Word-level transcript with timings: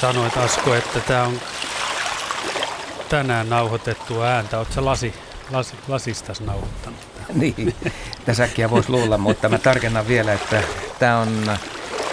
sanoit 0.00 0.36
Asko, 0.36 0.74
että 0.74 1.00
tämä 1.00 1.22
on 1.22 1.40
tänään 3.08 3.50
nauhoitettu 3.50 4.22
ääntä. 4.22 4.58
Oletko 4.58 4.84
lasi, 4.84 5.14
lasi, 5.50 5.74
lasistas 5.88 6.40
nauhoittanut? 6.40 7.00
Niin, 7.32 7.74
tässäkin 8.24 8.70
voisi 8.70 8.90
luulla, 8.90 9.18
mutta 9.18 9.48
mä 9.48 9.58
tarkennan 9.58 10.08
vielä, 10.08 10.32
että 10.32 10.62
tämä 10.98 11.18
on 11.18 11.56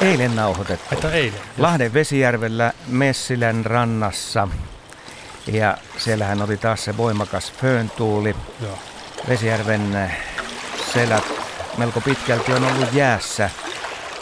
eilen 0.01 0.35
nauhoitettu. 0.35 0.95
Että 0.95 1.11
eilen? 1.11 1.39
Lahden 1.57 1.93
Vesijärvellä 1.93 2.73
Messilän 2.87 3.65
rannassa. 3.65 4.47
Ja 5.47 5.77
siellähän 5.97 6.41
oli 6.41 6.57
taas 6.57 6.83
se 6.83 6.97
voimakas 6.97 7.53
fööntuuli. 7.61 8.35
Joo. 8.61 8.79
Vesijärven 9.29 10.11
selät 10.93 11.23
melko 11.77 12.01
pitkälti 12.01 12.53
on 12.53 12.63
ollut 12.63 12.93
jäässä 12.93 13.49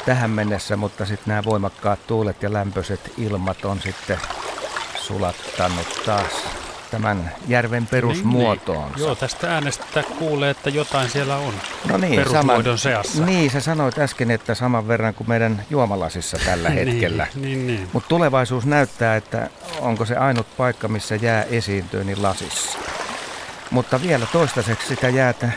tähän 0.05 0.29
mennessä, 0.29 0.77
mutta 0.77 1.05
sitten 1.05 1.27
nämä 1.27 1.43
voimakkaat 1.43 2.07
tuulet 2.07 2.43
ja 2.43 2.53
lämpöiset 2.53 3.13
ilmat 3.17 3.65
on 3.65 3.81
sitten 3.81 4.17
sulattanut 4.97 6.01
taas 6.05 6.31
tämän 6.91 7.31
järven 7.47 7.87
perusmuotoon. 7.87 8.83
Niin, 8.83 8.95
niin. 8.95 9.05
Joo, 9.05 9.15
tästä 9.15 9.53
äänestä 9.53 10.03
kuulee, 10.19 10.49
että 10.49 10.69
jotain 10.69 11.09
siellä 11.09 11.35
on 11.35 11.53
no 11.89 11.97
niin, 11.97 12.15
perusmuodon 12.15 12.77
seassa. 12.77 13.25
Niin, 13.25 13.51
sä 13.51 13.59
sanoit 13.59 13.97
äsken, 13.97 14.31
että 14.31 14.55
saman 14.55 14.87
verran 14.87 15.13
kuin 15.13 15.29
meidän 15.29 15.65
juomalasissa 15.69 16.37
tällä 16.45 16.69
niin, 16.69 16.87
hetkellä. 16.87 17.27
niin, 17.35 17.67
niin. 17.67 17.89
Mutta 17.93 18.09
tulevaisuus 18.09 18.65
näyttää, 18.65 19.15
että 19.15 19.49
onko 19.79 20.05
se 20.05 20.15
ainut 20.15 20.47
paikka, 20.57 20.87
missä 20.87 21.15
jää 21.15 21.43
esiintyy, 21.43 22.03
niin 22.03 22.23
lasissa. 22.23 22.77
Mutta 23.71 24.01
vielä 24.01 24.25
toistaiseksi 24.25 24.87
sitä 24.87 25.09
jäätä 25.09 25.49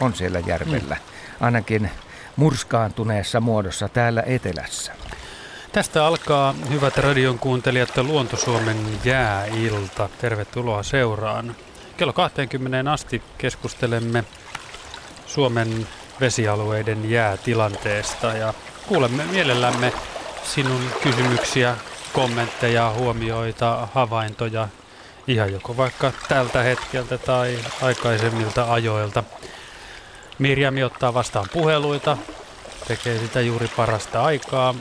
on 0.00 0.14
siellä 0.14 0.40
järvellä. 0.46 0.94
Mm. 0.94 1.46
Ainakin 1.46 1.90
murskaantuneessa 2.36 3.40
muodossa 3.40 3.88
täällä 3.88 4.22
etelässä. 4.26 4.92
Tästä 5.72 6.06
alkaa, 6.06 6.54
hyvät 6.70 6.96
radion 6.96 7.38
kuuntelijat, 7.38 7.96
Luontosuomen 7.96 8.76
jääilta. 9.04 10.08
Tervetuloa 10.20 10.82
seuraan. 10.82 11.56
Kello 11.96 12.12
20 12.12 12.92
asti 12.92 13.22
keskustelemme 13.38 14.24
Suomen 15.26 15.86
vesialueiden 16.20 17.10
jäätilanteesta 17.10 18.26
ja 18.26 18.54
kuulemme 18.86 19.24
mielellämme 19.24 19.92
sinun 20.44 20.80
kysymyksiä, 21.02 21.76
kommentteja, 22.12 22.92
huomioita, 22.98 23.88
havaintoja, 23.94 24.68
ihan 25.26 25.52
joko 25.52 25.76
vaikka 25.76 26.12
tältä 26.28 26.62
hetkeltä 26.62 27.18
tai 27.18 27.58
aikaisemmilta 27.82 28.72
ajoilta. 28.72 29.24
Mirjami 30.38 30.82
ottaa 30.82 31.14
vastaan 31.14 31.46
puheluita, 31.52 32.16
tekee 32.88 33.18
sitä 33.18 33.40
juuri 33.40 33.68
parasta 33.76 34.22
aikaa. 34.22 34.74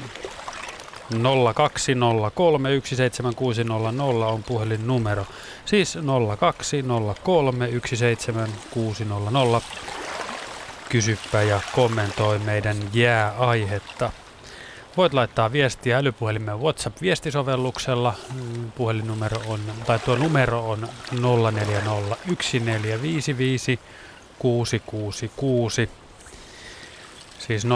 0203 1.56 2.70
17600 2.84 4.28
on 4.28 4.44
puhelinnumero. 4.44 5.26
Siis 5.66 5.98
0203 6.40 7.70
17600. 7.86 9.62
Kysyppä 10.90 11.42
ja 11.42 11.60
kommentoi 11.72 12.40
meidän 12.40 12.78
jääaihetta. 12.94 14.12
Voit 14.98 15.14
laittaa 15.14 15.52
viestiä 15.52 15.98
älypuhelimen 15.98 16.60
WhatsApp-viestisovelluksella. 16.60 18.14
Puhelinnumero 18.76 19.42
on, 19.48 19.60
tai 19.86 20.00
tuo 20.00 20.16
numero 20.16 20.70
on 20.70 20.88
040 21.52 21.86
1455 22.26 23.80
666. 24.40 25.90
Siis 27.40 27.66
0401455666. 27.66 27.70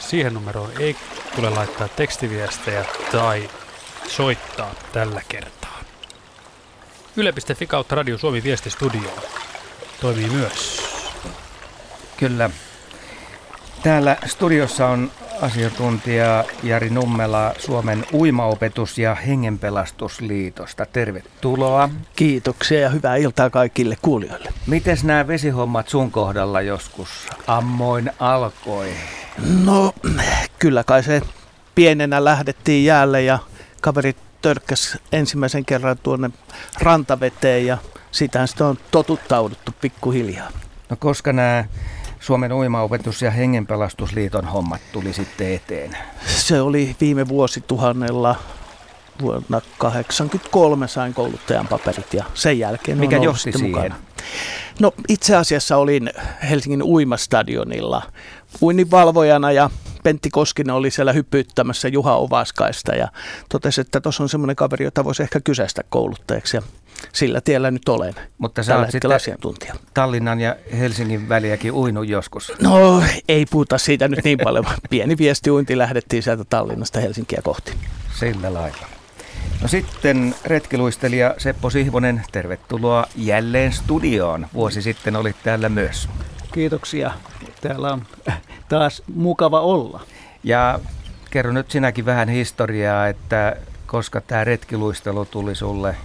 Siihen 0.00 0.34
numeroon 0.34 0.70
ei 0.78 0.96
tule 1.36 1.50
laittaa 1.50 1.88
tekstiviestejä 1.88 2.84
tai 3.12 3.50
soittaa 4.08 4.74
tällä 4.92 5.22
kertaa. 5.28 5.80
Yle.fi 7.16 7.66
kautta 7.66 7.94
Radio 7.94 8.18
Suomi 8.18 8.42
viestistudio 8.42 9.10
toimii 10.00 10.28
myös. 10.28 10.82
Kyllä. 12.16 12.50
Täällä 13.82 14.16
studiossa 14.26 14.86
on 14.86 15.10
asiantuntija 15.40 16.44
Jari 16.62 16.90
Nummela 16.90 17.54
Suomen 17.58 18.04
uimaopetus- 18.12 18.98
ja 18.98 19.14
hengenpelastusliitosta. 19.14 20.86
Tervetuloa. 20.86 21.90
Kiitoksia 22.16 22.80
ja 22.80 22.88
hyvää 22.88 23.16
iltaa 23.16 23.50
kaikille 23.50 23.96
kuulijoille. 24.02 24.52
Miten 24.66 24.96
nämä 25.02 25.26
vesihommat 25.26 25.88
sun 25.88 26.10
kohdalla 26.10 26.60
joskus 26.60 27.08
ammoin 27.46 28.10
alkoi? 28.20 28.88
No, 29.64 29.94
kyllä 30.58 30.84
kai 30.84 31.02
se 31.02 31.22
pienenä 31.74 32.24
lähdettiin 32.24 32.84
jäälle 32.84 33.22
ja 33.22 33.38
kaverit 33.80 34.16
törkkäs 34.42 34.98
ensimmäisen 35.12 35.64
kerran 35.64 35.98
tuonne 36.02 36.30
rantaveteen 36.80 37.66
ja 37.66 37.78
sitähän 38.10 38.48
sitä 38.48 38.66
on 38.66 38.78
totuttauduttu 38.90 39.72
pikkuhiljaa. 39.80 40.50
No 40.90 40.96
koska 40.96 41.32
nämä 41.32 41.64
Suomen 42.28 42.52
uimaopetus- 42.52 43.22
ja 43.22 43.30
hengenpelastusliiton 43.30 44.44
hommat 44.44 44.80
tuli 44.92 45.12
sitten 45.12 45.52
eteen? 45.52 45.96
Se 46.26 46.60
oli 46.60 46.96
viime 47.00 47.28
vuosituhannella 47.28 48.36
vuonna 49.22 49.60
1983 49.60 50.88
sain 50.88 51.14
kouluttajan 51.14 51.68
paperit 51.68 52.14
ja 52.14 52.24
sen 52.34 52.58
jälkeen 52.58 52.98
Mikä 52.98 53.16
johti 53.16 53.52
siihen? 53.52 53.70
Mukana. 53.70 53.94
No 54.80 54.92
itse 55.08 55.36
asiassa 55.36 55.76
olin 55.76 56.10
Helsingin 56.50 56.82
uimastadionilla 56.82 58.02
uinninvalvojana 58.62 59.52
ja 59.52 59.70
Pentti 60.08 60.30
Koskinen 60.30 60.74
oli 60.74 60.90
siellä 60.90 61.12
hyppyyttämässä 61.12 61.88
Juha 61.88 62.16
Ovaskaista 62.16 62.94
ja 62.94 63.08
totesi, 63.48 63.80
että 63.80 64.00
tuossa 64.00 64.22
on 64.22 64.28
semmoinen 64.28 64.56
kaveri, 64.56 64.84
jota 64.84 65.04
voisi 65.04 65.22
ehkä 65.22 65.40
kysäistä 65.40 65.82
kouluttajaksi. 65.88 66.56
Ja 66.56 66.62
sillä 67.12 67.40
tiellä 67.40 67.70
nyt 67.70 67.88
olen. 67.88 68.14
Mutta 68.38 68.62
sä 68.62 68.78
olet 68.78 68.90
sitten 68.90 69.12
asiantuntija. 69.12 69.74
Tallinnan 69.94 70.40
ja 70.40 70.56
Helsingin 70.78 71.28
väliäkin 71.28 71.72
uinut 71.72 72.08
joskus. 72.08 72.52
No 72.62 73.02
ei 73.28 73.46
puhuta 73.50 73.78
siitä 73.78 74.08
nyt 74.08 74.24
niin 74.24 74.38
paljon. 74.44 74.64
Pieni 74.90 75.18
viesti 75.18 75.50
uinti 75.50 75.78
lähdettiin 75.78 76.22
sieltä 76.22 76.44
Tallinnasta 76.44 77.00
Helsinkiä 77.00 77.40
kohti. 77.44 77.72
Sillä 78.18 78.54
lailla. 78.54 78.86
No 79.62 79.68
sitten 79.68 80.34
retkiluistelija 80.44 81.34
Seppo 81.38 81.70
Sihvonen, 81.70 82.22
tervetuloa 82.32 83.06
jälleen 83.16 83.72
studioon. 83.72 84.46
Vuosi 84.54 84.82
sitten 84.82 85.16
olit 85.16 85.36
täällä 85.42 85.68
myös. 85.68 86.08
Kiitoksia. 86.52 87.12
Täällä 87.60 87.92
on 87.92 88.02
taas 88.68 89.02
mukava 89.14 89.60
olla. 89.60 90.00
Ja 90.44 90.80
kerro 91.30 91.52
nyt 91.52 91.70
sinäkin 91.70 92.06
vähän 92.06 92.28
historiaa, 92.28 93.08
että 93.08 93.56
koska 93.86 94.20
tämä 94.20 94.44
retkiluistelu 94.44 95.24
tuli 95.24 95.54
sulle 95.54 95.96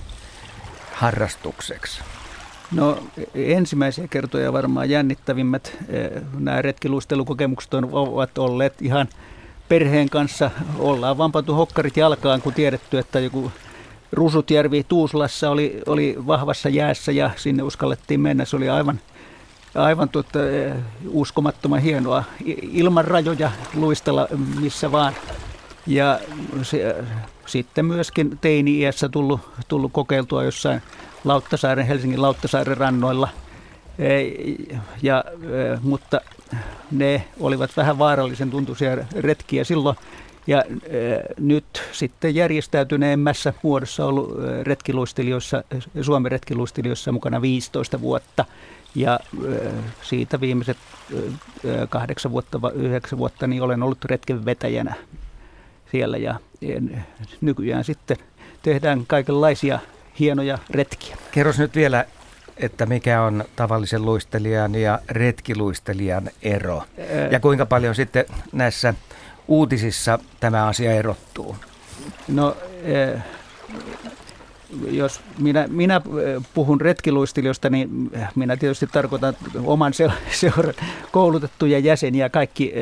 harrastukseksi? 0.93 2.01
No 2.71 2.97
ensimmäisiä 3.35 4.07
kertoja 4.07 4.53
varmaan 4.53 4.89
jännittävimmät 4.89 5.77
eh, 5.89 6.21
nämä 6.39 6.61
retkiluistelukokemukset 6.61 7.73
ovat 7.73 8.37
olleet 8.37 8.81
ihan 8.81 9.07
perheen 9.69 10.09
kanssa. 10.09 10.51
Ollaan 10.79 11.17
vaan 11.17 11.31
pantu 11.31 11.55
hokkarit 11.55 11.97
jalkaan, 11.97 12.41
kun 12.41 12.53
tiedetty, 12.53 12.97
että 12.97 13.19
joku 13.19 13.51
Rusutjärvi 14.11 14.85
Tuuslassa 14.87 15.49
oli, 15.49 15.81
oli 15.85 16.15
vahvassa 16.27 16.69
jäässä 16.69 17.11
ja 17.11 17.31
sinne 17.35 17.63
uskallettiin 17.63 18.19
mennä. 18.19 18.45
Se 18.45 18.55
oli 18.55 18.69
aivan, 18.69 18.99
aivan 19.75 20.09
tuota, 20.09 20.49
eh, 20.49 20.73
uskomattoman 21.07 21.79
hienoa 21.79 22.23
ilman 22.71 23.05
rajoja 23.05 23.51
luistella 23.73 24.27
missä 24.59 24.91
vaan. 24.91 25.13
Ja 25.87 26.19
se, 26.61 26.95
sitten 27.45 27.85
myöskin 27.85 28.37
teini-iässä 28.41 29.09
tullut, 29.09 29.41
tullut 29.67 29.91
kokeiltua 29.91 30.43
jossain 30.43 30.81
Lauttasaaren, 31.23 31.85
Helsingin 31.85 32.21
Lauttasaaren 32.21 32.77
rannoilla. 32.77 33.29
Ja, 35.01 35.23
e, 35.43 35.79
mutta 35.81 36.21
ne 36.91 37.27
olivat 37.39 37.77
vähän 37.77 37.99
vaarallisen 37.99 38.49
tuntuisia 38.49 38.97
retkiä 39.15 39.63
silloin. 39.63 39.97
Ja 40.47 40.63
e, 40.83 41.19
nyt 41.39 41.65
sitten 41.91 42.35
järjestäytyneemmässä 42.35 43.53
muodossa 43.63 44.05
ollut 44.05 44.31
retkiluistelijoissa, 44.63 45.63
Suomen 46.01 46.31
retkiluistelijoissa 46.31 47.11
mukana 47.11 47.41
15 47.41 48.01
vuotta. 48.01 48.45
Ja 48.95 49.19
siitä 50.01 50.41
viimeiset 50.41 50.77
kahdeksan 51.89 52.31
vuotta, 52.31 52.59
yhdeksän 52.73 53.19
vuotta 53.19 53.47
niin 53.47 53.61
olen 53.61 53.83
ollut 53.83 54.05
retken 54.05 54.45
vetäjänä 54.45 54.93
siellä 55.91 56.17
ja 56.17 56.35
nykyään 57.41 57.83
sitten 57.83 58.17
tehdään 58.61 59.03
kaikenlaisia 59.07 59.79
hienoja 60.19 60.57
retkiä. 60.69 61.17
Kerros 61.31 61.59
nyt 61.59 61.75
vielä, 61.75 62.05
että 62.57 62.85
mikä 62.85 63.21
on 63.21 63.45
tavallisen 63.55 64.05
luistelijan 64.05 64.75
ja 64.75 64.99
retkiluistelijan 65.09 66.29
ero 66.41 66.83
ja 67.31 67.39
kuinka 67.39 67.65
paljon 67.65 67.95
sitten 67.95 68.25
näissä 68.51 68.93
uutisissa 69.47 70.19
tämä 70.39 70.67
asia 70.67 70.91
erottuu? 70.91 71.57
No 72.27 72.57
jos 74.91 75.21
minä, 75.39 75.67
minä 75.67 76.01
puhun 76.53 76.81
retkiluistelijoista, 76.81 77.69
niin 77.69 78.11
minä 78.35 78.57
tietysti 78.57 78.87
tarkoitan 78.87 79.33
oman 79.63 79.93
seuran 80.31 80.73
koulutettuja 81.11 81.79
jäseniä. 81.79 82.29
Kaikki 82.29 82.73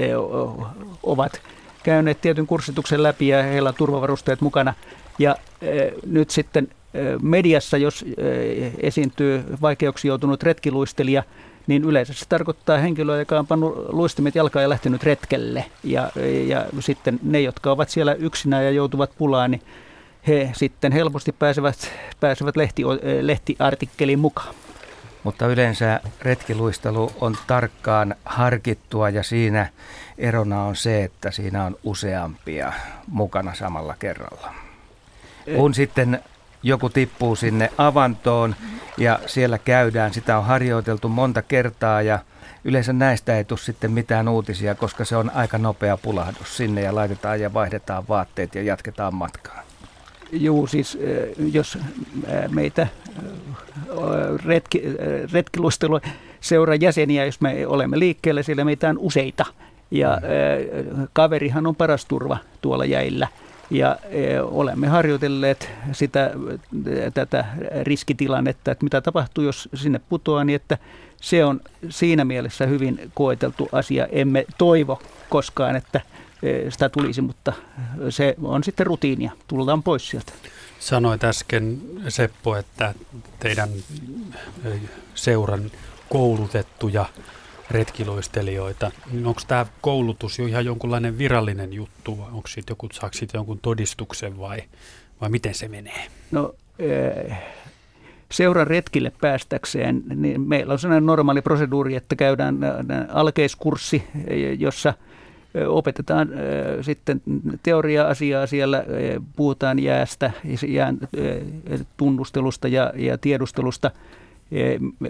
ovat 1.03 1.41
käyneet 1.83 2.21
tietyn 2.21 2.47
kurssituksen 2.47 3.03
läpi 3.03 3.27
ja 3.27 3.43
heillä 3.43 3.69
on 3.69 3.75
turvavarusteet 3.75 4.41
mukana. 4.41 4.73
Ja 5.19 5.35
nyt 6.05 6.29
sitten 6.29 6.67
mediassa, 7.21 7.77
jos 7.77 8.05
esiintyy 8.77 9.43
vaikeuksia 9.61 10.09
joutunut 10.09 10.43
retkiluistelija, 10.43 11.23
niin 11.67 11.83
yleensä 11.83 12.13
se 12.13 12.25
tarkoittaa 12.29 12.77
henkilöä, 12.77 13.19
joka 13.19 13.39
on 13.39 13.47
pannut 13.47 13.85
luistimet 13.89 14.35
jalkaan 14.35 14.63
ja 14.63 14.69
lähtenyt 14.69 15.03
retkelle. 15.03 15.65
Ja, 15.83 16.11
ja 16.47 16.65
sitten 16.79 17.19
ne, 17.23 17.41
jotka 17.41 17.71
ovat 17.71 17.89
siellä 17.89 18.13
yksinään 18.13 18.65
ja 18.65 18.71
joutuvat 18.71 19.11
pulaan, 19.17 19.51
niin 19.51 19.61
he 20.27 20.51
sitten 20.55 20.91
helposti 20.91 21.31
pääsevät, 21.31 21.91
pääsevät 22.19 22.55
lehti, 22.55 22.83
lehtiartikkeliin 23.21 24.19
mukaan. 24.19 24.55
Mutta 25.23 25.47
yleensä 25.47 25.99
retkiluistelu 26.21 27.11
on 27.21 27.37
tarkkaan 27.47 28.15
harkittua 28.25 29.09
ja 29.09 29.23
siinä 29.23 29.69
erona 30.17 30.63
on 30.63 30.75
se, 30.75 31.03
että 31.03 31.31
siinä 31.31 31.65
on 31.65 31.77
useampia 31.83 32.73
mukana 33.07 33.53
samalla 33.53 33.95
kerralla. 33.99 34.53
Kun 35.55 35.73
sitten 35.73 36.23
joku 36.63 36.89
tippuu 36.89 37.35
sinne 37.35 37.71
avantoon 37.77 38.55
ja 38.97 39.19
siellä 39.25 39.57
käydään, 39.57 40.13
sitä 40.13 40.37
on 40.37 40.45
harjoiteltu 40.45 41.09
monta 41.09 41.41
kertaa 41.41 42.01
ja 42.01 42.19
yleensä 42.63 42.93
näistä 42.93 43.37
ei 43.37 43.43
tule 43.43 43.59
sitten 43.59 43.91
mitään 43.91 44.27
uutisia, 44.27 44.75
koska 44.75 45.05
se 45.05 45.15
on 45.15 45.31
aika 45.35 45.57
nopea 45.57 45.97
pulahdus 45.97 46.57
sinne 46.57 46.81
ja 46.81 46.95
laitetaan 46.95 47.41
ja 47.41 47.53
vaihdetaan 47.53 48.07
vaatteet 48.07 48.55
ja 48.55 48.63
jatketaan 48.63 49.15
matkaa. 49.15 49.70
Joo, 50.31 50.67
siis 50.67 50.97
jos 51.53 51.77
meitä 52.49 52.87
retki, 54.45 54.83
retkiluistelua 55.33 56.01
seuraa 56.39 56.75
jäseniä, 56.75 57.25
jos 57.25 57.41
me 57.41 57.67
olemme 57.67 57.99
liikkeellä, 57.99 58.43
siellä 58.43 58.65
meitä 58.65 58.89
on 58.89 58.97
useita. 58.97 59.45
Ja 59.91 60.21
mm. 60.97 61.07
kaverihan 61.13 61.67
on 61.67 61.75
paras 61.75 62.05
turva 62.05 62.37
tuolla 62.61 62.85
jäillä. 62.85 63.27
Ja 63.69 63.97
olemme 64.41 64.87
harjoitelleet 64.87 65.69
sitä, 65.91 66.31
tätä 67.13 67.45
riskitilannetta, 67.83 68.71
että 68.71 68.83
mitä 68.83 69.01
tapahtuu, 69.01 69.43
jos 69.43 69.69
sinne 69.73 70.01
putoaa, 70.09 70.43
niin 70.43 70.55
että 70.55 70.77
se 71.21 71.45
on 71.45 71.61
siinä 71.89 72.25
mielessä 72.25 72.65
hyvin 72.65 73.11
koeteltu 73.13 73.69
asia. 73.71 74.07
Emme 74.11 74.45
toivo 74.57 75.01
koskaan, 75.29 75.75
että 75.75 76.01
sitä 76.69 76.89
tulisi, 76.89 77.21
mutta 77.21 77.53
se 78.09 78.35
on 78.43 78.63
sitten 78.63 78.87
rutiinia. 78.87 79.31
Tullaan 79.47 79.83
pois 79.83 80.09
sieltä. 80.09 80.33
Sanoit 80.79 81.23
äsken 81.23 81.81
Seppo, 82.09 82.55
että 82.55 82.93
teidän 83.39 83.69
seuran 85.15 85.71
koulutettuja 86.09 87.05
retkiluistelijoita, 87.71 88.91
niin 89.11 89.25
onko 89.25 89.41
tämä 89.47 89.65
koulutus 89.81 90.39
jo 90.39 90.45
ihan 90.45 90.65
jonkunlainen 90.65 91.17
virallinen 91.17 91.73
juttu 91.73 92.17
vai 92.17 92.27
onko 92.27 92.47
siitä 92.47 92.71
joku, 92.71 92.89
saako 92.93 93.13
siitä 93.13 93.37
jonkun 93.37 93.59
todistuksen 93.59 94.39
vai, 94.39 94.63
vai 95.21 95.29
miten 95.29 95.55
se 95.55 95.67
menee? 95.67 96.07
No 96.31 96.55
seuran 98.31 98.67
retkille 98.67 99.11
päästäkseen, 99.21 100.03
niin 100.15 100.41
meillä 100.41 100.73
on 100.73 100.79
sellainen 100.79 101.05
normaali 101.05 101.41
proseduuri, 101.41 101.95
että 101.95 102.15
käydään 102.15 102.57
alkeiskurssi, 103.09 104.03
jossa– 104.57 104.93
opetetaan 105.67 106.29
sitten 106.81 107.21
teoria-asiaa 107.63 108.47
siellä, 108.47 108.83
puhutaan 109.35 109.79
jäästä, 109.79 110.31
jään 110.67 110.97
tunnustelusta 111.97 112.67
ja, 112.67 112.93
ja 112.95 113.17
tiedustelusta, 113.17 113.91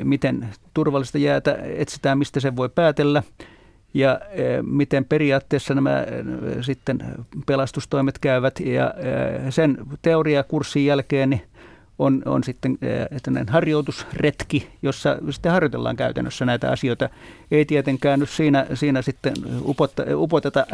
miten 0.03 0.50
turvallista 0.74 1.17
jäätä 1.17 1.57
etsitään, 1.63 2.17
mistä 2.17 2.39
se 2.39 2.56
voi 2.56 2.69
päätellä 2.69 3.24
ja 3.94 4.19
miten 4.62 5.06
periaatteessa 5.06 5.75
nämä 5.75 6.06
sitten 6.62 7.00
pelastustoimet 7.45 8.19
käyvät. 8.19 8.59
Ja 8.59 8.94
sen 9.50 9.77
teoriakurssin 10.01 10.85
jälkeen 10.85 11.29
niin 11.29 11.41
on, 12.01 12.21
on 12.25 12.44
sitten 12.44 12.77
äh, 13.38 13.45
harjoitusretki, 13.48 14.69
jossa 14.81 15.18
sitten 15.30 15.51
harjoitellaan 15.51 15.95
käytännössä 15.95 16.45
näitä 16.45 16.71
asioita. 16.71 17.09
Ei 17.51 17.65
tietenkään 17.65 18.19
nyt 18.19 18.30
siinä, 18.30 18.65
siinä 18.74 19.01
sitten 19.01 19.33
upotta, 19.65 20.03
upoteta 20.15 20.68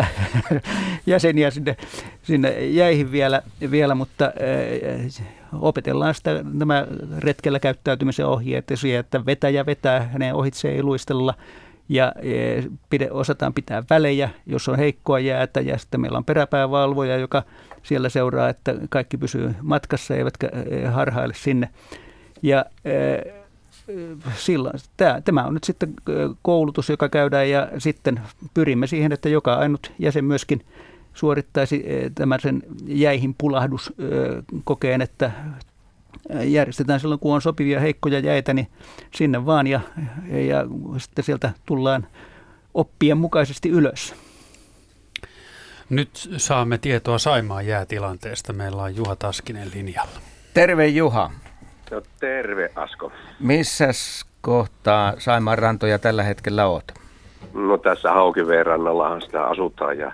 jäseniä 1.05 1.51
sinne, 1.51 1.77
sinne 2.23 2.65
jäihin 2.65 3.11
vielä, 3.11 3.41
vielä 3.71 3.95
mutta 3.95 4.25
äh, 4.25 5.25
opetellaan 5.53 6.15
sitä, 6.15 6.43
nämä 6.53 6.87
retkellä 7.17 7.59
käyttäytymisen 7.59 8.25
ohjeet, 8.25 8.71
että 8.99 9.25
vetäjä 9.25 9.65
vetää, 9.65 10.09
hänen 10.13 10.35
ohitse 10.35 10.69
ei 10.69 10.83
luistella 10.83 11.33
ja 11.89 12.13
e, 12.21 12.63
pide, 12.89 13.11
osataan 13.11 13.53
pitää 13.53 13.83
välejä, 13.89 14.29
jos 14.45 14.69
on 14.69 14.77
heikkoa 14.77 15.19
jäätä 15.19 15.61
ja 15.61 15.77
sitten 15.77 16.01
meillä 16.01 16.17
on 16.17 16.25
peräpäävalvoja, 16.25 17.17
joka 17.17 17.43
siellä 17.87 18.09
seuraa, 18.09 18.49
että 18.49 18.75
kaikki 18.89 19.17
pysyy 19.17 19.55
matkassa 19.61 20.15
eivätkä 20.15 20.47
e, 20.47 20.85
harhaile 20.85 21.33
sinne. 21.33 21.69
Ja 22.41 22.65
e, 22.85 22.93
silloin, 24.35 24.79
tämä, 24.97 25.21
tämä 25.21 25.43
on 25.43 25.53
nyt 25.53 25.63
sitten 25.63 25.93
koulutus, 26.41 26.89
joka 26.89 27.09
käydään 27.09 27.49
ja 27.49 27.67
sitten 27.77 28.19
pyrimme 28.53 28.87
siihen, 28.87 29.11
että 29.11 29.29
joka 29.29 29.53
ainut 29.53 29.91
jäsen 29.99 30.25
myöskin 30.25 30.65
suorittaisi 31.13 31.85
tämän 32.15 32.39
sen 32.39 32.63
jäihin 32.85 33.35
pulahdus 33.37 33.93
kokeen, 34.63 35.01
että 35.01 35.31
järjestetään 36.43 36.99
silloin, 36.99 37.19
kun 37.19 37.35
on 37.35 37.41
sopivia 37.41 37.79
heikkoja 37.79 38.19
jäitä, 38.19 38.53
niin 38.53 38.67
sinne 39.15 39.45
vaan 39.45 39.67
ja, 39.67 39.79
ja 40.47 40.65
sitten 40.97 41.25
sieltä 41.25 41.51
tullaan 41.65 42.07
oppien 42.73 43.17
mukaisesti 43.17 43.69
ylös. 43.69 44.15
Nyt 45.89 46.29
saamme 46.37 46.77
tietoa 46.77 47.17
Saimaan 47.17 47.67
jäätilanteesta. 47.67 48.53
Meillä 48.53 48.81
on 48.81 48.95
Juha 48.95 49.15
Taskinen 49.15 49.71
linjalla. 49.73 50.19
Terve 50.53 50.87
Juha. 50.87 51.31
No 51.91 52.01
terve 52.19 52.71
Asko. 52.75 53.11
Missäs 53.39 54.25
kohtaa 54.41 55.13
Saimaan 55.17 55.57
rantoja 55.57 55.99
tällä 55.99 56.23
hetkellä 56.23 56.67
oot? 56.67 56.91
No 57.53 57.77
tässä 57.77 58.11
Haukiveen 58.11 58.65
rannallahan 58.65 59.21
sitä 59.21 59.43
asutaan 59.43 59.97
ja 59.97 60.11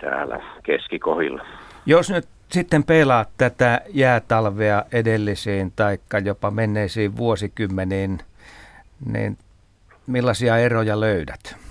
täällä 0.00 0.40
keskikohilla. 0.62 1.46
Jos 1.86 2.10
nyt 2.10 2.28
sitten 2.50 2.84
pelaat 2.84 3.28
tätä 3.38 3.80
jäätalvea 3.88 4.84
edellisiin 4.92 5.72
tai 5.76 5.98
jopa 6.24 6.50
menneisiin 6.50 7.16
vuosikymmeniin, 7.16 8.18
niin 9.12 9.38
millaisia 10.06 10.58
eroja 10.58 11.00
löydät? 11.00 11.61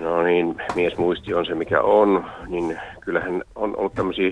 No 0.00 0.22
niin, 0.22 0.62
miesmuisti 0.74 1.34
on 1.34 1.46
se 1.46 1.54
mikä 1.54 1.80
on, 1.80 2.30
niin 2.46 2.80
kyllähän 3.00 3.42
on 3.54 3.76
ollut 3.76 3.94
tämmöisiä 3.94 4.30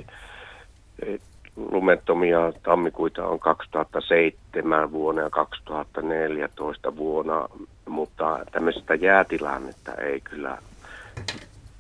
eh, 1.07 1.21
lumettomia 1.57 2.53
tammikuita 2.63 3.27
on 3.27 3.39
2007 3.39 4.93
vuonna 4.93 5.23
ja 5.23 5.31
2014 5.31 6.97
vuonna, 6.97 7.49
mutta 7.89 8.39
tämmöistä 8.53 8.95
jäätilannetta 8.95 9.95
ei 9.95 10.21
kyllä 10.21 10.59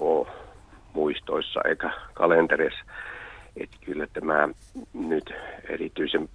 ole 0.00 0.26
muistoissa 0.92 1.60
eikä 1.64 1.90
kalenterissa. 2.14 2.84
Että 3.56 3.76
kyllä 3.84 4.06
tämä 4.12 4.48
nyt 4.92 5.34
erityisen, 5.68 6.28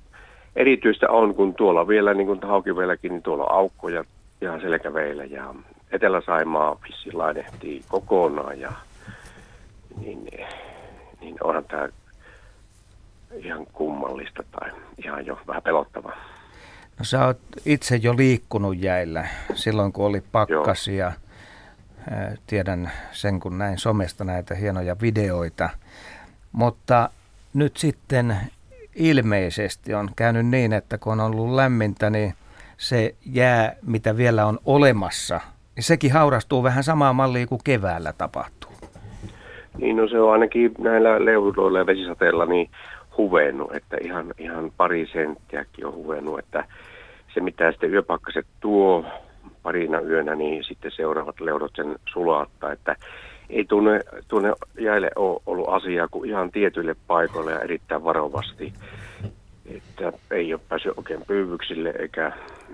erityistä 0.56 1.10
on, 1.10 1.36
kun 1.36 1.56
tuolla 1.56 1.88
vielä, 1.88 2.14
niin 2.14 2.28
kuin 2.28 2.40
niin 3.10 3.24
tuolla 3.24 3.44
on 3.44 3.56
aukkoja 3.56 4.04
ja 4.42 4.60
selkäveillä 4.60 5.24
ja 5.24 5.54
Etelä-Saimaa 5.94 6.78
vissiin 6.88 7.18
lainehtii 7.18 7.84
kokonaan 7.88 8.60
ja 8.60 8.72
niin, 10.02 10.30
niin 11.22 11.36
onhan 11.44 11.66
tämä 11.66 11.90
ihan 13.36 13.66
kummallista 13.74 14.44
tai 14.52 14.72
ihan 14.98 15.26
jo 15.26 15.40
vähän 15.48 15.64
pelottavaa. 15.64 16.16
No 17.00 17.06
sä 17.06 17.26
oot 17.26 17.40
itse 17.66 17.96
jo 17.96 18.18
liikkunut 18.18 18.78
jäillä 18.78 19.28
silloin, 19.56 19.94
kun 19.94 20.06
oli 20.06 20.24
pakkasia. 20.32 21.06
Joo. 21.06 21.14
Tiedän 22.48 22.92
sen, 23.12 23.40
kun 23.40 23.58
näin 23.58 23.78
somesta 23.78 24.24
näitä 24.24 24.56
hienoja 24.56 24.96
videoita. 25.02 25.70
Mutta 26.52 27.10
nyt 27.54 27.78
sitten 27.78 28.38
ilmeisesti 28.96 29.94
on 29.94 30.10
käynyt 30.16 30.46
niin, 30.46 30.74
että 30.74 30.98
kun 30.98 31.14
on 31.14 31.20
ollut 31.20 31.56
lämmintä, 31.56 32.10
niin 32.10 32.34
se 32.78 33.16
jää, 33.26 33.76
mitä 33.82 34.18
vielä 34.18 34.46
on 34.46 34.60
olemassa, 34.66 35.42
sekin 35.80 36.14
haurastuu 36.14 36.64
vähän 36.64 36.84
samaa 36.84 37.14
mallia 37.14 37.48
kuin 37.48 37.62
keväällä 37.64 38.14
tapahtuu. 38.14 38.72
Niin, 39.78 39.96
no 39.96 40.08
se 40.08 40.20
on 40.20 40.32
ainakin 40.34 40.72
näillä 40.78 41.26
leudoilla 41.26 41.80
ja 41.80 41.86
vesisateilla 41.86 42.46
niin 42.46 42.70
huvennut, 43.18 43.76
että 43.76 43.98
ihan, 44.02 44.34
ihan 44.38 44.72
pari 44.78 45.08
senttiäkin 45.14 45.86
on 45.86 45.94
huvennut, 45.94 46.40
että 46.40 46.66
se 47.34 47.40
mitä 47.40 47.72
sitten 47.72 47.94
yöpakkaset 47.94 48.46
tuo 48.60 49.06
parina 49.64 50.02
yönä, 50.02 50.36
niin 50.36 50.64
sitten 50.64 50.92
seuraavat 50.92 51.40
leudot 51.40 51.72
sen 51.76 51.96
sulattaa, 52.06 52.72
että 52.72 52.96
ei 53.50 53.66
tunne, 53.66 54.00
tunne 54.28 54.54
jäille 54.80 55.12
ole 55.16 55.42
ollut 55.46 55.70
asiaa 55.70 56.08
kuin 56.08 56.30
ihan 56.30 56.52
tietyille 56.52 56.96
paikoille 57.08 57.52
ja 57.52 57.60
erittäin 57.60 58.04
varovasti. 58.04 58.74
Että 59.66 60.14
ei 60.32 60.54
ole 60.54 60.62
päässyt 60.70 60.98
oikein 60.98 61.22
pyyvyksille 61.28 61.94
eikä, 62.00 62.32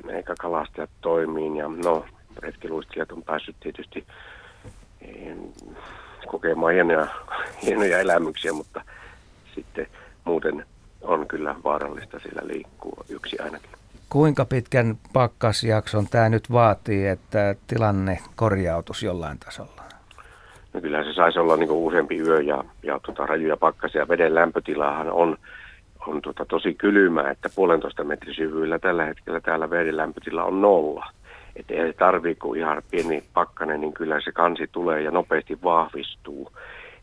eikä 0.10 0.34
kalastajat 0.39 0.89
toimiin. 1.01 1.56
Ja 1.56 1.68
no, 1.86 2.06
retkiluistelijat 2.38 3.12
on 3.12 3.24
päässyt 3.24 3.55
tietysti 3.59 4.05
kokemaan 6.27 6.74
hienoja, 6.74 7.07
hienoja 7.63 8.00
elämyksiä, 8.00 8.53
mutta 8.53 8.81
sitten 9.55 9.88
muuten 10.25 10.65
on 11.01 11.27
kyllä 11.27 11.55
vaarallista 11.63 12.19
sillä 12.19 12.41
liikkuu 12.43 13.05
yksi 13.09 13.39
ainakin. 13.39 13.69
Kuinka 14.09 14.45
pitkän 14.45 14.98
pakkasjakson 15.13 16.07
tämä 16.07 16.29
nyt 16.29 16.51
vaatii, 16.51 17.07
että 17.07 17.55
tilanne 17.67 18.19
korjautus 18.36 19.03
jollain 19.03 19.39
tasolla? 19.39 19.81
No 20.74 20.81
kyllähän 20.81 21.05
se 21.05 21.13
saisi 21.13 21.39
olla 21.39 21.57
niin 21.57 21.71
useampi 21.71 22.19
yö 22.19 22.41
ja, 22.41 22.63
ja 22.83 23.00
tota, 23.05 23.25
rajuja 23.25 23.57
pakkasia. 23.57 24.07
Veden 24.07 24.36
lämpötilahan 24.36 25.12
on, 25.12 25.38
on 26.07 26.21
tota, 26.21 26.45
tosi 26.45 26.74
kylmä, 26.74 27.29
että 27.31 27.50
puolentoista 27.55 28.03
metrin 28.03 28.36
syvyydellä 28.36 28.79
tällä 28.79 29.05
hetkellä 29.05 29.39
täällä 29.39 29.69
veden 29.69 29.98
lämpötila 29.98 30.43
on 30.43 30.62
nolla. 30.62 31.05
Että 31.60 31.74
ei 31.74 31.94
tarvii 31.94 32.36
kuin 32.36 32.60
ihan 32.60 32.82
pieni 32.92 33.24
pakkanen, 33.34 33.82
niin 33.82 33.94
kyllä 33.94 34.22
se 34.22 34.32
kansi 34.32 34.68
tulee 34.72 35.01
ja 35.01 35.12
nopeasti 35.12 35.60
vahvistuu. 35.63 36.51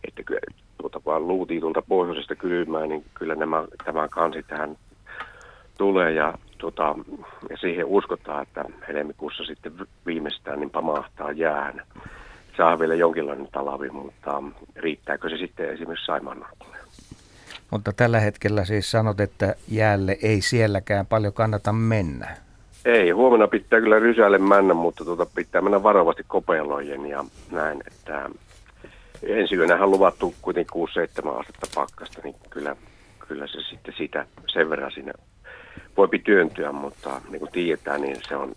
Että 0.09 0.23
kyllä, 0.23 0.41
tuota, 0.79 1.01
vaan 1.07 1.29
luutiin 1.29 1.61
tuolta 1.61 1.83
pohjoisesta 1.83 2.35
kylmää, 2.35 2.87
niin 2.87 3.05
kyllä 3.15 3.35
nämä, 3.35 3.65
tämä 3.85 4.09
kansi 4.09 4.43
tähän 4.43 4.77
tulee 5.79 6.13
ja, 6.13 6.35
tuota, 6.59 6.95
ja 7.51 7.57
siihen 7.57 7.87
uskotaan, 7.87 8.43
että 8.43 8.65
helmikuussa 8.89 9.45
sitten 9.45 9.73
viimeistään 10.07 10.61
niin 10.61 10.71
pamahtaa 10.71 11.33
jään. 11.33 11.83
Saa 12.57 12.79
vielä 12.79 12.95
jonkinlainen 12.95 13.49
talavi, 13.53 13.91
mutta 13.91 14.43
riittääkö 14.77 15.29
se 15.29 15.37
sitten 15.37 15.71
esimerkiksi 15.71 16.07
Saimaan 16.07 16.45
Mutta 17.71 17.93
tällä 17.93 18.21
hetkellä 18.21 18.65
siis 18.65 18.91
sanot, 18.91 19.21
että 19.21 19.55
jäälle 19.69 20.19
ei 20.23 20.41
sielläkään 20.41 21.07
paljon 21.07 21.33
kannata 21.33 21.73
mennä. 21.73 22.46
Ei, 22.87 23.11
huomenna 23.11 23.49
pitää 23.49 23.81
kyllä 23.81 23.99
rysälle 23.99 24.39
mennä, 24.39 24.75
mutta 24.75 25.05
tuota, 25.05 25.27
pitää 25.35 25.61
mennä 25.63 25.83
varovasti 25.83 26.23
kopelojen 26.27 27.07
ja 27.07 27.25
näin, 27.51 27.83
että 27.87 28.31
ensi 29.23 29.55
yönähän 29.55 29.83
on 29.83 29.91
luvattu 29.91 30.35
kuitenkin 30.43 30.89
6-7 31.27 31.41
astetta 31.41 31.67
pakkasta, 31.75 32.21
niin 32.25 32.35
kyllä, 32.51 32.77
kyllä 33.29 33.47
se 33.47 33.61
sitten 33.71 33.95
sitä 33.99 34.27
sen 34.53 34.71
verran 34.71 34.93
sinne 34.93 35.13
voi 35.97 36.09
työntyä, 36.25 36.73
mutta 36.73 37.21
niin 37.31 37.41
kuin 37.41 37.53
tiedetään, 37.53 38.01
niin 38.01 38.17
se 38.29 38.37
on, 38.37 38.53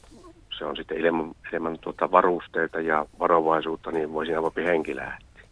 se 0.58 0.66
on 0.66 0.76
sitten 0.76 0.98
ilman, 0.98 1.36
ilman 1.54 1.78
tuota 1.82 2.12
varusteita 2.12 2.80
ja 2.80 3.06
varovaisuutta, 3.20 3.92
niin 3.92 4.14
voi 4.14 4.26
siinä 4.26 4.42
voi 4.42 4.66
henki 4.66 4.96
lähteä. 4.96 5.44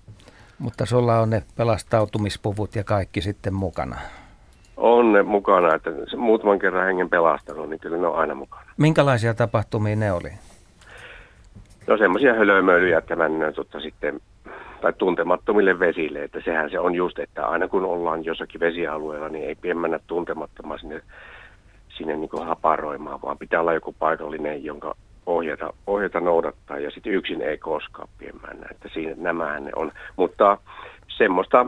Mutta 0.60 0.86
sulla 0.86 1.20
on 1.20 1.30
ne 1.30 1.44
pelastautumispuvut 1.56 2.76
ja 2.76 2.84
kaikki 2.84 3.22
sitten 3.22 3.54
mukana. 3.54 3.96
On 4.78 5.14
ne 5.14 5.24
mukana, 5.24 5.76
että 5.76 5.92
muutaman 6.18 6.60
kerran 6.60 6.86
hengen 6.86 7.10
pelastanut, 7.10 7.70
niin 7.70 7.80
kyllä 7.80 7.98
ne 7.98 8.08
on 8.08 8.16
aina 8.16 8.36
mukana. 8.36 8.64
Minkälaisia 8.78 9.34
tapahtumia 9.34 9.96
ne 9.96 10.12
oli? 10.12 10.30
No 11.88 11.98
semmoisia 11.98 12.34
hölömöilyjä 12.34 13.02
tämän 13.02 13.32
tota, 13.56 13.80
sitten, 13.80 14.20
tai 14.82 14.94
tuntemattomille 14.94 15.80
vesille, 15.80 16.24
että 16.24 16.42
sehän 16.46 16.70
se 16.70 16.80
on 16.80 16.96
just, 16.96 17.20
että 17.20 17.48
aina 17.48 17.68
kun 17.68 17.86
ollaan 17.86 18.26
jossakin 18.26 18.62
vesialueella, 18.62 19.30
niin 19.30 19.48
ei 19.48 19.56
pidä 19.56 19.74
mennä 19.74 20.00
tuntemattomaan 20.08 20.80
sinne, 20.80 21.02
sinne 21.90 22.16
niin 22.16 22.30
kuin 22.30 22.48
haparoimaan, 22.48 23.22
vaan 23.22 23.38
pitää 23.38 23.62
olla 23.62 23.74
joku 23.74 23.96
paikallinen, 24.00 24.64
jonka 24.64 24.96
ohjata, 25.26 25.74
ohjata 25.88 26.20
noudattaa, 26.20 26.80
ja 26.80 26.92
sitten 26.92 27.14
yksin 27.14 27.42
ei 27.42 27.58
koskaan 27.58 28.10
pidä 28.18 28.34
mennä, 28.48 28.68
että 28.72 28.90
siinä 28.94 29.14
nämähän 29.18 29.66
ne 29.66 29.72
on. 29.76 29.92
Mutta 30.16 30.58
semmoista, 31.08 31.66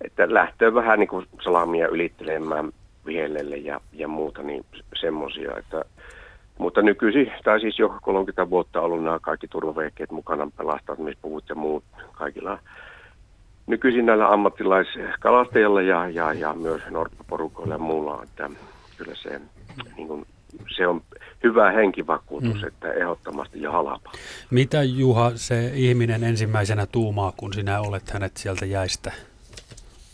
että 0.00 0.34
lähtee 0.34 0.74
vähän 0.74 0.98
niin 0.98 1.08
kuin 1.08 1.26
salamia 1.44 1.88
ylittelemään 1.88 2.72
vihellelle 3.06 3.56
ja, 3.56 3.80
ja 3.92 4.08
muuta, 4.08 4.42
niin 4.42 4.64
semmoisia, 5.00 5.56
että 5.58 5.84
mutta 6.58 6.82
nykyisin, 6.82 7.32
tai 7.44 7.60
siis 7.60 7.78
jo 7.78 7.94
30 8.02 8.50
vuotta 8.50 8.80
ollut 8.80 9.04
nämä 9.04 9.18
kaikki 9.18 9.48
turvavehkeet 9.48 10.10
mukana, 10.10 10.50
pelastamispuvut 10.56 11.48
ja 11.48 11.54
muut 11.54 11.84
kaikilla 12.12 12.58
nykyisin 13.66 14.06
näillä 14.06 14.32
ammattilaiskalastajilla 14.32 15.82
ja, 15.82 16.08
ja, 16.08 16.32
ja 16.32 16.52
myös 16.52 16.82
norppaporukoilla 16.90 17.74
ja 17.74 17.78
muulla, 17.78 18.22
että 18.22 18.50
kyllä 18.96 19.14
se, 19.14 19.40
niin 19.96 20.08
kuin, 20.08 20.26
se 20.76 20.86
on 20.86 21.02
hyvä 21.44 21.70
henkivakuutus, 21.70 22.62
mm. 22.62 22.68
että 22.68 22.92
ehdottomasti 22.92 23.62
ja 23.62 23.72
halapa. 23.72 24.12
Mitä 24.50 24.82
Juha 24.82 25.32
se 25.34 25.70
ihminen 25.74 26.24
ensimmäisenä 26.24 26.86
tuumaa, 26.86 27.32
kun 27.36 27.52
sinä 27.52 27.80
olet 27.80 28.10
hänet 28.10 28.36
sieltä 28.36 28.66
jäistä 28.66 29.12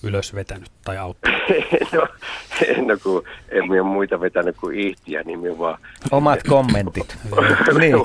ylös 0.03 0.35
vetänyt 0.35 0.71
tai 0.85 0.99
auttanut? 0.99 1.41
no, 1.93 2.07
no 2.87 2.97
kun 3.03 3.23
en 3.49 3.69
minä 3.69 3.83
muita 3.83 4.21
vetänyt 4.21 4.57
kuin 4.57 4.79
ihtiä, 4.79 5.23
niin 5.23 5.41
minä 5.41 5.59
vaan... 5.59 5.79
Omat 6.11 6.43
kommentit. 6.49 7.17
niin. 7.79 7.97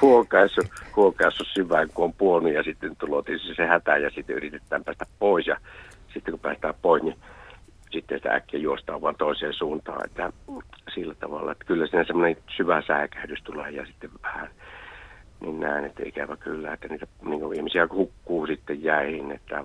huokaissut, 0.00 0.66
huokaissut 0.96 1.46
syvään, 1.54 1.88
kun 1.94 2.04
on 2.04 2.12
puonut 2.12 2.52
ja 2.52 2.62
sitten 2.62 2.96
tulotiin 2.96 3.38
se 3.56 3.66
hätä 3.66 3.96
ja 3.96 4.10
sitten 4.10 4.36
yritetään 4.36 4.84
päästä 4.84 5.06
pois 5.18 5.46
ja 5.46 5.56
sitten 6.14 6.32
kun 6.32 6.40
päästään 6.40 6.74
pois, 6.82 7.02
niin 7.02 7.16
sitten 7.92 8.18
sitä 8.18 8.34
äkkiä 8.34 8.60
juostaan 8.60 9.02
vaan 9.02 9.16
toiseen 9.16 9.54
suuntaan, 9.54 10.04
että 10.04 10.32
sillä 10.94 11.14
tavalla, 11.14 11.52
että 11.52 11.64
kyllä 11.64 11.86
siinä 11.86 12.04
semmoinen 12.04 12.36
syvä 12.56 12.82
säikähdys 12.86 13.42
tulee 13.42 13.70
ja 13.70 13.86
sitten 13.86 14.10
vähän 14.22 14.48
niin 15.40 15.60
näen, 15.60 15.84
että 15.84 16.02
ikävä 16.06 16.36
kyllä, 16.36 16.72
että 16.72 16.88
niitä 16.88 17.06
niin 17.24 17.54
ihmisiä 17.54 17.88
hukkuu 17.92 18.46
sitten 18.46 18.82
jäihin, 18.82 19.32
että 19.32 19.64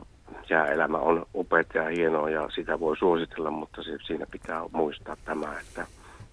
jääelämä 0.50 0.98
on 0.98 1.26
upeaa 1.36 1.64
ja 1.74 1.84
hienoa 1.84 2.30
ja 2.30 2.50
sitä 2.56 2.80
voi 2.80 2.98
suositella, 2.98 3.52
mutta 3.52 3.84
se, 3.84 3.98
siinä 4.08 4.26
pitää 4.32 4.62
muistaa 4.72 5.18
tämä, 5.26 5.60
että 5.62 5.86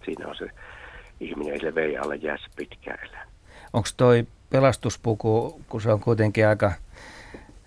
siinä 0.04 0.28
on 0.28 0.36
se 0.36 0.50
ihminen 1.20 1.58
sille 1.58 1.74
vei 1.74 1.98
alle 1.98 2.16
jäässä 2.16 2.50
pitkään 2.56 2.98
elää. 3.08 3.26
Onko 3.72 3.88
toi 3.96 4.26
pelastuspuku, 4.50 5.60
kun 5.68 5.80
se 5.80 5.92
on 5.92 6.00
kuitenkin 6.00 6.46
aika 6.46 6.72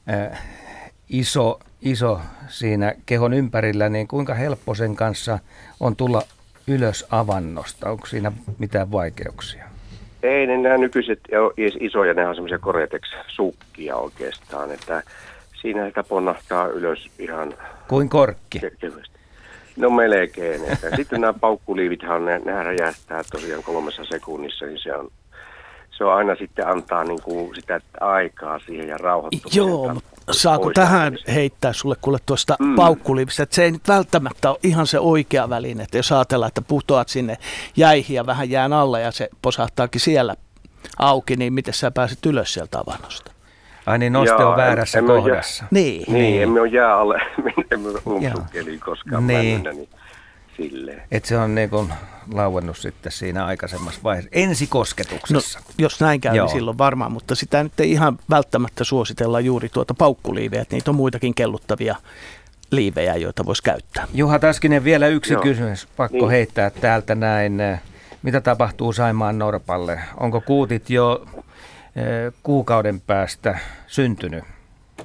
äh, 0.09 0.41
iso, 1.09 1.59
iso 1.81 2.19
siinä 2.47 2.95
kehon 3.05 3.33
ympärillä, 3.33 3.89
niin 3.89 4.07
kuinka 4.07 4.33
helppo 4.33 4.75
sen 4.75 4.95
kanssa 4.95 5.39
on 5.79 5.95
tulla 5.95 6.21
ylös 6.67 7.05
avannosta? 7.11 7.89
Onko 7.89 8.05
siinä 8.05 8.31
mitään 8.57 8.91
vaikeuksia? 8.91 9.65
Ei, 10.23 10.47
ne 10.47 10.57
nämä 10.57 10.77
nykyiset 10.77 11.19
isoja, 11.79 12.13
ne 12.13 12.27
on 12.27 12.35
semmoisia 12.35 12.59
Koretex-sukkia 12.59 13.95
oikeastaan, 13.95 14.71
että 14.71 15.03
siinä 15.61 15.87
sitä 15.87 16.03
ponnahtaa 16.03 16.67
ylös 16.67 17.09
ihan... 17.19 17.53
Kuin 17.87 18.09
korkki? 18.09 18.59
Kevyesti. 18.59 19.17
No 19.77 19.89
melkein. 19.89 20.61
Että 20.65 20.95
sitten 20.95 21.21
nämä 21.21 21.33
paukkuliivithan, 21.33 22.25
ne, 22.25 22.41
nehän 22.45 22.65
räjähtää 22.65 23.23
tosiaan 23.31 23.63
kolmessa 23.63 24.05
sekunnissa, 24.05 24.65
niin 24.65 24.79
se 24.83 24.95
on, 24.95 25.11
se 25.91 26.03
on 26.03 26.13
aina 26.13 26.35
sitten 26.35 26.67
antaa 26.67 27.03
niin 27.03 27.21
kuin 27.21 27.55
sitä 27.55 27.81
aikaa 27.99 28.59
siihen 28.59 28.87
ja 28.87 28.97
rauhoittumista. 28.97 29.57
Joo, 29.57 29.95
saako 30.31 30.71
tähän 30.73 31.17
heittää 31.27 31.73
sulle 31.73 31.95
kuule 32.01 32.17
tuosta 32.25 32.55
mm. 32.59 32.75
paukkuliivistä, 32.75 33.43
että 33.43 33.55
se 33.55 33.63
ei 33.63 33.71
nyt 33.71 33.87
välttämättä 33.87 34.49
ole 34.49 34.59
ihan 34.63 34.87
se 34.87 34.99
oikea 34.99 35.49
väline, 35.49 35.83
että 35.83 35.97
jos 35.97 36.11
ajatellaan, 36.11 36.47
että 36.47 36.61
putoat 36.61 37.09
sinne 37.09 37.37
jäihin 37.75 38.15
ja 38.15 38.25
vähän 38.25 38.49
jään 38.49 38.73
alle 38.73 39.01
ja 39.01 39.11
se 39.11 39.29
posahtaakin 39.41 40.01
siellä 40.01 40.35
auki, 40.99 41.35
niin 41.35 41.53
miten 41.53 41.73
sä 41.73 41.91
pääset 41.91 42.25
ylös 42.25 42.53
sieltä 42.53 42.79
avannosta? 42.79 43.31
Ai 43.87 43.99
niin, 43.99 44.13
noste 44.13 44.43
on 44.43 44.57
väärässä 44.57 44.99
emme 44.99 45.07
kohdassa. 45.13 45.63
Jää, 45.63 45.69
niin. 45.71 46.13
niin. 46.13 46.43
emme 46.43 46.61
ole 46.61 46.69
jää 46.69 46.97
alle, 46.97 47.21
emme 47.71 47.89
ole 47.89 48.01
koskaan 48.85 49.27
niin. 49.27 49.61
Männynä, 49.61 49.71
niin 49.71 49.89
silleen. 50.57 51.01
Et 51.11 51.25
se 51.25 51.37
on 51.37 51.55
niin 51.55 51.69
kuin 51.69 51.93
lauennut 52.33 52.77
sitten 52.77 53.11
siinä 53.11 53.45
aikaisemmassa 53.45 53.99
vaiheessa, 54.03 54.29
ensikosketuksessa. 54.33 55.59
No, 55.59 55.65
jos 55.77 56.01
näin 56.01 56.21
käy, 56.21 56.31
niin 56.31 56.37
Joo. 56.37 56.45
niin 56.45 56.53
silloin 56.53 56.77
varmaan, 56.77 57.11
mutta 57.11 57.35
sitä 57.35 57.63
nyt 57.63 57.79
ei 57.79 57.91
ihan 57.91 58.19
välttämättä 58.29 58.83
suositella 58.83 59.39
juuri 59.39 59.69
tuota 59.69 59.93
paukkuliiveä, 59.93 60.61
että 60.61 60.75
niitä 60.75 60.91
on 60.91 60.95
muitakin 60.95 61.35
kelluttavia 61.35 61.95
liivejä, 62.71 63.15
joita 63.15 63.45
voisi 63.45 63.63
käyttää. 63.63 64.07
Juha 64.13 64.39
Taskinen, 64.39 64.83
vielä 64.83 65.07
yksi 65.07 65.33
Joo. 65.33 65.41
kysymys, 65.41 65.87
pakko 65.97 66.17
niin. 66.17 66.29
heittää 66.29 66.69
täältä 66.69 67.15
näin. 67.15 67.61
Mitä 68.23 68.41
tapahtuu 68.41 68.93
Saimaan 68.93 69.39
Norpalle? 69.39 69.99
Onko 70.17 70.41
kuutit 70.41 70.89
jo 70.89 71.25
kuukauden 72.43 73.01
päästä 73.01 73.59
syntynyt? 73.87 74.43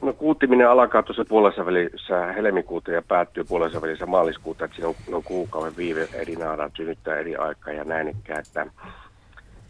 No 0.03 0.13
kuuttiminen 0.13 0.71
alkaa 0.71 1.03
tuossa 1.03 1.25
puolessa 1.25 1.67
välissä 1.67 2.33
helmikuuta 2.33 2.91
ja 2.91 3.03
päättyy 3.03 3.45
puolessa 3.45 3.83
välissä 3.83 4.07
maaliskuuta, 4.07 4.65
että 4.65 4.75
siinä 4.75 4.89
on, 4.89 4.95
on 5.13 5.23
kuukauden 5.23 5.77
viive 5.77 6.09
eri 6.15 6.37
naadat 6.37 6.73
synnyttää 6.77 7.19
eri 7.19 7.37
aikaa 7.37 7.73
ja 7.73 7.85
näin 7.85 8.09
ikään, 8.09 8.41
että 8.41 8.67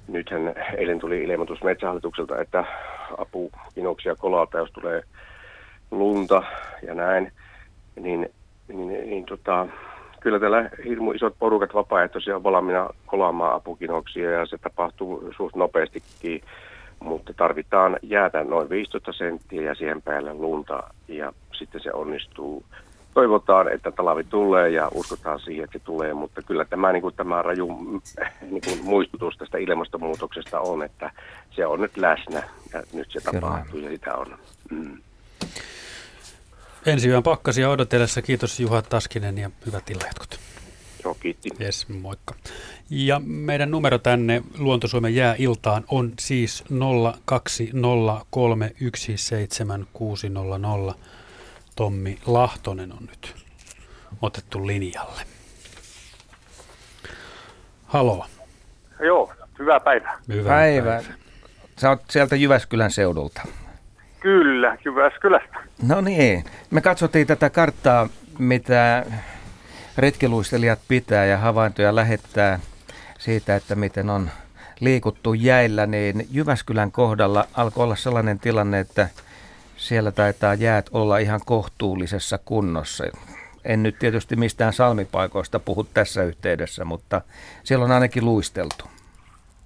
nythän 0.08 0.54
eilen 0.76 0.98
tuli 0.98 1.22
ilmoitus 1.22 1.62
Metsähallitukselta, 1.62 2.40
että 2.40 2.64
apukinoksia 3.18 4.16
kolata, 4.16 4.58
jos 4.58 4.70
tulee 4.72 5.02
lunta 5.90 6.42
ja 6.86 6.94
näin, 6.94 7.32
niin, 8.00 8.30
niin, 8.68 8.88
niin 8.88 9.24
tota, 9.24 9.66
kyllä 10.20 10.40
täällä 10.40 10.70
hirmu 10.84 11.12
isot 11.12 11.34
porukat 11.38 11.74
vapaaehtoisia 11.74 12.36
on 12.36 12.42
valmiina 12.42 12.90
kolaamaan 13.06 13.54
apukinoksia 13.54 14.30
ja 14.30 14.46
se 14.46 14.58
tapahtuu 14.58 15.32
suht 15.36 15.56
nopeastikin 15.56 16.42
mutta 17.02 17.34
tarvitaan 17.34 17.98
jäätä 18.02 18.44
noin 18.44 18.70
15 18.70 19.12
senttiä 19.12 19.62
ja 19.62 19.74
siihen 19.74 20.02
päälle 20.02 20.34
lunta 20.34 20.82
ja 21.08 21.32
sitten 21.52 21.80
se 21.80 21.92
onnistuu 21.92 22.64
toivotaan, 23.14 23.72
että 23.72 23.90
talvi 23.90 24.24
tulee 24.24 24.70
ja 24.70 24.88
uskotaan 24.94 25.40
siihen, 25.40 25.64
että 25.64 25.78
se 25.78 25.84
tulee, 25.84 26.14
mutta 26.14 26.42
kyllä 26.42 26.64
tämä, 26.64 26.92
niin 26.92 27.02
kuin, 27.02 27.14
tämä 27.14 27.42
raju 27.42 27.66
niin 28.50 28.62
kuin 28.64 28.84
muistutus 28.84 29.36
tästä 29.36 29.58
ilmastonmuutoksesta 29.58 30.60
on, 30.60 30.82
että 30.82 31.10
se 31.56 31.66
on 31.66 31.80
nyt 31.80 31.96
läsnä 31.96 32.42
ja 32.72 32.82
nyt 32.92 33.08
se 33.10 33.20
tapahtuu 33.20 33.80
ja 33.80 33.90
sitä 33.90 34.14
on. 34.14 34.38
Mm. 34.70 34.98
Ensi 36.86 37.08
yön 37.08 37.22
pakkasia 37.22 37.70
odotellessa. 37.70 38.22
Kiitos 38.22 38.60
Juha 38.60 38.82
Taskinen 38.82 39.38
ja 39.38 39.50
hyvät 39.66 39.90
illanjatkot. 39.90 40.38
Joo, 41.04 41.14
kiitti. 41.14 41.50
Yes, 41.60 41.88
moikka. 41.88 42.34
Ja 42.90 43.20
meidän 43.24 43.70
numero 43.70 43.98
tänne 43.98 44.42
Luontosuomen 44.58 45.14
jääiltaan 45.14 45.84
on 45.88 46.12
siis 46.18 46.64
020317600. 50.90 50.94
Tommi 51.76 52.18
Lahtonen 52.26 52.92
on 52.92 53.08
nyt 53.10 53.34
otettu 54.22 54.66
linjalle. 54.66 55.22
Halo. 57.84 58.26
Joo, 59.00 59.32
hyvää 59.58 59.80
päivää. 59.80 60.18
Hyvää 60.28 60.44
päivää. 60.44 60.96
päivää. 60.98 61.14
Sä 61.78 61.88
oot 61.88 62.02
sieltä 62.10 62.36
Jyväskylän 62.36 62.90
seudulta. 62.90 63.42
Kyllä, 64.20 64.76
Jyväskylästä. 64.84 65.58
No 65.88 66.00
niin, 66.00 66.44
me 66.70 66.80
katsottiin 66.80 67.26
tätä 67.26 67.50
karttaa, 67.50 68.08
mitä 68.38 69.06
retkiluistelijat 69.98 70.78
pitää 70.88 71.24
ja 71.24 71.38
havaintoja 71.38 71.94
lähettää 71.94 72.58
siitä, 73.18 73.56
että 73.56 73.74
miten 73.74 74.10
on 74.10 74.30
liikuttu 74.80 75.34
jäillä, 75.34 75.86
niin 75.86 76.26
Jyväskylän 76.30 76.92
kohdalla 76.92 77.44
alkoi 77.54 77.84
olla 77.84 77.96
sellainen 77.96 78.38
tilanne, 78.38 78.80
että 78.80 79.08
siellä 79.76 80.12
taitaa 80.12 80.54
jäät 80.54 80.90
olla 80.92 81.18
ihan 81.18 81.40
kohtuullisessa 81.46 82.38
kunnossa. 82.44 83.04
En 83.64 83.82
nyt 83.82 83.98
tietysti 83.98 84.36
mistään 84.36 84.72
salmipaikoista 84.72 85.60
puhu 85.60 85.84
tässä 85.84 86.22
yhteydessä, 86.22 86.84
mutta 86.84 87.20
siellä 87.64 87.84
on 87.84 87.92
ainakin 87.92 88.24
luisteltu. 88.24 88.84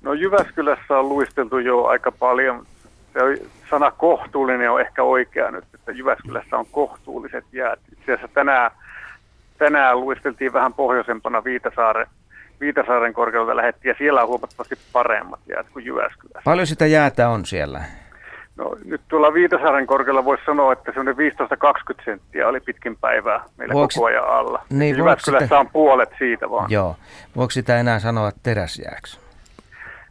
No 0.02 0.12
Jyväskylässä 0.12 0.98
on 0.98 1.08
luisteltu 1.08 1.58
jo 1.58 1.84
aika 1.84 2.12
paljon. 2.12 2.66
Se 3.12 3.20
sana 3.70 3.90
kohtuullinen 3.90 4.70
on 4.70 4.80
ehkä 4.80 5.02
oikea 5.02 5.50
nyt, 5.50 5.64
että 5.74 5.92
Jyväskylässä 5.92 6.56
on 6.56 6.66
kohtuulliset 6.72 7.44
jäät. 7.52 7.78
Itse 7.92 8.12
asiassa 8.12 8.34
tänään, 8.34 8.70
tänään 9.58 10.00
luisteltiin 10.00 10.52
vähän 10.52 10.74
pohjoisempana 10.74 11.44
Viitasaaren, 11.44 12.06
Viitasaaren 12.60 13.12
korkeudella 13.12 13.56
lähettiin 13.56 13.90
ja 13.90 13.94
siellä 13.98 14.22
on 14.22 14.28
huomattavasti 14.28 14.74
paremmat 14.92 15.40
jäät 15.48 15.66
kuin 15.72 15.84
Jyväskylässä. 15.84 16.40
Paljon 16.44 16.66
sitä 16.66 16.86
jäätä 16.86 17.28
on 17.28 17.46
siellä? 17.46 17.84
No 18.56 18.76
nyt 18.84 19.00
tuolla 19.08 19.34
Viitasaaren 19.34 19.86
korkealla 19.86 20.24
voisi 20.24 20.44
sanoa, 20.44 20.72
että 20.72 20.92
se 20.92 21.00
on 21.00 21.06
15-20 21.06 22.04
senttiä 22.04 22.48
oli 22.48 22.60
pitkin 22.60 22.96
päivää 22.96 23.40
meillä 23.56 23.74
Voiko... 23.74 23.88
koko 23.94 24.06
ajan 24.06 24.28
alla. 24.28 24.62
Niin, 24.70 24.98
Jyväskylässä 24.98 25.46
sitä... 25.46 25.58
on 25.58 25.70
puolet 25.70 26.10
siitä 26.18 26.50
vaan. 26.50 26.70
Joo. 26.70 26.96
Voiko 27.36 27.50
sitä 27.50 27.80
enää 27.80 27.98
sanoa 27.98 28.30
teräsjääksi? 28.42 29.20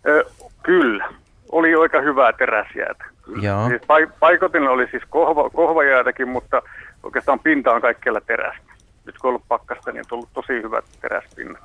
Ö, 0.08 0.25
kyllä. 0.64 1.08
Oli 1.52 1.75
aika 1.75 2.02
hyvää 2.02 2.34
teräsjäätä. 2.34 3.06
Joo. 3.42 3.68
Siis 3.68 3.82
paikotin 4.20 4.68
oli 4.68 4.88
siis 4.92 5.04
kohva, 5.10 5.50
kohvajäätäkin, 5.50 6.28
mutta 6.28 6.62
oikeastaan 7.04 7.40
pinta 7.40 7.72
on 7.72 7.82
kaikkialla 7.82 8.22
terästä. 8.22 8.65
Nyt 9.06 9.18
kun 9.18 9.28
on 9.28 9.30
ollut 9.30 9.48
pakkasta, 9.48 9.92
niin 9.92 10.00
on 10.00 10.06
tullut 10.10 10.30
tosi 10.34 10.54
hyvät 10.54 10.86
teräspinnat. 11.02 11.64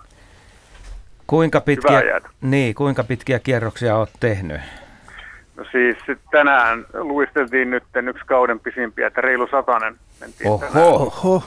Kuinka 1.27 1.61
pitkiä, 1.61 2.03
niin, 2.41 2.75
kuinka 2.75 3.05
pitkiä 3.05 3.39
kierroksia 3.39 3.97
olet 3.97 4.11
tehnyt? 4.21 4.61
No 5.57 5.65
siis 5.73 5.97
tänään 6.31 6.87
luisteltiin 6.95 7.71
nyt 7.71 7.85
yksi 8.09 8.25
kauden 8.27 8.61
pisimpiä, 8.61 9.07
että 9.07 9.21
reilu 9.21 9.49
satanen 9.51 9.95
mentiin 10.21 10.51
Oho. 10.51 10.67
Tänään. 10.67 10.87
Oho. 10.87 11.43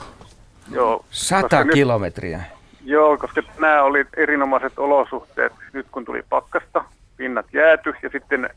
Joo, 0.70 1.04
Sata 1.10 1.64
kilometriä. 1.64 2.38
Nyt, 2.38 2.46
joo, 2.84 3.16
koska 3.16 3.42
nämä 3.58 3.82
oli 3.82 4.06
erinomaiset 4.16 4.78
olosuhteet. 4.78 5.52
Nyt 5.72 5.86
kun 5.90 6.04
tuli 6.04 6.22
pakkasta, 6.28 6.84
pinnat 7.16 7.46
jääty 7.52 7.94
ja 8.02 8.08
sitten 8.08 8.44
äh, 8.44 8.50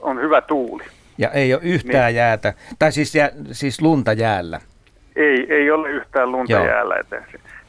on 0.00 0.20
hyvä 0.20 0.40
tuuli. 0.40 0.84
Ja 1.18 1.30
ei 1.30 1.54
ole 1.54 1.62
yhtään 1.62 2.06
niin. 2.06 2.16
jäätä, 2.16 2.54
tai 2.78 2.92
siis, 2.92 3.14
jä, 3.14 3.30
siis 3.52 3.82
lunta 3.82 4.12
jäällä. 4.12 4.60
Ei, 5.16 5.46
ei 5.48 5.70
ole 5.70 5.88
yhtään 5.90 6.32
lunta 6.32 6.52
Joo. 6.52 6.64
jäällä. 6.64 6.96
Että 7.00 7.22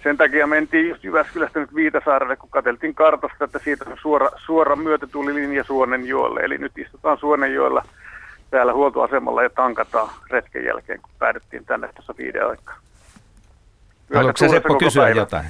sen 0.04 0.18
takia 0.18 0.48
mentiin 0.48 0.90
just 0.90 1.04
Jyväskylästä 1.04 1.60
nyt 1.60 1.76
Viitasaarelle, 1.76 2.36
kun 2.36 2.50
katseltiin 2.50 2.96
kartasta, 2.96 3.46
että 3.46 3.60
siitä 3.60 3.86
on 3.90 3.98
suora, 4.02 4.30
suora 4.38 4.76
myötätulilinja 4.76 5.64
Suonenjoelle. 5.64 6.40
Eli 6.40 6.58
nyt 6.58 6.78
istutaan 6.78 7.18
Suonenjoella 7.18 7.86
täällä 8.52 8.74
huoltoasemalla 8.74 9.44
ja 9.44 9.50
tankataan 9.50 10.10
retken 10.30 10.66
jälkeen, 10.66 11.02
kun 11.02 11.12
päädyttiin 11.20 11.66
tänne 11.66 11.90
tuossa 11.96 12.14
viiden 12.18 12.48
aikaa. 12.48 12.76
Haluatko 14.16 14.38
se 14.38 14.50
Seppo 14.50 14.76
kysyä 14.76 15.04
päivä. 15.04 15.20
jotain? 15.20 15.46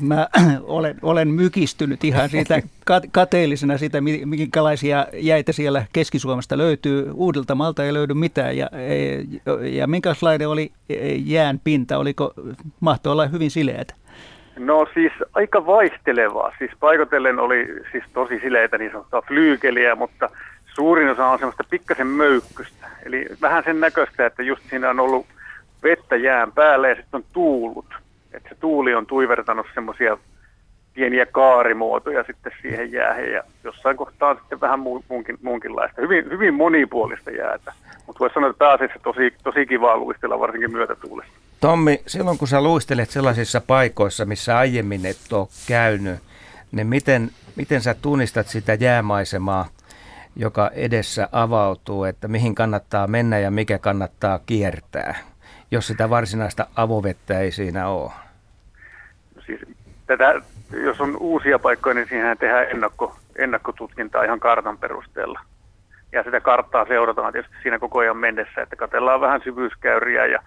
Mä 0.00 0.28
olen, 0.62 0.96
olen 1.02 1.28
mykistynyt 1.28 2.04
ihan 2.04 2.28
siitä 2.28 2.62
kateellisena 3.12 3.78
siitä, 3.78 4.00
minkälaisia 4.24 5.06
jäitä 5.12 5.52
siellä 5.52 5.84
Keski-Suomesta 5.92 6.58
löytyy. 6.58 7.10
Uudelta 7.14 7.54
malta 7.54 7.84
ei 7.84 7.92
löydy 7.92 8.14
mitään. 8.14 8.56
Ja, 8.56 8.70
ja 9.62 9.86
minkälainen 9.86 10.48
oli 10.48 10.72
jään 11.24 11.60
pinta? 11.64 11.98
Oliko, 11.98 12.32
mahtoi 12.80 13.12
olla 13.12 13.26
hyvin 13.26 13.50
sileätä? 13.50 13.94
No 14.58 14.86
siis 14.94 15.12
aika 15.34 15.66
vaihtelevaa. 15.66 16.52
Siis 16.58 16.70
paikotellen 16.80 17.38
oli 17.38 17.66
siis 17.92 18.04
tosi 18.12 18.40
sileitä 18.40 18.78
niin 18.78 18.90
sanottua 18.90 19.22
flyykeliä, 19.22 19.94
mutta 19.94 20.30
suurin 20.74 21.08
osa 21.08 21.26
on 21.26 21.38
semmoista 21.38 21.64
pikkasen 21.70 22.06
möykkystä. 22.06 22.86
Eli 23.04 23.26
vähän 23.40 23.64
sen 23.64 23.80
näköistä, 23.80 24.26
että 24.26 24.42
just 24.42 24.62
siinä 24.70 24.90
on 24.90 25.00
ollut 25.00 25.26
vettä 25.82 26.16
jään 26.16 26.52
päällä 26.52 26.88
ja 26.88 26.94
sitten 26.94 27.18
on 27.18 27.24
tuullut 27.32 27.86
että 28.38 28.48
se 28.48 28.54
tuuli 28.60 28.94
on 28.94 29.06
tuivertanut 29.06 29.66
semmoisia 29.74 30.18
pieniä 30.94 31.26
kaarimuotoja 31.26 32.24
sitten 32.24 32.52
siihen 32.62 32.92
jäähän 32.92 33.32
ja 33.32 33.42
jossain 33.64 33.96
kohtaa 33.96 34.34
sitten 34.34 34.60
vähän 34.60 34.80
muunkin, 34.80 35.38
muunkinlaista. 35.42 36.02
Hyvin, 36.02 36.24
hyvin 36.30 36.54
monipuolista 36.54 37.30
jäätä, 37.30 37.72
mutta 38.06 38.20
voisi 38.20 38.34
sanoa, 38.34 38.50
että 38.50 38.58
pääasiassa 38.58 38.98
tosi, 39.02 39.34
tosi 39.44 39.66
kivaa 39.66 39.96
luistella, 39.96 40.40
varsinkin 40.40 40.72
myötätuulessa. 40.72 41.32
Tommi, 41.60 42.00
silloin 42.06 42.38
kun 42.38 42.48
sä 42.48 42.60
luistelet 42.60 43.10
sellaisissa 43.10 43.60
paikoissa, 43.60 44.24
missä 44.24 44.58
aiemmin 44.58 45.06
et 45.06 45.32
ole 45.32 45.48
käynyt, 45.68 46.18
niin 46.72 46.86
miten, 46.86 47.30
miten 47.56 47.80
sä 47.80 47.94
tunnistat 47.94 48.46
sitä 48.46 48.74
jäämaisemaa, 48.74 49.66
joka 50.36 50.70
edessä 50.74 51.28
avautuu, 51.32 52.04
että 52.04 52.28
mihin 52.28 52.54
kannattaa 52.54 53.06
mennä 53.06 53.38
ja 53.38 53.50
mikä 53.50 53.78
kannattaa 53.78 54.40
kiertää? 54.46 55.14
jos 55.70 55.86
sitä 55.86 56.10
varsinaista 56.10 56.66
avovettä 56.76 57.38
ei 57.38 57.52
siinä 57.52 57.88
ole? 57.88 58.12
Siis, 59.48 59.60
tätä, 60.06 60.34
jos 60.72 61.00
on 61.00 61.16
uusia 61.16 61.58
paikkoja, 61.58 61.94
niin 61.94 62.08
siihen 62.08 62.38
tehdään 62.38 62.70
ennakko, 62.70 63.16
ennakkotutkintaa 63.36 64.24
ihan 64.24 64.40
kartan 64.40 64.78
perusteella. 64.78 65.40
Ja 66.12 66.22
sitä 66.22 66.40
karttaa 66.40 66.86
seurataan 66.86 67.32
tietysti 67.32 67.56
siinä 67.62 67.78
koko 67.78 67.98
ajan 67.98 68.16
mennessä, 68.16 68.62
että 68.62 68.76
katellaan 68.76 69.20
vähän 69.20 69.40
syvyyskäyriä 69.44 70.26
ja 70.26 70.38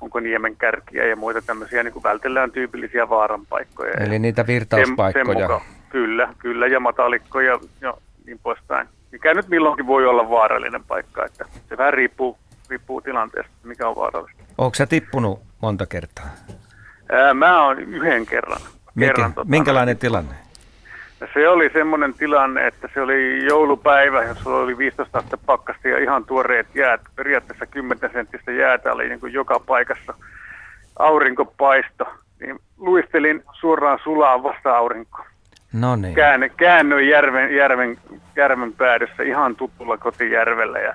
onko 0.00 0.20
niemen 0.20 0.56
kärkiä 0.56 1.06
ja 1.06 1.16
muita 1.16 1.42
tämmöisiä, 1.42 1.82
niin 1.82 1.92
kuin 1.92 2.02
vältellään 2.02 2.52
tyypillisiä 2.52 3.08
vaaranpaikkoja. 3.08 3.92
Eli 4.00 4.18
niitä 4.18 4.46
virtauspaikkoja. 4.46 5.48
Sen, 5.48 5.58
sen 5.58 5.68
kyllä, 5.88 6.34
kyllä, 6.38 6.66
ja 6.66 6.80
matalikkoja 6.80 7.58
ja 7.80 7.94
niin 8.26 8.38
poispäin. 8.42 8.88
Mikä 9.12 9.34
nyt 9.34 9.48
milloinkin 9.48 9.86
voi 9.86 10.06
olla 10.06 10.30
vaarallinen 10.30 10.84
paikka, 10.84 11.24
että 11.24 11.44
se 11.68 11.76
vähän 11.76 11.94
riippuu, 11.94 12.38
riippuu 12.70 13.00
tilanteesta, 13.00 13.52
mikä 13.62 13.88
on 13.88 13.96
vaarallista. 13.96 14.42
Onko 14.58 14.74
sä 14.74 14.86
tippunut 14.86 15.42
monta 15.62 15.86
kertaa? 15.86 16.26
Ää, 17.12 17.34
mä 17.34 17.64
oon 17.64 17.78
yhden 17.78 18.26
kerran. 18.26 18.60
Mikä, 18.94 19.12
kerran 19.12 19.32
tota, 19.32 19.50
minkälainen 19.50 19.98
tilanne? 19.98 20.34
Se 21.34 21.48
oli 21.48 21.70
semmoinen 21.72 22.14
tilanne, 22.14 22.66
että 22.66 22.88
se 22.94 23.00
oli 23.00 23.46
joulupäivä, 23.46 24.24
jossa 24.24 24.50
oli 24.50 24.78
15 24.78 25.18
astetta 25.18 25.38
pakkasta 25.46 25.88
ja 25.88 25.98
ihan 25.98 26.24
tuoreet 26.24 26.66
jäät. 26.74 27.00
Periaatteessa 27.16 27.66
10 27.66 28.10
senttistä 28.12 28.52
jäätä 28.52 28.92
oli 28.92 29.08
niin 29.08 29.20
kuin 29.20 29.32
joka 29.32 29.60
paikassa. 29.60 30.14
Aurinko 30.98 31.44
paisto. 31.44 32.04
Niin 32.40 32.58
luistelin 32.76 33.42
suoraan 33.52 33.98
sulaan 34.04 34.42
vasta 34.42 34.76
aurinko. 34.76 35.24
No 35.72 35.96
niin. 35.96 36.14
Kään, 36.14 36.50
käännyin 36.56 37.08
järven, 37.08 37.56
järven, 37.56 37.98
järven 38.36 38.72
päädyssä 38.72 39.22
ihan 39.22 39.56
tutulla 39.56 39.98
kotijärvellä 39.98 40.78
ja 40.78 40.94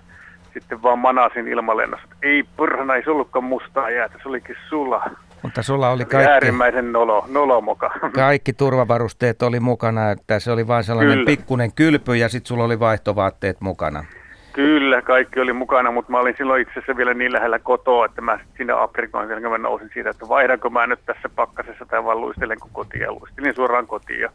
sitten 0.54 0.84
vaan 0.84 1.00
manasin 1.00 1.48
ilmalennossa. 1.48 2.08
Ei 2.22 2.44
purhana, 2.58 2.96
ei 2.96 3.04
se 3.04 3.12
ollutkaan 3.12 3.44
mustaa 3.44 3.90
jäätä, 3.90 4.16
se 4.24 4.30
olikin 4.30 4.56
sula. 4.70 5.10
Mutta 5.44 5.64
sulla 5.64 5.90
oli 5.90 6.06
kaikki... 6.06 6.32
Äärimmäisen 6.32 6.92
nolo, 6.92 7.26
nolomoka. 7.28 7.92
Kaikki 8.14 8.54
turvavarusteet 8.54 9.42
oli 9.42 9.60
mukana, 9.60 10.12
että 10.12 10.40
se 10.40 10.52
oli 10.52 10.68
vain 10.68 10.84
sellainen 10.84 11.14
Kyllä. 11.14 11.26
pikkunen 11.26 11.74
kylpy 11.74 12.16
ja 12.16 12.30
sitten 12.30 12.48
sulla 12.48 12.64
oli 12.64 12.80
vaihtovaatteet 12.80 13.62
mukana. 13.62 14.06
Kyllä, 14.54 15.02
kaikki 15.02 15.40
oli 15.40 15.54
mukana, 15.54 15.92
mutta 15.92 16.12
mä 16.12 16.20
olin 16.20 16.36
silloin 16.38 16.62
itse 16.62 16.72
asiassa 16.72 16.98
vielä 16.98 17.14
niin 17.14 17.34
lähellä 17.34 17.60
kotoa, 17.60 18.06
että 18.06 18.22
mä 18.22 18.40
sinne 18.58 18.74
aprikoin, 18.74 19.30
kun 19.42 19.52
mä 19.52 19.58
nousin 19.58 19.90
siitä, 19.94 20.10
että 20.10 20.30
vaihdanko 20.30 20.70
mä 20.70 20.88
nyt 20.88 21.00
tässä 21.06 21.30
pakkasessa 21.36 21.86
tai 21.86 22.04
vaan 22.04 22.22
luistelenko 22.22 22.70
kotiin. 22.74 23.02
Ja 23.02 23.12
luistelin 23.12 23.56
suoraan 23.56 23.88
kotiin 23.88 24.20
ja 24.20 24.30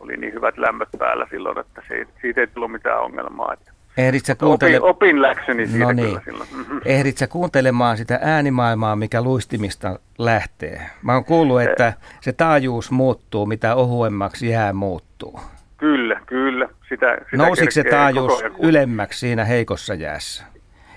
oli 0.00 0.16
niin 0.16 0.32
hyvät 0.32 0.58
lämmöt 0.58 0.88
päällä 0.98 1.26
silloin, 1.30 1.58
että 1.58 1.82
se, 1.88 2.06
siitä 2.20 2.40
ei 2.40 2.46
tullut 2.46 2.72
mitään 2.72 3.00
ongelmaa. 3.00 3.52
Että 3.52 3.72
Ehdit 3.98 4.24
sä 4.24 4.34
kuuntele... 4.34 4.80
opin, 4.80 4.90
opin 4.90 5.22
läksyni 5.22 5.66
siitä 5.66 5.84
no 5.84 5.92
niin. 5.92 6.20
Mm-hmm. 6.52 6.80
Ehdit 6.84 7.18
sä 7.18 7.26
kuuntelemaan 7.26 7.96
sitä 7.96 8.18
äänimaailmaa, 8.22 8.96
mikä 8.96 9.22
luistimista 9.22 9.98
lähtee? 10.18 10.90
Mä 11.02 11.14
oon 11.14 11.24
kuullut, 11.24 11.62
että 11.62 11.92
se 12.20 12.32
taajuus 12.32 12.90
muuttuu, 12.90 13.46
mitä 13.46 13.74
ohuemmaksi 13.74 14.48
jää 14.48 14.72
muuttuu. 14.72 15.40
Kyllä, 15.76 16.20
kyllä. 16.26 16.68
Sitä, 16.88 17.18
sitä 17.24 17.36
Nousiko 17.36 17.70
se 17.70 17.84
taajuus 17.84 18.44
ylemmäksi 18.58 19.18
siinä 19.18 19.44
heikossa 19.44 19.94
jäässä? 19.94 20.44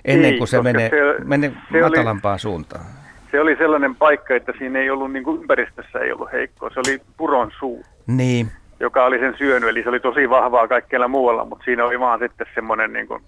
Ennen 0.05 0.37
kuin 0.37 0.47
se 0.47 0.61
menee, 0.61 0.89
se, 0.89 1.23
menee 1.23 1.53
se 1.71 1.81
matalampaan 1.81 2.33
oli, 2.33 2.39
suuntaan. 2.39 2.85
Se 3.31 3.39
oli 3.39 3.55
sellainen 3.55 3.95
paikka, 3.95 4.35
että 4.35 4.53
siinä 4.57 4.79
ei 4.79 4.89
ollut 4.89 5.13
niin 5.13 5.23
kuin 5.23 5.41
ympäristössä 5.41 5.99
ei 5.99 6.11
ollut 6.11 6.31
heikkoa. 6.31 6.69
Se 6.69 6.79
oli 6.79 7.01
puron 7.17 7.51
suu. 7.59 7.85
Niin 8.07 8.51
joka 8.81 9.05
oli 9.05 9.19
sen 9.19 9.35
syönyt, 9.37 9.69
eli 9.69 9.83
se 9.83 9.89
oli 9.89 9.99
tosi 9.99 10.29
vahvaa 10.29 10.67
kaikkialla 10.67 11.07
muualla, 11.07 11.45
mutta 11.45 11.65
siinä 11.65 11.85
oli 11.85 11.99
vaan 11.99 12.19
sitten 12.19 12.47
semmoinen 12.55 12.93
niin 12.93 13.07
kuin 13.07 13.21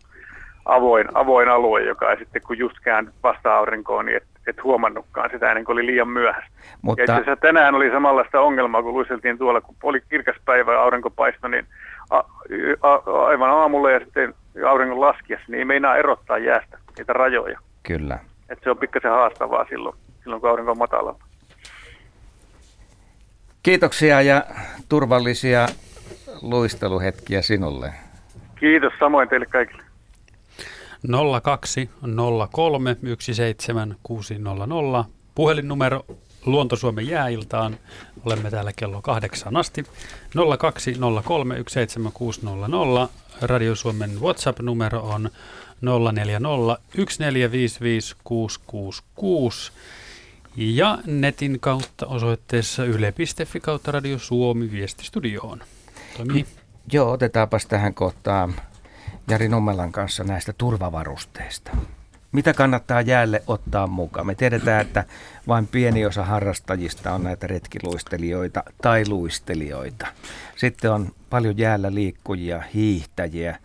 avoin, 0.66 1.08
avoin 1.14 1.50
alue, 1.50 1.84
joka 1.84 2.12
ei 2.12 2.18
sitten 2.18 2.42
kun 2.48 2.58
just 2.58 2.78
käännyt 2.84 3.14
vasta 3.24 3.58
aurinkoon, 3.58 4.06
niin 4.06 4.18
et, 4.18 4.24
et 4.48 4.64
huomannutkaan 4.64 5.30
sitä 5.34 5.50
ennen 5.50 5.66
kuin 5.66 5.74
oli 5.74 5.86
liian 5.86 6.08
myöhäistä. 6.08 6.52
Mutta... 6.82 7.04
Ja 7.12 7.18
itse 7.18 7.36
tänään 7.36 7.76
oli 7.76 7.92
samanlaista 7.92 8.42
ongelmaa, 8.42 8.84
kun 8.84 8.94
luiseltiin 8.94 9.38
tuolla, 9.38 9.62
kun 9.62 9.76
oli 9.84 10.02
kirkas 10.10 10.36
päivä 10.46 10.74
ja 10.74 10.82
aurinko 10.82 11.10
paistoi, 11.10 11.50
niin 11.50 11.66
a, 12.10 12.18
a, 12.82 13.26
aivan 13.26 13.50
aamulla 13.50 13.92
ja 13.92 14.00
sitten 14.00 14.34
auringon 14.68 15.02
laskiessa, 15.02 15.46
niin 15.48 15.60
ei 15.60 15.66
meinaa 15.66 15.98
erottaa 15.98 16.38
jäästä 16.38 16.78
niitä 16.98 17.14
rajoja. 17.14 17.60
Kyllä. 17.84 18.20
Et 18.50 18.60
se 18.64 18.70
on 18.70 18.78
pikkasen 18.78 19.12
haastavaa 19.12 19.66
silloin, 19.70 19.96
silloin 20.24 20.42
kun 20.42 20.50
aurinko 20.50 20.72
on 20.72 20.78
matalalla. 20.78 21.20
Kiitoksia 23.64 24.22
ja 24.22 24.46
turvallisia 24.90 25.68
luisteluhetkiä 26.42 27.42
sinulle. 27.42 27.94
Kiitos 28.60 28.94
samoin 29.00 29.30
teille 29.30 29.46
kaikille. 29.46 29.84
02 31.44 31.90
03 32.52 32.96
17600 33.20 35.06
puhelinnumero 35.36 36.06
Luontosuomen 36.46 37.08
jääiltaan. 37.08 37.78
Olemme 38.26 38.52
täällä 38.52 38.72
kello 38.76 39.02
kahdeksan 39.02 39.58
asti. 39.58 39.86
02 40.60 40.96
03 41.24 41.56
17600 41.68 43.10
Radio 43.42 43.76
Suomen 43.76 44.22
WhatsApp-numero 44.22 45.00
on 45.00 45.30
040 45.82 46.50
1455 46.50 48.16
666. 48.24 49.72
Ja 50.56 50.98
netin 51.06 51.60
kautta 51.60 52.08
osoitteessa 52.08 52.86
yle.fi 52.86 53.60
kautta 53.60 53.92
Radio 53.92 54.20
Suomi 54.20 54.72
viestistudioon. 54.72 55.62
Toimii. 56.18 56.46
Joo, 56.92 57.12
otetaanpas 57.12 57.66
tähän 57.66 57.94
kohtaan 57.94 58.56
Jari 59.30 59.50
Nummelan 59.50 59.92
kanssa 59.92 60.24
näistä 60.24 60.54
turvavarusteista. 60.54 61.72
Mitä 62.32 62.54
kannattaa 62.54 63.02
jäälle 63.02 63.44
ottaa 63.48 63.88
mukaan? 63.88 64.28
Me 64.28 64.36
tiedetään, 64.36 64.82
että 64.82 65.04
vain 65.48 65.68
pieni 65.68 66.06
osa 66.06 66.26
harrastajista 66.26 67.14
on 67.14 67.24
näitä 67.24 67.48
retkiluistelijoita 67.48 68.64
tai 68.82 69.04
luistelijoita. 69.08 70.08
Sitten 70.56 70.92
on 70.92 71.12
paljon 71.30 71.58
jäällä 71.58 71.94
liikkujia, 71.94 72.64
hiihtäjiä. 72.74 73.60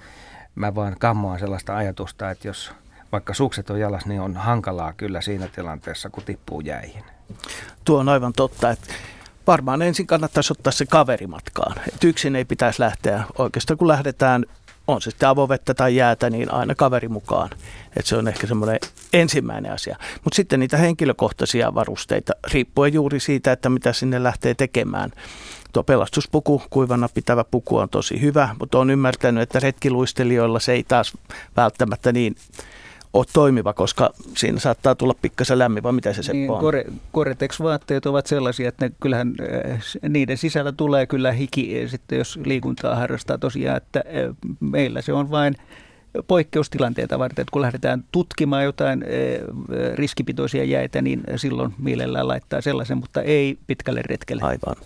Mä 0.55 0.74
vaan 0.74 0.96
kammoan 0.98 1.38
sellaista 1.38 1.77
ajatusta, 1.77 2.31
että 2.31 2.48
jos 2.48 2.72
vaikka 3.12 3.35
sukset 3.35 3.71
on 3.71 3.81
jalas, 3.81 4.07
niin 4.07 4.21
on 4.21 4.37
hankalaa 4.37 4.92
kyllä 4.92 5.21
siinä 5.21 5.49
tilanteessa, 5.49 6.11
kun 6.11 6.23
tippuu 6.23 6.61
jäihin. 6.61 7.05
Tuo 7.85 7.99
on 7.99 8.09
aivan 8.09 8.33
totta, 8.33 8.71
että 8.71 8.94
varmaan 9.47 9.83
ensin 9.83 10.07
kannattaisi 10.07 10.53
ottaa 10.53 10.73
se 10.73 10.87
kaverimatkaan. 10.87 11.77
Et 11.94 12.05
yksin 12.05 12.37
ei 12.37 12.44
pitäisi 12.44 12.83
lähteä. 12.83 13.25
Oikeastaan 13.38 13.79
kun 13.79 13.88
lähdetään, 13.88 14.44
on 14.87 15.03
se 15.03 15.11
sitten 15.11 15.29
avovettä 15.29 15.75
tai 15.75 15.97
jäätä, 15.97 16.31
niin 16.31 16.53
aina 16.53 16.75
kaveri 16.75 17.09
mukaan. 17.09 17.51
Et 17.97 18.07
se 18.07 18.16
on 18.16 18.29
ehkä 18.29 18.47
semmoinen 18.47 18.79
ensimmäinen 19.12 19.73
asia. 19.73 19.97
Mutta 20.25 20.37
sitten 20.37 20.61
niitä 20.61 20.77
henkilökohtaisia 20.77 21.75
varusteita, 21.75 22.33
riippuen 22.53 22.92
juuri 22.92 23.21
siitä, 23.21 23.53
että 23.53 23.68
mitä 23.68 23.92
sinne 23.92 24.23
lähtee 24.23 24.55
tekemään. 24.55 25.11
Tuo 25.73 25.83
pelastuspuku, 25.83 26.62
kuivana 26.71 27.09
pitävä 27.14 27.44
puku 27.44 27.77
on 27.77 27.88
tosi 27.88 28.21
hyvä, 28.21 28.57
mutta 28.61 28.79
on 28.79 28.90
ymmärtänyt, 28.90 29.42
että 29.42 29.61
retkiluistelijoilla 29.61 30.61
se 30.61 30.73
ei 30.73 30.85
taas 30.85 31.12
välttämättä 31.57 32.12
niin 32.12 32.37
ole 33.12 33.25
toimiva, 33.33 33.73
koska 33.73 34.11
siinä 34.37 34.61
saattaa 34.61 34.94
tulla 34.94 35.14
pikkasen 35.23 35.59
lämmin, 35.59 35.83
vai 35.83 35.92
mitä 35.92 36.12
se 36.12 36.23
Seppo 36.23 36.33
niin, 36.33 36.51
on? 36.51 36.61
Kore, 36.61 36.85
Koretex-vaatteet 37.12 38.07
ovat 38.07 38.27
sellaisia, 38.27 38.68
että 38.68 38.87
ne, 38.87 38.92
kyllähän 39.01 39.35
äh, 39.71 39.83
niiden 40.09 40.37
sisällä 40.37 40.73
tulee 40.73 41.07
kyllä 41.07 41.33
hiki 41.33 41.83
äh, 41.83 41.90
sitten, 41.90 42.18
jos 42.18 42.38
liikuntaa 42.44 42.97
harrastaa 42.97 43.38
tosiaan, 43.38 43.77
että 43.77 44.05
äh, 44.07 44.37
meillä 44.61 45.03
se 45.03 45.12
on 45.12 45.31
vain 45.31 45.55
poikkeustilanteita 46.27 47.18
varten, 47.18 47.42
että 47.42 47.53
kun 47.53 47.62
lähdetään 47.62 48.05
tutkimaan 48.12 48.64
jotain 48.64 49.05
riskipitoisia 49.94 50.64
jäitä, 50.64 51.03
niin 51.03 51.23
silloin 51.37 51.75
mielellään 51.79 52.29
laittaa 52.29 52.61
sellaisen, 52.61 52.99
mutta 52.99 53.23
ei 53.23 53.59
pitkälle 53.66 54.03
retkelle. 54.03 54.42
Aivan. 54.42 54.77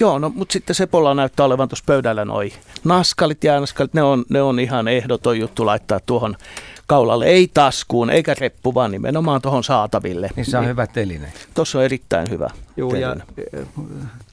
Joo, 0.00 0.18
no 0.18 0.32
mutta 0.34 0.52
sitten 0.52 0.74
Sepolla 0.74 1.14
näyttää 1.14 1.46
olevan 1.46 1.68
tuossa 1.68 1.84
pöydällä 1.86 2.24
noi 2.24 2.52
naskalit, 2.84 3.44
jäänaskalit, 3.44 3.94
ne 3.94 4.02
on, 4.02 4.24
ne 4.28 4.42
on 4.42 4.60
ihan 4.60 4.88
ehdoton 4.88 5.38
juttu 5.38 5.66
laittaa 5.66 6.00
tuohon 6.00 6.36
kaulalle, 6.92 7.26
ei 7.26 7.50
taskuun 7.54 8.10
eikä 8.10 8.34
reppu, 8.40 8.74
vaan 8.74 8.90
nimenomaan 8.90 9.42
tuohon 9.42 9.64
saataville. 9.64 10.30
Niin 10.36 10.46
se 10.46 10.56
on 10.56 10.62
niin, 10.62 10.70
hyvä 10.70 10.86
teline. 10.86 11.32
Tuossa 11.54 11.78
on 11.78 11.84
erittäin 11.84 12.30
hyvä 12.30 12.50
Joo, 12.76 12.94
ja 12.94 13.16
eh, 13.52 13.66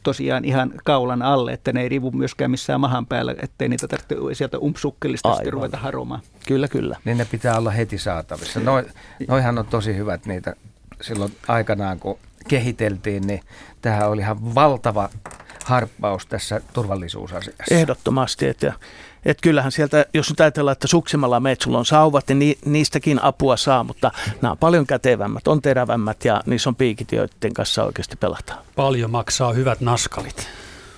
tosiaan 0.04 0.46
ihan 0.46 0.74
kaulan 0.84 1.22
alle, 1.22 1.54
että 1.54 1.74
ne 1.74 1.82
ei 1.82 1.90
rivu 1.90 2.12
myöskään 2.12 2.52
missään 2.52 2.80
mahan 2.80 3.06
päällä, 3.06 3.36
ettei 3.42 3.70
niitä 3.70 3.88
tarvitse 3.88 4.16
sieltä 4.34 4.58
umpsukkelista 4.58 5.36
ruveta 5.50 5.78
haromaan. 5.78 6.22
Kyllä, 6.48 6.68
kyllä. 6.68 6.96
Niin 7.06 7.18
ne 7.18 7.26
pitää 7.26 7.58
olla 7.58 7.72
heti 7.72 7.98
saatavissa. 7.98 8.60
No, 8.60 8.84
noihan 9.28 9.58
on 9.58 9.66
tosi 9.66 9.96
hyvät 9.96 10.26
niitä 10.26 10.56
silloin 11.02 11.32
aikanaan, 11.48 12.00
kun 12.00 12.20
kehiteltiin, 12.48 13.28
niin 13.28 13.42
tähän 13.82 14.10
oli 14.10 14.22
ihan 14.22 14.56
valtava 14.56 15.10
harppaus 15.70 16.26
tässä 16.26 16.62
turvallisuusasiassa. 16.74 17.76
Ehdottomasti, 17.76 18.48
että 18.48 18.74
että 19.26 19.42
kyllähän 19.42 19.72
sieltä, 19.72 20.06
jos 20.14 20.30
nyt 20.30 20.40
ajatellaan, 20.40 20.72
että 20.72 20.88
suksimalla 20.88 21.40
meet, 21.40 21.62
sulla 21.62 21.78
on 21.78 21.86
sauvat, 21.86 22.28
niin 22.28 22.58
niistäkin 22.66 23.24
apua 23.24 23.58
saa, 23.58 23.84
mutta 23.84 24.12
nämä 24.42 24.52
on 24.52 24.58
paljon 24.58 24.88
kätevämmät, 24.88 25.48
on 25.48 25.62
terävämmät 25.62 26.26
ja 26.26 26.42
niissä 26.46 26.70
on 26.70 26.76
piikit, 26.76 27.12
joiden 27.12 27.54
kanssa 27.54 27.84
oikeasti 27.84 28.16
pelataan. 28.16 28.60
Paljon 28.76 29.12
maksaa 29.12 29.54
hyvät 29.54 29.82
naskalit. 29.82 30.48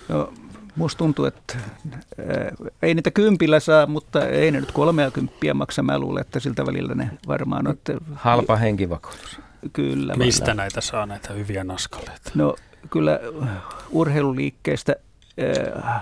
No, 0.10 0.34
musta 0.75 0.97
tuntuu, 0.97 1.25
että 1.25 1.57
äh, 1.57 2.71
ei 2.81 2.93
niitä 2.93 3.12
kympillä 3.12 3.60
saa, 3.60 3.86
mutta 3.86 4.27
ei 4.27 4.51
ne 4.51 4.60
nyt 4.60 4.71
kolmea 4.71 5.12
kymppiä 5.12 5.53
maksa. 5.53 5.84
Mä 5.84 5.99
luulen, 5.99 6.21
että 6.21 6.39
siltä 6.39 6.65
välillä 6.65 6.95
ne 6.95 7.10
varmaan 7.27 7.67
on. 7.67 7.73
Että, 7.73 7.93
Halpa 8.15 8.55
henkivakuutus. 8.55 9.39
Kyllä. 9.73 10.15
Mistä 10.15 10.53
näitä 10.53 10.81
saa 10.81 11.05
näitä 11.05 11.34
hyviä 11.34 11.63
naskaleita? 11.63 12.31
No 12.36 12.55
kyllä 12.89 13.20
urheiluliikkeestä 13.89 14.96
Äh, 15.39 16.02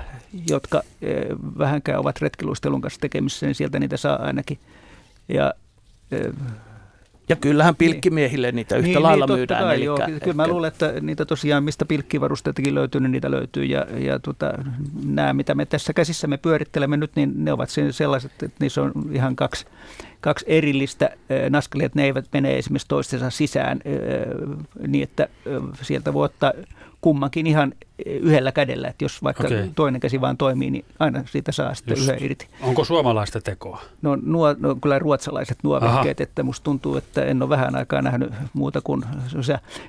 jotka 0.49 0.77
äh, 0.77 1.37
vähänkään 1.57 1.99
ovat 1.99 2.21
retkiluistelun 2.21 2.81
kanssa 2.81 2.99
tekemissä, 2.99 3.45
niin 3.45 3.55
sieltä 3.55 3.79
niitä 3.79 3.97
saa 3.97 4.21
ainakin. 4.21 4.59
Ja, 5.27 5.53
ja 7.29 7.35
kyllähän 7.35 7.75
pilkkimiehille 7.75 8.51
niitä 8.51 8.75
yhtä 8.75 8.87
niin, 8.87 9.03
lailla 9.03 9.25
niin, 9.25 9.35
myydään. 9.35 9.63
Kai, 9.63 9.83
joo, 9.83 9.97
kyllä 10.23 10.33
mä 10.33 10.47
luulen, 10.47 10.67
että 10.67 10.93
niitä 11.01 11.25
tosiaan, 11.25 11.63
mistä 11.63 11.85
pilkkivarusteitakin 11.85 12.75
löytyy, 12.75 13.01
niin 13.01 13.11
niitä 13.11 13.31
löytyy. 13.31 13.65
Ja, 13.65 13.85
ja 13.99 14.19
tota, 14.19 14.53
nämä, 15.05 15.33
mitä 15.33 15.55
me 15.55 15.65
tässä 15.65 15.93
käsissämme 15.93 16.37
pyörittelemme 16.37 16.97
nyt, 16.97 17.11
niin 17.15 17.31
ne 17.35 17.53
ovat 17.53 17.69
sellaiset, 17.91 18.31
että 18.31 18.57
niissä 18.59 18.81
on 18.81 18.91
ihan 19.11 19.35
kaksi, 19.35 19.65
kaksi 20.21 20.45
erillistä 20.47 21.09
naskalia, 21.49 21.85
että 21.85 21.99
ne 21.99 22.05
eivät 22.05 22.25
mene 22.33 22.57
esimerkiksi 22.57 22.87
toistensa 22.87 23.29
sisään 23.29 23.79
niin, 24.87 25.03
että 25.03 25.27
sieltä 25.81 26.13
voi 26.13 26.25
ottaa 26.25 26.53
kummankin 27.01 27.47
ihan 27.47 27.73
yhdellä 28.05 28.51
kädellä, 28.51 28.87
että 28.87 29.05
jos 29.05 29.23
vaikka 29.23 29.43
okay. 29.43 29.69
toinen 29.75 30.01
käsi 30.01 30.21
vaan 30.21 30.37
toimii, 30.37 30.71
niin 30.71 30.85
aina 30.99 31.23
siitä 31.25 31.51
saa 31.51 31.73
sitten 31.73 31.97
Just. 31.97 32.09
yhden 32.09 32.23
irti. 32.23 32.47
Onko 32.61 32.83
suomalaista 32.83 33.41
tekoa? 33.41 33.81
No, 34.01 34.17
nuo, 34.21 34.55
no 34.59 34.75
kyllä 34.75 34.99
ruotsalaiset 34.99 35.57
nuo 35.63 35.81
vehkeet, 35.81 36.21
että 36.21 36.43
musta 36.43 36.63
tuntuu, 36.63 36.97
että 36.97 37.25
en 37.25 37.41
ole 37.41 37.49
vähän 37.49 37.75
aikaa 37.75 38.01
nähnyt 38.01 38.33
muuta 38.53 38.81
kuin 38.81 39.05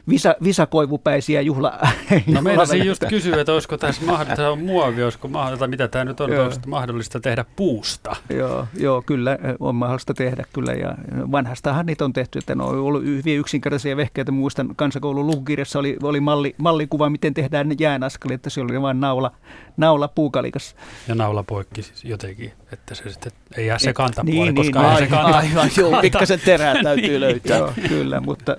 visa, 0.08 0.34
visakoivupäisiä 0.44 1.40
juhla. 1.40 1.78
No 2.26 2.42
meinasin 2.42 2.86
just 2.86 3.04
kysyä, 3.08 3.40
että 3.40 3.52
olisiko 3.52 3.76
tässä 3.76 4.06
mahdollista, 4.06 4.56
muovi, 4.56 5.02
olisiko 5.02 5.28
mahdollista, 5.28 5.66
mitä 5.66 5.88
tämä 5.88 6.04
nyt 6.04 6.20
on, 6.20 6.30
onko 6.38 6.56
mahdollista 6.66 7.20
tehdä 7.20 7.44
puusta? 7.56 8.16
Joo, 8.30 8.66
joo, 8.76 9.02
kyllä 9.02 9.38
on 9.60 9.74
mahdollista 9.74 10.14
tehdä 10.14 10.44
kyllä 10.52 10.72
ja 10.72 10.94
vanhastahan 11.32 11.86
niitä 11.86 12.04
on 12.04 12.12
tehty, 12.12 12.38
että 12.38 12.54
ne 12.54 12.62
on 12.62 12.78
ollut 12.78 13.04
hyvin 13.04 13.38
yksinkertaisia 13.38 13.96
vehkeitä. 13.96 14.32
Muistan 14.32 14.72
kansakoulun 14.76 15.26
lukukirjassa 15.26 15.78
oli, 15.78 15.96
oli 16.02 16.20
malli, 16.20 16.54
mallikuva, 16.58 17.10
miten 17.10 17.34
tehdään 17.34 17.70
jään 17.78 17.99
askel, 18.02 18.30
että 18.30 18.50
se 18.50 18.60
oli 18.60 18.82
vain 18.82 19.00
naula, 19.00 19.32
naula 19.76 20.08
puukalikassa. 20.08 20.76
Ja 21.08 21.14
naula 21.14 21.42
poikki 21.42 21.82
siis 21.82 22.04
jotenkin, 22.04 22.52
että 22.72 22.94
se 22.94 23.10
sitten 23.10 23.32
ei 23.56 23.66
jää 23.66 23.78
se 23.78 23.92
kantapuoli, 23.92 24.40
niin, 24.40 24.54
koska 24.54 24.82
niin, 24.82 24.98
se 24.98 25.06
kanta. 25.06 25.38
Aivan, 25.38 25.70
joo, 25.76 26.00
pikkasen 26.00 26.40
terää 26.44 26.74
täytyy 26.84 27.08
niin, 27.08 27.20
löytää. 27.20 27.58
Joo, 27.58 27.72
kyllä, 27.88 28.20
mutta 28.20 28.56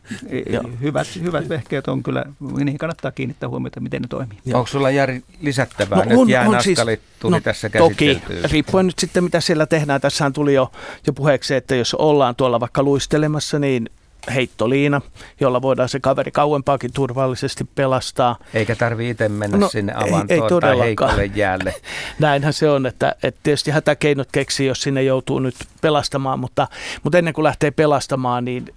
hyvät, 0.82 1.06
hyvät 1.22 1.48
vehkeet 1.48 1.88
on 1.88 2.02
kyllä, 2.02 2.24
niihin 2.40 2.78
kannattaa 2.78 3.10
kiinnittää 3.10 3.48
huomiota, 3.48 3.80
miten 3.80 4.02
ne 4.02 4.08
toimii. 4.08 4.38
Joo. 4.44 4.58
Onko 4.58 4.66
sulla 4.66 4.90
Jari 4.90 5.22
lisättävää? 5.40 5.98
No, 5.98 6.24
Nyt 6.24 6.36
on, 6.46 6.62
siis, 6.62 6.78
tuli 7.20 7.30
no, 7.30 7.40
tässä 7.40 7.70
Toki, 7.70 8.22
riippuen 8.50 8.86
nyt 8.86 8.98
sitten 8.98 9.24
mitä 9.24 9.40
siellä 9.40 9.66
tehdään. 9.66 10.00
Tässähän 10.00 10.32
tuli 10.32 10.54
jo, 10.54 10.72
jo 11.06 11.12
puheeksi, 11.12 11.54
että 11.54 11.74
jos 11.74 11.94
ollaan 11.94 12.36
tuolla 12.36 12.60
vaikka 12.60 12.82
luistelemassa, 12.82 13.58
niin 13.58 13.90
heittoliina, 14.34 15.00
jolla 15.40 15.62
voidaan 15.62 15.88
se 15.88 16.00
kaveri 16.00 16.30
kauempaakin 16.30 16.92
turvallisesti 16.92 17.64
pelastaa. 17.74 18.36
Eikä 18.54 18.76
tarvitse 18.76 19.10
itse 19.10 19.28
mennä 19.28 19.58
no, 19.58 19.68
sinne 19.68 19.92
avantoon 19.96 20.26
ei, 20.30 20.40
ei 20.40 20.60
tai 20.60 20.78
heikolle 20.78 21.26
jäälle. 21.34 21.74
Näinhän 22.18 22.52
se 22.52 22.70
on, 22.70 22.86
että, 22.86 23.14
että 23.22 23.40
tietysti 23.42 23.70
hätäkeinot 23.70 24.28
keksii, 24.32 24.66
jos 24.66 24.82
sinne 24.82 25.02
joutuu 25.02 25.38
nyt 25.38 25.54
pelastamaan, 25.80 26.38
mutta, 26.38 26.68
mutta 27.02 27.18
ennen 27.18 27.34
kuin 27.34 27.42
lähtee 27.42 27.70
pelastamaan, 27.70 28.44
niin 28.44 28.74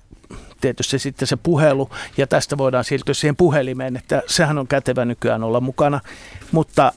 tietysti 0.61 0.99
sitten 0.99 1.27
se 1.27 1.35
puhelu, 1.35 1.89
ja 2.17 2.27
tästä 2.27 2.57
voidaan 2.57 2.83
siirtyä 2.83 3.13
siihen 3.13 3.35
puhelimeen, 3.35 3.97
että 3.97 4.21
sehän 4.27 4.57
on 4.57 4.67
kätevä 4.67 5.05
nykyään 5.05 5.43
olla 5.43 5.61
mukana, 5.61 5.99
mutta 6.51 6.91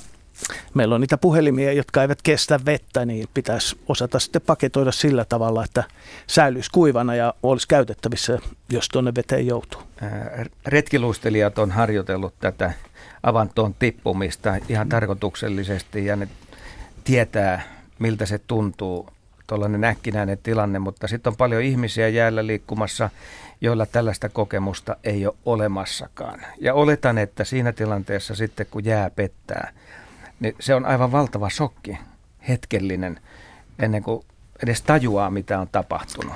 meillä 0.74 0.94
on 0.94 1.00
niitä 1.00 1.18
puhelimia, 1.18 1.72
jotka 1.72 2.02
eivät 2.02 2.22
kestä 2.22 2.60
vettä, 2.66 3.04
niin 3.04 3.28
pitäisi 3.34 3.78
osata 3.88 4.18
sitten 4.18 4.42
paketoida 4.42 4.92
sillä 4.92 5.24
tavalla, 5.24 5.64
että 5.64 5.84
säilyisi 6.26 6.70
kuivana 6.70 7.14
ja 7.14 7.34
olisi 7.42 7.68
käytettävissä, 7.68 8.38
jos 8.70 8.88
tuonne 8.88 9.12
veteen 9.14 9.46
joutuu. 9.46 9.82
Retkiluistelijat 10.66 11.58
on 11.58 11.70
harjoitellut 11.70 12.34
tätä 12.40 12.72
avantoon 13.22 13.74
tippumista 13.74 14.56
ihan 14.68 14.88
tarkoituksellisesti 14.88 16.06
ja 16.06 16.16
ne 16.16 16.28
tietää, 17.04 17.62
miltä 17.98 18.26
se 18.26 18.38
tuntuu, 18.38 19.08
tuollainen 19.46 19.84
äkkinäinen 19.84 20.38
tilanne, 20.42 20.78
mutta 20.78 21.08
sitten 21.08 21.30
on 21.30 21.36
paljon 21.36 21.62
ihmisiä 21.62 22.08
jäällä 22.08 22.46
liikkumassa, 22.46 23.10
joilla 23.60 23.86
tällaista 23.86 24.28
kokemusta 24.28 24.96
ei 25.04 25.26
ole 25.26 25.34
olemassakaan. 25.46 26.40
Ja 26.60 26.74
oletan, 26.74 27.18
että 27.18 27.44
siinä 27.44 27.72
tilanteessa 27.72 28.34
sitten, 28.34 28.66
kun 28.70 28.84
jää 28.84 29.10
pettää, 29.10 29.72
niin 30.40 30.54
se 30.60 30.74
on 30.74 30.86
aivan 30.86 31.12
valtava 31.12 31.50
shokki, 31.50 31.98
hetkellinen, 32.48 33.20
ennen 33.78 34.02
kuin 34.02 34.24
edes 34.62 34.82
tajuaa, 34.82 35.30
mitä 35.30 35.60
on 35.60 35.68
tapahtunut. 35.72 36.34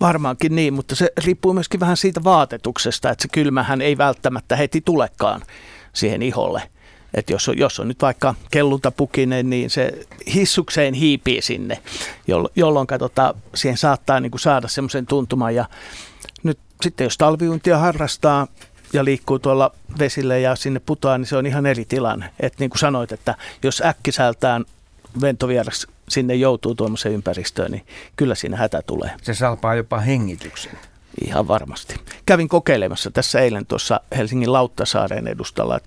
Varmaankin 0.00 0.54
niin, 0.54 0.74
mutta 0.74 0.94
se 0.94 1.12
riippuu 1.24 1.52
myöskin 1.52 1.80
vähän 1.80 1.96
siitä 1.96 2.24
vaatetuksesta, 2.24 3.10
että 3.10 3.22
se 3.22 3.28
kylmähän 3.28 3.82
ei 3.82 3.98
välttämättä 3.98 4.56
heti 4.56 4.80
tulekaan 4.80 5.42
siihen 5.92 6.22
iholle. 6.22 6.62
Että 7.14 7.32
jos 7.32 7.48
on, 7.48 7.58
jos 7.58 7.80
on 7.80 7.88
nyt 7.88 8.02
vaikka 8.02 8.34
kellutapukinen, 8.50 9.50
niin 9.50 9.70
se 9.70 10.06
hissukseen 10.34 10.94
hiipii 10.94 11.42
sinne, 11.42 11.78
jolloin 12.56 12.86
tota, 12.98 13.34
siihen 13.54 13.78
saattaa 13.78 14.20
niin 14.20 14.30
kuin 14.30 14.40
saada 14.40 14.68
semmoisen 14.68 15.06
tuntuman. 15.06 15.54
Ja 15.54 15.64
nyt 16.42 16.58
sitten 16.82 17.04
jos 17.04 17.18
talviuntia 17.18 17.78
harrastaa, 17.78 18.46
ja 18.94 19.04
liikkuu 19.04 19.38
tuolla 19.38 19.70
vesille 19.98 20.40
ja 20.40 20.56
sinne 20.56 20.80
putoaa, 20.80 21.18
niin 21.18 21.26
se 21.26 21.36
on 21.36 21.46
ihan 21.46 21.66
eri 21.66 21.84
tilanne. 21.84 22.30
Että 22.40 22.56
niin 22.60 22.70
kuin 22.70 22.78
sanoit, 22.78 23.12
että 23.12 23.34
jos 23.62 23.82
äkkisältään 23.86 24.64
ventovieras 25.20 25.86
sinne 26.08 26.34
joutuu 26.34 26.74
tuommoiseen 26.74 27.14
ympäristöön, 27.14 27.70
niin 27.70 27.86
kyllä 28.16 28.34
siinä 28.34 28.56
hätä 28.56 28.82
tulee. 28.86 29.10
Se 29.22 29.34
salpaa 29.34 29.74
jopa 29.74 30.00
hengityksen. 30.00 30.72
Ihan 31.26 31.48
varmasti. 31.48 31.94
Kävin 32.26 32.48
kokeilemassa 32.48 33.10
tässä 33.10 33.40
eilen 33.40 33.66
tuossa 33.66 34.00
Helsingin 34.16 34.52
Lauttasaaren 34.52 35.28
edustalla 35.28 35.80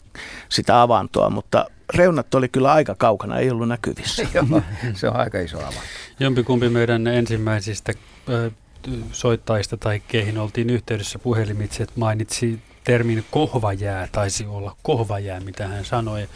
sitä 0.50 0.82
avantoa, 0.82 1.30
mutta 1.30 1.66
reunat 1.96 2.36
oli 2.36 2.50
kyllä 2.50 2.74
aika 2.74 2.96
kaukana, 2.96 3.40
ei 3.40 3.52
ollut 3.52 3.68
näkyvissä. 3.68 4.24
Joo, 4.34 4.62
se 4.94 5.08
on 5.08 5.16
aika 5.16 5.40
iso 5.40 5.58
avanto. 5.58 5.80
Jompikumpi 6.20 6.70
meidän 6.70 7.08
ensimmäisistä 7.08 7.94
soittajista 9.12 9.78
tai 9.78 10.02
keihin 10.08 10.38
oltiin 10.38 10.70
yhteydessä 10.70 11.20
puhelimitse, 11.20 11.84
että 11.84 12.00
mainitsi 12.00 12.60
termin 12.88 13.26
kohvajää, 13.32 14.08
taisi 14.12 14.46
olla 14.46 14.76
kohvajää, 14.84 15.40
mitä 15.40 15.68
hän 15.68 15.86
sanoi. 15.86 16.28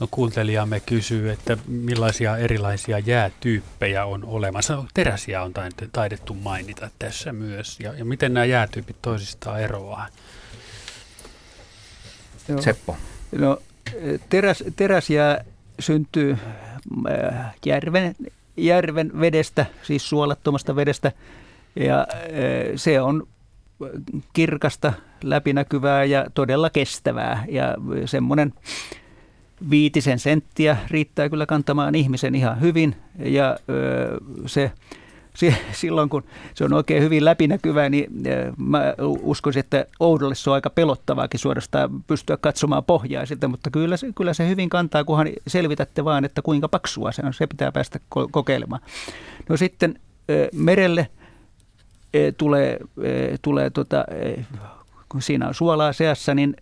No, 0.00 0.08
kuuntelijamme 0.10 0.80
kysyy, 0.80 1.30
että 1.30 1.58
millaisia 1.66 2.36
erilaisia 2.36 2.98
jäätyyppejä 2.98 4.04
on 4.04 4.24
olemassa. 4.24 4.84
Teräsiä 4.94 5.42
on 5.42 5.52
taidettu 5.92 6.34
mainita 6.34 6.90
tässä 6.98 7.32
myös. 7.32 7.80
Ja, 7.80 7.94
ja 7.94 8.04
miten 8.04 8.34
nämä 8.34 8.44
jäätyypit 8.44 8.96
toisistaan 9.02 9.60
eroaa? 9.60 10.06
Joo. 12.48 12.62
Seppo. 12.62 12.96
No, 13.32 13.58
teräs, 14.28 14.64
teräsjää 14.76 15.44
syntyy 15.80 16.36
äh, 17.10 17.54
järven, 17.66 18.14
järven 18.56 19.20
vedestä, 19.20 19.66
siis 19.82 20.08
suolattomasta 20.08 20.76
vedestä. 20.76 21.12
Ja 21.76 22.00
äh, 22.00 22.06
se 22.76 23.00
on 23.00 23.26
kirkasta, 24.32 24.92
läpinäkyvää 25.22 26.04
ja 26.04 26.26
todella 26.34 26.70
kestävää. 26.70 27.44
Ja 27.48 27.74
semmoinen 28.04 28.52
viitisen 29.70 30.18
senttiä 30.18 30.76
riittää 30.90 31.28
kyllä 31.28 31.46
kantamaan 31.46 31.94
ihmisen 31.94 32.34
ihan 32.34 32.60
hyvin. 32.60 32.96
Ja 33.18 33.56
se 34.46 34.72
silloin 35.72 36.08
kun 36.08 36.24
se 36.54 36.64
on 36.64 36.72
oikein 36.72 37.02
hyvin 37.02 37.24
läpinäkyvää, 37.24 37.88
niin 37.88 38.06
mä 38.56 38.94
uskoisin, 39.22 39.60
että 39.60 39.86
oudolle 40.00 40.34
se 40.34 40.50
on 40.50 40.54
aika 40.54 40.70
pelottavaakin 40.70 41.40
suorastaan 41.40 42.02
pystyä 42.06 42.36
katsomaan 42.36 42.84
pohjaa 42.84 43.26
sitä, 43.26 43.48
mutta 43.48 43.70
kyllä 43.70 43.96
se, 43.96 44.06
kyllä 44.14 44.34
se 44.34 44.48
hyvin 44.48 44.68
kantaa, 44.68 45.04
kunhan 45.04 45.28
selvitätte 45.46 46.04
vaan, 46.04 46.24
että 46.24 46.42
kuinka 46.42 46.68
paksua 46.68 47.12
se 47.12 47.22
on. 47.26 47.34
Se 47.34 47.46
pitää 47.46 47.72
päästä 47.72 48.00
kokeilemaan. 48.30 48.80
No 49.48 49.56
sitten 49.56 50.00
merelle 50.54 51.08
tulee, 52.36 52.78
e, 53.02 53.36
tulee 53.42 53.70
tota, 53.70 54.04
e, 54.10 54.44
kun 55.08 55.22
siinä 55.22 55.48
on 55.48 55.54
suolaa 55.54 55.92
seassa, 55.92 56.34
niin 56.34 56.56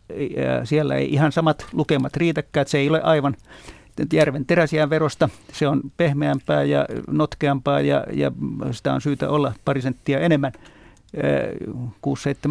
siellä 0.64 0.94
ei 0.94 1.12
ihan 1.12 1.32
samat 1.32 1.66
lukemat 1.72 2.16
riitäkään, 2.16 2.66
se 2.66 2.78
ei 2.78 2.88
ole 2.88 3.02
aivan 3.02 3.36
järven 4.12 4.46
teräsjään 4.46 4.90
verosta. 4.90 5.28
Se 5.52 5.68
on 5.68 5.80
pehmeämpää 5.96 6.62
ja 6.62 6.86
notkeampaa 7.10 7.80
ja, 7.80 8.04
ja 8.12 8.32
sitä 8.70 8.94
on 8.94 9.00
syytä 9.00 9.30
olla 9.30 9.52
pari 9.64 9.82
senttiä 9.82 10.18
enemmän. 10.18 10.52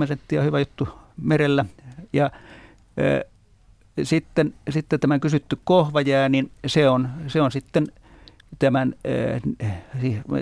6-7 0.03 0.07
senttiä 0.07 0.41
hyvä 0.41 0.59
juttu 0.59 0.87
merellä. 1.21 1.65
Ja 2.13 2.31
sitten, 4.03 4.53
sitten 4.69 4.99
tämän 4.99 5.19
kysytty 5.19 5.57
kohvajää, 5.63 6.29
niin 6.29 6.51
se 6.67 6.89
on, 6.89 7.09
se 7.27 7.41
on 7.41 7.51
sitten– 7.51 7.87
tämän 8.59 8.95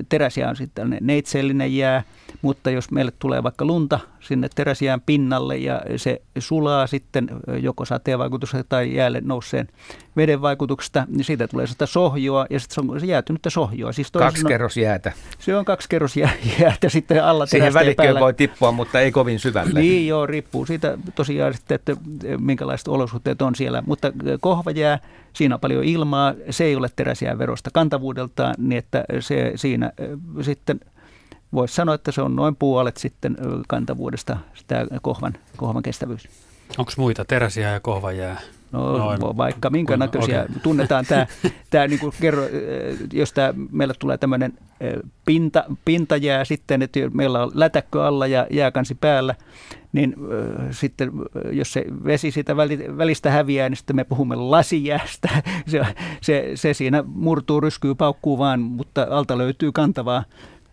teräsiä 0.09 0.49
on 0.49 0.55
sitten 0.55 0.97
neitsellinen 1.01 1.77
jää, 1.77 2.03
mutta 2.41 2.69
jos 2.69 2.91
meille 2.91 3.13
tulee 3.19 3.43
vaikka 3.43 3.65
lunta 3.65 3.99
sinne 4.19 4.49
teräsiään 4.55 5.01
pinnalle 5.01 5.57
ja 5.57 5.81
se 5.95 6.21
sulaa 6.39 6.87
sitten 6.87 7.29
joko 7.61 7.85
sateen 7.85 8.19
vaikutuksesta 8.19 8.63
tai 8.69 8.95
jäälle 8.95 9.21
nousseen 9.25 9.67
veden 10.17 10.41
vaikutuksesta, 10.41 11.05
niin 11.07 11.23
siitä 11.23 11.47
tulee 11.47 11.67
sitä 11.67 11.85
sohjoa 11.85 12.45
ja 12.49 12.59
sitten 12.59 12.85
se 12.85 12.91
on 12.91 12.99
se 12.99 13.05
jäätynyttä 13.05 13.49
sohjoa. 13.49 13.91
Siis 13.91 14.11
kaksi 14.11 14.45
kerros 14.45 14.77
jäätä. 14.77 15.11
Se 15.39 15.55
on 15.55 15.65
kaksi 15.65 15.89
kerros 15.89 16.15
jäätä 16.59 16.89
sitten 16.89 17.23
alla 17.23 17.45
Siihen 17.45 17.73
välikköön 17.73 18.19
voi 18.19 18.33
tippua, 18.33 18.71
mutta 18.71 18.99
ei 18.99 19.11
kovin 19.11 19.39
syvälle. 19.39 19.79
Niin 19.79 20.07
joo, 20.07 20.25
riippuu 20.25 20.65
siitä 20.65 20.97
tosiaan 21.15 21.53
sitten, 21.53 21.75
että 21.75 21.95
minkälaiset 22.39 22.87
olosuhteet 22.87 23.41
on 23.41 23.55
siellä. 23.55 23.83
Mutta 23.87 24.11
kohvajää, 24.41 24.99
siinä 25.33 25.55
on 25.55 25.61
paljon 25.61 25.83
ilmaa, 25.83 26.33
se 26.49 26.63
ei 26.63 26.75
ole 26.75 26.89
teräsiä 26.95 27.37
verosta 27.37 27.69
kantavuudeltaan, 27.73 28.55
niin 28.57 28.77
että 28.77 29.03
se 29.19 29.51
siinä 29.55 29.91
sitten 30.41 30.79
voisi 31.53 31.75
sanoa, 31.75 31.95
että 31.95 32.11
se 32.11 32.21
on 32.21 32.35
noin 32.35 32.55
puolet 32.55 32.97
sitten 32.97 33.37
kantavuudesta 33.67 34.37
sitä 34.53 34.87
kohvan, 35.01 35.33
kohvan 35.57 35.83
kestävyys. 35.83 36.29
Onko 36.77 36.91
muita 36.97 37.25
teräsiä 37.25 37.71
ja 37.71 37.79
kohvajää? 37.79 38.41
No 38.71 38.97
Noin. 38.97 39.19
vaikka 39.21 39.69
minkä 39.69 39.97
näköisiä. 39.97 40.41
Okay. 40.41 40.55
Tunnetaan 40.63 41.05
tämä, 41.05 41.27
tämä 41.69 41.87
niin 41.87 41.99
kuin 41.99 42.13
kerro, 42.21 42.43
jos 43.13 43.33
tämä, 43.33 43.53
meillä 43.71 43.93
tulee 43.99 44.17
tämmöinen 44.17 44.53
pinta, 45.25 45.63
pintajää 45.85 46.45
sitten, 46.45 46.81
että 46.81 46.99
meillä 47.13 47.43
on 47.43 47.51
lätäkkö 47.53 48.05
alla 48.05 48.27
ja 48.27 48.47
jääkansi 48.51 48.95
päällä, 48.95 49.35
niin 49.93 50.15
äh, 50.59 50.67
sitten 50.71 51.11
jos 51.51 51.73
se 51.73 51.85
vesi 52.05 52.31
siitä 52.31 52.57
välistä 52.97 53.31
häviää, 53.31 53.69
niin 53.69 53.77
sitten 53.77 53.95
me 53.95 54.03
puhumme 54.03 54.35
lasijäästä. 54.35 55.29
Se, 55.67 55.81
se, 56.21 56.51
se 56.55 56.73
siinä 56.73 57.03
murtuu, 57.07 57.61
ryskyy, 57.61 57.95
paukkuu 57.95 58.37
vaan, 58.37 58.59
mutta 58.59 59.07
alta 59.09 59.37
löytyy 59.37 59.71
kantavaa 59.71 60.23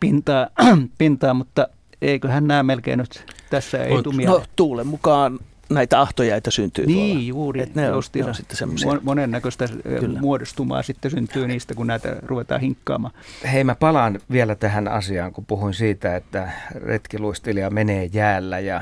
pintaa, 0.01 0.49
pintaa 0.99 1.35
mutta 1.35 1.69
eiköhän 2.03 2.47
nämä 2.47 2.63
melkein 2.63 2.99
nyt 2.99 3.25
tässä 3.51 3.85
ei 3.85 4.03
tule 4.03 4.25
No 4.25 4.43
tuulen 4.57 4.87
mukaan 4.87 5.39
näitä 5.71 6.01
ahtojäitä 6.01 6.51
syntyy 6.51 6.87
Niin, 6.87 7.17
tuolla. 7.17 7.29
juuri. 7.29 7.63
Et 7.63 7.75
ne 7.75 7.93
on, 7.93 8.03
ne 8.15 8.25
on 8.25 8.35
sitten 8.35 8.57
semmoisia. 8.57 9.01
Monennäköistä 9.03 9.69
Kyllä. 10.01 10.21
muodostumaa 10.21 10.83
sitten 10.83 11.11
syntyy 11.11 11.47
niistä, 11.47 11.75
kun 11.75 11.87
näitä 11.87 12.17
ruvetaan 12.23 12.61
hinkkaamaan. 12.61 13.15
Hei, 13.53 13.65
mä 13.65 13.75
palaan 13.75 14.21
vielä 14.31 14.55
tähän 14.55 14.89
asiaan, 14.89 15.33
kun 15.33 15.47
puhuin 15.47 15.75
siitä, 15.75 16.17
että 16.17 16.51
retkiluistelija 16.75 17.71
menee 17.71 18.05
jäällä 18.13 18.59
ja 18.59 18.81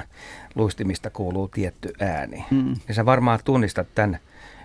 luistimista 0.54 1.10
kuuluu 1.10 1.48
tietty 1.48 1.92
ääni. 2.00 2.44
Mm. 2.50 2.74
Ja 2.88 2.94
sä 2.94 3.06
varmaan 3.06 3.38
tunnistat 3.44 3.86
tämän, 3.94 4.18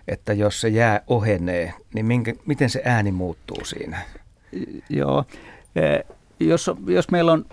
että 0.07 0.33
jos 0.33 0.61
se 0.61 0.69
jää 0.69 1.01
ohenee, 1.07 1.73
niin 1.93 2.05
minkä, 2.05 2.33
miten 2.45 2.69
se 2.69 2.81
ääni 2.85 3.11
muuttuu 3.11 3.65
siinä? 3.65 4.01
Joo. 4.89 5.25
Jos, 6.39 6.71
jos 6.87 7.11
meillä 7.11 7.31
on 7.31 7.45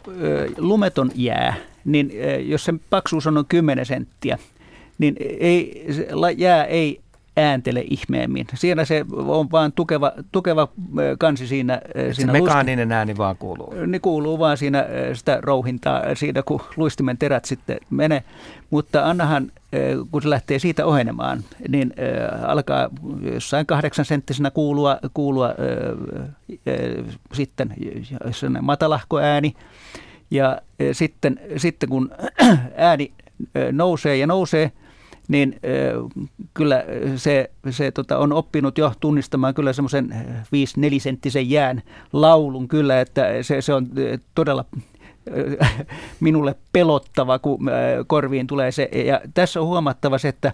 lumeton 0.59 1.11
jää, 1.14 1.55
niin 1.85 2.12
jos 2.47 2.64
sen 2.64 2.81
paksuus 2.90 3.27
on 3.27 3.35
noin 3.35 3.47
10 3.47 3.87
senttiä, 3.87 4.38
niin 4.99 5.16
ei, 5.40 5.87
jää 6.37 6.64
ei 6.64 7.01
ääntele 7.37 7.85
ihmeemmin. 7.90 8.47
Siinä 8.55 8.85
se 8.85 9.05
on 9.12 9.51
vaan 9.51 9.73
tukeva, 9.73 10.12
tukeva 10.33 10.69
kansi 11.19 11.47
siinä. 11.47 11.81
Et 11.95 12.14
siinä 12.16 12.33
se 12.33 12.40
mekaaninen 12.40 12.88
luist... 12.88 12.97
ääni 12.97 13.16
vaan 13.16 13.37
kuuluu. 13.37 13.75
Niin 13.87 14.01
kuuluu 14.01 14.38
vaan 14.38 14.57
siinä 14.57 14.85
sitä 15.12 15.38
rouhintaa, 15.43 16.14
siinä 16.14 16.43
kun 16.43 16.61
luistimen 16.77 17.19
terät 17.19 17.45
sitten 17.45 17.79
menee. 17.90 18.23
Mutta 18.71 19.11
annahan, 19.11 19.53
kun 20.11 20.23
se 20.23 20.31
lähtee 20.31 20.59
siitä 20.59 20.87
ohenemaan, 20.87 21.45
niin 21.69 21.95
alkaa 22.47 22.88
jossain 23.33 23.66
kahdeksan 23.66 24.05
senttisenä 24.05 24.51
kuulua, 24.51 24.99
kuulua 25.14 25.55
sitten 27.33 27.75
matalahko 28.61 29.19
ääni. 29.19 29.55
Ja 30.31 30.61
sitten, 30.93 31.40
sitten 31.57 31.88
kun 31.88 32.11
ääni 32.77 33.12
nousee 33.73 34.16
ja 34.16 34.27
nousee, 34.27 34.73
niin 35.31 35.61
kyllä 36.55 36.85
se, 37.16 37.51
se 37.71 37.90
tota, 37.90 38.19
on 38.19 38.33
oppinut 38.33 38.79
jo 38.79 38.93
tunnistamaan 39.01 39.55
kyllä 39.55 39.73
semmoisen 39.73 40.14
5 40.53 40.81
senttisen 40.99 41.51
jään 41.51 41.83
laulun 42.12 42.69
kyllä, 42.69 43.01
että 43.01 43.43
se, 43.43 43.61
se 43.61 43.75
on 43.75 43.88
todella 44.35 44.64
minulle 46.21 46.55
pelottava, 46.73 47.38
kun 47.38 47.71
korviin 48.07 48.47
tulee 48.47 48.73
se. 48.73 48.88
Ja 49.07 49.21
tässä 49.35 49.61
on 49.61 49.66
huomattava 49.66 50.19
se, 50.19 50.29
että 50.29 50.53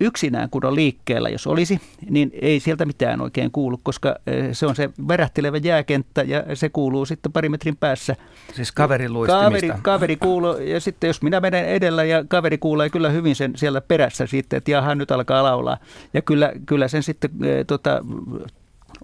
yksinään 0.00 0.50
kun 0.50 0.66
on 0.66 0.74
liikkeellä, 0.74 1.28
jos 1.28 1.46
olisi, 1.46 1.80
niin 2.10 2.30
ei 2.42 2.60
sieltä 2.60 2.84
mitään 2.84 3.20
oikein 3.20 3.50
kuulu, 3.50 3.80
koska 3.82 4.16
eh, 4.26 4.48
se 4.52 4.66
on 4.66 4.76
se 4.76 4.90
värähtelevä 5.08 5.56
jääkenttä 5.56 6.22
ja 6.22 6.56
se 6.56 6.68
kuuluu 6.68 7.06
sitten 7.06 7.32
pari 7.32 7.48
metrin 7.48 7.76
päässä. 7.76 8.16
Siis 8.52 8.72
kaverin 8.72 9.12
luistimista. 9.12 9.44
Kaveri, 9.44 9.82
kaveri 9.82 10.16
kuuluu 10.16 10.58
ja 10.58 10.80
sitten 10.80 11.08
jos 11.08 11.22
minä 11.22 11.40
menen 11.40 11.66
edellä 11.66 12.04
ja 12.04 12.24
kaveri 12.28 12.58
kuulee 12.58 12.90
kyllä 12.90 13.08
hyvin 13.08 13.36
sen 13.36 13.52
siellä 13.56 13.80
perässä 13.80 14.26
sitten, 14.26 14.56
että 14.56 14.70
jaha 14.70 14.94
nyt 14.94 15.10
alkaa 15.10 15.42
laulaa. 15.42 15.78
Ja 16.14 16.22
kyllä, 16.22 16.52
kyllä 16.66 16.88
sen 16.88 17.02
sitten 17.02 17.30
e, 17.44 17.64
tota, 17.64 18.04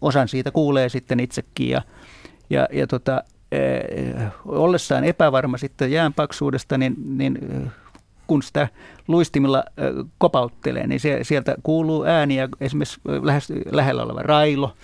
osan 0.01 0.29
siitä 0.29 0.51
kuulee 0.51 0.89
sitten 0.89 1.21
itsekin 1.21 1.69
ja, 1.69 1.83
ja, 2.51 2.69
ja 2.73 2.87
tota, 2.87 3.25
e, 3.53 3.59
ollessaan 4.45 5.05
epävarma 5.05 5.59
sitten 5.59 5.93
jäänpaksuudesta, 5.93 6.79
niin, 6.79 6.95
niin 7.05 7.39
kun 8.31 8.43
sitä 8.43 8.69
luistimilla 9.09 9.65
kopauttelee, 10.19 10.87
niin 10.87 11.01
se, 11.01 11.19
sieltä 11.23 11.55
kuuluu 11.63 12.05
ääniä, 12.05 12.49
esimerkiksi 12.61 13.01
lähes, 13.23 13.53
lähellä 13.71 14.03
oleva 14.03 14.23
railo 14.23 14.75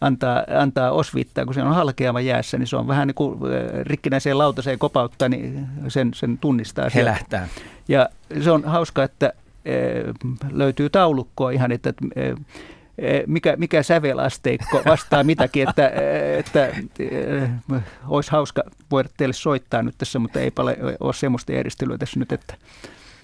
antaa, 0.00 0.42
antaa 0.58 0.90
osviittaa, 0.90 1.44
kun 1.44 1.54
se 1.54 1.62
on 1.62 1.74
halkeama 1.74 2.20
jäässä, 2.20 2.58
niin 2.58 2.66
se 2.66 2.76
on 2.76 2.88
vähän 2.88 3.06
niin 3.06 3.14
kuin 3.14 3.38
rikkinäiseen 3.82 4.38
lautaseen 4.38 4.78
kopauttaa, 4.78 5.28
niin 5.28 5.66
sen, 5.88 6.10
sen 6.14 6.38
tunnistaa. 6.38 6.88
Helähtää. 6.94 7.48
Ja 7.88 8.08
se 8.40 8.50
on 8.50 8.64
hauska, 8.64 9.04
että 9.04 9.32
löytyy 10.50 10.90
taulukkoa 10.90 11.50
ihan, 11.50 11.72
että 11.72 11.92
mikä, 13.26 13.56
mikä 13.56 13.82
sävelasteikko 13.82 14.82
vastaa 14.86 15.24
mitäkin, 15.24 15.68
että, 15.68 15.88
että, 16.38 16.66
että 16.66 17.02
olisi 18.08 18.30
hauska 18.30 18.62
voida 18.90 19.08
teille 19.16 19.32
soittaa 19.34 19.82
nyt 19.82 19.94
tässä, 19.98 20.18
mutta 20.18 20.40
ei 20.40 20.50
paljon 20.50 20.76
ole 21.00 21.12
semmoista 21.12 21.52
järjestelyä 21.52 21.98
tässä 21.98 22.20
nyt, 22.20 22.32
että 22.32 22.54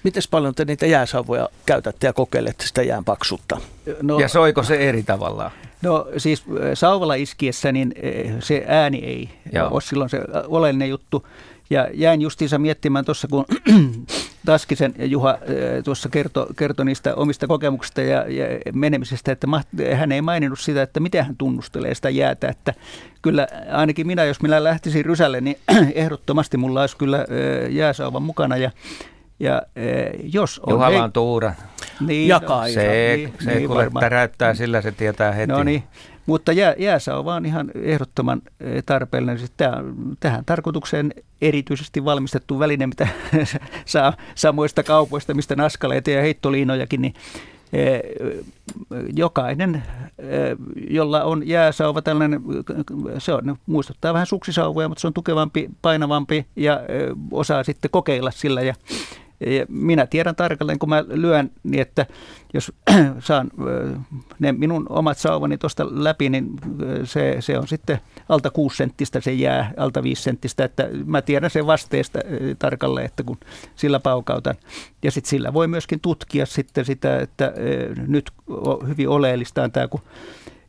Miten 0.03 0.23
paljon 0.31 0.55
te 0.55 0.65
niitä 0.65 0.87
jääsauvoja 0.87 1.49
käytätte 1.67 2.07
ja 2.07 2.13
kokeilette 2.13 2.67
sitä 2.67 2.83
jään 2.83 3.05
paksuutta? 3.05 3.61
No, 4.03 4.19
ja 4.19 4.29
soiko 4.29 4.63
se 4.63 4.89
eri 4.89 5.03
tavalla? 5.03 5.51
No 5.83 6.07
siis 6.17 6.45
sauvalla 6.75 7.15
iskiessä 7.15 7.73
niin 7.73 7.95
se 8.41 8.65
ääni 8.67 8.99
ei 8.99 9.29
Joo. 9.53 9.69
ole 9.71 9.81
silloin 9.81 10.11
se 10.11 10.21
oleellinen 10.47 10.89
juttu. 10.89 11.27
Ja 11.71 11.89
jäin 11.95 12.21
justiinsa 12.21 12.59
miettimään 12.59 13.05
tuossa, 13.05 13.29
kun 13.29 13.45
Taskisen 14.47 14.95
Juha 14.99 15.39
tuossa 15.85 16.09
kertoi 16.09 16.47
kerto 16.57 16.85
niistä 16.85 17.15
omista 17.15 17.47
kokemuksista 17.47 18.03
ja, 18.03 18.25
ja 18.29 18.45
menemisestä, 18.75 19.33
että 19.33 19.47
hän 19.95 20.13
ei 20.13 20.23
maininnut 20.23 20.61
sitä, 20.61 20.83
että 20.83 21.01
miten 21.01 21.25
hän 21.25 21.37
tunnustelee 21.37 21.95
sitä 21.95 22.11
jäätä. 22.11 22.49
Että 22.49 22.75
kyllä 23.23 23.49
ainakin 23.73 24.07
minä, 24.07 24.25
jos 24.25 24.43
minä 24.43 24.65
lähtisin 24.65 25.05
rysälle, 25.05 25.41
niin 25.41 25.59
ehdottomasti 25.95 26.57
mulla 26.57 26.81
olisi 26.81 26.97
kyllä 26.97 27.27
jääsauva 27.71 28.21
mukana 28.21 28.57
ja 28.57 28.71
ja 29.41 29.63
eh, 29.77 30.11
jos 30.23 30.61
on... 30.67 30.73
Juhala 30.73 31.05
on 31.05 31.13
tuura. 31.13 31.55
Niin, 32.01 32.29
Jakaa 32.29 32.67
no, 32.67 32.73
se, 32.73 33.15
niin, 33.17 33.35
se 33.45 33.55
niin, 33.55 33.67
kuule 33.67 33.91
täräyttää, 34.01 34.55
sillä 34.55 34.83
se 34.83 34.93
tietää 34.93 35.33
heti. 35.33 35.53
No 35.53 35.63
niin, 35.63 35.83
mutta 36.29 36.53
jää, 36.53 36.75
jäässä 36.79 37.19
on 37.19 37.25
vaan 37.25 37.47
ihan 37.47 37.71
ehdottoman 37.75 38.43
eh, 38.61 38.83
tarpeellinen. 38.87 39.39
Siis 39.39 39.53
tämä, 39.57 39.85
tähän 40.21 40.45
tarkoitukseen 40.45 41.13
erityisesti 41.41 42.05
valmistettu 42.05 42.59
väline, 42.59 42.87
mitä 42.87 43.09
saa 43.85 44.13
samoista 44.35 44.83
kaupoista, 44.83 45.35
mistä 45.35 45.57
naskaleita 45.57 46.11
ja 46.11 46.23
heittoliinojakin, 46.23 47.03
niin 47.03 47.15
eh, 47.73 48.01
jokainen, 49.17 49.83
jolla 50.91 51.25
on 51.25 51.49
jääsauva 51.49 52.03
tällainen, 52.03 52.41
se 53.19 53.33
on, 53.33 53.57
muistuttaa 53.67 54.15
vähän 54.15 54.27
suksisauvoja, 54.27 54.89
mutta 54.89 55.01
se 55.01 55.07
on 55.07 55.15
tukevampi, 55.15 55.71
painavampi 55.83 56.47
ja 56.57 56.81
osaa 57.31 57.65
sitten 57.65 57.91
kokeilla 57.91 58.31
sillä 58.31 58.63
ja 58.63 58.75
minä 59.69 60.07
tiedän 60.07 60.37
tarkalleen, 60.37 60.79
kun 60.79 60.89
mä 60.89 61.05
lyön, 61.09 61.51
niin 61.63 61.81
että 61.83 62.07
jos 62.55 62.73
saan 63.19 63.51
ne 64.39 64.53
minun 64.53 64.87
omat 64.89 65.19
sauvani 65.19 65.59
tuosta 65.59 65.87
läpi, 65.91 66.29
niin 66.29 66.51
se, 67.05 67.37
se 67.41 67.59
on 67.59 67.69
sitten 67.69 68.01
alta 68.29 68.51
6 68.51 68.77
senttistä 68.77 69.21
se 69.21 69.33
jää, 69.33 69.73
alta 69.77 70.03
5 70.03 70.23
senttistä, 70.23 70.65
että 70.65 70.89
mä 71.07 71.23
tiedän 71.23 71.51
sen 71.51 71.67
vasteesta 71.67 72.19
tarkalleen, 72.59 73.07
että 73.07 73.23
kun 73.23 73.39
sillä 73.75 74.01
paukautan. 74.01 74.55
Ja 75.03 75.11
sitten 75.11 75.31
sillä 75.31 75.53
voi 75.53 75.69
myöskin 75.69 76.01
tutkia 76.01 76.47
sitten 76.47 76.85
sitä, 76.85 77.21
että 77.21 77.53
nyt 78.07 78.31
hyvin 78.89 79.09
oleellista 79.09 79.63
on 79.63 79.73
tämä, 79.73 79.89
kun 79.89 80.01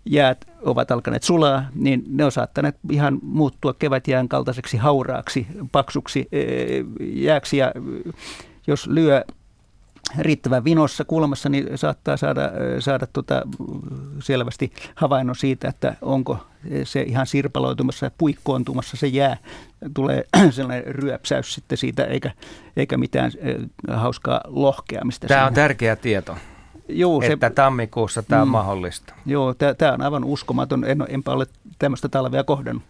jäät 0.06 0.46
ovat 0.62 0.92
alkaneet 0.92 1.24
sulaa, 1.24 1.66
niin 1.76 2.04
ne 2.08 2.26
on 2.26 2.32
saattaneet 2.32 2.76
ihan 2.92 3.20
muuttua 3.22 3.74
kevätjään 3.74 4.30
kaltaiseksi 4.30 4.78
hauraaksi, 4.78 5.48
paksuksi 5.72 6.28
jääksi 7.00 7.58
ja 7.58 7.72
jos 8.68 8.88
lyö 8.88 9.24
riittävän 10.18 10.64
vinossa 10.64 11.06
kulmassa, 11.06 11.50
niin 11.50 11.78
saattaa 11.78 12.18
saada, 12.18 12.52
saada 12.80 13.08
tuota 13.08 13.42
selvästi 14.20 14.72
havainnon 14.96 15.36
siitä, 15.36 15.68
että 15.68 15.96
onko 16.02 16.48
se 16.84 17.02
ihan 17.02 17.28
sirpaloitumassa 17.28 18.06
ja 18.06 18.12
puikkoontumassa 18.18 18.98
se 18.98 19.08
jää. 19.08 19.38
Tulee 19.94 20.24
sellainen 20.50 20.96
ryöpsäys 20.96 21.54
sitten 21.54 21.78
siitä, 21.78 22.06
eikä, 22.06 22.32
eikä 22.78 22.98
mitään 22.98 23.32
hauskaa 23.92 24.42
lohkeamista. 24.48 25.28
Tämä 25.28 25.46
on 25.46 25.54
tärkeä 25.54 25.96
tieto. 25.96 26.38
Joo, 26.90 27.22
että 27.22 27.48
se, 27.50 27.54
tammikuussa 27.54 28.24
tämä 28.24 28.42
on 28.42 28.48
mm, 28.48 28.52
mahdollista. 28.52 29.14
Joo, 29.26 29.54
tämä 29.54 29.94
on 29.94 30.02
aivan 30.02 30.24
uskomaton. 30.24 30.84
En, 30.84 31.06
enpä 31.10 31.32
ole 31.32 31.48
tämmöistä 31.80 32.10
talvea 32.10 32.44
kohdannut. 32.44 32.84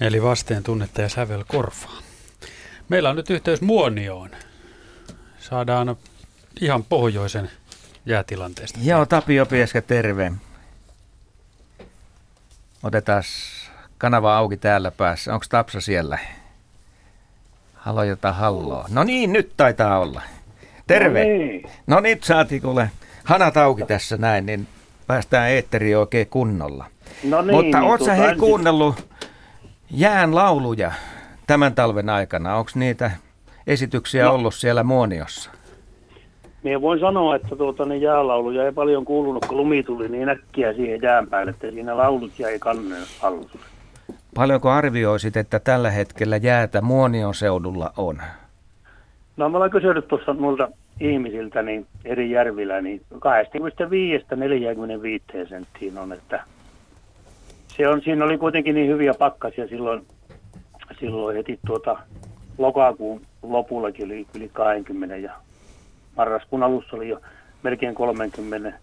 Eli 0.00 0.22
vasteen 0.22 0.62
tunnetta 0.62 1.02
ja 1.02 1.08
sävel 1.08 1.44
korfaa. 1.48 1.98
Meillä 2.88 3.10
on 3.10 3.16
nyt 3.16 3.30
yhteys 3.30 3.60
Muonioon 3.60 4.30
saadaan 5.48 5.96
ihan 6.60 6.84
pohjoisen 6.84 7.50
jäätilanteesta. 8.06 8.78
Joo, 8.82 9.06
Tapio 9.06 9.46
Pieskä, 9.46 9.80
terve. 9.82 10.32
Otetaan 12.82 13.22
kanava 13.98 14.36
auki 14.36 14.56
täällä 14.56 14.90
päässä. 14.90 15.34
Onko 15.34 15.46
Tapsa 15.48 15.80
siellä? 15.80 16.18
Halo 17.74 18.02
jota 18.02 18.32
halloa. 18.32 18.86
No 18.90 19.04
niin, 19.04 19.32
nyt 19.32 19.52
taitaa 19.56 19.98
olla. 19.98 20.22
Terve. 20.86 21.24
No 21.24 21.28
niin, 21.28 21.62
no 21.86 22.00
nyt 22.00 22.24
saatiin 22.24 22.62
kuule 22.62 22.90
hanat 23.24 23.56
auki 23.56 23.84
tässä 23.84 24.16
näin, 24.16 24.46
niin 24.46 24.68
päästään 25.06 25.50
eetteriin 25.50 25.98
oikein 25.98 26.26
kunnolla. 26.26 26.84
No 27.24 27.42
niin, 27.42 27.54
Mutta 27.54 27.80
niin, 27.80 27.90
oot 27.90 28.04
sä 28.04 28.14
hei 28.14 28.36
kuunnellut 28.36 29.08
jään 29.90 30.34
lauluja 30.34 30.92
tämän 31.46 31.74
talven 31.74 32.10
aikana? 32.10 32.56
Onko 32.56 32.70
niitä 32.74 33.10
esityksiä 33.66 34.24
no. 34.24 34.34
ollut 34.34 34.54
siellä 34.54 34.82
Muoniossa? 34.82 35.50
Minä 36.62 36.80
voin 36.80 37.00
sanoa, 37.00 37.36
että 37.36 37.56
tuota, 37.56 37.84
ne 37.84 37.96
jäälauluja 37.96 38.64
ei 38.64 38.72
paljon 38.72 39.04
kuulunut, 39.04 39.46
kun 39.46 39.56
lumi 39.56 39.82
tuli 39.82 40.08
niin 40.08 40.28
äkkiä 40.28 40.72
siihen 40.72 41.02
jään 41.02 41.26
päälle, 41.26 41.50
että 41.50 41.70
siinä 41.70 41.96
laulut 41.96 42.38
jäi 42.38 42.58
kannen 42.58 43.02
alle. 43.22 43.46
Paljonko 44.34 44.70
arvioisit, 44.70 45.36
että 45.36 45.60
tällä 45.60 45.90
hetkellä 45.90 46.36
jäätä 46.36 46.80
Muonion 46.80 47.34
seudulla 47.34 47.92
on? 47.96 48.22
No 49.36 49.48
me 49.48 49.56
ollaan 49.56 49.70
kysynyt 49.70 50.08
tuossa 50.08 50.34
muilta 50.34 50.68
ihmisiltä 51.00 51.62
niin 51.62 51.86
eri 52.04 52.30
järvillä, 52.30 52.80
niin 52.80 53.02
25-45 53.14 53.18
senttiin 55.48 55.98
on, 55.98 56.12
että 56.12 56.44
se 57.76 57.88
on, 57.88 58.02
siinä 58.02 58.24
oli 58.24 58.38
kuitenkin 58.38 58.74
niin 58.74 58.90
hyviä 58.90 59.14
pakkasia 59.14 59.68
silloin, 59.68 60.06
silloin 61.00 61.36
heti 61.36 61.58
tuota 61.66 61.98
lokakuun 62.58 63.26
lopullakin 63.42 64.06
oli 64.06 64.26
yli 64.34 64.50
20 64.52 65.16
ja 65.16 65.32
marraskuun 66.16 66.62
alussa 66.62 66.96
oli 66.96 67.08
jo 67.08 67.20
melkein 67.62 67.94
30 67.94 68.78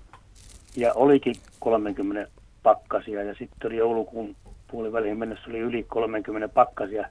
ja 0.75 0.93
olikin 0.93 1.35
30 1.59 2.31
pakkasia 2.63 3.23
ja 3.23 3.33
sitten 3.33 3.67
oli 3.67 3.77
joulukuun 3.77 4.35
puoliväliin 4.71 5.19
mennessä 5.19 5.43
oli 5.49 5.59
yli 5.59 5.83
30 5.83 6.49
pakkasia. 6.49 7.07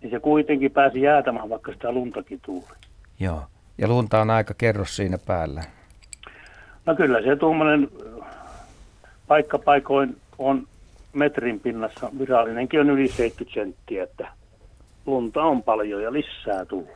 niin 0.00 0.10
se 0.10 0.20
kuitenkin 0.20 0.70
pääsi 0.70 1.02
jäätämään, 1.02 1.50
vaikka 1.50 1.72
sitä 1.72 1.92
luntakin 1.92 2.40
tuli. 2.46 2.64
Joo. 3.20 3.42
Ja 3.78 3.88
lunta 3.88 4.20
on 4.20 4.30
aika 4.30 4.54
kerros 4.58 4.96
siinä 4.96 5.18
päällä. 5.26 5.62
No 6.86 6.94
kyllä 6.94 7.22
se 7.22 7.36
tuommoinen 7.36 7.88
paikkapaikoin 9.28 10.16
on 10.38 10.66
metrin 11.12 11.60
pinnassa, 11.60 12.10
virallinenkin 12.18 12.80
on 12.80 12.90
yli 12.90 13.08
70 13.08 13.54
senttiä, 13.54 14.02
että 14.02 14.28
lunta 15.06 15.42
on 15.42 15.62
paljon 15.62 16.02
ja 16.02 16.12
lisää 16.12 16.64
tullut. 16.64 16.88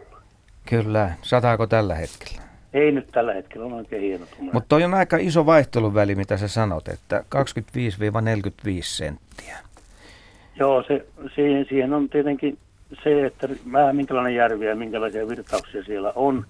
Kyllä. 0.68 1.10
Sataako 1.22 1.66
tällä 1.66 1.94
hetkellä? 1.94 2.42
Ei 2.72 2.92
nyt 2.92 3.06
tällä 3.12 3.34
hetkellä, 3.34 3.66
on 3.66 3.72
oikein 3.72 4.02
hieno 4.02 4.24
Mutta 4.38 4.68
toi 4.68 4.84
on 4.84 4.94
aika 4.94 5.16
iso 5.16 5.46
vaihteluväli, 5.46 6.14
mitä 6.14 6.36
sä 6.36 6.48
sanot, 6.48 6.88
että 6.88 7.24
25-45 7.34 8.82
senttiä. 8.82 9.56
Joo, 10.58 10.82
se, 10.82 11.06
siihen, 11.34 11.66
siihen 11.68 11.92
on 11.92 12.08
tietenkin 12.08 12.58
se, 13.04 13.26
että 13.26 13.48
vähän 13.72 13.96
minkälainen 13.96 14.34
järvi 14.34 14.66
ja 14.66 14.76
minkälaisia 14.76 15.28
virtauksia 15.28 15.84
siellä 15.84 16.12
on. 16.14 16.46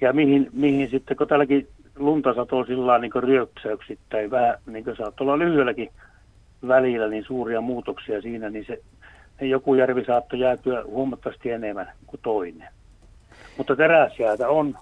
Ja 0.00 0.12
mihin, 0.12 0.48
mihin 0.52 0.90
sitten, 0.90 1.16
kun 1.16 1.28
täälläkin 1.28 1.68
lunta 1.96 2.34
satoo 2.34 2.64
sillä 2.64 2.98
niin 2.98 3.12
ryöpsäyksittäin, 3.16 4.30
vähän 4.30 4.58
niin 4.66 4.84
kuin 4.84 4.96
saattaa 4.96 5.24
olla 5.24 5.38
lyhyelläkin 5.38 5.90
välillä 6.68 7.08
niin 7.08 7.24
suuria 7.24 7.60
muutoksia 7.60 8.22
siinä, 8.22 8.50
niin 8.50 8.64
se 8.66 8.80
joku 9.40 9.74
järvi 9.74 10.04
saattoi 10.04 10.40
jäätyä 10.40 10.84
huomattavasti 10.86 11.50
enemmän 11.50 11.92
kuin 12.06 12.20
toinen. 12.22 12.68
Mutta 13.56 13.76
teräsjäätä 13.76 14.48
on. 14.48 14.78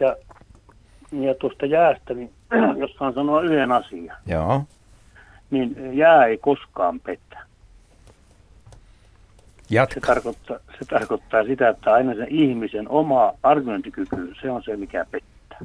Ja, 0.00 0.16
ja 1.12 1.34
tuosta 1.34 1.66
jäästä, 1.66 2.14
niin 2.14 2.30
jos 2.80 2.94
saan 2.98 3.14
sanoa 3.14 3.42
yhden 3.42 3.72
asian, 3.72 4.16
Joo. 4.26 4.62
niin 5.50 5.96
jää 5.96 6.26
ei 6.26 6.38
koskaan 6.38 7.00
petä. 7.00 7.46
Jatka. 9.70 9.94
Se 9.94 10.06
tarkoittaa, 10.06 10.56
se 10.78 10.84
tarkoittaa 10.88 11.44
sitä, 11.44 11.68
että 11.68 11.92
aina 11.92 12.14
sen 12.14 12.26
ihmisen 12.30 12.88
oma 12.88 13.32
argumentikyky, 13.42 14.34
se 14.42 14.50
on 14.50 14.62
se, 14.62 14.76
mikä 14.76 15.06
pettää. 15.10 15.58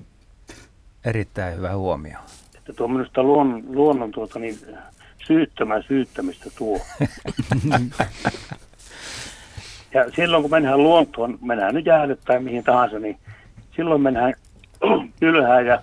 Erittäin 1.05 1.57
hyvä 1.57 1.75
huomio. 1.75 2.17
Että 2.57 2.73
tuo 2.73 2.87
minusta 2.87 3.23
luonnon, 3.23 3.63
luonnon 3.67 4.11
tuota, 4.11 4.39
niin, 4.39 4.57
syyttömän 5.27 5.83
syyttämistä 5.87 6.49
tuo. 6.57 6.79
ja 9.93 10.11
silloin 10.15 10.43
kun 10.43 10.51
mennään 10.51 10.83
luontoon, 10.83 11.39
mennään 11.41 11.75
nyt 11.75 11.85
jäälle 11.85 12.17
tai 12.25 12.39
mihin 12.39 12.63
tahansa, 12.63 12.99
niin 12.99 13.17
silloin 13.75 14.01
mennään 14.01 14.33
ylhään 15.21 15.65
ja, 15.65 15.81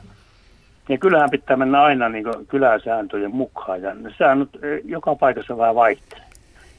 ja 0.89 0.99
kyllähän 0.99 1.31
pitää 1.31 1.57
mennä 1.57 1.83
aina 1.83 2.09
niin 2.09 2.25
kyläsääntöjen 2.49 3.35
mukaan 3.35 3.83
ja 3.83 3.95
ne 3.95 4.15
säännöt 4.19 4.49
eh, 4.55 4.81
joka 4.85 5.15
paikassa 5.15 5.59
vähän 5.59 5.75
vaihtelee. 5.75 6.29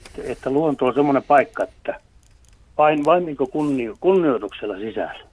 Että, 0.05 0.31
että 0.31 0.49
luonto 0.49 0.85
on 0.85 0.93
semmoinen 0.93 1.23
paikka, 1.23 1.63
että 1.63 1.99
vain, 2.77 3.05
vain 3.05 3.25
niin 3.25 3.37
kunnio, 3.51 3.95
kunnioituksella 3.99 4.77
sisällä. 4.77 5.29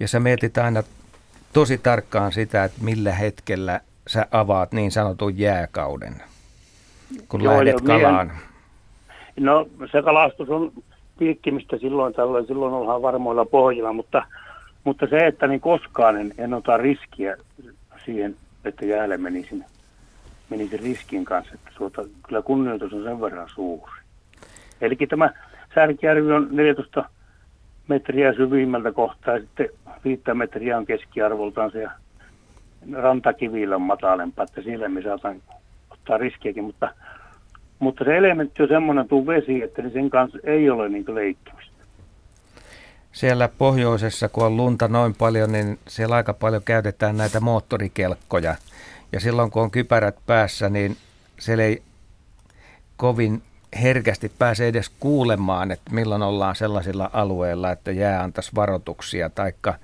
Ja 0.00 0.08
sä 0.08 0.20
mietit 0.20 0.58
aina 0.58 0.82
tosi 1.52 1.78
tarkkaan 1.78 2.32
sitä, 2.32 2.64
että 2.64 2.84
millä 2.84 3.12
hetkellä 3.12 3.80
sä 4.10 4.26
avaat 4.30 4.72
niin 4.72 4.90
sanotun 4.90 5.38
jääkauden, 5.38 6.14
kun 7.28 7.42
Joo, 7.42 7.54
lähdet 7.54 7.80
kalaan? 7.80 8.26
Mien, 8.26 8.40
no 9.36 9.66
se 9.92 10.02
kalastus 10.02 10.48
on 10.48 10.72
pilkkimistä 11.18 11.78
silloin 11.78 12.14
tällöin, 12.14 12.46
silloin 12.46 12.74
ollaan 12.74 13.02
varmoilla 13.02 13.44
pohjilla, 13.44 13.92
mutta, 13.92 14.22
mutta 14.84 15.06
se, 15.06 15.26
että 15.26 15.46
niin 15.46 15.60
koskaan 15.60 16.16
en, 16.16 16.34
en 16.38 16.54
ota 16.54 16.76
riskiä 16.76 17.36
siihen, 18.04 18.36
että 18.64 18.86
jäälle 18.86 19.16
menisin, 19.16 19.64
menisin 20.50 20.80
riskin 20.80 21.24
kanssa, 21.24 21.54
että 21.54 21.70
tuota, 21.78 22.02
kyllä 22.28 22.42
kunnioitus 22.42 22.92
on 22.92 23.02
sen 23.02 23.20
verran 23.20 23.48
suuri. 23.48 23.92
Eli 24.80 24.96
tämä 24.96 25.30
Särkijärvi 25.74 26.32
on 26.32 26.48
14 26.50 27.04
metriä 27.88 28.32
syvimmältä 28.32 28.92
kohtaa 28.92 29.34
ja 29.34 29.40
sitten 29.40 29.68
5 30.04 30.22
metriä 30.34 30.78
on 30.78 30.86
keskiarvoltaan 30.86 31.70
se 31.70 31.80
ja 31.80 31.90
rantakivillä 32.92 33.76
on 33.76 33.82
matalempaa, 33.82 34.44
että 34.44 34.62
sillä 34.62 34.88
me 34.88 35.02
saatan 35.02 35.42
ottaa 35.90 36.18
riskiäkin, 36.18 36.64
mutta, 36.64 36.94
mutta 37.78 38.04
se 38.04 38.16
elementti 38.16 38.62
on 38.62 38.68
semmoinen 38.68 39.08
tuu 39.08 39.26
vesi, 39.26 39.62
että 39.62 39.82
sen 39.92 40.10
kanssa 40.10 40.38
ei 40.44 40.70
ole 40.70 40.88
niin 40.88 41.14
leikkimistä. 41.14 41.70
Siellä 43.12 43.48
pohjoisessa, 43.58 44.28
kun 44.28 44.46
on 44.46 44.56
lunta 44.56 44.88
noin 44.88 45.14
paljon, 45.14 45.52
niin 45.52 45.78
siellä 45.88 46.16
aika 46.16 46.34
paljon 46.34 46.62
käytetään 46.64 47.16
näitä 47.16 47.40
moottorikelkkoja. 47.40 48.54
Ja 49.12 49.20
silloin 49.20 49.50
kun 49.50 49.62
on 49.62 49.70
kypärät 49.70 50.16
päässä, 50.26 50.68
niin 50.68 50.96
siellä 51.38 51.64
ei 51.64 51.82
kovin 52.96 53.42
herkästi 53.82 54.32
pääse 54.38 54.68
edes 54.68 54.90
kuulemaan, 55.00 55.70
että 55.70 55.94
milloin 55.94 56.22
ollaan 56.22 56.56
sellaisilla 56.56 57.10
alueilla, 57.12 57.70
että 57.70 57.90
jää 57.90 58.22
antaisi 58.22 58.50
varoituksia, 58.54 59.30
taikka 59.30 59.74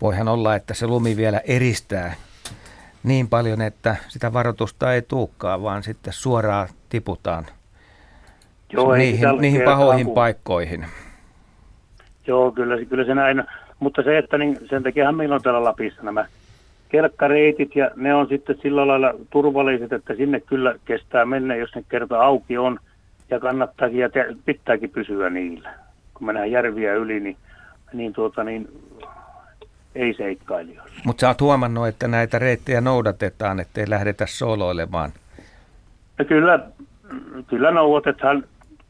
voihan 0.00 0.28
olla, 0.28 0.54
että 0.56 0.74
se 0.74 0.86
lumi 0.86 1.16
vielä 1.16 1.40
eristää 1.44 2.14
niin 3.02 3.28
paljon, 3.28 3.60
että 3.60 3.96
sitä 4.08 4.32
varoitusta 4.32 4.94
ei 4.94 5.02
tuukkaa, 5.02 5.62
vaan 5.62 5.82
sitten 5.82 6.12
suoraan 6.12 6.68
tiputaan 6.88 7.46
Joo, 8.72 8.94
niihin, 8.94 9.28
niihin 9.40 9.62
pahoihin 9.62 10.06
kun... 10.06 10.14
paikkoihin. 10.14 10.86
Joo, 12.26 12.52
kyllä, 12.52 12.84
kyllä 12.84 13.04
se 13.04 13.14
näin. 13.14 13.44
Mutta 13.78 14.02
se, 14.02 14.18
että 14.18 14.38
niin, 14.38 14.58
sen 14.70 14.82
takiahan 14.82 15.14
meillä 15.14 15.34
on 15.34 15.42
täällä 15.42 15.64
Lapissa 15.64 16.02
nämä 16.02 16.26
kelkkareitit 16.88 17.76
ja 17.76 17.90
ne 17.96 18.14
on 18.14 18.28
sitten 18.28 18.56
sillä 18.62 18.86
lailla 18.86 19.14
turvalliset, 19.30 19.92
että 19.92 20.14
sinne 20.14 20.40
kyllä 20.40 20.74
kestää 20.84 21.24
mennä, 21.24 21.56
jos 21.56 21.74
ne 21.74 21.84
kerta 21.88 22.20
auki 22.20 22.58
on 22.58 22.78
ja 23.30 23.40
kannattaakin 23.40 23.98
ja 23.98 24.08
te, 24.08 24.26
pitääkin 24.44 24.90
pysyä 24.90 25.30
niillä. 25.30 25.74
Kun 26.14 26.26
mennään 26.26 26.50
järviä 26.50 26.94
yli, 26.94 27.20
niin, 27.20 27.36
niin, 27.92 28.12
tuota, 28.12 28.44
niin 28.44 28.68
ei 29.98 30.14
seikkailijoille. 30.14 30.92
Mutta 31.04 31.20
sä 31.20 31.28
oot 31.28 31.40
huomannut, 31.40 31.88
että 31.88 32.08
näitä 32.08 32.38
reittejä 32.38 32.80
noudatetaan, 32.80 33.60
ettei 33.60 33.90
lähdetä 33.90 34.26
soloilemaan. 34.26 35.12
Ja 36.18 36.24
kyllä, 36.24 36.60
kyllä 37.46 37.70
noudatetaan, 37.70 38.44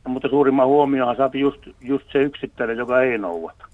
mutta 0.06 0.28
suurimman 0.28 0.66
huomioon 0.66 1.16
saa 1.16 1.30
just, 1.34 1.60
just 1.80 2.12
se 2.12 2.18
yksittäinen, 2.18 2.76
joka 2.76 3.00
ei 3.00 3.18
noudata. 3.18 3.64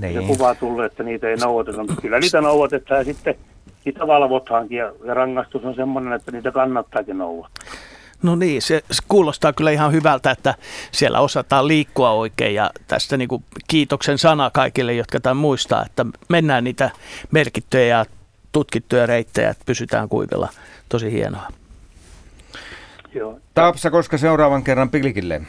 Niin. 0.00 0.20
Se 0.20 0.26
kuva 0.26 0.54
tulee, 0.54 0.86
että 0.86 1.02
niitä 1.02 1.28
ei 1.28 1.36
noudateta, 1.36 1.84
mutta 1.84 2.02
kyllä 2.02 2.20
niitä 2.20 2.40
noudatetaan 2.40 3.00
ja 3.00 3.04
sitten 3.04 3.34
niitä 3.84 4.06
valvotaankin 4.06 4.78
ja, 4.78 4.92
ja 5.04 5.14
rangaistus 5.14 5.64
on 5.64 5.74
sellainen, 5.74 6.12
että 6.12 6.32
niitä 6.32 6.50
kannattaakin 6.50 7.18
noudattaa. 7.18 7.64
No 8.24 8.36
niin, 8.36 8.62
se, 8.62 8.82
kuulostaa 9.08 9.52
kyllä 9.52 9.70
ihan 9.70 9.92
hyvältä, 9.92 10.30
että 10.30 10.54
siellä 10.92 11.20
osataan 11.20 11.68
liikkua 11.68 12.10
oikein 12.10 12.54
ja 12.54 12.70
tästä 12.88 13.16
niin 13.16 13.28
kuin 13.28 13.44
kiitoksen 13.68 14.18
sana 14.18 14.50
kaikille, 14.50 14.94
jotka 14.94 15.20
tämän 15.20 15.36
muistaa, 15.36 15.84
että 15.86 16.06
mennään 16.28 16.64
niitä 16.64 16.90
merkittyjä 17.30 17.84
ja 17.84 18.04
tutkittuja 18.52 19.06
reittejä, 19.06 19.50
että 19.50 19.62
pysytään 19.66 20.08
kuivilla. 20.08 20.48
Tosi 20.88 21.12
hienoa. 21.12 21.48
Joo. 23.14 23.38
Taapsa, 23.54 23.90
koska 23.90 24.18
seuraavan 24.18 24.64
kerran 24.64 24.90
pilkille? 24.90 25.40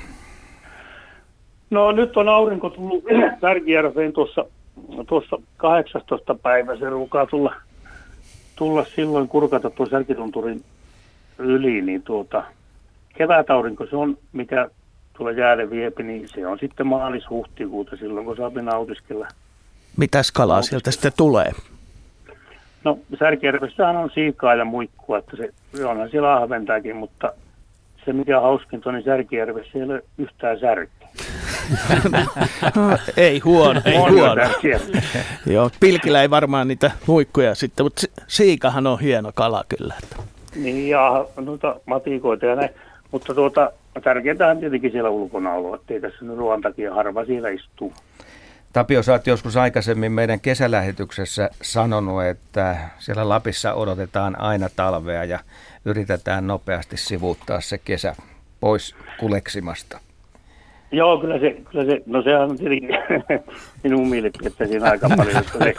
No 1.70 1.92
nyt 1.92 2.18
on 2.18 2.30
aurinko 2.30 2.70
tullut 2.70 3.04
Särkijärveen 3.42 4.14
tuossa, 4.14 4.46
tuossa 5.08 5.38
18. 5.58 6.36
päivä. 6.36 6.76
Se 6.76 6.90
ruukaa 6.90 7.26
tulla, 7.26 7.56
tulla 8.56 8.86
silloin 8.86 9.28
kurkata 9.28 9.70
tuon 9.70 9.90
Särkitunturin 9.90 10.64
yli, 11.38 11.82
niin 11.82 12.04
tuota, 12.04 12.44
kevätaurinko 13.18 13.86
se 13.86 13.96
on, 13.96 14.18
mikä 14.34 14.70
tuolla 15.18 15.32
jäälle 15.32 15.70
viepi, 15.70 16.04
niin 16.04 16.28
se 16.28 16.48
on 16.48 16.60
sitten 16.60 16.88
maalis-huhtikuuta 16.88 17.98
silloin, 17.98 18.26
kun 18.26 18.38
saapi 18.38 18.62
nautiskella. 18.62 19.28
Mitäs 19.98 20.32
kalaa 20.32 20.62
sieltä 20.62 20.92
sitten 20.92 21.12
tulee? 21.18 21.52
No 22.84 23.00
Särkijärvessähän 23.20 23.98
on 23.98 24.10
siikaa 24.14 24.56
ja 24.56 24.66
muikkua, 24.66 25.18
että 25.18 25.38
se 25.38 25.54
onhan 25.86 26.10
siellä 26.10 26.34
ahventaakin, 26.34 26.96
mutta 26.96 27.34
se 28.06 28.14
mikä 28.14 28.42
hauskinta 28.42 28.92
niin 28.92 29.04
Särkijärvessä 29.04 29.72
ei 29.76 29.84
ole 29.84 30.04
yhtään 30.18 30.60
särkeä. 30.60 31.08
ei 33.18 33.40
huono, 33.40 33.82
ei 33.86 33.98
huono. 33.98 34.42
Joo, 35.54 35.70
pilkillä 35.80 36.22
ei 36.22 36.30
varmaan 36.30 36.68
niitä 36.68 36.92
muikkuja 37.08 37.56
sitten, 37.56 37.86
mutta 37.86 38.02
siikahan 38.28 38.88
on 38.88 39.00
hieno 39.00 39.32
kala 39.36 39.64
kyllä. 39.70 39.94
Niin, 40.56 40.90
ja 40.90 41.26
noita 41.38 41.76
matikoita 41.86 42.46
ja 42.46 42.56
näin. 42.56 42.70
Mutta 43.12 43.34
tuota, 43.34 43.72
tärkeintä 44.04 44.48
on 44.48 44.58
tietenkin 44.58 44.92
siellä 44.92 45.10
ulkona 45.10 45.54
olo, 45.54 45.76
ettei 45.76 46.02
tässä 46.02 46.26
nyt 46.26 46.38
ruoan 46.38 46.62
takia 46.62 46.94
harva 46.94 47.26
siellä 47.26 47.50
istuu. 47.50 47.94
Tapio, 48.74 49.04
sä 49.04 49.12
oot 49.12 49.28
joskus 49.28 49.58
aikaisemmin 49.58 50.12
meidän 50.12 50.40
kesälähetyksessä 50.40 51.50
sanonut, 51.62 52.24
että 52.24 52.78
siellä 53.00 53.30
Lapissa 53.30 53.74
odotetaan 53.74 54.42
aina 54.42 54.68
talvea 54.76 55.24
ja 55.24 55.40
yritetään 55.86 56.48
nopeasti 56.48 56.98
sivuuttaa 56.98 57.62
se 57.62 57.78
kesä 57.78 58.16
pois 58.60 58.96
kuleksimasta. 59.20 60.00
Joo, 60.92 61.18
kyllä 61.18 61.40
se, 61.40 61.58
kyllä 61.72 61.86
se 61.86 62.02
no 62.06 62.22
sehän 62.22 62.50
on 62.50 62.58
tietenkin 62.58 62.90
minun 63.84 64.08
mielipiteeni 64.08 64.72
siinä 64.72 64.90
aika 64.90 65.10
paljon, 65.18 65.44
se, 65.44 65.76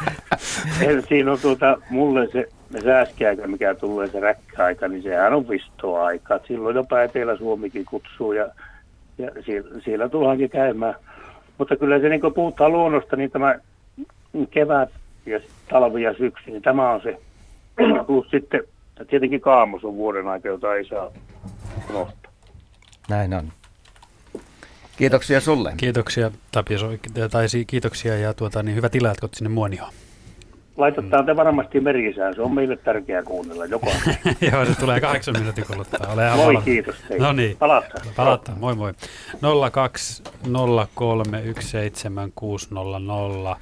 siinä 1.08 1.32
on 1.32 1.38
tuota, 1.42 1.78
mulle 1.90 2.28
se 2.32 2.48
sääskiaika, 2.82 3.46
mikä 3.46 3.74
tulee 3.74 4.08
se 4.08 4.20
räkkäaika, 4.20 4.88
niin 4.88 5.02
sehän 5.02 5.34
on 5.34 5.48
vistoaika. 5.48 6.40
Silloin 6.48 6.76
jopa 6.76 7.02
Etelä-Suomikin 7.02 7.84
kutsuu 7.84 8.32
ja 8.32 8.48
ja 9.18 9.30
siellä, 9.44 9.80
siellä 9.84 10.08
tullaankin 10.08 10.50
käymään. 10.50 10.94
Mutta 11.58 11.76
kyllä 11.76 12.00
se 12.00 12.08
niin 12.08 12.20
kun 12.20 12.34
puhutaan 12.34 12.72
luonnosta, 12.72 13.16
niin 13.16 13.30
tämä 13.30 13.54
kevät 14.50 14.90
ja 15.26 15.40
talvi 15.70 16.02
ja 16.02 16.14
syksy, 16.14 16.50
niin 16.50 16.62
tämä 16.62 16.90
on 16.90 17.00
se. 17.02 17.18
Plus 18.06 18.30
sitten 18.30 18.62
tietenkin 19.10 19.40
kaamos 19.40 19.84
on 19.84 19.96
vuoden 19.96 20.28
aika, 20.28 20.48
jota 20.48 20.74
ei 20.74 20.84
saa 20.84 21.10
unohtaa. 21.90 22.32
Näin 23.08 23.34
on. 23.34 23.52
Kiitoksia 24.96 25.40
sulle. 25.40 25.72
Kiitoksia 25.76 26.30
Tapio, 26.52 26.78
tai 27.30 27.46
kiitoksia 27.66 28.18
ja 28.18 28.34
tuota, 28.34 28.62
niin 28.62 28.76
hyvät 28.76 28.94
illat 28.94 29.18
sinne 29.34 29.50
Muonioon. 29.50 29.92
Laitetaan 30.76 31.26
te 31.26 31.36
varmasti 31.36 31.80
merkisään, 31.80 32.34
se 32.34 32.42
on 32.42 32.54
meille 32.54 32.76
tärkeää 32.76 33.22
kuunnella 33.22 33.64
joka 33.66 33.86
Joo, 34.52 34.64
se 34.64 34.74
tulee 34.80 35.00
kahdeksan 35.00 35.38
minuutin 35.38 35.64
kuluttua. 35.66 36.06
Ole 36.12 36.30
moi, 36.36 36.46
valmis. 36.46 36.64
kiitos 36.64 36.94
teille. 37.08 37.26
No 37.26 37.32
niin. 37.32 37.56
Palataan. 37.56 38.06
Palataan, 38.16 38.58
moi 38.58 38.74
moi. 38.74 38.92
020317600. 43.54 43.58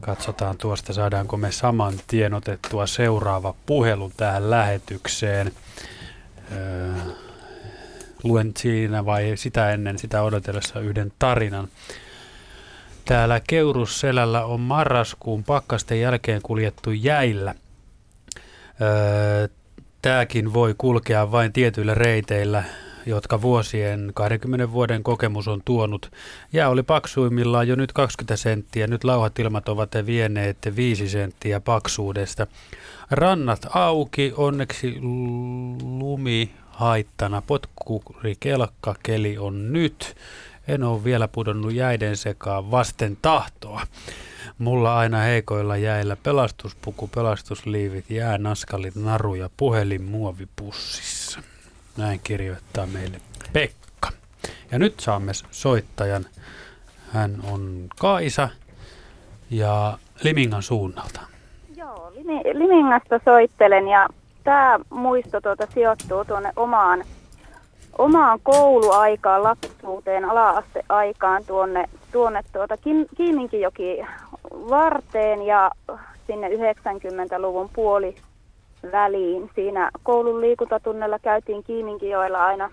Katsotaan 0.00 0.56
tuosta, 0.58 0.92
saadaanko 0.92 1.36
me 1.36 1.52
saman 1.52 1.94
tien 2.06 2.34
otettua 2.34 2.86
seuraava 2.86 3.54
puhelu 3.66 4.12
tähän 4.16 4.50
lähetykseen. 4.50 5.52
Öö, 6.52 6.92
luen 8.24 8.52
siinä 8.58 9.04
vai 9.04 9.32
sitä 9.34 9.70
ennen 9.70 9.98
sitä 9.98 10.22
odotellessa 10.22 10.80
yhden 10.80 11.12
tarinan. 11.18 11.68
Täällä 13.04 13.40
Keurusselällä 13.48 14.44
on 14.44 14.60
marraskuun 14.60 15.44
pakkasten 15.44 16.00
jälkeen 16.00 16.42
kuljettu 16.42 16.90
jäillä. 16.90 17.54
Öö, 18.80 19.48
Tämäkin 20.02 20.52
voi 20.52 20.74
kulkea 20.78 21.32
vain 21.32 21.52
tietyillä 21.52 21.94
reiteillä, 21.94 22.64
jotka 23.06 23.42
vuosien 23.42 24.10
20 24.14 24.72
vuoden 24.72 25.02
kokemus 25.02 25.48
on 25.48 25.62
tuonut. 25.64 26.12
Jää 26.52 26.68
oli 26.68 26.82
paksuimmillaan 26.82 27.68
jo 27.68 27.76
nyt 27.76 27.92
20 27.92 28.36
senttiä, 28.36 28.86
nyt 28.86 29.04
lauhat 29.04 29.38
ilmat 29.38 29.68
ovat 29.68 29.90
vieneet 30.06 30.58
5 30.76 31.08
senttiä 31.08 31.60
paksuudesta. 31.60 32.46
Rannat 33.10 33.66
auki, 33.74 34.32
onneksi 34.36 34.98
lumi 35.82 36.50
haittana. 36.68 37.42
Potkuri 37.46 38.34
kelkka 38.40 38.94
keli 39.02 39.38
on 39.38 39.72
nyt. 39.72 40.16
En 40.70 40.82
ole 40.82 41.04
vielä 41.04 41.28
pudonnut 41.28 41.72
jäiden 41.72 42.16
sekaan 42.16 42.70
vasten 42.70 43.18
tahtoa. 43.22 43.82
Mulla 44.58 44.98
aina 44.98 45.18
heikoilla 45.18 45.76
jäillä 45.76 46.16
pelastuspuku, 46.16 47.08
pelastusliivit, 47.14 48.10
jäänaskalit, 48.10 48.94
naru 48.94 49.34
ja 49.34 49.50
puhelin 49.56 50.02
muovipussissa. 50.02 51.40
Näin 51.96 52.20
kirjoittaa 52.24 52.86
meille 52.86 53.20
Pekka. 53.52 54.08
Ja 54.70 54.78
nyt 54.78 55.00
saamme 55.00 55.32
soittajan. 55.50 56.26
Hän 57.12 57.40
on 57.50 57.86
Kaisa 57.98 58.48
ja 59.50 59.98
Limingan 60.22 60.62
suunnalta. 60.62 61.20
Joo, 61.76 62.12
Limingasta 62.52 63.20
soittelen 63.24 63.88
ja 63.88 64.08
tämä 64.44 64.80
muisto 64.90 65.40
tuota 65.40 65.66
sijoittuu 65.74 66.24
tuonne 66.24 66.52
omaan, 66.56 67.04
omaan 68.00 68.38
kouluaikaan, 68.42 69.42
lapsuuteen, 69.42 70.24
ala-asteaikaan 70.24 71.44
tuonne, 71.46 71.84
tuonne 72.12 72.42
tuota 72.52 72.74
Kiiminkijoki 73.16 74.06
varteen 74.50 75.42
ja 75.42 75.70
sinne 76.26 76.48
90-luvun 76.48 77.70
puoli 77.72 78.14
väliin. 78.92 79.50
Siinä 79.54 79.90
koulun 80.02 80.40
liikuntatunnella 80.40 81.18
käytiin 81.18 81.64
Kiiminkijoilla 81.64 82.46
aina 82.46 82.70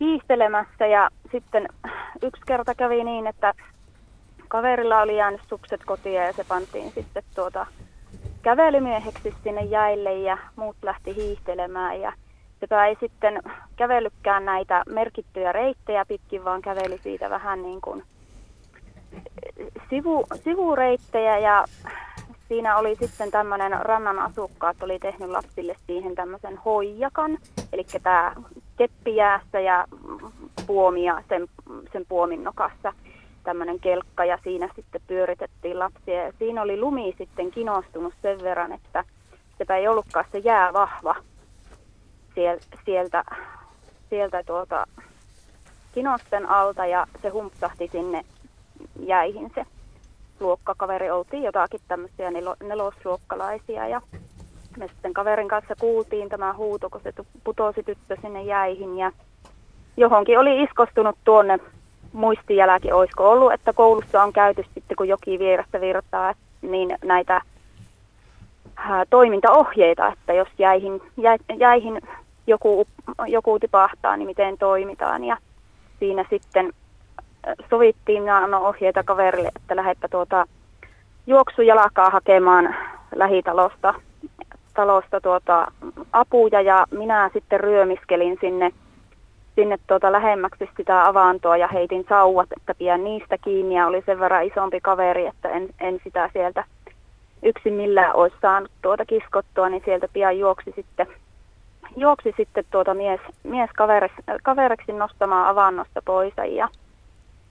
hiihtelemässä 0.00 0.86
ja 0.86 1.08
sitten 1.32 1.68
yksi 2.22 2.42
kerta 2.46 2.74
kävi 2.74 3.04
niin, 3.04 3.26
että 3.26 3.54
kaverilla 4.48 5.00
oli 5.00 5.16
jäänyt 5.16 5.40
sukset 5.48 5.80
kotiin 5.86 6.14
ja 6.14 6.32
se 6.32 6.44
pantiin 6.48 6.92
sitten 6.92 7.22
tuota 7.34 7.66
kävelymieheksi 8.42 9.34
sinne 9.44 9.62
jäille 9.62 10.14
ja 10.14 10.38
muut 10.56 10.76
lähti 10.82 11.16
hiihtelemään 11.16 12.00
ja 12.00 12.12
sepä 12.62 12.86
ei 12.86 12.96
sitten 13.00 13.42
kävellytkään 13.76 14.44
näitä 14.44 14.82
merkittyjä 14.88 15.52
reittejä 15.52 16.04
pitkin, 16.04 16.44
vaan 16.44 16.62
käveli 16.62 16.98
siitä 16.98 17.30
vähän 17.30 17.62
niin 17.62 17.80
kuin 17.80 18.02
sivu, 19.90 20.26
sivureittejä. 20.44 21.38
Ja 21.38 21.64
siinä 22.48 22.76
oli 22.76 22.94
sitten 22.94 23.30
tämmöinen 23.30 23.72
rannan 23.80 24.18
asukkaat 24.18 24.82
oli 24.82 24.98
tehnyt 24.98 25.30
lapsille 25.30 25.74
siihen 25.86 26.14
tämmöisen 26.14 26.56
hoijakan, 26.56 27.38
eli 27.72 27.84
tämä 28.02 28.34
keppijäässä 28.76 29.60
ja 29.60 29.84
puomia 30.66 31.22
sen, 31.28 31.48
sen 31.92 32.06
puomin 32.08 32.44
nokassa. 32.44 32.92
Tämmöinen 33.44 33.80
kelkka 33.80 34.24
ja 34.24 34.38
siinä 34.44 34.68
sitten 34.76 35.00
pyöritettiin 35.06 35.78
lapsia. 35.78 36.24
Ja 36.24 36.32
siinä 36.38 36.62
oli 36.62 36.80
lumi 36.80 37.14
sitten 37.18 37.50
kinostunut 37.50 38.14
sen 38.22 38.42
verran, 38.42 38.72
että 38.72 39.04
sepä 39.58 39.76
ei 39.76 39.88
ollutkaan 39.88 40.24
se 40.32 40.38
jää 40.38 40.72
vahva 40.72 41.14
sieltä, 42.84 43.24
sieltä 44.10 44.42
tuota 44.42 44.86
kinosten 45.92 46.48
alta 46.48 46.86
ja 46.86 47.06
se 47.22 47.28
humpsahti 47.28 47.88
sinne 47.92 48.24
jäihin 49.00 49.52
se 49.54 49.64
luokkakaveri. 50.40 51.10
Oltiin 51.10 51.42
jotakin 51.42 51.80
tämmöisiä 51.88 52.30
nelosluokkalaisia 52.62 53.88
ja 53.88 54.00
me 54.76 54.88
sitten 54.88 55.14
kaverin 55.14 55.48
kanssa 55.48 55.74
kuultiin 55.80 56.28
tämä 56.28 56.52
huuto, 56.52 56.90
kun 56.90 57.00
se 57.00 57.12
putosi 57.44 57.82
tyttö 57.82 58.16
sinne 58.22 58.42
jäihin 58.42 58.98
ja 58.98 59.12
johonkin 59.96 60.38
oli 60.38 60.62
iskostunut 60.62 61.16
tuonne 61.24 61.58
muistijälki, 62.12 62.92
olisiko 62.92 63.30
ollut, 63.30 63.52
että 63.52 63.72
koulussa 63.72 64.22
on 64.22 64.32
käyty 64.32 64.64
sitten, 64.74 64.96
kun 64.96 65.08
joki 65.08 65.38
vierestä 65.38 65.80
virtaa, 65.80 66.34
niin 66.62 66.98
näitä 67.04 67.40
toimintaohjeita, 69.10 70.08
että 70.08 70.32
jos 70.32 70.48
jäihin, 70.58 71.00
jä, 71.16 71.36
jäihin 71.58 72.00
joku, 72.46 72.86
joku 73.26 73.58
tipahtaa, 73.58 74.16
niin 74.16 74.26
miten 74.26 74.58
toimitaan. 74.58 75.24
Ja 75.24 75.36
siinä 75.98 76.24
sitten 76.30 76.72
sovittiin 77.70 78.26
ja 78.26 78.46
no 78.46 78.58
ohjeita 78.64 79.02
kaverille, 79.04 79.50
että 79.56 79.76
lähdetpä 79.76 80.08
tuota 80.08 80.46
juoksujalakaa 81.26 82.10
hakemaan 82.10 82.74
lähitalosta 83.14 83.94
talosta 84.74 85.20
tuota 85.20 85.72
apuja 86.12 86.60
ja 86.60 86.86
minä 86.90 87.30
sitten 87.32 87.60
ryömiskelin 87.60 88.38
sinne, 88.40 88.70
sinne 89.54 89.78
tuota 89.86 90.12
lähemmäksi 90.12 90.70
sitä 90.76 91.08
avantoa 91.08 91.56
ja 91.56 91.68
heitin 91.68 92.04
sauvat, 92.08 92.48
että 92.56 92.74
pian 92.74 93.04
niistä 93.04 93.38
kiinni 93.38 93.74
ja 93.74 93.86
oli 93.86 94.02
sen 94.06 94.20
verran 94.20 94.44
isompi 94.44 94.80
kaveri, 94.80 95.26
että 95.26 95.48
en, 95.48 95.68
en 95.80 96.00
sitä 96.04 96.30
sieltä 96.32 96.64
yksin 97.42 97.74
millään 97.74 98.16
olisi 98.16 98.36
saanut 98.42 98.70
tuota 98.82 99.04
kiskottua, 99.04 99.68
niin 99.68 99.82
sieltä 99.84 100.08
pian 100.12 100.38
juoksi 100.38 100.72
sitten, 100.76 101.06
juoksi 101.96 102.34
sitten 102.36 102.64
tuota 102.70 102.94
mies, 102.94 103.20
mies 103.42 103.70
kaveriksi, 103.76 104.22
kaveriksi 104.42 104.92
nostamaan 104.92 105.48
avannosta 105.48 106.02
pois. 106.04 106.34
Ja 106.50 106.68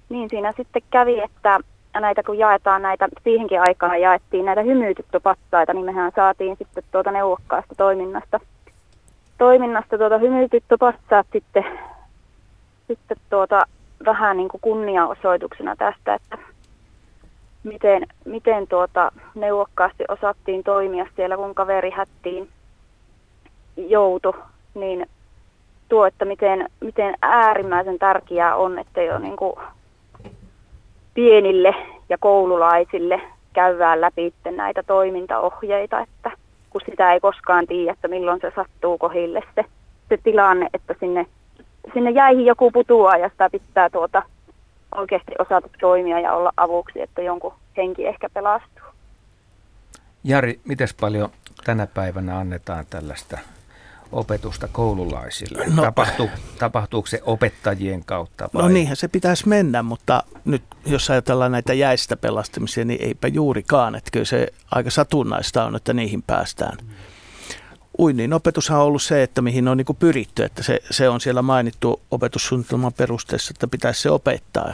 niin 0.10 0.30
siinä 0.30 0.54
sitten 0.58 0.82
kävi, 0.89 1.20
että 1.20 1.60
näitä 2.00 2.24
kun 2.24 2.38
jaetaan 2.38 2.82
näitä, 2.82 3.08
siihenkin 3.24 3.62
aikaan 3.62 4.02
jaettiin 4.02 4.46
näitä 4.46 4.62
hymyytyttöpassaita, 4.62 5.74
niin 5.74 5.86
mehän 5.86 6.12
saatiin 6.16 6.58
sitten 6.58 6.84
tuota 6.92 7.12
neuvokkaasta 7.12 7.76
toiminnasta, 7.78 8.39
toiminnasta 9.38 9.98
tuota 9.98 10.18
hymyytyttöpassaat 10.18 11.28
sitten, 11.32 11.66
sitten 12.88 13.18
tuota 13.30 13.62
vähän 14.06 14.38
niin 14.38 14.50
kuin 14.50 14.62
kunniaosoituksena 14.62 15.76
tästä, 15.76 16.14
että 16.14 16.38
miten, 17.64 18.07
miten 18.26 18.68
tuota 18.68 19.12
neuvokkaasti 19.36 20.03
osattiin 20.07 20.64
toimia 20.64 21.05
siellä, 21.16 21.38
kun 21.38 21.55
kaveri 21.55 21.89
hättiin 21.89 22.49
joutu, 23.78 24.36
niin 24.74 25.05
tuo, 25.89 26.05
että 26.05 26.26
miten, 26.26 26.70
miten 26.80 27.16
äärimmäisen 27.22 27.99
tärkeää 27.99 28.55
on, 28.55 28.80
että 28.80 29.01
jo 29.01 29.20
niin 29.20 29.36
kuin 29.36 29.53
pienille 31.14 31.76
ja 32.09 32.18
koululaisille 32.18 33.22
käydään 33.53 34.01
läpi 34.01 34.34
näitä 34.51 34.84
toimintaohjeita, 34.84 35.99
että 35.99 36.32
kun 36.70 36.82
sitä 36.86 37.14
ei 37.14 37.20
koskaan 37.20 37.68
tiedä, 37.68 37.91
että 37.91 38.07
milloin 38.07 38.41
se 38.41 38.51
sattuu 38.55 38.97
kohille 38.97 39.41
se, 39.55 39.66
se 40.09 40.18
tilanne, 40.18 40.68
että 40.74 40.95
sinne, 40.99 41.26
sinne 41.93 42.12
jäihin 42.12 42.45
joku 42.45 42.72
putoaa 42.72 43.18
ja 43.18 43.30
sitä 43.30 43.49
pitää 43.49 43.89
tuota 43.89 44.24
oikeasti 44.96 45.32
osata 45.39 45.70
toimia 45.80 46.20
ja 46.20 46.34
olla 46.34 46.52
avuksi, 46.58 47.02
että 47.02 47.22
jonkun 47.22 47.54
henki 47.78 48.08
ehkä 48.08 48.30
pelastuu. 48.34 48.84
Jari, 50.24 50.60
miten 50.66 50.88
paljon 51.00 51.30
tänä 51.64 51.88
päivänä 51.88 52.38
annetaan 52.38 52.86
tällaista 52.89 53.38
opetusta 54.12 54.68
koululaisille? 54.72 55.66
No, 55.76 55.84
Tapahtuu, 55.84 56.30
tapahtuuko 56.60 57.08
se 57.08 57.22
opettajien 57.26 58.06
kautta? 58.06 58.50
Vai? 58.54 58.64
No 58.64 58.70
niinhän 58.70 58.96
se 58.96 59.08
pitäisi 59.08 59.48
mennä, 59.48 59.84
mutta 59.84 60.24
nyt 60.46 60.64
jos 60.86 61.10
ajatellaan 61.10 61.52
näitä 61.52 61.74
jäistä 61.74 62.18
pelastamisia, 62.18 62.86
niin 62.86 63.02
eipä 63.02 63.28
juurikaan. 63.28 63.96
Että 63.96 64.12
kyllä 64.12 64.26
se 64.26 64.48
aika 64.72 64.89
satunnaista 64.89 65.66
on, 65.66 65.76
että 65.76 65.94
niihin 65.94 66.24
päästään. 66.24 66.78
Uinnin 68.02 68.34
opetushan 68.34 68.80
on 68.80 68.86
ollut 68.86 69.02
se, 69.02 69.24
että 69.24 69.41
mihin 69.41 69.68
on 69.68 69.78
niin 69.78 69.97
pyritty, 69.99 70.43
että 70.43 70.64
se, 70.64 70.80
se 70.91 71.10
on 71.10 71.22
siellä 71.22 71.41
mainittu 71.41 72.02
opetussuunnitelman 72.12 72.93
perusteessa, 72.93 73.52
että 73.56 73.68
pitäisi 73.68 74.02
se 74.02 74.10
opettaa. 74.10 74.74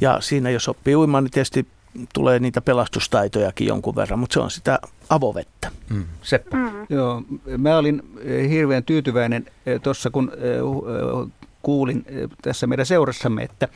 Ja 0.00 0.20
siinä 0.20 0.50
jos 0.50 0.68
oppii 0.68 0.96
uimaan, 0.96 1.24
niin 1.24 1.30
tietysti 1.30 1.66
tulee 2.14 2.38
niitä 2.38 2.60
pelastustaitojakin 2.60 3.66
jonkun 3.66 3.96
verran, 3.96 4.18
mutta 4.18 4.34
se 4.34 4.40
on 4.40 4.50
sitä 4.50 4.78
avovettä. 5.08 5.70
Mm. 5.90 6.04
Seppo. 6.22 6.56
Mm. 6.56 6.86
Joo, 6.90 7.22
mä 7.58 7.76
olin 7.76 8.02
eh, 8.20 8.50
hirveän 8.50 8.84
tyytyväinen 8.84 9.46
eh, 9.66 9.80
tuossa, 9.80 10.10
kun 10.10 10.32
eh, 10.34 11.32
kuulin 11.62 12.04
tässä 12.42 12.66
meidän 12.66 12.86
seurassamme, 12.86 13.42
että 13.42 13.68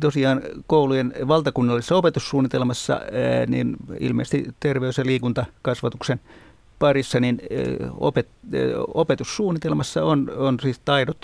tosiaan 0.00 0.42
koulujen 0.66 1.14
valtakunnallisessa 1.28 1.96
opetussuunnitelmassa, 1.96 3.00
niin 3.46 3.76
ilmeisesti 4.00 4.54
terveys- 4.60 4.98
ja 4.98 5.06
liikuntakasvatuksen 5.06 6.20
parissa, 6.84 7.20
niin 7.20 7.40
opet, 8.00 8.28
opetussuunnitelmassa 8.94 10.04
on, 10.04 10.32
on 10.36 10.60
siis 10.62 10.80
taidot 10.84 11.18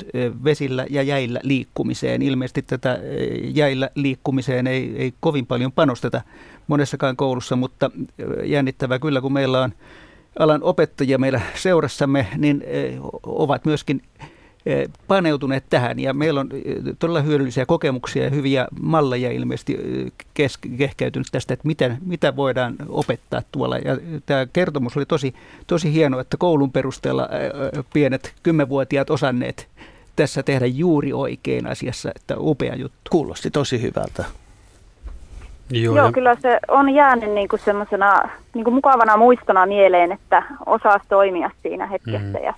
vesillä 0.45 0.87
ja 0.91 1.03
jäillä 1.03 1.41
liikkumiseen. 1.43 2.23
Ilmeisesti 2.23 2.63
tätä 2.63 2.99
jäillä 3.43 3.91
liikkumiseen 3.95 4.67
ei, 4.67 4.95
ei 4.97 5.15
kovin 5.21 5.47
paljon 5.47 5.73
panosteta 5.73 6.21
monessakaan 6.67 7.17
koulussa, 7.17 7.57
mutta 7.57 7.91
jännittävää 8.45 8.99
kyllä, 8.99 9.21
kun 9.21 9.33
meillä 9.33 9.63
on 9.63 9.73
alan 10.39 10.63
opettajia 10.63 11.19
meillä 11.19 11.41
seurassamme, 11.55 12.27
niin 12.37 12.65
ovat 13.23 13.65
myöskin 13.65 14.03
paneutuneet 15.09 15.65
tähän 15.71 15.99
ja 15.99 16.15
meillä 16.15 16.41
on 16.41 16.49
eh, 16.53 16.77
todella 16.99 17.21
hyödyllisiä 17.21 17.67
kokemuksia 17.67 18.25
ja 18.25 18.31
hyviä 18.31 18.67
malleja 18.83 19.33
ilmeisesti 19.33 19.79
eh, 20.39 20.53
kehkeytynyt 20.79 21.29
tästä, 21.33 21.55
että 21.55 21.67
miten, 21.67 21.99
mitä 22.07 22.37
voidaan 22.37 22.77
opettaa 22.89 23.43
tuolla. 23.53 23.79
Ja 23.79 23.97
tämä 24.27 24.47
kertomus 24.53 24.97
oli 24.97 25.07
tosi, 25.07 25.35
tosi 25.67 25.93
hieno, 25.93 26.21
että 26.21 26.37
koulun 26.37 26.73
perusteella 26.73 27.29
pienet 27.93 28.35
kymmenvuotiaat 28.43 29.11
osanneet 29.11 29.69
tässä 30.17 30.43
tehdä 30.43 30.67
juuri 30.67 31.13
oikein 31.13 31.67
asiassa, 31.67 32.11
että 32.17 32.35
upea 32.39 32.75
juttu. 32.75 32.99
Kuulosti 33.11 33.51
tosi 33.51 33.83
hyvältä. 33.83 34.25
Joo, 35.71 35.97
Joo 35.97 36.13
kyllä 36.13 36.37
se 36.41 36.59
on 36.69 36.95
jäänyt 36.95 37.31
niin 37.31 37.49
kuin 37.49 37.61
semmoisena 37.61 38.29
niin 38.55 38.65
kuin 38.65 38.75
mukavana 38.75 39.17
muistona 39.17 39.67
mieleen, 39.67 40.13
että 40.13 40.43
osaa 40.67 41.01
toimia 41.09 41.51
siinä 41.63 41.87
hetkessä 41.87 42.39
mm. 42.39 42.45
ja 42.45 42.55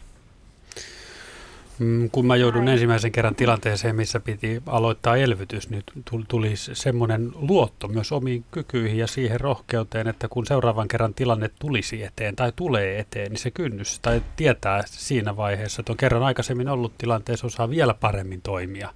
kun 2.12 2.26
mä 2.26 2.36
joudun 2.36 2.68
ensimmäisen 2.68 3.12
kerran 3.12 3.34
tilanteeseen, 3.34 3.96
missä 3.96 4.20
piti 4.20 4.62
aloittaa 4.66 5.16
elvytys, 5.16 5.70
niin 5.70 5.82
tuli 6.28 6.52
semmoinen 6.56 7.32
luotto 7.34 7.88
myös 7.88 8.12
omiin 8.12 8.44
kykyihin 8.50 8.98
ja 8.98 9.06
siihen 9.06 9.40
rohkeuteen, 9.40 10.08
että 10.08 10.28
kun 10.28 10.46
seuraavan 10.46 10.88
kerran 10.88 11.14
tilanne 11.14 11.50
tulisi 11.58 12.02
eteen 12.02 12.36
tai 12.36 12.52
tulee 12.56 12.98
eteen, 12.98 13.30
niin 13.30 13.38
se 13.38 13.50
kynnys 13.50 14.00
tai 14.00 14.22
tietää 14.36 14.82
siinä 14.86 15.36
vaiheessa, 15.36 15.82
että 15.82 15.92
on 15.92 15.96
kerran 15.96 16.22
aikaisemmin 16.22 16.68
ollut 16.68 16.98
tilanteessa, 16.98 17.46
osaa 17.46 17.70
vielä 17.70 17.94
paremmin 17.94 18.42
toimia 18.42 18.88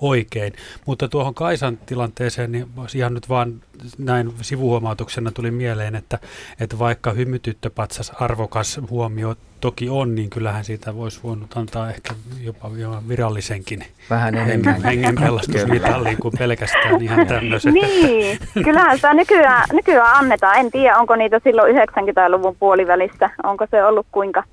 oikein. 0.00 0.52
Mutta 0.86 1.08
tuohon 1.08 1.34
Kaisan 1.34 1.76
tilanteeseen, 1.76 2.52
niin 2.52 2.66
ihan 2.94 3.14
nyt 3.14 3.28
vaan 3.28 3.62
näin 3.98 4.32
sivuhuomautuksena 4.42 5.32
tuli 5.32 5.50
mieleen, 5.50 5.94
että, 5.94 6.18
että 6.60 6.78
vaikka 6.78 7.12
hymytyttöpatsas 7.12 8.10
arvokas 8.10 8.80
huomio 8.90 9.36
toki 9.64 9.88
on, 9.88 10.14
niin 10.14 10.30
kyllähän 10.30 10.64
siitä 10.64 10.94
voisi 10.94 11.20
voinut 11.22 11.56
antaa 11.56 11.90
ehkä 11.90 12.14
jopa, 12.40 12.70
virallisenkin 13.08 13.84
Vähän 14.10 14.34
enemmän 14.34 14.82
hengen 14.82 15.14
pelastusmitalliin 15.14 16.16
kuin 16.18 16.34
pelkästään 16.38 17.02
ihan 17.02 17.26
tämmöiset. 17.26 17.74
Niin, 17.74 18.38
kyllähän 18.64 18.96
sitä 18.96 19.14
nykyään, 19.14 19.64
nykyään 19.72 20.16
annetaan. 20.16 20.56
En 20.56 20.70
tiedä, 20.70 20.98
onko 20.98 21.16
niitä 21.16 21.40
silloin 21.44 21.76
90-luvun 21.76 22.56
puolivälissä, 22.60 23.30
onko 23.42 23.66
se 23.70 23.84
ollut 23.84 24.06
kuinka 24.12 24.44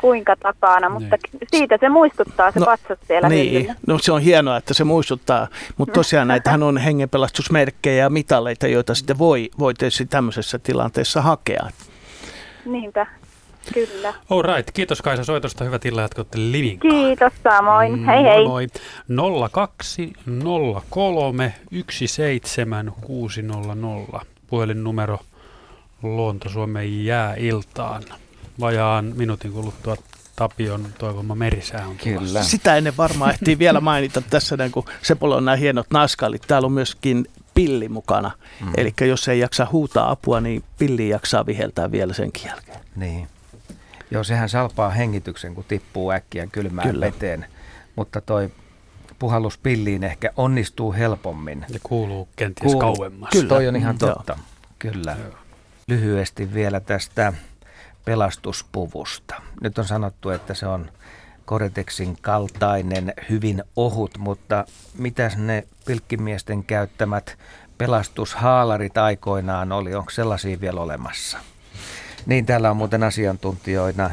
kuinka 0.00 0.36
takana, 0.36 0.88
mutta 0.88 1.16
niin. 1.32 1.48
siitä 1.50 1.78
se 1.80 1.88
muistuttaa 1.88 2.52
se 2.52 2.60
no, 2.60 2.66
patsas 2.66 2.98
siellä 3.06 3.28
Niin, 3.28 3.74
no 3.86 3.98
se 3.98 4.12
on 4.12 4.20
hienoa, 4.20 4.56
että 4.56 4.74
se 4.74 4.84
muistuttaa, 4.84 5.48
mutta 5.76 5.92
tosiaan 5.92 6.28
näitähän 6.28 6.62
on 6.62 6.78
hengenpelastusmerkkejä 6.78 8.02
ja 8.02 8.10
mitaleita, 8.10 8.66
joita 8.66 8.94
sitten 8.94 9.18
voi, 9.18 9.50
voi 9.58 9.74
tietysti 9.74 10.06
tämmöisessä 10.06 10.58
tilanteessa 10.58 11.22
hakea. 11.22 11.68
Niinpä. 12.64 13.06
Kyllä. 13.74 14.14
All 14.30 14.42
right. 14.42 14.70
Kiitos 14.74 15.02
Kaisa 15.02 15.24
soitosta. 15.24 15.64
Hyvät 15.64 15.84
illan 15.84 16.02
jatkotte 16.02 16.38
Livin 16.38 16.80
Kiitos 16.80 17.32
samoin. 17.42 17.98
Mm, 17.98 18.04
hei 18.04 18.22
hei. 18.22 18.46
Moi. 18.46 18.66
0203 19.52 21.54
17600 21.90 24.24
puhelinnumero 24.46 25.18
Luonto-Suomen 26.02 27.04
jääiltaan. 27.04 28.02
Vajaan 28.60 29.12
minuutin 29.16 29.52
kuluttua 29.52 29.96
Tapion 30.36 30.86
toivoma 30.98 31.34
merisää 31.34 31.86
on 31.86 31.96
Kyllä. 31.96 32.42
Sitä 32.42 32.76
ennen 32.76 32.96
varmaan 32.96 33.30
ehtii 33.30 33.58
vielä 33.58 33.80
mainita 33.80 34.22
tässä, 34.30 34.56
kun 34.72 34.84
Sepolla 35.02 35.36
on 35.36 35.44
nämä 35.44 35.56
hienot 35.56 35.86
naskaalit. 35.90 36.42
Täällä 36.46 36.66
on 36.66 36.72
myöskin 36.72 37.26
pilli 37.54 37.88
mukana. 37.88 38.30
Mm. 38.60 38.72
Eli 38.76 38.92
jos 39.00 39.28
ei 39.28 39.40
jaksa 39.40 39.66
huutaa 39.72 40.10
apua, 40.10 40.40
niin 40.40 40.64
pilli 40.78 41.08
jaksaa 41.08 41.46
viheltää 41.46 41.92
vielä 41.92 42.12
senkin 42.12 42.42
jälkeen. 42.46 42.80
Niin. 42.96 43.28
Joo, 44.10 44.24
sehän 44.24 44.48
salpaa 44.48 44.90
hengityksen, 44.90 45.54
kun 45.54 45.64
tippuu 45.68 46.10
äkkiä 46.10 46.46
kylmään 46.46 46.88
Kyllä. 46.88 47.06
veteen. 47.06 47.46
Mutta 47.96 48.20
toi 48.20 48.50
puhallus 49.18 49.58
pilliin 49.58 50.04
ehkä 50.04 50.30
onnistuu 50.36 50.92
helpommin. 50.92 51.66
Ja 51.68 51.78
kuuluu 51.82 52.28
kenties 52.36 52.72
kuuluu. 52.72 52.80
kauemmas. 52.80 53.30
Kyllä, 53.32 53.48
toi 53.48 53.68
on 53.68 53.76
ihan 53.76 53.94
mm, 53.94 53.98
totta. 53.98 54.32
Joo. 54.32 54.44
Kyllä. 54.78 55.16
Joo. 55.24 55.38
Lyhyesti 55.88 56.54
vielä 56.54 56.80
tästä 56.80 57.32
pelastuspuvusta. 58.04 59.42
Nyt 59.60 59.78
on 59.78 59.84
sanottu, 59.84 60.30
että 60.30 60.54
se 60.54 60.66
on 60.66 60.90
Koretexin 61.44 62.16
kaltainen, 62.20 63.14
hyvin 63.30 63.64
ohut, 63.76 64.18
mutta 64.18 64.64
mitäs 64.98 65.36
ne 65.36 65.64
pilkkimiesten 65.86 66.64
käyttämät 66.64 67.38
pelastushaalarit 67.78 68.98
aikoinaan 68.98 69.72
oli? 69.72 69.94
Onko 69.94 70.10
sellaisia 70.10 70.60
vielä 70.60 70.80
olemassa? 70.80 71.38
Niin, 72.28 72.46
täällä 72.46 72.70
on 72.70 72.76
muuten 72.76 73.02
asiantuntijoina 73.02 74.10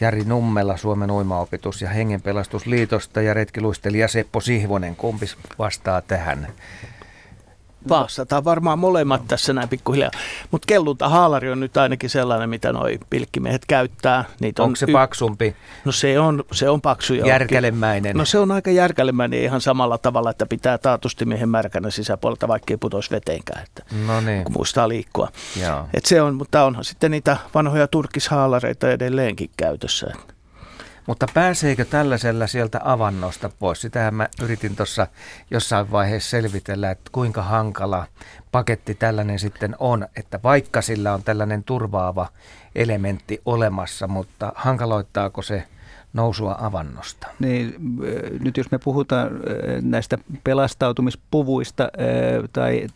Jari 0.00 0.24
Nummela 0.24 0.76
Suomen 0.76 1.10
uimaopitus- 1.10 1.82
ja 1.82 1.88
hengenpelastusliitosta 1.88 3.22
ja 3.22 3.34
retkiluistelija 3.34 4.08
Seppo 4.08 4.40
Sihvonen. 4.40 4.96
Kumpi 4.96 5.26
vastaa 5.58 6.00
tähän? 6.00 6.48
Vaastataan 7.88 8.44
varmaan 8.44 8.78
molemmat 8.78 9.22
tässä 9.28 9.52
näin 9.52 9.68
pikkuhiljaa. 9.68 10.10
Mutta 10.50 10.66
kellunta 10.66 11.08
haalari 11.08 11.50
on 11.50 11.60
nyt 11.60 11.76
ainakin 11.76 12.10
sellainen, 12.10 12.50
mitä 12.50 12.72
noi 12.72 12.98
pilkkimiehet 13.10 13.66
käyttää. 13.66 14.24
Niitä 14.40 14.62
Onko 14.62 14.70
on 14.70 14.76
se 14.76 14.86
y- 14.88 14.92
paksumpi? 14.92 15.56
No 15.84 15.92
se 15.92 16.18
on, 16.18 16.44
se 16.52 16.68
on 16.68 16.80
paksu. 16.80 17.14
Järkälemäinen? 17.14 18.16
No 18.16 18.24
se 18.24 18.38
on 18.38 18.50
aika 18.50 18.70
järkälemäinen 18.70 19.42
ihan 19.42 19.60
samalla 19.60 19.98
tavalla, 19.98 20.30
että 20.30 20.46
pitää 20.46 20.78
taatusti 20.78 21.24
miehen 21.24 21.48
märkänä 21.48 21.90
sisäpuolelta, 21.90 22.48
vaikka 22.48 22.72
ei 22.72 22.76
putoisi 22.76 23.10
veteenkään, 23.10 23.62
että, 23.62 23.82
no 24.06 24.20
niin. 24.20 24.44
kun 24.44 24.52
muistaa 24.52 24.88
liikkua. 24.88 25.28
Et 25.94 26.04
se 26.04 26.22
on, 26.22 26.34
mutta 26.34 26.64
onhan 26.64 26.84
sitten 26.84 27.10
niitä 27.10 27.36
vanhoja 27.54 27.88
turkishaalareita 27.88 28.90
edelleenkin 28.90 29.50
käytössä. 29.56 30.12
Mutta 31.06 31.26
pääseekö 31.34 31.84
tällaisella 31.84 32.46
sieltä 32.46 32.80
avannosta 32.84 33.50
pois? 33.58 33.80
Sitähän 33.80 34.14
mä 34.14 34.28
yritin 34.42 34.76
tuossa 34.76 35.06
jossain 35.50 35.90
vaiheessa 35.90 36.30
selvitellä, 36.30 36.90
että 36.90 37.10
kuinka 37.12 37.42
hankala 37.42 38.06
paketti 38.52 38.94
tällainen 38.94 39.38
sitten 39.38 39.76
on, 39.78 40.06
että 40.16 40.40
vaikka 40.42 40.82
sillä 40.82 41.14
on 41.14 41.22
tällainen 41.22 41.64
turvaava 41.64 42.28
elementti 42.74 43.40
olemassa, 43.44 44.08
mutta 44.08 44.52
hankaloittaako 44.54 45.42
se 45.42 45.64
nousua 46.12 46.56
avannosta? 46.60 47.26
Niin, 47.38 47.74
nyt 48.40 48.56
jos 48.56 48.70
me 48.70 48.78
puhutaan 48.78 49.30
näistä 49.82 50.18
pelastautumispuvuista 50.44 51.88
tai 52.52 52.86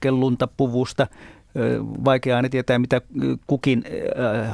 kelluntapuvusta, 0.00 1.06
Vaikea 2.04 2.36
aina 2.36 2.48
tietää, 2.48 2.78
mitä 2.78 3.00
kukin 3.46 3.84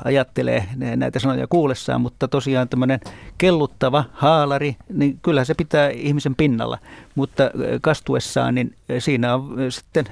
ajattelee 0.05 0.65
näitä 0.97 1.19
sanoja 1.19 1.47
kuullessaan, 1.47 2.01
mutta 2.01 2.29
tosiaan 2.29 2.69
tämmöinen 2.69 3.01
kelluttava 3.39 4.05
haalari, 4.13 4.77
niin 4.93 5.19
kyllä 5.23 5.45
se 5.45 5.55
pitää 5.55 5.89
ihmisen 5.91 6.35
pinnalla, 6.35 6.79
mutta 7.15 7.51
kastuessaan, 7.81 8.55
niin 8.55 8.75
siinä 8.99 9.35
on 9.35 9.57
sitten 9.69 10.05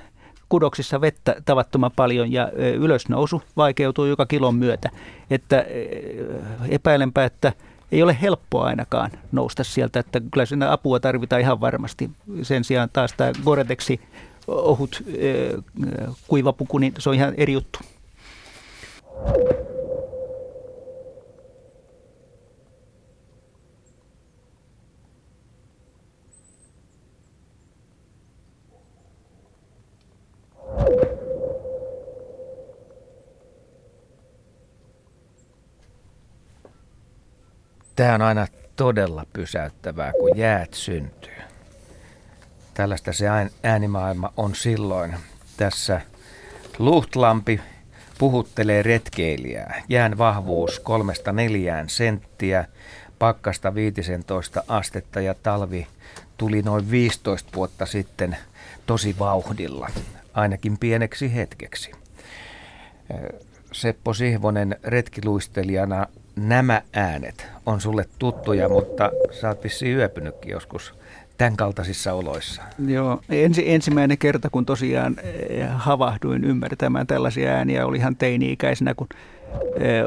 kudoksissa 0.49 1.01
vettä 1.01 1.37
tavattoman 1.45 1.91
paljon 1.97 2.32
ja 2.32 2.51
ylösnousu 2.57 3.43
vaikeutuu 3.57 4.05
joka 4.05 4.26
kilon 4.26 4.55
myötä. 4.55 4.91
Että 5.30 5.64
epäilenpä, 6.68 7.24
että 7.24 7.53
ei 7.93 8.03
ole 8.03 8.16
helppoa 8.22 8.66
ainakaan 8.66 9.11
nousta 9.32 9.64
sieltä, 9.64 10.01
että 10.01 10.20
kyllä 10.32 10.47
siinä 10.47 10.72
apua 10.72 11.01
tarvitaan 11.01 11.41
ihan 11.41 11.61
varmasti. 11.61 12.11
Sen 12.43 12.64
sijaan 12.64 12.89
taas 12.93 13.14
tämä 13.16 13.32
Goretexi 13.45 14.01
ohut 14.47 15.03
kuivapuku, 16.28 16.78
niin 16.78 16.95
se 16.99 17.09
on 17.09 17.14
ihan 17.14 17.34
eri 17.36 17.53
juttu. 17.53 17.78
Tämä 37.97 38.14
on 38.14 38.22
aina 38.22 38.47
todella 38.76 39.26
pysäyttävää, 39.32 40.12
kun 40.12 40.38
jäät 40.38 40.74
syntyy. 40.74 41.53
Tällaista 42.74 43.12
se 43.12 43.26
äänimaailma 43.62 44.32
on 44.36 44.54
silloin. 44.54 45.14
Tässä 45.56 46.00
Luhtlampi 46.78 47.60
puhuttelee 48.18 48.82
retkeilijää. 48.82 49.82
Jään 49.88 50.18
vahvuus 50.18 50.80
kolmesta 50.80 51.32
neljään 51.32 51.88
senttiä, 51.88 52.64
pakkasta 53.18 53.74
15 53.74 54.64
astetta 54.68 55.20
ja 55.20 55.34
talvi 55.34 55.86
tuli 56.36 56.62
noin 56.62 56.90
15 56.90 57.50
vuotta 57.54 57.86
sitten 57.86 58.36
tosi 58.86 59.16
vauhdilla, 59.18 59.88
ainakin 60.34 60.78
pieneksi 60.78 61.34
hetkeksi. 61.34 61.92
Seppo 63.72 64.14
Sihvonen 64.14 64.76
retkiluistelijana 64.84 66.06
nämä 66.36 66.82
äänet 66.92 67.46
on 67.66 67.80
sulle 67.80 68.04
tuttuja, 68.18 68.68
mutta 68.68 69.10
sä 69.40 69.48
oot 69.48 69.64
vissiin 69.64 69.96
yöpynytkin 69.96 70.50
joskus 70.50 70.94
tämän 71.39 71.57
kaltaisissa 71.57 72.12
oloissa. 72.12 72.62
Joo, 72.87 73.20
ensi, 73.28 73.70
ensimmäinen 73.70 74.18
kerta 74.18 74.51
kun 74.51 74.66
tosiaan 74.66 75.16
eh, 75.22 75.68
havahduin 75.70 76.45
ymmärtämään 76.45 77.07
tällaisia 77.07 77.51
ääniä 77.51 77.87
oli 77.87 77.97
ihan 77.97 78.16
teini-ikäisenä, 78.16 78.95
kun 78.95 79.09
eh, 79.76 80.05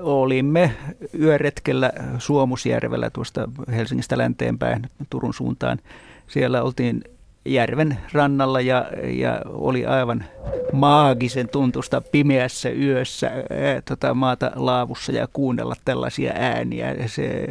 olimme 0.00 0.74
yöretkellä 1.20 1.92
Suomusjärvellä 2.18 3.10
tuosta 3.10 3.48
Helsingistä 3.72 4.18
länteenpäin 4.18 4.86
Turun 5.10 5.34
suuntaan. 5.34 5.78
Siellä 6.26 6.62
oltiin 6.62 7.04
järven 7.46 7.98
rannalla 8.12 8.60
ja, 8.60 8.86
ja 9.04 9.40
oli 9.46 9.86
aivan 9.86 10.24
maagisen 10.72 11.48
tuntusta 11.48 12.00
pimeässä 12.00 12.70
yössä 12.70 13.26
ää, 13.26 13.82
tota, 13.84 14.14
maata 14.14 14.52
laavussa 14.54 15.12
ja 15.12 15.28
kuunnella 15.32 15.74
tällaisia 15.84 16.32
ääniä. 16.34 16.94
Se 17.06 17.46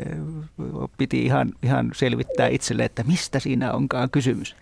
piti 0.98 1.26
ihan, 1.26 1.52
ihan 1.64 1.91
selvittää 1.94 2.48
itselle, 2.48 2.86
että 2.86 3.04
mistä 3.04 3.39
siinä 3.39 3.74
onkaan 3.74 4.10
kysymys. 4.10 4.56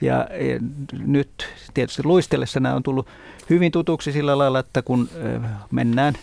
Ja, 0.00 0.28
ja 0.30 0.60
nyt 1.06 1.48
tietysti 1.74 2.02
luistellessa 2.04 2.60
nämä 2.60 2.74
on 2.74 2.82
tullut 2.82 3.06
hyvin 3.50 3.72
tutuksi 3.72 4.12
sillä 4.12 4.38
lailla, 4.38 4.58
että 4.58 4.82
kun 4.82 5.08
ää, 5.24 5.60
mennään 5.70 6.14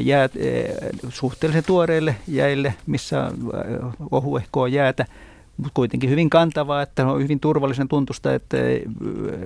jää, 0.00 0.28
suhteellisen 1.08 1.64
tuoreille 1.64 2.16
jäille, 2.28 2.74
missä 2.86 3.32
ohuehkoa 4.10 4.68
jäätä, 4.68 5.06
mutta 5.56 5.70
kuitenkin 5.74 6.10
hyvin 6.10 6.30
kantavaa, 6.30 6.82
että 6.82 7.06
on 7.06 7.22
hyvin 7.22 7.40
turvallisen 7.40 7.88
tuntusta, 7.88 8.34
että 8.34 8.56
ei, 8.56 8.84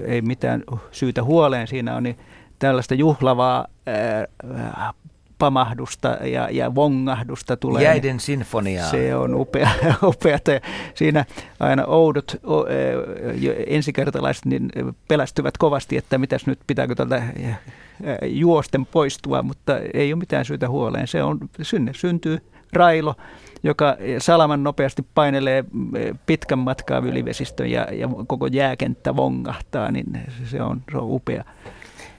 ei 0.05 0.23
mitään 0.23 0.65
syytä 0.93 1.23
huoleen 1.23 1.67
siinä 1.67 1.97
on, 1.97 2.03
niin 2.03 2.17
tällaista 2.59 2.95
juhlavaa 2.95 3.67
ää, 3.87 4.93
pamahdusta 5.39 6.09
ja, 6.09 6.49
ja 6.51 6.75
vongahdusta 6.75 7.57
tulee. 7.57 7.85
Jäiden 7.85 8.21
sinfoniaa. 8.21 8.91
Se 8.91 9.17
on 9.17 9.35
upea, 9.35 9.71
upea. 10.03 10.39
Siinä 10.95 11.25
aina 11.61 11.85
oudot 11.85 12.37
o, 12.45 12.67
ensikertalaiset 13.67 14.45
niin 14.45 14.71
pelästyvät 15.09 15.59
kovasti, 15.59 15.97
että 15.97 16.19
mitäs 16.19 16.47
nyt 16.47 16.59
pitääkö 16.67 16.95
tältä 16.95 17.23
juosten 18.23 18.87
poistua, 18.87 19.43
mutta 19.43 19.79
ei 19.95 20.13
ole 20.13 20.19
mitään 20.19 20.45
syytä 20.45 20.69
huoleen. 20.69 21.09
Se 21.09 21.23
on, 21.23 21.39
synne 21.63 21.93
syntyy 21.95 22.39
railo 22.73 23.15
joka 23.67 23.97
salaman 24.19 24.65
nopeasti 24.65 25.07
painelee 25.15 25.65
pitkän 26.27 26.59
matkaa 26.59 26.99
ylivesistön 26.99 27.71
ja, 27.71 27.89
ja 27.93 28.09
koko 28.27 28.47
jääkenttä 28.47 29.17
vongahtaa, 29.17 29.91
niin 29.91 30.21
se 30.45 30.63
on, 30.63 30.83
se 30.93 30.99
on 30.99 31.11
upea. 31.11 31.45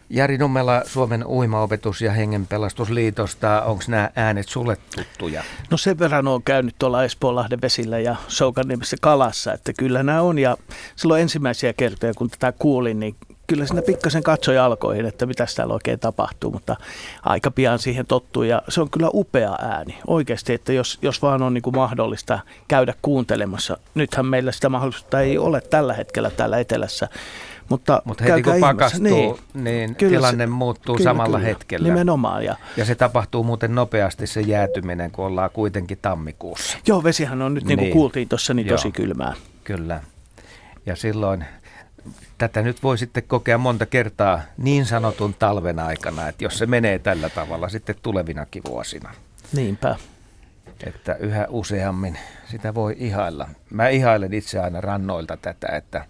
Jari 0.10 0.38
Nummela 0.38 0.82
Suomen 0.86 1.26
uimaopetus- 1.26 2.02
ja 2.02 2.12
hengenpelastusliitosta, 2.12 3.62
onko 3.62 3.84
nämä 3.88 4.10
äänet 4.16 4.48
sulle 4.48 4.78
tuttuja? 4.96 5.44
No 5.72 5.78
sen 5.78 6.00
verran 6.00 6.28
on 6.28 6.44
käynyt 6.44 6.76
tuolla 6.80 7.04
Espoonlahden 7.04 7.62
vesillä 7.62 8.00
ja 8.00 8.16
Soukaniemessä 8.28 8.98
kalassa, 9.02 9.54
että 9.54 9.74
kyllä 9.74 10.04
nämä 10.04 10.22
on. 10.22 10.40
Ja 10.40 10.58
silloin 10.96 11.22
ensimmäisiä 11.22 11.74
kertoja, 11.74 12.14
kun 12.14 12.30
tätä 12.30 12.54
kuulin, 12.60 13.00
niin 13.00 13.16
kyllä 13.48 13.66
siinä 13.66 13.82
pikkasen 13.82 14.24
katsoi 14.24 14.58
alkoihin, 14.58 15.06
että 15.06 15.26
mitä 15.26 15.46
täällä 15.56 15.74
oikein 15.74 16.00
tapahtuu, 16.00 16.52
mutta 16.52 16.76
aika 17.24 17.52
pian 17.52 17.80
siihen 17.80 18.06
tottuu 18.06 18.44
ja 18.44 18.62
se 18.70 18.82
on 18.82 18.90
kyllä 18.90 19.10
upea 19.14 19.56
ääni. 19.62 19.98
Oikeasti, 20.08 20.54
että 20.54 20.74
jos, 20.74 21.00
jos 21.02 21.22
vaan 21.22 21.42
on 21.42 21.54
niin 21.54 21.62
kuin 21.62 21.76
mahdollista 21.76 22.40
käydä 22.68 22.94
kuuntelemassa. 23.02 23.78
Nythän 23.96 24.26
meillä 24.26 24.52
sitä 24.52 24.70
mahdollisuutta 24.70 25.22
ei 25.22 25.38
ole 25.38 25.62
tällä 25.62 25.94
hetkellä 25.94 26.30
täällä 26.30 26.60
etelässä, 26.60 27.08
mutta, 27.70 28.02
Mutta 28.06 28.24
heti 28.24 28.44
kun 28.44 28.54
pakastuu, 28.60 29.00
niin, 29.54 29.64
niin 29.64 29.96
kyllä 29.96 30.12
tilanne 30.12 30.44
se, 30.44 30.50
muuttuu 30.50 30.96
kyllä, 30.96 31.10
samalla 31.10 31.38
kyllä, 31.38 31.50
hetkellä. 31.50 31.88
Nimenomaan. 31.88 32.46
Ja, 32.46 32.56
ja 32.78 32.86
se 32.86 32.96
tapahtuu 32.96 33.44
muuten 33.44 33.76
nopeasti 33.76 34.28
se 34.28 34.42
jäätyminen, 34.42 35.12
kun 35.12 35.26
ollaan 35.26 35.50
kuitenkin 35.54 35.98
tammikuussa. 36.02 36.78
Joo, 36.88 37.04
vesihän 37.04 37.42
on 37.42 37.54
nyt 37.54 37.64
niin, 37.64 37.78
niin 37.78 37.90
kuin 37.90 37.94
kuultiin 37.94 38.30
tuossa 38.30 38.54
niin 38.54 38.68
tosi 38.68 38.92
kylmää. 38.92 39.34
Kyllä. 39.64 40.02
Ja 40.86 40.96
silloin 40.96 41.46
tätä 42.38 42.62
nyt 42.62 42.84
voi 42.84 42.98
sitten 42.98 43.24
kokea 43.24 43.58
monta 43.58 43.86
kertaa 43.86 44.42
niin 44.58 44.86
sanotun 44.86 45.34
talven 45.34 45.80
aikana, 45.80 46.28
että 46.28 46.44
jos 46.44 46.58
se 46.58 46.66
menee 46.66 47.00
tällä 47.00 47.30
tavalla 47.30 47.70
sitten 47.70 47.96
tulevinakin 48.02 48.64
vuosina. 48.70 49.14
Niinpä. 49.54 49.96
Että 50.84 51.16
yhä 51.16 51.48
useammin 51.50 52.18
sitä 52.52 52.74
voi 52.74 52.96
ihailla. 53.00 53.50
Mä 53.70 53.90
ihailen 53.90 54.34
itse 54.34 54.60
aina 54.60 54.82
rannoilta 54.82 55.38
tätä, 55.38 55.68
että 55.68 56.06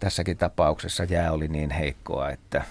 tässäkin 0.00 0.36
tapauksessa 0.36 1.04
jää 1.04 1.32
oli 1.32 1.48
niin 1.48 1.70
heikkoa, 1.70 2.30
että 2.30 2.64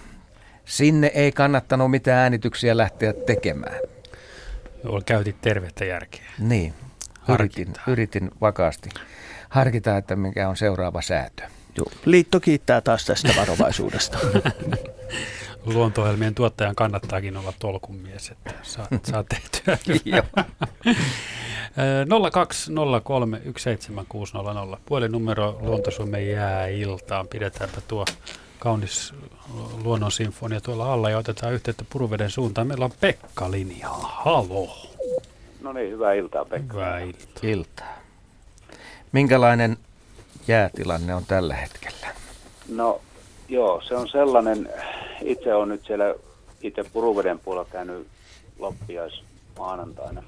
sinne 0.65 1.07
ei 1.07 1.31
kannattanut 1.31 1.91
mitään 1.91 2.19
äänityksiä 2.19 2.77
lähteä 2.77 3.13
tekemään. 3.13 3.79
Joo, 4.83 5.01
käytit 5.05 5.41
tervettä 5.41 5.85
järkeä. 5.85 6.25
Niin, 6.39 6.73
yritin, 7.29 7.73
yritin 7.87 8.31
vakaasti 8.41 8.89
harkita, 9.49 9.97
että 9.97 10.15
mikä 10.15 10.49
on 10.49 10.57
seuraava 10.57 11.01
säätö. 11.01 11.43
Joo. 11.77 11.85
Liitto 12.05 12.39
kiittää 12.39 12.81
taas 12.81 13.05
tästä 13.05 13.33
varovaisuudesta. 13.37 14.17
Luontohelmien 15.65 16.35
tuottajan 16.35 16.75
kannattaakin 16.75 17.37
olla 17.37 17.53
tolkunmies, 17.59 18.29
että 18.29 18.53
saa, 18.63 18.87
saa 19.03 19.23
tehtyä. 19.23 19.77
020317600. 24.73 24.79
Puhelinnumero 24.85 25.57
Luontosuomen 25.61 26.31
jääiltaan. 26.31 27.27
Pidetäänpä 27.27 27.81
tuo 27.87 28.05
kaunis 28.59 29.13
luonnonsinfonia 29.83 30.61
tuolla 30.61 30.93
alla 30.93 31.09
ja 31.09 31.17
otetaan 31.17 31.53
yhteyttä 31.53 31.85
Puruveden 31.89 32.29
suuntaan. 32.29 32.67
Meillä 32.67 32.85
on 32.85 32.91
Pekka 32.99 33.51
linjalla. 33.51 34.07
Halo. 34.11 34.89
No 35.61 35.73
niin, 35.73 35.91
hyvää 35.91 36.13
iltaa 36.13 36.45
Pekka. 36.45 36.73
Hyvää 36.73 36.99
iltaa. 36.99 37.43
iltaa. 37.43 37.97
Minkälainen 39.11 39.77
jäätilanne 40.47 41.15
on 41.15 41.23
tällä 41.27 41.55
hetkellä? 41.55 42.07
No 42.69 43.01
joo, 43.49 43.81
se 43.81 43.95
on 43.95 44.09
sellainen, 44.09 44.69
itse 45.21 45.55
on 45.55 45.69
nyt 45.69 45.85
siellä 45.85 46.15
itse 46.61 46.83
Puruveden 46.93 47.39
puolella 47.39 47.69
käynyt 47.71 48.07
loppiais 48.59 49.23
maanantaina. 49.59 50.23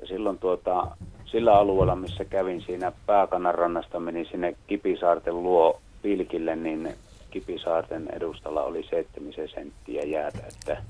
Ja 0.00 0.06
silloin 0.06 0.38
tuota, 0.38 0.86
sillä 1.24 1.54
alueella, 1.54 1.96
missä 1.96 2.24
kävin 2.24 2.62
siinä 2.62 2.92
Pääkanarannasta, 3.06 4.00
menin 4.00 4.26
sinne 4.30 4.56
Kipisaarten 4.66 5.42
luo 5.42 5.80
pilkille, 6.02 6.56
niin 6.56 6.94
Kipisaarten 7.30 8.08
edustalla 8.12 8.62
oli 8.62 8.82
7 8.90 9.32
senttiä 9.54 10.02
jäätä, 10.02 10.38
että, 10.48 10.82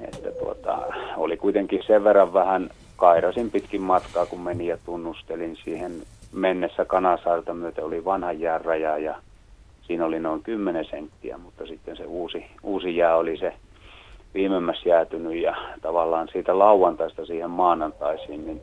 että 0.00 0.30
tuota, 0.30 0.78
oli 1.16 1.36
kuitenkin 1.36 1.82
sen 1.86 2.04
verran 2.04 2.32
vähän 2.32 2.70
kairasin 2.96 3.50
pitkin 3.50 3.82
matkaa, 3.82 4.26
kun 4.26 4.40
menin 4.40 4.66
ja 4.66 4.78
tunnustelin 4.84 5.58
siihen 5.64 6.02
mennessä 6.32 6.84
Kanasaarta 6.84 7.54
myöten 7.54 7.84
oli 7.84 8.04
vanha 8.04 8.32
jääraja 8.32 8.98
ja 8.98 9.14
siinä 9.82 10.06
oli 10.06 10.20
noin 10.20 10.42
10 10.42 10.84
senttiä, 10.84 11.38
mutta 11.38 11.66
sitten 11.66 11.96
se 11.96 12.04
uusi, 12.04 12.46
uusi 12.62 12.96
jää 12.96 13.16
oli 13.16 13.36
se 13.36 13.54
viimemmässä 14.34 14.88
jäätynyt 14.88 15.42
ja 15.42 15.56
tavallaan 15.82 16.28
siitä 16.32 16.58
lauantaista 16.58 17.26
siihen 17.26 17.50
maanantaisiin, 17.50 18.46
niin 18.46 18.60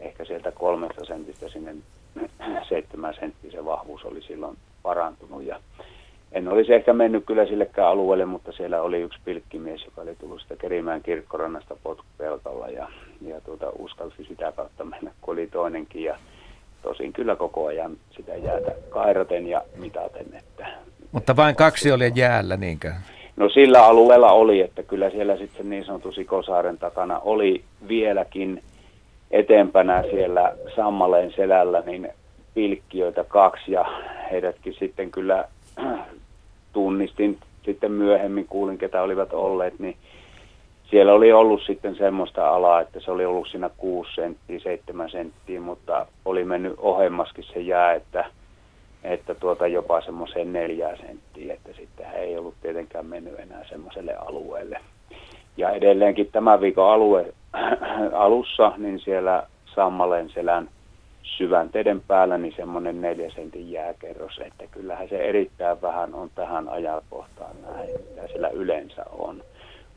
ehkä 0.00 0.24
sieltä 0.24 0.52
kolmesta 0.52 1.04
sentistä 1.04 1.48
sinne 1.48 1.74
seitsemän 2.68 3.14
senttiä 3.14 3.50
se 3.50 3.64
vahvuus 3.64 4.04
oli 4.04 4.22
silloin 4.22 4.56
parantunut. 4.82 5.42
Ja 5.42 5.60
en 6.32 6.48
olisi 6.48 6.74
ehkä 6.74 6.92
mennyt 6.92 7.24
kyllä 7.26 7.46
sillekään 7.46 7.88
alueelle, 7.88 8.24
mutta 8.24 8.52
siellä 8.52 8.82
oli 8.82 9.00
yksi 9.00 9.18
pilkkimies, 9.24 9.84
joka 9.84 10.00
oli 10.00 10.14
tullut 10.14 10.40
sitä 10.40 10.56
Kerimään 10.56 11.02
kirkkorannasta 11.02 11.76
potkupelkalla 11.82 12.68
ja, 12.68 12.88
ja 13.20 13.40
tuota, 13.40 13.72
uskalsi 13.78 14.24
sitä 14.24 14.52
kautta 14.52 14.84
mennä, 14.84 15.10
kun 15.20 15.32
oli 15.32 15.46
toinenkin 15.46 16.04
ja 16.04 16.18
tosin 16.82 17.12
kyllä 17.12 17.36
koko 17.36 17.66
ajan 17.66 17.96
sitä 18.16 18.36
jäätä 18.36 18.72
kairaten 18.88 19.46
ja 19.46 19.62
mitaten. 19.76 20.26
Että, 20.32 20.66
Mutta 21.12 21.36
vain 21.36 21.56
kaksi 21.56 21.92
oli 21.92 22.12
jäällä, 22.14 22.56
niinkö? 22.56 22.92
No 23.36 23.48
sillä 23.48 23.86
alueella 23.86 24.32
oli, 24.32 24.60
että 24.60 24.82
kyllä 24.82 25.10
siellä 25.10 25.36
sitten 25.36 25.70
niin 25.70 25.84
sanotun 25.84 26.12
Sikosaaren 26.12 26.78
takana 26.78 27.18
oli 27.18 27.64
vieläkin 27.88 28.62
eteenpänä 29.30 30.04
siellä 30.10 30.52
Sammaleen 30.76 31.32
selällä 31.36 31.82
niin 31.86 32.08
pilkkiöitä 32.54 33.24
kaksi 33.24 33.72
ja 33.72 33.84
heidätkin 34.30 34.74
sitten 34.78 35.10
kyllä 35.10 35.48
tunnistin 36.72 37.38
sitten 37.64 37.92
myöhemmin, 37.92 38.46
kuulin 38.46 38.78
ketä 38.78 39.02
olivat 39.02 39.32
olleet, 39.32 39.78
niin 39.78 39.96
siellä 40.90 41.12
oli 41.12 41.32
ollut 41.32 41.62
sitten 41.66 41.96
semmoista 41.96 42.48
alaa, 42.48 42.80
että 42.80 43.00
se 43.00 43.10
oli 43.10 43.24
ollut 43.24 43.48
siinä 43.48 43.70
6 43.76 44.14
senttiä, 44.14 44.60
7 44.60 45.10
senttiä, 45.10 45.60
mutta 45.60 46.06
oli 46.24 46.44
mennyt 46.44 46.74
ohemmaskin 46.78 47.44
se 47.44 47.60
jää, 47.60 47.92
että, 47.92 48.24
että 49.04 49.34
tuota 49.34 49.66
jopa 49.66 50.00
semmoiseen 50.00 50.52
neljä 50.52 50.96
senttiä, 50.96 51.54
että 51.54 51.72
sitten 51.76 52.06
ei 52.14 52.38
ollut 52.38 52.54
tietenkään 52.62 53.06
mennyt 53.06 53.40
enää 53.40 53.64
semmoiselle 53.68 54.14
alueelle. 54.14 54.80
Ja 55.56 55.70
edelleenkin 55.70 56.28
tämän 56.32 56.60
viikon 56.60 56.90
alue, 56.90 57.34
alussa, 58.12 58.72
niin 58.76 58.98
siellä 58.98 59.42
Sammalen 59.74 60.30
selän 60.30 60.68
syvänteiden 61.22 62.00
päällä 62.00 62.38
niin 62.38 62.54
semmoinen 62.56 63.00
neljä 63.00 63.30
sentin 63.30 63.70
jääkerros, 63.70 64.40
että 64.46 64.64
kyllähän 64.70 65.08
se 65.08 65.16
erittäin 65.16 65.82
vähän 65.82 66.14
on 66.14 66.30
tähän 66.34 66.68
ajankohtaan 66.68 67.56
näin, 67.62 67.90
mitä 68.10 68.26
siellä 68.26 68.48
yleensä 68.48 69.04
on. 69.18 69.42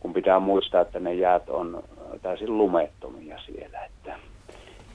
Kun 0.02 0.14
pitää 0.14 0.40
muistaa, 0.40 0.82
että 0.82 1.00
ne 1.00 1.14
jäät 1.14 1.50
on 1.50 1.84
täysin 2.22 2.58
lumettomia 2.58 3.40
siellä. 3.46 3.86
Että. 3.86 4.16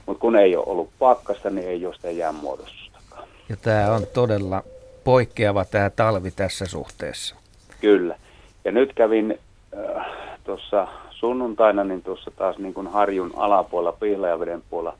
Mutta 0.05 0.21
kun 0.21 0.35
ei 0.35 0.55
ole 0.55 0.65
ollut 0.67 0.89
pakkasta, 0.99 1.49
niin 1.49 1.67
ei 1.67 1.85
ole 1.85 1.95
sitä 1.95 2.11
jäänmuodostustakaan. 2.11 3.27
Ja 3.49 3.55
tämä 3.61 3.91
on 3.91 4.07
todella 4.13 4.63
poikkeava 5.03 5.65
tämä 5.65 5.89
talvi 5.89 6.31
tässä 6.31 6.65
suhteessa. 6.65 7.35
Kyllä. 7.81 8.17
Ja 8.65 8.71
nyt 8.71 8.93
kävin 8.93 9.39
äh, 9.77 10.05
tuossa 10.43 10.87
sunnuntaina 11.09 11.83
niin 11.83 12.03
tuossa 12.03 12.31
taas 12.31 12.57
niin 12.57 12.73
kuin 12.73 12.87
harjun 12.87 13.31
alapuolella, 13.35 13.97
Pihlajaveden 13.99 14.63
puolella, 14.69 14.97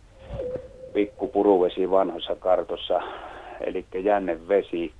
pikku 0.93 1.27
puruvesi 1.27 1.91
vanhassa 1.91 2.35
kartossa, 2.35 3.01
eli 3.61 3.85
jännevesi, 4.03 4.91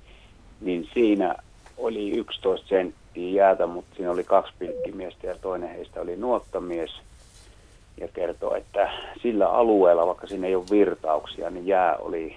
niin 0.60 0.88
siinä 0.94 1.34
oli 1.78 2.10
11 2.10 2.68
senttiä 2.68 3.07
jäätä, 3.18 3.66
mutta 3.66 3.96
siinä 3.96 4.10
oli 4.10 4.24
kaksi 4.24 4.52
pilkkimiestä 4.58 5.26
ja 5.26 5.34
toinen 5.40 5.68
heistä 5.68 6.00
oli 6.00 6.16
nuottamies. 6.16 6.90
Ja 8.00 8.08
kertoi, 8.08 8.58
että 8.58 8.90
sillä 9.22 9.48
alueella, 9.48 10.06
vaikka 10.06 10.26
siinä 10.26 10.46
ei 10.46 10.54
ole 10.54 10.64
virtauksia, 10.70 11.50
niin 11.50 11.66
jää 11.66 11.96
oli 11.96 12.36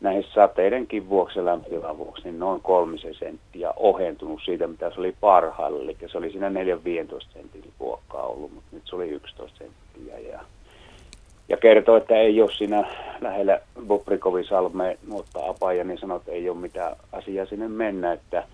näihin 0.00 0.24
sateidenkin 0.34 1.08
vuoksi 1.08 1.38
ja 1.38 1.44
lämpötilan 1.44 1.98
vuoksi 1.98 2.24
niin 2.24 2.38
noin 2.38 2.60
kolmisen 2.60 3.14
senttiä 3.14 3.72
ohentunut 3.76 4.40
siitä, 4.44 4.66
mitä 4.66 4.90
se 4.90 5.00
oli 5.00 5.14
parhailla. 5.20 5.82
Eli 5.82 5.96
se 6.12 6.18
oli 6.18 6.30
siinä 6.30 6.48
4-15 6.48 6.52
sentin 7.32 7.72
luokkaa 7.80 8.26
ollut, 8.26 8.54
mutta 8.54 8.68
nyt 8.72 8.82
se 8.86 8.96
oli 8.96 9.08
11 9.08 9.58
senttiä. 9.58 10.18
Ja, 10.18 10.40
ja 11.48 11.56
kertoi, 11.56 11.98
että 11.98 12.16
ei 12.16 12.42
ole 12.42 12.52
siinä 12.52 12.88
lähellä 13.20 13.60
Bobrikovisalme 13.86 14.98
nuotta 15.06 15.46
apaja, 15.48 15.84
niin 15.84 15.98
sanoi, 15.98 16.16
että 16.16 16.32
ei 16.32 16.48
ole 16.48 16.58
mitään 16.58 16.96
asiaa 17.12 17.46
sinne 17.46 17.68
mennä, 17.68 18.12
että 18.12 18.44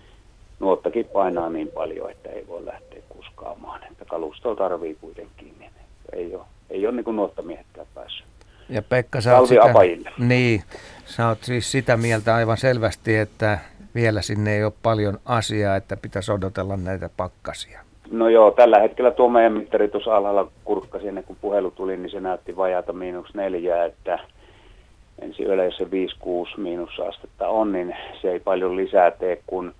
nuottakin 0.59 1.05
painaa 1.05 1.49
niin 1.49 1.67
paljon, 1.67 2.11
että 2.11 2.29
ei 2.29 2.47
voi 2.47 2.65
lähteä 2.65 3.01
kuskaamaan. 3.09 3.83
Että 3.91 4.05
kalustoa 4.05 4.55
tarvii 4.55 4.97
kuitenkin, 5.01 5.53
niin 5.59 5.71
ei 6.13 6.35
ole, 6.35 6.43
ei 6.69 6.87
ole 6.87 6.95
niin 6.95 7.05
kuin 7.05 7.15
nuottamiehetkään 7.15 7.87
päässyt. 7.95 8.25
Ja 8.69 8.81
Pekka, 8.81 9.21
sä 9.21 9.39
oot, 9.39 9.49
sitä, 9.49 9.73
niin, 10.17 10.63
sä 11.05 11.27
oot 11.27 11.43
siis 11.43 11.71
sitä 11.71 11.97
mieltä 11.97 12.35
aivan 12.35 12.57
selvästi, 12.57 13.17
että 13.17 13.59
vielä 13.95 14.21
sinne 14.21 14.55
ei 14.55 14.63
ole 14.63 14.73
paljon 14.83 15.19
asiaa, 15.25 15.75
että 15.75 15.97
pitäisi 15.97 16.31
odotella 16.31 16.77
näitä 16.77 17.09
pakkasia. 17.17 17.81
No 18.11 18.29
joo, 18.29 18.51
tällä 18.51 18.79
hetkellä 18.79 19.11
tuo 19.11 19.29
meidän 19.29 19.53
mittari 19.53 19.87
tuossa 19.87 20.15
alhaalla 20.15 20.51
kurkkasi 20.63 21.07
ennen 21.07 21.23
kuin 21.23 21.37
puhelu 21.41 21.71
tuli, 21.71 21.97
niin 21.97 22.09
se 22.09 22.19
näytti 22.19 22.57
vajaata 22.57 22.93
miinus 22.93 23.33
neljää, 23.33 23.85
että 23.85 24.19
ensi 25.21 25.43
yöllä, 25.43 25.63
jos 25.63 25.77
se 25.77 25.83
5-6 25.83 25.87
miinusastetta 26.57 27.47
on, 27.47 27.71
niin 27.71 27.95
se 28.21 28.31
ei 28.31 28.39
paljon 28.39 28.75
lisää 28.75 29.11
tee, 29.11 29.41
kun 29.47 29.73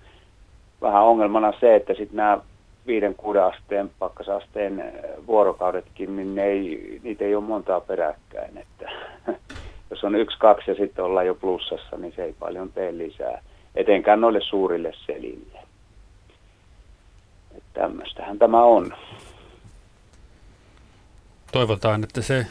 vähän 0.86 1.04
ongelmana 1.04 1.52
se, 1.60 1.76
että 1.76 1.94
sitten 1.94 2.16
nämä 2.16 2.38
viiden, 2.86 3.14
kuuden 3.14 3.44
asteen 3.44 3.90
pakkasasteen 3.98 4.80
eh, 4.80 4.92
vuorokaudetkin, 5.26 6.16
niin 6.16 6.34
ne 6.34 6.44
ei, 6.44 7.00
niitä 7.02 7.24
ei 7.24 7.34
ole 7.34 7.44
montaa 7.44 7.80
peräkkäin. 7.80 8.58
Että, 8.58 8.90
jos 9.90 10.04
on 10.04 10.14
yksi, 10.14 10.38
kaksi 10.38 10.70
ja 10.70 10.74
sitten 10.74 11.04
ollaan 11.04 11.26
jo 11.26 11.34
plussassa, 11.34 11.96
niin 11.96 12.12
se 12.16 12.24
ei 12.24 12.34
paljon 12.38 12.72
tee 12.72 12.98
lisää, 12.98 13.42
etenkään 13.74 14.20
noille 14.20 14.40
suurille 14.40 14.92
selille. 15.06 15.58
Että 17.56 17.80
tämmöistähän 17.80 18.38
tämä 18.38 18.62
on. 18.62 18.94
Toivotaan, 21.52 22.04
että 22.04 22.22
se 22.22 22.46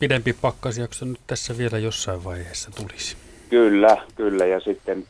pidempi 0.00 0.32
pakkasjakso 0.32 1.04
nyt 1.04 1.20
tässä 1.26 1.58
vielä 1.58 1.78
jossain 1.78 2.24
vaiheessa 2.24 2.70
tulisi. 2.70 3.16
Kyllä, 3.50 3.96
kyllä. 4.16 4.46
Ja 4.46 4.60
sitten 4.60 5.04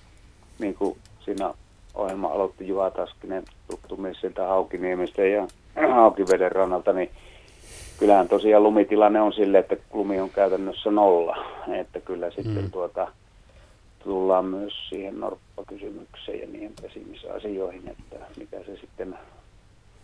niin 0.59 0.75
kuin 0.75 0.99
siinä 1.25 1.55
ohjelma 1.97 2.29
aloitti 2.29 2.69
Juha 2.69 2.91
Taskinen 2.91 3.45
tuttumies 3.71 4.21
sieltä 4.21 4.47
Haukiniemestä 4.47 5.23
ja 5.25 5.49
Haukiveden 5.95 6.53
rannalta, 6.53 6.93
niin 6.93 7.11
kyllähän 7.99 8.29
tosiaan 8.29 8.63
lumitilanne 8.63 9.21
on 9.21 9.33
sille, 9.33 9.59
että 9.59 9.77
lumi 9.93 10.21
on 10.21 10.31
käytännössä 10.31 10.91
nolla. 10.91 11.37
Että 11.81 12.01
kyllä 12.01 12.31
sitten 12.31 12.65
mm. 12.65 12.71
tuota, 12.71 13.13
tullaan 14.05 14.45
myös 14.45 14.73
siihen 14.89 15.21
norppakysymykseen 15.21 16.41
ja 16.41 16.47
niihin 16.47 16.73
pesimisasioihin, 16.83 17.89
että 17.89 18.17
mikä 18.37 18.59
se 18.59 18.77
sitten 18.77 19.19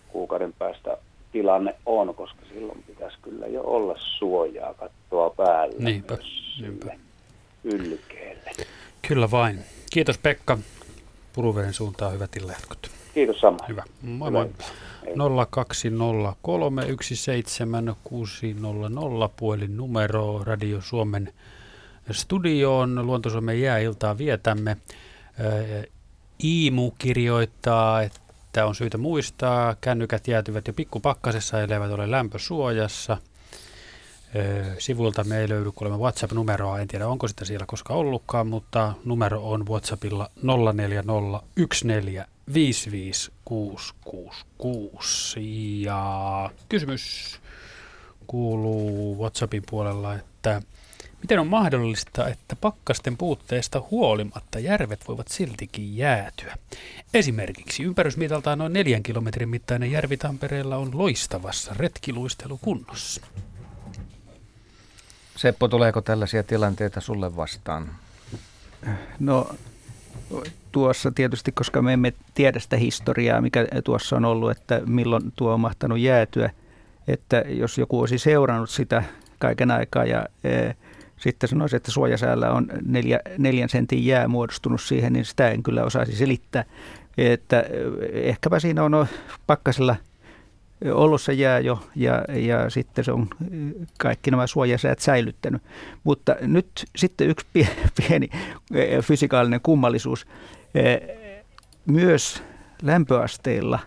kuukauden 0.08 0.52
päästä 0.58 0.96
tilanne 1.32 1.74
on, 1.86 2.14
koska 2.14 2.40
silloin 2.54 2.84
pitäisi 2.86 3.16
kyllä 3.22 3.46
jo 3.46 3.62
olla 3.64 3.94
suojaa 3.98 4.74
kattoa 4.74 5.30
päällä 5.30 5.74
Niinpä, 5.78 6.18
niinpä. 6.60 6.94
ylkeelle. 7.64 8.50
Kyllä 9.08 9.30
vain. 9.30 9.58
Kiitos 9.92 10.18
Pekka. 10.18 10.58
Puruveden 11.32 11.74
suuntaan 11.74 12.12
hyvät 12.12 12.36
illanjatkot. 12.36 12.90
Kiitos 13.14 13.40
sama. 13.40 13.58
Hyvä. 13.68 13.82
Moi 14.02 14.30
moi. 14.30 14.50
0203 15.50 16.86
17600 17.12 19.28
puolin 19.36 19.76
numero 19.76 20.44
Radio 20.44 20.80
Suomen 20.80 21.32
studioon. 22.10 23.06
Luontosuomen 23.06 23.60
jääiltaa 23.60 24.18
vietämme. 24.18 24.76
Iimu 26.44 26.90
kirjoittaa, 26.98 28.02
että 28.02 28.66
on 28.66 28.74
syytä 28.74 28.98
muistaa, 28.98 29.76
kännykät 29.80 30.28
jäätyvät 30.28 30.66
jo 30.66 30.72
pikkupakkasessa, 30.72 31.60
eivät 31.60 31.90
ole 31.90 32.10
lämpösuojassa– 32.10 33.16
Sivulta 34.78 35.24
me 35.24 35.40
ei 35.40 35.48
löydy 35.48 35.72
kuulemma 35.72 35.98
WhatsApp-numeroa, 35.98 36.80
en 36.80 36.88
tiedä 36.88 37.08
onko 37.08 37.28
sitä 37.28 37.44
siellä 37.44 37.66
koskaan 37.66 37.98
ollutkaan, 37.98 38.46
mutta 38.46 38.92
numero 39.04 39.50
on 39.50 39.66
WhatsAppilla 39.66 40.30
0401 40.74 41.86
Ja 45.82 46.50
kysymys 46.68 47.36
kuuluu 48.26 49.18
WhatsAppin 49.18 49.62
puolella, 49.70 50.14
että 50.14 50.62
miten 51.22 51.38
on 51.38 51.46
mahdollista, 51.46 52.28
että 52.28 52.56
pakkasten 52.56 53.16
puutteesta 53.16 53.82
huolimatta 53.90 54.58
järvet 54.58 55.08
voivat 55.08 55.28
siltikin 55.28 55.96
jäätyä? 55.96 56.56
Esimerkiksi 57.14 57.82
ympärysmitaltaan 57.82 58.58
noin 58.58 58.72
neljän 58.72 59.02
kilometrin 59.02 59.48
mittainen 59.48 59.90
järvi 59.90 60.16
Tampereella 60.16 60.76
on 60.76 60.98
loistavassa 60.98 61.74
retkiluistelukunnossa. 61.76 63.20
Seppo, 65.42 65.68
tuleeko 65.68 66.00
tällaisia 66.00 66.42
tilanteita 66.42 67.00
sulle 67.00 67.36
vastaan? 67.36 67.88
No 69.20 69.54
tuossa 70.72 71.10
tietysti, 71.10 71.52
koska 71.52 71.82
me 71.82 71.92
emme 71.92 72.12
tiedä 72.34 72.58
sitä 72.58 72.76
historiaa, 72.76 73.40
mikä 73.40 73.66
tuossa 73.84 74.16
on 74.16 74.24
ollut, 74.24 74.50
että 74.50 74.80
milloin 74.86 75.32
tuo 75.36 75.52
on 75.52 75.60
mahtanut 75.60 75.98
jäätyä, 75.98 76.50
että 77.08 77.44
jos 77.46 77.78
joku 77.78 78.00
olisi 78.00 78.18
seurannut 78.18 78.70
sitä 78.70 79.02
kaiken 79.38 79.70
aikaa 79.70 80.04
ja 80.04 80.26
e, 80.44 80.72
sitten 81.16 81.48
sanoisi, 81.48 81.76
että 81.76 81.90
suojasäällä 81.90 82.52
on 82.52 82.66
neljä, 82.84 83.20
neljän 83.38 83.68
sentin 83.68 84.06
jää 84.06 84.28
muodostunut 84.28 84.80
siihen, 84.80 85.12
niin 85.12 85.24
sitä 85.24 85.50
en 85.50 85.62
kyllä 85.62 85.84
osaisi 85.84 86.16
selittää. 86.16 86.64
Että 87.18 87.60
e, 87.60 87.76
ehkäpä 88.12 88.60
siinä 88.60 88.84
on 88.84 89.06
pakkasella– 89.46 89.96
ollut 90.90 91.22
se 91.22 91.32
jää 91.32 91.58
jo 91.58 91.82
ja, 91.96 92.24
ja 92.28 92.70
sitten 92.70 93.04
se 93.04 93.12
on 93.12 93.28
kaikki 93.98 94.30
nämä 94.30 94.46
suojasäät 94.46 94.98
säilyttänyt. 94.98 95.62
Mutta 96.04 96.36
nyt 96.40 96.70
sitten 96.96 97.28
yksi 97.28 97.46
pieni 97.96 98.28
eh, 98.74 99.04
fysikaalinen 99.04 99.60
kummallisuus. 99.60 100.26
Eh, 100.74 101.00
myös 101.86 102.42
lämpöasteilla 102.82 103.78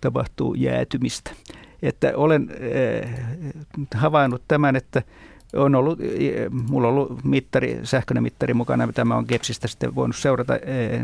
tapahtuu 0.00 0.54
jäätymistä. 0.54 1.30
Että 1.82 2.12
olen 2.16 2.50
eh, 2.60 3.10
havainnut 3.94 4.42
tämän, 4.48 4.76
että 4.76 5.02
on 5.56 5.74
ollut, 5.74 5.98
mulla 6.50 6.88
on 6.88 6.94
ollut 6.94 7.24
mittari, 7.24 7.80
sähköinen 7.82 8.22
mittari 8.22 8.54
mukana, 8.54 8.86
mitä 8.86 9.04
mä 9.04 9.14
olen 9.14 9.26
Gepsistä 9.28 9.68
sitten 9.68 9.94
voinut 9.94 10.16
seurata, 10.16 10.54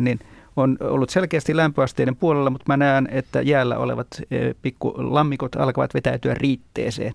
niin– 0.00 0.20
on 0.56 0.76
ollut 0.80 1.10
selkeästi 1.10 1.56
lämpöasteiden 1.56 2.16
puolella, 2.16 2.50
mutta 2.50 2.64
mä 2.68 2.76
näen, 2.76 3.08
että 3.10 3.42
jäällä 3.42 3.78
olevat 3.78 4.06
e, 4.30 4.54
pikku 4.62 4.94
lammikot 4.96 5.56
alkavat 5.56 5.94
vetäytyä 5.94 6.34
riitteeseen. 6.34 7.12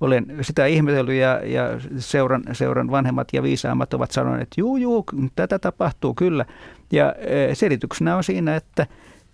Olen 0.00 0.26
sitä 0.40 0.66
ihmetellyt 0.66 1.14
ja, 1.14 1.40
ja 1.44 1.62
seuran, 1.98 2.42
seuran 2.52 2.90
vanhemmat 2.90 3.28
ja 3.32 3.42
viisaammat 3.42 3.94
ovat 3.94 4.10
sanoneet, 4.10 4.42
että 4.42 4.60
juu, 4.60 4.76
juu, 4.76 5.04
tätä 5.36 5.58
tapahtuu 5.58 6.14
kyllä. 6.14 6.44
Ja 6.92 7.12
e, 7.12 7.54
selityksenä 7.54 8.16
on 8.16 8.24
siinä, 8.24 8.56
että 8.56 8.86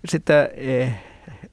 sitä 0.08 0.44
e, 0.44 0.88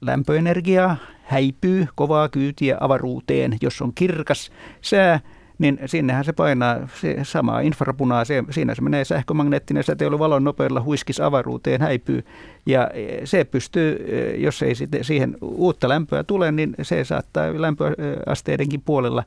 lämpöenergiaa 0.00 0.96
häipyy 1.22 1.86
kovaa 1.94 2.28
kyytiä 2.28 2.76
avaruuteen, 2.80 3.56
jos 3.60 3.82
on 3.82 3.92
kirkas 3.94 4.50
sää, 4.80 5.20
niin 5.62 5.78
sinnehän 5.86 6.24
se 6.24 6.32
painaa 6.32 6.88
se 7.00 7.16
samaa 7.22 7.60
infrapunaa, 7.60 8.24
se, 8.24 8.44
siinä 8.50 8.74
se 8.74 8.82
menee 8.82 9.04
sähkömagneettinen 9.04 9.84
säteily 9.84 10.18
valon 10.18 10.44
nopeudella 10.44 10.82
huiskis 10.82 11.20
avaruuteen, 11.20 11.80
häipyy. 11.80 12.24
Ja 12.66 12.90
se 13.24 13.44
pystyy, 13.44 14.06
jos 14.38 14.62
ei 14.62 14.74
siihen 15.02 15.36
uutta 15.40 15.88
lämpöä 15.88 16.24
tule, 16.24 16.52
niin 16.52 16.74
se 16.82 17.04
saattaa 17.04 17.46
lämpöasteidenkin 17.54 18.82
puolella 18.84 19.24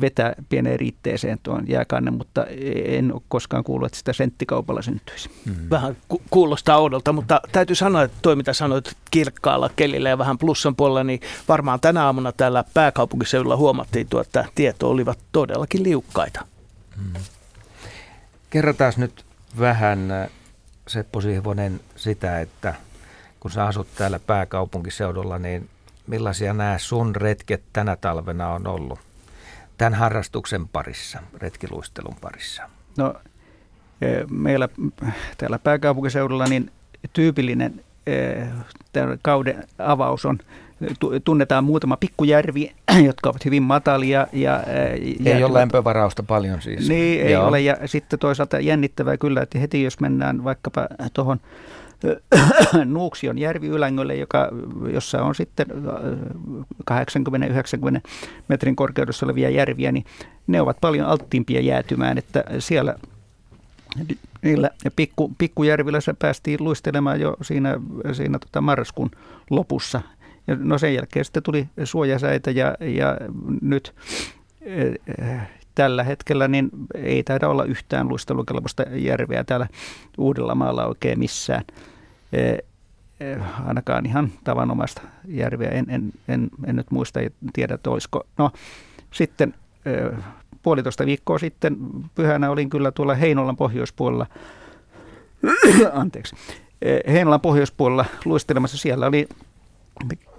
vetää 0.00 0.34
pieneen 0.48 0.80
riitteeseen 0.80 1.38
tuon 1.42 1.68
jääkannen, 1.68 2.14
mutta 2.14 2.46
en 2.84 3.12
ole 3.12 3.22
koskaan 3.28 3.64
kuullut, 3.64 3.86
että 3.86 3.98
sitä 3.98 4.12
senttikaupalla 4.12 4.82
syntyisi. 4.82 5.30
Mm-hmm. 5.44 5.70
Vähän 5.70 5.96
ku- 6.08 6.22
kuulostaa 6.30 6.78
oudolta, 6.78 7.12
mutta 7.12 7.40
täytyy 7.52 7.76
sanoa, 7.76 8.02
että 8.02 8.18
toi 8.22 8.36
mitä 8.36 8.52
sanoit 8.52 8.96
kirkkaalla 9.10 9.70
kelillä 9.76 10.08
ja 10.08 10.18
vähän 10.18 10.38
plussan 10.38 10.76
puolella, 10.76 11.04
niin 11.04 11.20
varmaan 11.48 11.80
tänä 11.80 12.04
aamuna 12.04 12.32
täällä 12.32 12.64
pääkaupunkiseudulla 12.74 13.56
huomattiin, 13.56 14.08
tuo, 14.08 14.20
että 14.20 14.44
tieto 14.54 14.90
olivat 14.90 15.18
todellakin 15.32 15.82
liukkaita. 15.82 16.44
Mm-hmm. 16.96 17.22
Kerrotaan 18.50 18.92
nyt 18.96 19.24
vähän 19.58 20.28
Seppo 20.88 21.20
Sihvonen 21.20 21.80
sitä, 21.96 22.40
että 22.40 22.74
kun 23.40 23.50
sä 23.50 23.64
asut 23.64 23.88
täällä 23.94 24.18
pääkaupunkiseudulla, 24.18 25.38
niin 25.38 25.68
millaisia 26.06 26.54
nämä 26.54 26.78
sun 26.78 27.16
retket 27.16 27.62
tänä 27.72 27.96
talvena 27.96 28.48
on 28.48 28.66
ollut? 28.66 28.98
Tämän 29.78 29.94
harrastuksen 29.94 30.68
parissa, 30.68 31.18
retkiluistelun 31.38 32.16
parissa? 32.20 32.62
No 32.96 33.14
e, 34.02 34.06
meillä 34.30 34.68
täällä 35.38 35.58
pääkaupunkiseudulla 35.58 36.44
niin 36.44 36.70
tyypillinen 37.12 37.84
e, 38.06 38.12
kauden 39.22 39.64
avaus 39.78 40.24
on, 40.24 40.38
tunnetaan 41.24 41.64
muutama 41.64 41.96
pikkujärvi, 41.96 42.72
jotka 43.08 43.30
ovat 43.30 43.44
hyvin 43.44 43.62
matalia. 43.62 44.26
Ja, 44.32 44.62
e, 44.62 45.34
ei 45.34 45.44
ole 45.44 45.58
lämpövarausta 45.58 46.22
paljon 46.22 46.62
siis. 46.62 46.88
Niin, 46.88 47.26
ei 47.26 47.32
Joo. 47.32 47.46
ole. 47.46 47.60
Ja 47.60 47.76
sitten 47.86 48.18
toisaalta 48.18 48.60
jännittävää 48.60 49.16
kyllä, 49.16 49.42
että 49.42 49.58
heti 49.58 49.82
jos 49.82 50.00
mennään 50.00 50.44
vaikkapa 50.44 50.86
tuohon 51.12 51.40
Nuuksion 52.84 53.38
järviylängölle, 53.38 54.16
joka, 54.16 54.48
jossa 54.92 55.22
on 55.22 55.34
sitten 55.34 55.66
80-90 56.90 56.94
metrin 58.48 58.76
korkeudessa 58.76 59.26
olevia 59.26 59.50
järviä, 59.50 59.92
niin 59.92 60.04
ne 60.46 60.60
ovat 60.60 60.76
paljon 60.80 61.06
alttiimpia 61.06 61.60
jäätymään, 61.60 62.18
että 62.18 62.44
siellä 62.58 62.94
niillä 64.42 64.70
pikku, 64.96 65.32
pikkujärvillä 65.38 66.00
se 66.00 66.14
päästiin 66.18 66.64
luistelemaan 66.64 67.20
jo 67.20 67.36
siinä, 67.42 67.80
siinä 68.12 68.38
tota 68.38 68.60
marraskuun 68.60 69.10
lopussa. 69.50 70.02
Ja 70.46 70.56
no 70.60 70.78
sen 70.78 70.94
jälkeen 70.94 71.24
sitten 71.24 71.42
tuli 71.42 71.68
suojasäitä 71.84 72.50
ja, 72.50 72.74
ja 72.80 73.16
nyt 73.60 73.94
tällä 75.74 76.04
hetkellä 76.04 76.48
niin 76.48 76.70
ei 76.94 77.22
taida 77.22 77.48
olla 77.48 77.64
yhtään 77.64 78.08
luistelukelpoista 78.08 78.82
järveä 78.82 79.44
täällä 79.44 79.66
Uudellamaalla 80.18 80.86
oikein 80.86 81.18
missään. 81.18 81.64
Eh, 82.32 82.58
eh, 83.20 83.66
ainakaan 83.66 84.06
ihan 84.06 84.32
tavanomaista 84.44 85.02
järveä. 85.26 85.70
En, 85.70 85.86
en, 85.88 86.12
en, 86.28 86.50
en 86.66 86.76
nyt 86.76 86.90
muista, 86.90 87.20
ei 87.20 87.30
tiedä, 87.52 87.74
että 87.74 87.90
olisiko. 87.90 88.26
No 88.38 88.50
sitten 89.10 89.54
eh, 89.86 90.18
puolitoista 90.62 91.06
viikkoa 91.06 91.38
sitten 91.38 91.76
pyhänä 92.14 92.50
olin 92.50 92.70
kyllä 92.70 92.92
tuolla 92.92 93.14
Heinolan 93.14 93.56
pohjoispuolella, 93.56 94.26
anteeksi, 95.92 96.36
Heinolan 97.06 97.40
pohjoispuolella 97.40 98.04
luistelemassa. 98.24 98.78
Siellä 98.78 99.06
oli 99.06 99.28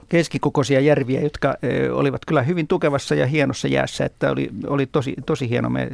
keskikokoisia 0.10 0.80
järviä, 0.80 1.22
jotka 1.22 1.56
olivat 1.94 2.26
kyllä 2.26 2.42
hyvin 2.42 2.68
tukevassa 2.68 3.16
ja 3.16 3.28
hienossa 3.28 3.68
jäässä, 3.68 4.06
että 4.06 4.32
oli, 4.32 4.50
oli 4.68 4.86
tosi, 4.86 5.16
tosi 5.26 5.50
hieno. 5.50 5.70
Me 5.70 5.90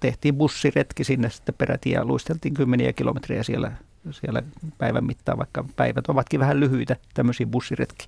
tehtiin 0.00 0.34
bussiretki 0.34 1.04
sinne 1.04 1.30
sitten 1.30 1.54
peräti 1.58 1.90
ja 1.90 2.04
luisteltiin 2.04 2.54
kymmeniä 2.54 2.92
kilometrejä 2.92 3.42
siellä 3.42 3.72
siellä 4.12 4.42
päivän 4.78 5.04
mittaan, 5.04 5.38
vaikka 5.38 5.64
päivät 5.76 6.08
ovatkin 6.08 6.40
vähän 6.40 6.60
lyhyitä, 6.60 6.96
tämmöisiä 7.14 7.46
bussiretki. 7.46 8.06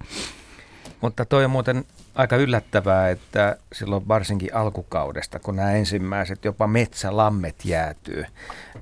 Mutta 1.00 1.24
toi 1.24 1.44
on 1.44 1.50
muuten 1.50 1.84
aika 2.14 2.36
yllättävää, 2.36 3.10
että 3.10 3.56
silloin 3.72 4.08
varsinkin 4.08 4.54
alkukaudesta, 4.54 5.38
kun 5.38 5.56
nämä 5.56 5.72
ensimmäiset 5.72 6.44
jopa 6.44 6.66
metsälammet 6.66 7.64
jäätyy, 7.64 8.24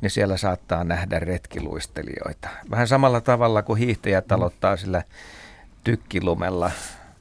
niin 0.01 0.11
siellä 0.11 0.37
saattaa 0.37 0.85
nähdä 0.85 1.19
retkiluistelijoita. 1.19 2.49
Vähän 2.71 2.89
samalla 2.89 3.21
tavalla 3.21 3.63
kuin 3.63 3.79
hiihtäjät 3.79 4.33
aloittaa 4.33 4.77
sillä 4.77 5.03
tykkilumella 5.85 6.71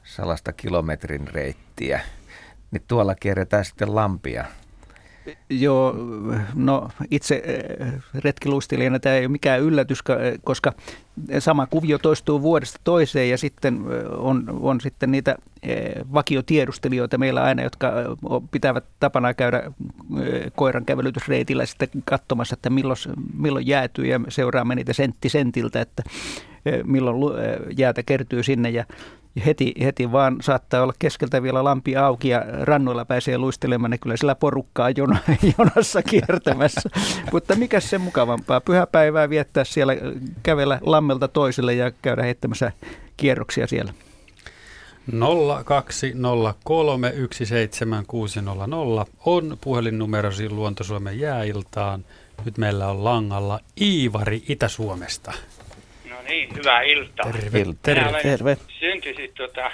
sellaista 0.04 0.52
kilometrin 0.52 1.28
reittiä, 1.28 2.00
niin 2.70 2.82
tuolla 2.88 3.14
kierretään 3.14 3.64
sitten 3.64 3.94
lampia 3.94 4.44
Joo, 5.50 5.94
no 6.54 6.88
itse 7.10 7.42
eh, 7.44 7.92
retkiluistelijana 8.14 8.98
tämä 8.98 9.14
ei 9.14 9.22
ole 9.22 9.28
mikään 9.28 9.60
yllätys, 9.60 10.02
koska 10.44 10.72
sama 11.38 11.66
kuvio 11.66 11.98
toistuu 11.98 12.42
vuodesta 12.42 12.80
toiseen 12.84 13.30
ja 13.30 13.38
sitten 13.38 13.74
eh, 13.74 14.18
on, 14.18 14.44
on 14.60 14.80
sitten 14.80 15.10
niitä 15.10 15.36
eh, 15.62 15.92
vakiotiedustelijoita 16.12 17.18
meillä 17.18 17.42
aina, 17.42 17.62
jotka 17.62 17.92
pitävät 18.50 18.84
tapana 19.00 19.34
käydä 19.34 19.72
koiran 20.56 20.84
kävelytysreitillä 20.84 21.66
sitten 21.66 21.88
katsomassa, 22.04 22.54
että 22.54 22.70
milloin, 22.70 22.98
milloin 23.38 23.66
jäätyy 23.66 24.06
ja 24.06 24.20
seuraamme 24.28 24.74
niitä 24.74 24.92
sentti 24.92 25.28
sentiltä, 25.28 25.80
että 25.80 26.02
milloin 26.84 27.34
jäätä 27.76 28.02
kertyy 28.02 28.42
sinne 28.42 28.70
ja 28.70 28.84
heti, 29.46 29.74
heti 29.82 30.12
vaan 30.12 30.36
saattaa 30.40 30.82
olla 30.82 30.92
keskeltä 30.98 31.42
vielä 31.42 31.64
lampi 31.64 31.96
auki 31.96 32.28
ja 32.28 32.44
rannoilla 32.62 33.04
pääsee 33.04 33.38
luistelemaan, 33.38 33.90
niin 33.90 34.00
kyllä 34.00 34.16
sillä 34.16 34.34
porukkaa 34.34 34.90
jon, 34.90 35.18
jonassa 35.58 36.02
kiertämässä. 36.02 36.90
Mutta 37.32 37.54
mikä 37.54 37.80
se 37.80 37.98
mukavampaa? 37.98 38.60
Pyhäpäivää 38.60 39.30
viettää 39.30 39.64
siellä, 39.64 39.96
kävellä 40.42 40.78
lammelta 40.82 41.28
toiselle 41.28 41.74
ja 41.74 41.90
käydä 42.02 42.22
heittämässä 42.22 42.72
kierroksia 43.16 43.66
siellä. 43.66 43.94
020317600 45.10 45.14
on 49.26 49.58
puhelinnumerosi 49.60 50.50
Luontosuomen 50.50 51.20
jääiltaan. 51.20 52.04
Nyt 52.44 52.58
meillä 52.58 52.88
on 52.88 53.04
langalla 53.04 53.60
Iivari 53.80 54.42
Itä-Suomesta 54.48 55.32
niin, 56.28 56.56
hyvää 56.56 56.82
iltaa. 56.82 57.32
Terve. 57.32 57.64
Terve. 57.82 58.22
Terve. 58.22 58.56
Syntyisin 58.78 59.30
tuota, 59.34 59.70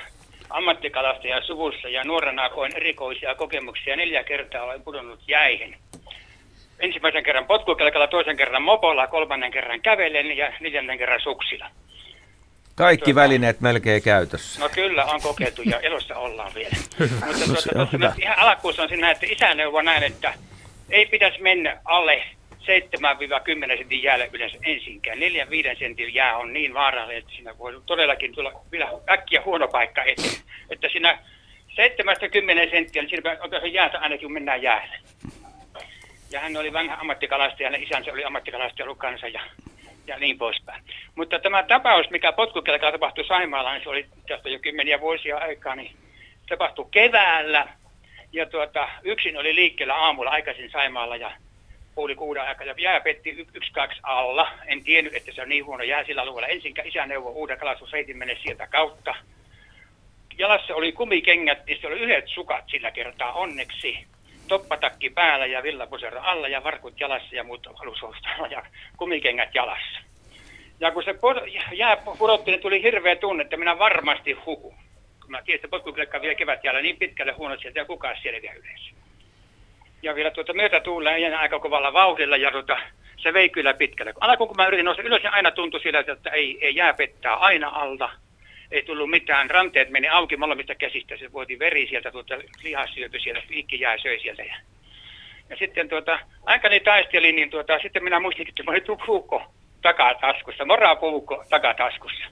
ammattikalastajan 0.51 1.43
suvussa 1.43 1.89
ja 1.89 2.05
nuorena 2.05 2.51
koin 2.51 2.77
erikoisia 2.77 3.35
kokemuksia. 3.35 3.97
Neljä 3.97 4.25
kertaa 4.25 4.63
olen 4.63 4.83
pudonnut 4.83 5.21
jäihin. 5.29 5.77
Ensimmäisen 6.79 7.25
kerran 7.25 7.47
potkukelkalla, 7.47 8.07
toisen 8.07 8.37
kerran 8.37 8.63
mopolla, 8.63 9.07
kolmannen 9.07 9.51
kerran 9.51 9.81
kävelen 9.81 10.37
ja 10.37 10.53
neljännen 10.61 10.99
kerran 10.99 11.21
suksilla. 11.21 11.71
Kaikki 12.75 13.05
tuota, 13.05 13.21
välineet 13.21 13.61
melkein 13.61 14.03
käytössä. 14.03 14.61
No 14.61 14.69
kyllä, 14.69 15.05
on 15.05 15.23
kokeiltu 15.23 15.63
ja 15.63 15.81
elossa 15.81 16.17
ollaan 16.17 16.55
vielä. 16.55 16.77
Mutta 17.27 17.45
tuota, 17.47 17.87
tuota, 17.87 18.13
ihan 18.23 18.39
alkuun 18.39 18.75
on 18.79 18.89
siinä, 18.89 19.11
että 19.11 19.27
isäneuvo 19.31 19.83
näin, 19.83 20.03
että 20.03 20.35
ei 20.91 21.07
pitäisi 21.07 21.43
mennä 21.43 21.81
alle 21.85 22.23
7-10 22.65 23.79
sentin 23.79 24.03
jäälle 24.03 24.31
yleensä 24.33 24.59
ensinkään. 24.65 25.19
4-5 25.19 25.79
sentin 25.79 26.15
jää 26.15 26.37
on 26.37 26.53
niin 26.53 26.75
vaarallinen, 26.75 27.19
että 27.19 27.33
siinä 27.35 27.59
voi 27.59 27.81
todellakin 27.87 28.35
tulla 28.35 28.53
vielä 28.73 28.89
äkkiä 29.11 29.43
huono 29.45 29.69
paikka 29.69 30.05
eteen. 30.05 30.35
Että 30.71 30.89
siinä 30.89 31.19
7-10 31.71 32.71
senttiä, 32.71 33.03
niin 33.03 33.09
siinä 33.09 33.37
on 33.63 33.73
jäätä 33.73 33.99
ainakin, 33.99 34.27
kun 34.27 34.33
mennään 34.33 34.63
jäälle. 34.63 34.97
Ja 36.31 36.41
hän 36.41 36.57
oli 36.57 36.73
vanha 36.73 36.97
ammattikalastaja, 37.01 37.71
ja 37.71 37.79
isänsä 37.79 38.13
oli 38.13 38.25
ammattikalastaja 38.25 38.85
ollut 38.85 38.99
ja, 39.33 39.41
ja 40.07 40.19
niin 40.19 40.39
poispäin. 40.39 40.85
Mutta 41.15 41.39
tämä 41.39 41.63
tapaus, 41.63 42.11
mikä 42.11 42.33
potkukelkalla 42.33 42.93
tapahtui 42.93 43.25
Saimaalla, 43.25 43.73
niin 43.73 43.83
se 43.83 43.89
oli 43.89 44.07
tästä 44.29 44.49
jo 44.49 44.59
kymmeniä 44.59 45.01
vuosia 45.01 45.37
aikaa, 45.37 45.77
niin 45.77 45.97
tapahtui 46.49 46.87
keväällä. 46.91 47.69
Ja 48.33 48.47
tuota, 48.47 48.89
yksin 49.03 49.37
oli 49.37 49.55
liikkeellä 49.55 49.95
aamulla 49.95 50.31
aikaisin 50.31 50.71
Saimaalla 50.71 51.17
ja 51.17 51.33
puoli 51.95 52.15
kuuden 52.15 52.43
aikaa 52.43 52.67
ja 52.67 52.75
jää 52.79 53.01
petti 53.01 53.31
y- 53.31 53.47
yksi 53.55 53.73
kaksi 53.73 54.01
alla. 54.03 54.51
En 54.67 54.85
tiennyt, 54.85 55.15
että 55.15 55.33
se 55.33 55.43
on 55.43 55.49
niin 55.49 55.65
huono 55.65 55.85
jää 55.85 56.05
sillä 56.05 56.23
alueella. 56.23 56.49
Ensin 56.49 56.75
isä 56.85 57.07
neuvoi 57.07 57.33
uuden 57.33 57.59
kalastusreitin 57.59 58.19
mene 58.19 58.39
sieltä 58.43 58.67
kautta. 58.67 59.15
Jalassa 60.39 60.75
oli 60.75 60.93
kumikengät, 60.93 61.67
niin 61.67 61.81
se 61.81 61.87
oli 61.87 62.01
yhdet 62.01 62.29
sukat 62.29 62.65
sillä 62.71 62.91
kertaa 62.91 63.33
onneksi. 63.33 63.99
Toppatakki 64.49 65.11
päällä 65.11 65.47
ja 65.47 65.63
villapusero 65.63 66.21
alla 66.21 66.49
ja 66.49 66.65
varkut 66.65 67.01
jalassa 67.01 67.37
ja 67.37 67.45
muut 67.45 67.67
alushoustalla 67.67 68.47
ja 68.47 68.63
kumikengät 68.97 69.55
jalassa. 69.55 69.99
Ja 70.81 70.91
kun 70.91 71.03
se 71.05 71.15
jää 71.73 71.97
pudotti, 72.19 72.51
niin 72.51 72.61
tuli 72.61 72.83
hirveä 72.83 73.17
tunne, 73.17 73.43
että 73.43 73.57
minä 73.57 73.79
varmasti 73.79 74.33
hukun. 74.33 74.75
Kun 75.21 75.31
mä 75.31 75.43
tiesin, 75.43 75.55
että 75.55 75.69
potkukelkka 75.69 76.21
vielä 76.21 76.35
kevät 76.35 76.65
jäällä 76.65 76.83
niin 76.83 76.97
pitkälle 76.97 77.33
huono 77.33 77.57
sieltä 77.57 77.79
ja 77.79 77.85
kukaan 77.85 78.17
selviä 78.23 78.53
yleensä 78.53 79.04
ja 80.05 80.15
vielä 80.15 80.31
tuota 80.31 80.53
myötätuulla 80.53 81.11
ja 81.11 81.39
aika 81.39 81.61
kovalla 81.61 81.93
vauhdilla 81.93 82.37
ja 82.37 82.51
tuota, 82.51 82.79
se 83.17 83.33
vei 83.33 83.49
kyllä 83.49 83.75
pitkälle. 83.75 84.15
Alkuun 84.21 84.49
kun 84.49 84.57
mä 84.57 84.67
yritin 84.67 84.85
nousta 84.85 85.03
ylös, 85.03 85.23
niin 85.23 85.33
aina 85.33 85.51
tuntui 85.51 85.81
sillä, 85.81 85.99
että 85.99 86.31
ei, 86.31 86.59
ei 86.61 86.77
jää 86.77 86.95
pettää 86.95 87.35
aina 87.35 87.69
alta. 87.69 88.11
ei 88.71 88.83
tullut 88.83 89.11
mitään. 89.11 89.51
Ranteet 89.51 89.91
meni 89.91 90.09
auki 90.09 90.37
molemmista 90.37 90.75
käsistä. 90.75 91.17
Se 91.17 91.33
vuoti 91.33 91.59
veri 91.59 91.87
sieltä, 91.87 92.11
tuota, 92.11 92.35
lihassyöpy 92.63 93.21
sieltä, 93.21 93.43
piikki 93.49 93.81
jää 93.81 93.99
söi 93.99 94.21
sieltä. 94.21 94.43
Ja, 94.43 94.57
ja 95.51 95.57
sitten 95.57 95.89
tuota, 95.89 96.19
aikani 96.47 96.81
taisteli, 96.81 97.33
niin 97.33 97.51
tuota, 97.51 97.79
sitten 97.79 98.05
minä 98.05 98.21
muistin, 98.21 98.49
että 98.49 98.63
minulla 98.63 98.85
oli 98.89 99.07
puukko 99.07 99.43
takataskussa, 99.83 100.65
morapuukko 100.65 101.45
takataskussa. 101.51 102.25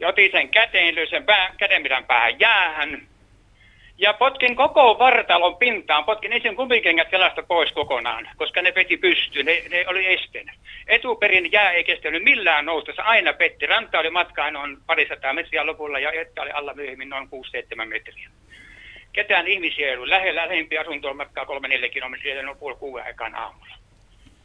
Ja 0.00 0.08
otin 0.08 0.30
sen 0.30 0.48
käteen, 0.48 0.94
löin 0.94 1.10
sen 1.10 1.24
pää, 1.24 1.54
kädenpidän 1.58 2.04
päähän 2.04 2.40
jäähän. 2.40 3.08
Ja 4.00 4.12
potkin 4.12 4.56
koko 4.56 4.98
vartalon 4.98 5.56
pintaan, 5.56 6.04
potkin 6.04 6.32
ensin 6.32 6.56
kumikengät 6.56 7.12
jalasta 7.12 7.42
pois 7.42 7.72
kokonaan, 7.72 8.28
koska 8.36 8.62
ne 8.62 8.72
peti 8.72 8.96
pystyyn, 8.96 9.46
ne, 9.46 9.62
ne 9.70 9.84
oli 9.88 10.14
esteenä. 10.14 10.52
Etuperin 10.86 11.52
jää 11.52 11.70
ei 11.70 11.84
kestänyt 11.84 12.22
millään 12.22 12.66
nousta, 12.66 12.92
se 12.92 13.02
aina 13.02 13.32
petti. 13.32 13.66
Ranta 13.66 13.98
oli 13.98 14.10
matka 14.10 14.50
noin 14.50 14.76
parisataa 14.86 15.32
metriä 15.32 15.66
lopulla 15.66 15.98
ja 15.98 16.12
että 16.12 16.42
oli 16.42 16.50
alla 16.50 16.74
myöhemmin 16.74 17.08
noin 17.08 17.28
6-7 17.82 17.84
metriä. 17.84 18.30
Ketään 19.12 19.48
ihmisiä 19.48 19.88
ei 19.88 19.94
ollut 19.94 20.08
lähellä, 20.08 20.48
lähempi 20.48 20.78
asunto 20.78 21.08
on 21.08 21.16
matkaa 21.16 21.44
3-4 21.44 21.88
kilometriä 21.90 22.42
noin 22.42 22.58
puoli 22.58 22.76
kuuden 22.76 23.06
aikaan 23.06 23.34
aamulla. 23.34 23.74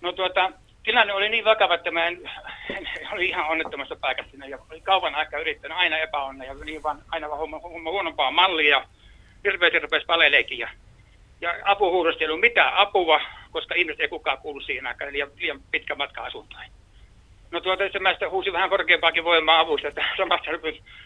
No 0.01 0.11
tuota, 0.11 0.51
tilanne 0.83 1.13
oli 1.13 1.29
niin 1.29 1.45
vakava, 1.45 1.75
että 1.75 1.91
mä 1.91 2.05
en, 2.05 2.31
oli 3.13 3.25
ihan 3.25 3.47
onnettomassa 3.47 3.95
paikassa 4.01 4.45
ja 4.47 4.57
oli 4.71 4.81
kauan 4.81 5.15
aikaa 5.15 5.39
yrittänyt 5.39 5.77
aina 5.77 5.97
epäonna 5.97 6.45
ja 6.45 6.53
niin 6.53 6.83
vaan 6.83 7.01
aina 7.11 7.27
vaan 7.29 7.39
homma, 7.39 7.59
homma 7.59 7.91
huonompaa 7.91 8.31
mallia. 8.31 8.85
Hirveästi 9.45 9.79
rupesi 9.79 10.05
paleleekin 10.05 10.59
ja, 10.59 10.69
ja 11.41 11.53
apuhuudosta 11.63 12.23
ei 12.23 12.27
ollut 12.27 12.41
mitään 12.41 12.73
apua, 12.73 13.21
koska 13.51 13.75
ihmiset 13.75 13.99
ei 13.99 14.07
kukaan 14.07 14.37
kuulu 14.37 14.61
siihen 14.61 14.87
aikaan, 14.87 15.13
liian, 15.13 15.29
liian 15.39 15.59
pitkä 15.71 15.95
matka 15.95 16.23
asuntoihin. 16.23 16.71
No 17.51 17.61
tuota, 17.61 17.83
se 17.91 17.99
mä 17.99 18.09
sitten 18.09 18.31
huusin 18.31 18.53
vähän 18.53 18.69
korkeampaakin 18.69 19.23
voimaa 19.23 19.59
avusta, 19.59 19.87
että 19.87 20.05
samassa 20.17 20.51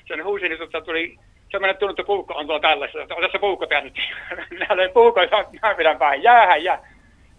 sen 0.08 0.24
huusin, 0.24 0.50
niin 0.50 0.58
tuota, 0.58 0.82
tuli 0.82 1.18
semmoinen 1.52 1.78
tunnu, 1.78 1.92
että 1.92 2.04
puukko 2.04 2.34
on 2.34 2.46
tuolla 2.46 2.62
tällaisessa, 2.62 3.02
että 3.02 3.16
ota 3.16 3.30
se 3.32 3.40
puukko 3.40 3.66
tänne. 3.66 3.92
Minä 4.50 4.68
olen 4.70 4.92
puukko, 4.92 5.22
mä 5.62 5.76
pidän 5.76 6.00
vähän 6.00 6.24
jäähän 6.24 6.64
ja 6.64 6.80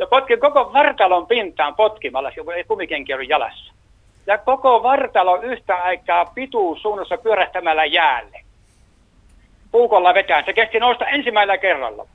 ja 0.01 0.07
potkin 0.07 0.41
koko 0.41 0.73
vartalon 0.73 1.27
pintaan 1.27 1.75
potkimalla, 1.75 2.33
kun 2.45 2.55
ei 2.55 2.65
kumikenki 2.65 3.15
ollut 3.15 3.29
jalassa. 3.29 3.73
Ja 4.27 4.39
koko 4.39 4.83
vartalo 4.83 5.43
yhtä 5.43 5.77
aikaa 5.77 6.25
pituussuunnassa 6.25 7.19
pyörähtämällä 7.19 7.85
jäälle. 7.85 8.40
Puukolla 9.73 10.15
vetään. 10.15 10.45
Se 10.45 10.53
kesti 10.53 10.79
nousta 10.79 11.07
ensimmäisellä 11.07 11.59
kerralla. 11.59 12.07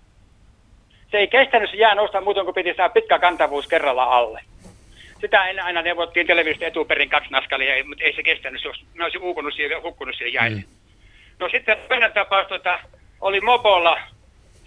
Se 1.12 1.18
ei 1.18 1.28
kestänyt 1.28 1.70
se 1.70 1.78
jää 1.78 1.96
nousta 1.96 2.22
muuten 2.22 2.44
kuin 2.46 2.56
piti 2.56 2.74
saada 2.74 2.94
pitkä 2.94 3.20
kantavuus 3.20 3.68
kerralla 3.68 4.04
alle. 4.04 4.42
Sitä 5.22 5.46
ennen 5.46 5.66
aina 5.66 5.82
neuvottiin 5.82 6.28
televisiosta 6.28 6.66
etuperin 6.66 7.10
kaksi 7.10 7.32
naskalia, 7.32 7.86
mutta 7.86 8.04
ei 8.04 8.14
se 8.14 8.24
kestänyt. 8.24 8.62
Se 8.62 8.68
olisi, 8.68 8.86
olisi 9.04 9.18
uukunut 9.18 9.54
siihen, 9.54 9.84
hukkunut 9.84 10.16
siihen 10.16 10.34
jäille. 10.34 10.62
Mm. 10.62 10.68
No 11.40 11.50
sitten 11.50 11.78
toinen 11.88 12.14
tapaus 12.14 12.48
tuota, 12.48 12.80
oli 13.22 13.42
mopolla 13.42 14.00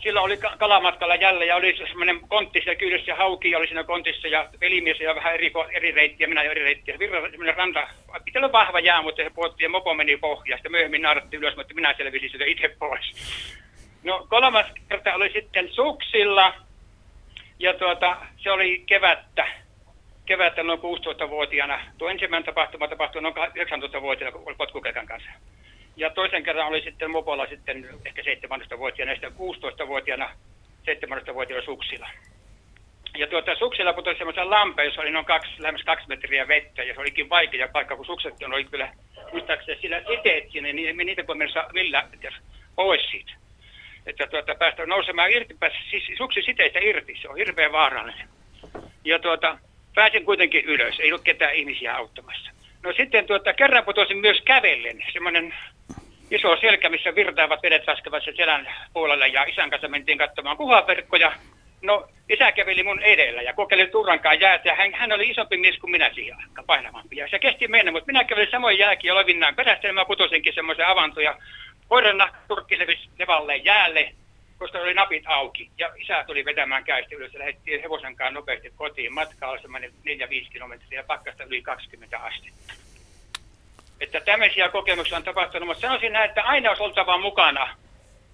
silloin 0.03 0.25
oli 0.25 0.39
kalamatkalla 0.59 1.15
jälleen 1.15 1.49
ja 1.49 1.57
oli 1.57 1.77
semmoinen 1.77 2.21
kontti 2.21 2.61
siellä 2.61 2.79
kyydessä 2.79 3.11
ja 3.11 3.17
hauki 3.17 3.57
oli 3.57 3.67
siinä 3.67 3.85
kontissa 3.85 4.29
ja 4.29 4.49
velimies 4.61 5.01
ja 5.01 5.15
vähän 5.15 5.35
eri, 5.35 5.53
eri 5.71 5.93
reittiä, 5.93 6.27
minä 6.27 6.43
jo 6.43 6.51
eri 6.51 6.63
reittiä. 6.63 6.99
Virra 6.99 7.31
semmoinen 7.31 7.57
ranta, 7.57 7.89
pitää 8.25 8.41
olla 8.41 8.53
vahva 8.53 8.81
jää, 8.81 9.03
mutta 9.03 9.23
se 9.23 9.31
puotti 9.31 9.65
ja 9.65 9.69
mopo 9.69 9.95
meni 9.95 10.17
pohjaan. 10.17 10.59
Sitten 10.59 10.73
myöhemmin 10.73 11.03
naaratti 11.03 11.37
ylös, 11.37 11.57
mutta 11.57 11.75
minä 11.75 11.95
selvisin 11.97 12.31
sitä 12.31 12.45
itse 12.45 12.69
pois. 12.79 13.13
No 14.05 14.27
kolmas 14.29 14.67
kerta 14.89 15.15
oli 15.15 15.33
sitten 15.33 15.69
suksilla 15.73 16.55
ja 17.59 17.75
tuota, 17.75 18.17
se 18.37 18.51
oli 18.51 18.83
kevättä. 18.87 19.49
Kevättä 20.27 20.63
noin 20.63 20.81
16-vuotiaana. 20.81 21.81
Tuo 21.99 22.09
ensimmäinen 22.09 22.47
tapahtuma 22.47 22.89
tapahtui 22.89 23.23
noin 23.23 23.35
19-vuotiaana 23.35 24.39
potkukelkan 24.57 25.07
kanssa. 25.07 25.31
Ja 25.99 26.11
toisen 26.11 26.43
kerran 26.43 26.69
oli 26.69 26.81
sitten 26.81 27.11
mopolla 27.11 27.47
sitten 27.47 27.89
ehkä 28.05 28.23
17-vuotiaana 28.23 29.13
ja 29.13 29.29
16-vuotiaana 29.29 30.31
17-vuotiaana 30.91 31.65
suksilla. 31.65 32.09
Ja 33.17 33.27
tuota, 33.27 33.57
suksilla 33.57 33.93
putosi 33.93 34.19
semmoisen 34.19 34.51
lampeen, 34.51 34.87
jossa 34.87 35.01
oli 35.01 35.11
noin 35.11 35.25
kaksi, 35.25 35.51
lähes 35.59 35.83
kaksi 35.83 36.09
metriä 36.09 36.49
vettä, 36.49 36.83
ja 36.83 36.95
se 36.95 37.01
olikin 37.01 37.29
vaikea 37.29 37.69
paikka, 37.69 37.97
kun 37.97 38.07
sukset 38.07 38.35
oli 38.47 38.65
kyllä, 38.65 38.93
muistaakseni 39.33 39.81
sillä 39.81 40.03
siteet 40.09 40.51
sinne, 40.51 40.73
niin 40.73 40.97
me 40.97 41.05
niitä 41.05 41.27
voi 41.27 41.37
mennä 41.37 41.69
millä 41.73 42.09
pois 42.77 43.11
siitä. 43.11 43.33
Että 44.07 44.27
tuota, 44.27 44.55
päästä 44.55 44.87
nousemaan 44.87 45.31
irti, 45.31 45.55
pääsi 45.55 45.77
siis 45.91 46.19
suksi 46.19 46.43
siteistä 46.43 46.79
irti, 46.83 47.19
se 47.23 47.29
on 47.29 47.37
hirveän 47.37 47.73
vaarallinen. 47.73 48.29
Ja 49.05 49.19
tuota, 49.19 49.59
pääsin 49.95 50.25
kuitenkin 50.25 50.65
ylös, 50.65 51.01
ei 51.01 51.13
ollut 51.13 51.25
ketään 51.25 51.55
ihmisiä 51.55 51.97
auttamassa. 51.97 52.51
No 52.83 52.93
sitten 52.93 53.27
tuota, 53.27 53.55
kerran 53.55 53.85
putosin 53.85 54.19
myös 54.19 54.41
kävellen, 54.45 55.05
semmoinen 55.13 55.55
iso 56.31 56.57
selkä, 56.57 56.89
missä 56.89 57.14
virtaavat 57.14 57.62
vedet 57.62 57.87
laskevat 57.87 58.24
sen 58.24 58.37
selän 58.37 58.68
puolelle 58.93 59.29
ja 59.29 59.45
isän 59.45 59.70
kanssa 59.70 59.89
mentiin 59.89 60.18
katsomaan 60.18 60.57
kuhaverkkoja. 60.57 61.33
No 61.83 62.09
isä 62.29 62.53
käveli 62.53 62.83
mun 62.83 63.03
edellä 63.03 63.43
ja 63.43 63.53
kokeili 63.53 63.87
turrankaan 63.87 64.41
jäätä. 64.41 64.74
Hän, 64.74 64.95
hän 64.95 65.12
oli 65.12 65.31
isompi 65.31 65.57
mies 65.57 65.79
kuin 65.79 65.91
minä 65.91 66.11
siihen 66.14 66.37
aikaan, 66.43 66.66
painavampi. 66.66 67.16
Ja 67.16 67.29
se 67.29 67.39
kesti 67.39 67.68
mennä, 67.68 67.93
mutta 67.93 68.07
minä 68.07 68.24
kävelin 68.24 68.51
samoin 68.51 68.79
jääkin 68.79 69.09
ja 69.09 69.14
lovinnaan 69.14 69.55
perästä 69.55 69.87
ja 69.87 69.93
mä 69.93 70.05
putosinkin 70.05 70.55
semmoisen 70.55 70.87
avantoja. 70.87 71.39
Koiran 71.89 72.31
turkki 72.49 72.79
levalleen 73.18 73.64
jäälle, 73.64 74.12
koska 74.59 74.79
oli 74.79 74.95
napit 74.95 75.22
auki. 75.26 75.70
Ja 75.79 75.91
isä 75.97 76.24
tuli 76.26 76.45
vetämään 76.45 76.85
käistä 76.85 77.14
ylös 77.14 77.33
ja 77.33 77.39
lähdettiin 77.39 77.83
hevosen 77.83 78.16
kanssa 78.16 78.35
nopeasti 78.35 78.72
kotiin. 78.76 79.14
Matka 79.14 79.49
oli 79.49 79.61
semmoinen 79.61 79.91
4-5 79.91 80.53
kilometriä 80.53 81.01
ja 81.01 81.05
pakkasta 81.05 81.45
yli 81.45 81.62
20 81.62 82.18
astetta 82.18 82.88
että 84.01 84.21
tämmöisiä 84.21 84.69
kokemuksia 84.69 85.17
on 85.17 85.25
tapahtunut, 85.25 85.67
mutta 85.67 85.81
sanoisin 85.81 86.13
näin, 86.13 86.29
että 86.29 86.43
aina 86.43 86.69
olisi 86.69 86.83
oltava 86.83 87.19
mukana 87.19 87.69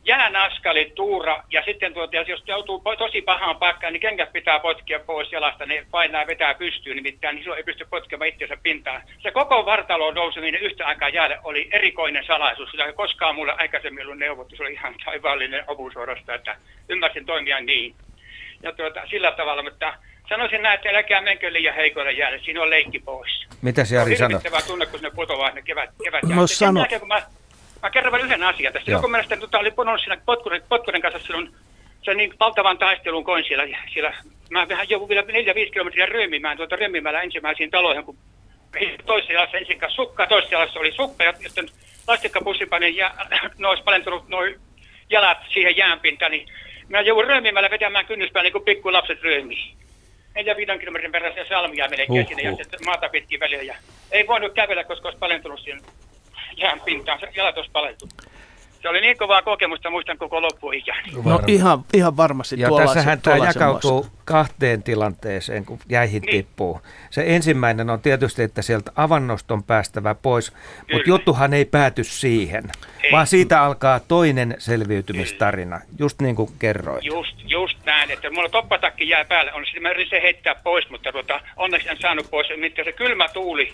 jäänaskali, 0.04 0.92
tuura 0.94 1.44
ja 1.50 1.62
sitten 1.64 1.94
tuota, 1.94 2.16
jos 2.16 2.42
joutuu 2.46 2.82
tosi 2.98 3.22
pahaan 3.22 3.56
paikkaan, 3.56 3.92
niin 3.92 4.00
kengät 4.00 4.32
pitää 4.32 4.60
potkia 4.60 5.00
pois 5.00 5.32
jalasta, 5.32 5.66
ne 5.66 5.86
painaa 5.90 6.20
ja 6.20 6.26
vetää 6.26 6.54
pystyyn, 6.54 6.96
nimittäin 6.96 7.34
niin 7.34 7.42
silloin 7.42 7.58
ei 7.58 7.64
pysty 7.64 7.86
potkemaan 7.90 8.28
itseänsä 8.28 8.56
pintaan. 8.62 9.02
Se 9.22 9.30
koko 9.30 9.66
vartalon 9.66 10.14
nouseminen 10.14 10.60
yhtä 10.60 10.86
aikaa 10.86 11.08
jäädä 11.08 11.40
oli 11.44 11.68
erikoinen 11.72 12.24
salaisuus, 12.24 12.70
sillä 12.70 12.84
ei 12.84 12.92
koskaan 12.92 13.34
mulle 13.34 13.54
aikaisemmin 13.58 14.06
ollut 14.06 14.18
neuvottu, 14.18 14.56
se 14.56 14.62
oli 14.62 14.72
ihan 14.72 14.94
taivaallinen 15.04 15.64
avusuorasta, 15.66 16.34
että 16.34 16.56
ymmärsin 16.88 17.26
toimia 17.26 17.60
niin. 17.60 17.94
Ja 18.62 18.72
tuota, 18.72 19.06
sillä 19.10 19.32
tavalla, 19.32 19.62
mutta 19.62 19.94
sanoisin 20.28 20.62
näin, 20.62 20.74
että 20.74 20.88
älkää 20.88 21.20
menkö 21.20 21.52
liian 21.52 21.74
heikoille 21.74 22.12
jäädä, 22.12 22.38
siinä 22.38 22.62
on 22.62 22.70
leikki 22.70 22.98
pois. 22.98 23.46
Mitä 23.62 23.84
se 23.84 23.96
Jari 23.96 24.16
sanoo? 24.16 24.40
On 24.52 24.62
tunne, 24.66 24.86
kun 24.86 25.00
ne 25.02 25.10
putoaa 25.10 25.50
ne 25.50 25.62
kevät, 25.62 25.90
kevät 26.04 26.22
no 26.22 26.46
sano. 26.46 26.80
Jälkeen, 26.80 27.00
kun 27.00 27.08
mä, 27.08 27.22
mä 27.82 27.90
kerron 27.90 28.12
vain 28.12 28.24
yhden 28.24 28.42
asian 28.42 28.72
tästä. 28.72 28.90
Joku 28.90 29.08
mielestä 29.08 29.36
tota, 29.36 29.58
oli 29.58 29.70
punonut 29.70 30.00
siinä 30.00 30.16
potkurin, 30.26 30.62
potkurin 30.68 31.02
kanssa 31.02 31.20
silloin 31.26 31.54
se 32.04 32.14
niin 32.14 32.34
valtavan 32.40 32.78
taistelun 32.78 33.24
koin 33.24 33.44
siellä, 33.44 33.78
siellä 33.92 34.14
mä 34.50 34.68
vähän 34.68 34.88
joku 34.88 35.08
vielä 35.08 35.22
4-5 35.22 35.24
kilometriä 35.72 36.06
röömimään 36.06 36.56
tuota 36.56 36.76
röömimällä 36.76 37.22
ensimmäisiin 37.22 37.70
taloihin, 37.70 38.04
kun 38.04 38.18
toisessa 39.06 39.32
jalassa 39.32 39.56
ensin 39.56 39.78
sukka, 39.88 40.26
toisessa 40.26 40.54
jalassa 40.54 40.80
oli 40.80 40.92
sukka, 40.92 41.24
ja 41.24 41.32
sitten 41.46 41.68
lastikkapussi 42.08 42.66
pani 42.66 42.96
ja 42.96 43.14
no 43.58 43.68
olisi 43.68 43.82
palentunut 43.82 44.28
noin 44.28 44.56
jalat 45.10 45.38
siihen 45.52 45.76
jäänpintaan, 45.76 46.30
niin 46.30 46.48
mä 46.88 47.00
joudun 47.00 47.26
röömimällä 47.26 47.70
vetämään 47.70 48.06
kynnyspään 48.06 48.44
niin 48.44 48.52
kuin 48.52 48.64
pikku 48.64 48.92
lapset 48.92 49.22
röömiin 49.22 49.76
neljä 50.34 50.56
viiden 50.56 50.78
kilometrin 50.78 51.12
perässä 51.12 51.44
salmia 51.48 51.88
melkein 51.88 52.22
uh, 52.22 52.28
sinne 52.28 52.42
ja 52.42 52.56
sitten 52.56 52.84
maata 52.84 53.08
pitkin 53.08 53.40
välillä. 53.40 53.62
Ja 53.62 53.74
ei 54.10 54.26
voinut 54.26 54.52
kävellä, 54.52 54.84
koska 54.84 55.08
olisi 55.08 55.18
palentunut 55.18 55.60
siihen 55.60 55.80
jään 56.56 56.80
pintaan. 56.80 57.18
Jalat 57.34 57.56
olisi 57.56 57.70
palentunut. 57.70 58.14
Se 58.84 58.88
oli 58.88 59.00
niin 59.00 59.18
kovaa 59.18 59.42
kokemusta, 59.42 59.90
muistan 59.90 60.18
koko 60.18 60.42
loppuikäni. 60.42 61.12
No 61.24 61.40
ihan, 61.46 61.84
ihan 61.94 62.16
varmasti. 62.16 62.60
Ja 62.60 62.68
tässähän 62.76 63.20
tämä 63.20 63.36
jakautuu 63.36 64.06
kahteen 64.24 64.82
tilanteeseen, 64.82 65.64
kun 65.64 65.78
jäihin 65.88 66.22
niin. 66.22 66.30
tippuu. 66.30 66.80
Se 67.10 67.24
ensimmäinen 67.26 67.90
on 67.90 68.00
tietysti, 68.00 68.42
että 68.42 68.62
sieltä 68.62 68.92
avannosta 68.96 69.54
on 69.54 69.62
päästävä 69.62 70.14
pois, 70.14 70.50
Kyllä. 70.50 70.64
mutta 70.92 71.08
juttuhan 71.08 71.54
ei 71.54 71.64
pääty 71.64 72.04
siihen, 72.04 72.64
ei. 73.02 73.12
vaan 73.12 73.26
siitä 73.26 73.62
alkaa 73.62 74.00
toinen 74.00 74.54
selviytymistarina, 74.58 75.78
Kyllä. 75.78 75.96
just 75.98 76.20
niin 76.20 76.36
kuin 76.36 76.50
kerroit. 76.58 77.04
Just, 77.04 77.36
just 77.44 77.78
näin, 77.84 78.10
että 78.10 78.30
mulla 78.30 78.48
toppatakki 78.48 79.08
jää 79.08 79.24
päälle, 79.24 79.52
on 79.52 79.64
sitten 79.64 79.82
mä 79.82 79.90
se 80.10 80.22
heittää 80.22 80.54
pois, 80.54 80.90
mutta 80.90 81.12
tuota, 81.12 81.40
onneksi 81.56 81.88
en 81.88 81.98
saanut 82.00 82.30
pois, 82.30 82.46
mitä 82.56 82.84
se 82.84 82.92
kylmä 82.92 83.28
tuuli 83.28 83.72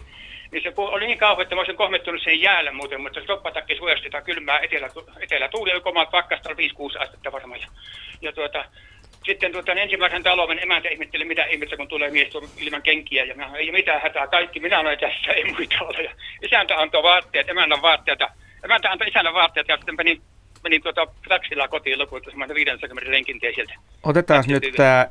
niin 0.53 0.63
se 0.63 0.73
oli 0.77 1.07
niin 1.07 1.19
kauhean, 1.19 1.43
että 1.43 1.55
mä 1.55 1.61
olisin 1.61 1.77
kohmettunut 1.77 2.23
sen 2.23 2.41
jäällä 2.41 2.73
muuten, 2.73 3.01
mutta 3.01 3.21
se 3.21 3.27
toppatakki 3.27 3.77
suojasti 3.77 4.05
sitä 4.05 4.23
kylmää 4.23 4.59
etelä, 4.59 4.89
etelä 5.21 5.49
tuuli, 5.49 5.73
oli 5.73 5.81
komaa 5.81 6.07
pakkasta 6.07 6.51
5-6 6.51 7.03
astetta 7.03 7.33
varmaan. 7.33 7.61
Ja, 7.61 7.67
ja 8.23 8.33
tuota, 8.33 8.65
sitten 9.25 9.53
tuota, 9.53 9.75
niin 9.75 9.83
ensimmäisen 9.83 10.23
talouden 10.23 10.63
emäntä 10.63 10.89
ihmetteli, 10.89 11.25
mitä 11.25 11.45
ihmettä, 11.45 11.77
kun 11.77 11.89
tulee 11.89 12.11
mies 12.11 12.33
ilman 12.57 12.83
kenkiä. 12.83 13.25
Ja 13.25 13.35
minä, 13.35 13.51
ei 13.55 13.73
mitään 13.73 14.03
hätää, 14.03 14.27
kaikki, 14.27 14.61
minä 14.61 14.81
olen 14.81 14.99
tässä, 14.99 15.33
ei 15.33 15.45
muita 15.45 15.77
ole. 15.81 16.03
Ja 16.03 16.11
isäntä 16.43 16.77
antoi 16.77 17.03
vaatteet, 17.03 17.49
emännän 17.49 17.83
vaatteita. 17.83 18.29
Emäntä 18.65 18.91
antoi 18.91 19.09
isännän 19.09 19.35
vaatteet 19.35 19.69
ja 19.69 19.77
sitten 19.77 19.97
menin, 19.97 20.23
menin 20.65 20.83
tuota, 20.83 21.07
taksilla 21.29 21.69
kotiin 21.69 21.99
lopulta 21.99 22.31
semmoinen 22.31 22.55
50 22.55 23.11
lenkin 23.11 23.41
sieltä. 23.55 23.75
Otetaan 24.03 24.45
nyt 24.49 24.73
tämä 24.77 25.07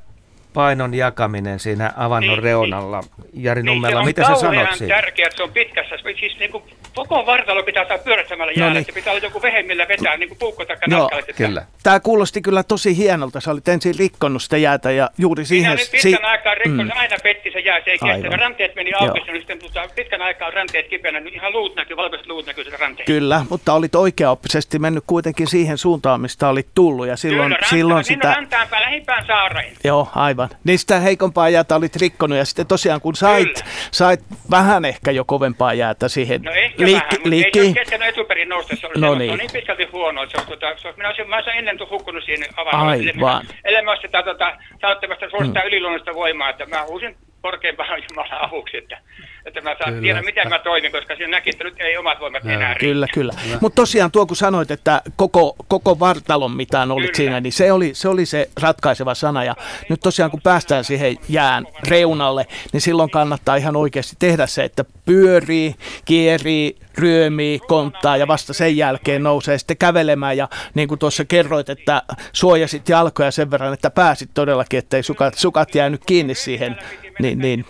painon 0.53 0.93
jakaminen 0.93 1.59
siinä 1.59 1.93
avannon 1.97 2.29
Niin, 2.35 2.43
reunalla. 2.43 3.03
Jari 3.33 3.61
Niin, 3.63 3.65
Nummela, 3.65 3.91
se 3.93 3.97
on 3.99 4.05
mitä 4.05 4.21
sä 4.27 4.35
sanot 4.35 4.67
siitä? 4.73 4.95
tärkeää, 4.95 5.27
että 5.27 5.37
se 5.37 5.43
on 5.43 5.51
pitkässä. 5.51 5.95
Siis 6.19 6.39
niin 6.39 6.51
kuin 6.51 6.63
koko 6.95 7.25
vartalo 7.25 7.63
pitää 7.63 7.87
saada 7.87 8.03
pyörättämällä 8.03 8.53
No 8.53 8.59
jäällä. 8.59 8.73
niin. 8.73 8.85
Se 8.85 8.91
pitää 8.91 9.13
olla 9.13 9.23
joku 9.23 9.41
vehe, 9.41 9.63
millä 9.63 9.87
vetää, 9.87 10.17
niin 10.17 10.29
kuin 10.29 10.37
puukko 10.39 10.65
tai 10.65 10.77
Joo, 10.87 11.09
että- 11.19 11.33
Kyllä. 11.33 11.65
Tämä 11.83 11.99
kuulosti 11.99 12.41
kyllä 12.41 12.63
tosi 12.63 12.97
hienolta. 12.97 13.39
Sä 13.39 13.51
olit 13.51 13.67
ensin 13.67 13.95
rikkonut 13.99 14.43
sitä 14.43 14.57
jäätä 14.57 14.91
ja 14.91 15.09
juuri 15.17 15.39
Minä 15.41 15.47
siihen... 15.47 15.71
nyt 15.71 15.79
pitkän 15.91 16.01
si- 16.01 16.15
aikaa 16.23 16.55
rikkoin, 16.55 16.81
Mm. 16.81 16.87
se 16.87 16.93
aina 16.93 17.15
petti 17.23 17.51
se 17.51 17.59
jää, 17.59 17.79
se 17.85 17.91
ei 17.91 17.99
kestä. 17.99 18.37
Ranteet 18.37 18.75
meni 18.75 18.91
auki, 18.93 19.19
niin 19.19 19.37
sitten 19.37 19.59
tota, 19.59 19.81
pitkän 19.95 20.21
aikaa 20.21 20.51
ranteet 20.51 20.87
kipeänä, 20.87 21.19
niin 21.19 21.33
ihan 21.33 21.53
luut 21.53 21.75
näkyy, 21.75 21.97
valkoiset 21.97 22.27
luut 22.27 22.45
näkyy 22.45 22.63
sitä 22.63 22.77
ranteet. 22.77 23.05
Kyllä, 23.07 23.45
mutta 23.49 23.73
olit 23.73 23.95
oikeaoppisesti 23.95 24.79
mennyt 24.79 25.03
kuitenkin 25.07 25.47
siihen 25.47 25.77
suuntaan, 25.77 26.21
mistä 26.21 26.49
olit 26.49 26.67
tullut 26.75 27.07
ja 27.07 27.17
silloin, 27.17 27.53
Kyllä, 27.53 27.67
silloin 27.69 28.03
sitä... 28.03 28.27
Niin 28.27 28.35
rantaan 28.35 28.67
lähimpään 28.81 29.25
saareen. 29.27 29.73
Joo, 29.83 30.07
aivan. 30.15 30.38
Niin 30.63 30.79
sitä 30.79 30.99
heikompaa 30.99 31.49
jäätä 31.49 31.75
olit 31.75 31.95
rikkonut 31.95 32.37
ja 32.37 32.45
sitten 32.45 32.67
tosiaan 32.67 33.01
kun 33.01 33.15
sait, 33.15 33.53
Kyllä. 33.53 33.65
sait 33.91 34.19
vähän 34.51 34.85
ehkä 34.85 35.11
jo 35.11 35.25
kovempaa 35.25 35.73
jäätä 35.73 36.07
siihen 36.07 36.41
No 36.41 36.51
ehkä 36.51 36.83
liik- 36.83 36.93
vähän, 36.93 37.09
mutta 37.23 37.35
ei 37.35 37.51
se 37.63 37.73
kestänyt 37.73 38.07
etuperin 38.07 38.49
nousta. 38.49 38.75
Se, 38.75 38.87
No 38.97 39.09
niin. 39.15 39.19
niin. 39.19 39.31
on 39.31 39.37
niin 39.37 39.49
pitkälti 39.53 39.83
huono, 39.91 40.23
että 40.23 40.37
se 40.37 40.41
on, 40.41 40.47
tota, 40.59 40.77
se 40.81 40.87
on, 40.87 40.93
minä 40.97 41.07
olisin, 41.07 41.29
mä 41.29 41.35
olisin 41.35 41.53
ennen 41.53 41.77
hukkunut 41.89 42.23
siihen 42.23 42.47
avannolle. 42.57 42.91
Aivan. 43.15 43.45
Ellei 43.63 43.81
mä 43.81 43.91
olisi 43.91 44.01
sitä 44.01 44.23
tota, 44.23 44.57
saattamasta 44.81 45.29
suostaa 45.29 45.61
mm. 45.63 45.67
yliluonnollista 45.67 46.13
voimaa, 46.13 46.49
että 46.49 46.65
mä 46.65 46.85
huusin 46.87 47.17
korkeimpaan 47.41 48.03
Jumalan 48.09 48.41
avuksi, 48.49 48.77
että, 48.77 48.97
että 49.45 49.61
mä 49.61 49.75
saan 49.77 49.89
Kyllä. 49.89 50.01
tiedä, 50.01 50.21
miten 50.21 50.49
mä 50.49 50.59
toimin, 50.59 50.91
koska 50.91 51.15
siinä 51.15 51.31
näki, 51.31 51.49
että 51.49 51.63
nyt 51.63 51.73
ei 51.79 51.97
omat 51.97 52.19
voimat 52.19 52.43
Joo. 52.43 52.53
enää 52.53 52.73
riitä. 52.73 52.79
Kyllä, 52.79 53.07
kyllä. 53.13 53.33
Mutta 53.61 53.75
tosiaan 53.75 54.11
tuo, 54.11 54.25
kun 54.25 54.35
sanoit, 54.35 54.71
että 54.71 55.01
koko, 55.15 55.55
koko 55.67 55.99
vartalon 55.99 56.51
mitään 56.51 56.91
olit 56.91 57.05
Kyllä. 57.05 57.17
siinä, 57.17 57.39
niin 57.39 57.53
se 57.53 57.71
oli, 57.71 57.93
se 57.93 58.09
oli 58.09 58.25
se 58.25 58.49
ratkaiseva 58.61 59.15
sana. 59.15 59.43
Ja 59.43 59.55
nyt 59.89 59.99
tosiaan, 59.99 60.31
kun 60.31 60.41
päästään 60.41 60.83
siihen 60.83 61.17
jään 61.29 61.65
reunalle, 61.87 62.47
niin 62.73 62.81
silloin 62.81 63.09
kannattaa 63.09 63.55
ihan 63.55 63.75
oikeasti 63.75 64.15
tehdä 64.19 64.47
se, 64.47 64.63
että 64.63 64.85
pyörii, 65.05 65.75
kierii, 66.05 66.75
ryömii, 66.97 67.59
konttaa 67.59 68.17
ja 68.17 68.27
vasta 68.27 68.53
sen 68.53 68.77
jälkeen 68.77 69.23
nousee 69.23 69.57
sitten 69.57 69.77
kävelemään. 69.77 70.37
Ja 70.37 70.47
niin 70.73 70.87
kuin 70.87 70.99
tuossa 70.99 71.25
kerroit, 71.25 71.69
että 71.69 72.01
suojasit 72.33 72.89
jalkoja 72.89 73.31
sen 73.31 73.51
verran, 73.51 73.73
että 73.73 73.89
pääsit 73.89 74.29
todellakin, 74.33 74.77
ettei 74.77 75.03
sukat, 75.03 75.33
sukat 75.33 75.75
jäänyt 75.75 76.01
kiinni 76.05 76.35
siihen, 76.35 76.77
niin, 77.19 77.39
niin 77.39 77.65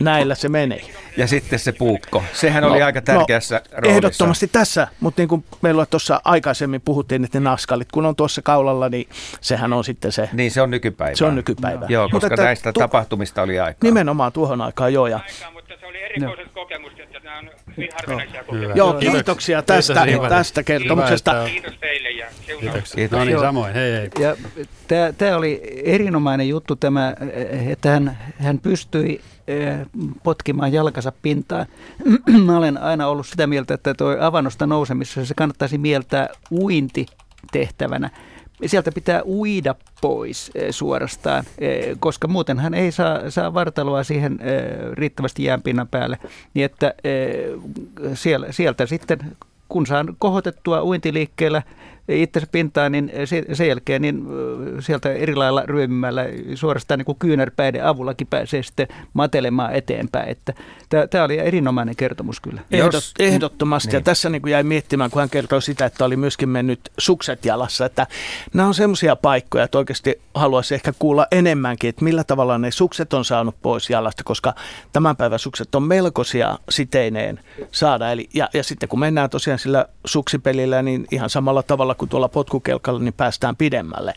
näillä 0.00 0.34
se 0.34 0.48
menee. 0.48 0.80
Ja 1.16 1.26
sitten 1.26 1.58
se 1.58 1.72
puukko. 1.72 2.22
Sehän 2.32 2.64
oli 2.64 2.82
aika 2.82 3.00
tärkeässä 3.02 3.54
roolissa. 3.56 3.80
No, 3.90 3.96
Ehdottomasti 3.96 4.46
tässä, 4.48 4.88
mutta 5.00 5.22
niin 5.22 5.28
kuin 5.28 5.44
meillä 5.62 5.86
tuossa 5.86 6.20
aikaisemmin 6.24 6.80
puhuttiin, 6.80 7.24
että 7.24 7.40
ne 7.40 7.44
naskalit, 7.44 7.88
kun 7.92 8.06
on 8.06 8.16
tuossa 8.16 8.42
kaulalla, 8.42 8.88
niin 8.88 9.08
sehän 9.40 9.72
on 9.72 9.84
sitten 9.84 10.12
se, 10.12 10.28
Niin 10.32 10.50
se 10.50 10.62
on 10.62 10.70
nykypäivä. 10.70 11.16
se 11.16 11.24
on 11.24 11.34
nykypäivä. 11.34 11.86
Joo, 11.88 12.02
Mutta 12.04 12.16
koska 12.16 12.34
että 12.34 12.44
näistä 12.44 12.72
tu- 12.72 12.80
tapahtumista 12.80 13.42
oli 13.42 13.60
aikaa. 13.60 13.78
Nimenomaan 13.88 14.32
tuohon 14.32 14.60
aikaan, 14.60 14.92
joo. 14.92 15.06
Ja, 15.06 15.20
mutta 15.52 15.63
oli 15.94 16.02
erikoiset 16.02 16.52
kokemukset, 16.54 17.00
että 17.00 17.20
nämä 17.24 17.38
on 17.38 17.50
hyvin 17.76 17.88
harvinaisia 17.94 18.44
kokemuksia. 18.44 18.76
joo, 18.76 18.94
Kiitoksia. 18.94 19.62
tästä, 19.62 20.04
Kiitos, 20.06 20.28
tästä 20.28 20.62
kertomuksesta. 20.62 21.30
Hyvä, 21.32 21.42
että- 21.44 21.52
Kiitos 21.52 21.78
teille 21.80 22.10
ja 22.10 22.26
seuraavaksi. 22.46 22.60
Kiitoksia. 22.72 22.96
Kiitos. 22.96 23.18
No 23.18 23.24
niin, 23.24 23.32
Joo. 23.32 23.42
samoin. 23.42 23.74
Hei 23.74 23.92
hei. 23.92 24.10
Ja 24.18 24.36
tämä 25.18 25.36
oli 25.36 25.60
erinomainen 25.84 26.48
juttu 26.48 26.76
tämä, 26.76 27.14
että 27.70 27.90
hän, 27.90 28.18
hän 28.38 28.58
pystyi 28.58 29.20
eh, 29.48 29.78
potkimaan 30.22 30.72
jalkansa 30.72 31.12
pintaan. 31.22 31.66
Mä 32.46 32.56
olen 32.56 32.78
aina 32.78 33.06
ollut 33.06 33.26
sitä 33.26 33.46
mieltä, 33.46 33.74
että 33.74 33.94
tuo 33.94 34.16
avannosta 34.20 34.66
nousemisessa 34.66 35.24
se 35.24 35.34
kannattaisi 35.34 35.78
mieltää 35.78 36.28
uinti 36.50 37.06
tehtävänä. 37.52 38.10
Sieltä 38.66 38.92
pitää 38.92 39.22
uida 39.24 39.74
pois 40.00 40.50
eh, 40.54 40.70
suorastaan, 40.70 41.44
eh, 41.58 41.96
koska 42.00 42.28
muuten 42.28 42.58
hän 42.58 42.74
ei 42.74 42.92
saa, 42.92 43.30
saa 43.30 43.54
vartaloa 43.54 44.04
siihen 44.04 44.38
eh, 44.40 44.92
riittävästi 44.92 45.44
jäänpinnan 45.44 45.88
päälle. 45.88 46.18
Niin 46.54 46.64
että 46.64 46.94
sieltä 48.50 48.86
sitten 48.86 49.36
kun 49.68 49.86
saan 49.86 50.16
kohotettua 50.18 50.82
uintiliikkeellä 50.82 51.62
itsensä 52.08 52.48
pintaan, 52.52 52.92
niin 52.92 53.12
se- 53.24 53.44
sen 53.52 53.68
jälkeen 53.68 54.02
niin 54.02 54.24
sieltä 54.80 55.12
eri 55.12 55.34
lailla 55.34 55.62
ryömimällä 55.66 56.24
suorastaan 56.54 56.98
niin 56.98 57.04
kuin 57.06 57.18
kyynärpäiden 57.18 57.86
avullakin 57.86 58.26
pääsee 58.26 58.62
sitten 58.62 58.88
matelemaan 59.14 59.74
eteenpäin. 59.74 60.28
Että 60.28 60.54
Tämä 61.10 61.24
oli 61.24 61.38
erinomainen 61.38 61.96
kertomus 61.96 62.40
kyllä. 62.40 62.60
Ehdot, 62.70 62.92
Jos- 62.92 63.14
ehdottomasti. 63.18 63.88
Niin. 63.88 63.94
Ja 63.94 64.00
tässä 64.00 64.28
niin 64.28 64.42
kuin 64.42 64.52
jäi 64.52 64.62
miettimään, 64.62 65.10
kun 65.10 65.20
hän 65.20 65.30
kertoi 65.30 65.62
sitä, 65.62 65.86
että 65.86 66.04
oli 66.04 66.16
myöskin 66.16 66.48
mennyt 66.48 66.80
sukset 66.98 67.44
jalassa. 67.44 67.86
Että 67.86 68.06
nämä 68.54 68.66
on 68.68 68.74
semmoisia 68.74 69.16
paikkoja, 69.16 69.64
että 69.64 69.78
oikeasti 69.78 70.20
haluaisi 70.34 70.74
ehkä 70.74 70.92
kuulla 70.98 71.26
enemmänkin, 71.32 71.88
että 71.88 72.04
millä 72.04 72.24
tavalla 72.24 72.58
ne 72.58 72.70
sukset 72.70 73.12
on 73.12 73.24
saanut 73.24 73.54
pois 73.62 73.90
jalasta, 73.90 74.24
koska 74.24 74.54
tämän 74.92 75.16
päivän 75.16 75.38
sukset 75.38 75.74
on 75.74 75.82
melkoisia 75.82 76.58
siteineen 76.68 77.40
saada. 77.72 78.12
Eli, 78.12 78.28
ja, 78.34 78.48
ja 78.54 78.64
sitten 78.64 78.88
kun 78.88 78.98
mennään 78.98 79.30
tosiaan 79.30 79.58
sillä 79.58 79.86
suksipelillä, 80.04 80.82
niin 80.82 81.06
ihan 81.10 81.30
samalla 81.30 81.62
tavalla 81.62 81.93
kuin 81.94 82.08
tuolla 82.08 82.28
potkukelkalla, 82.28 83.00
niin 83.00 83.14
päästään 83.14 83.56
pidemmälle. 83.56 84.14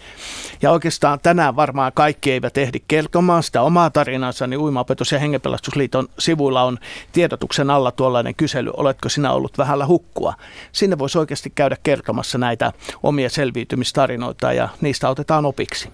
Ja 0.61 0.71
oikeastaan 0.71 1.19
tänään 1.19 1.55
varmaan 1.55 1.91
kaikki 1.95 2.31
eivät 2.31 2.57
ehdi 2.57 2.79
kertomaan 2.87 3.43
sitä 3.43 3.61
omaa 3.61 3.89
tarinansa, 3.89 4.47
niin 4.47 4.59
Uimaopetus- 4.59 5.11
ja 5.11 5.19
Hengenpelastusliiton 5.19 6.07
sivuilla 6.19 6.63
on 6.63 6.77
tiedotuksen 7.11 7.69
alla 7.69 7.91
tuollainen 7.91 8.35
kysely, 8.35 8.71
oletko 8.77 9.09
sinä 9.09 9.31
ollut 9.31 9.57
vähällä 9.57 9.85
hukkua. 9.87 10.33
Sinne 10.71 10.97
voisi 10.99 11.17
oikeasti 11.17 11.51
käydä 11.55 11.77
kertomassa 11.83 12.37
näitä 12.37 12.73
omia 13.03 13.29
selviytymistarinoita 13.29 14.53
ja 14.53 14.69
niistä 14.81 15.09
otetaan 15.09 15.45
opiksi. 15.45 15.89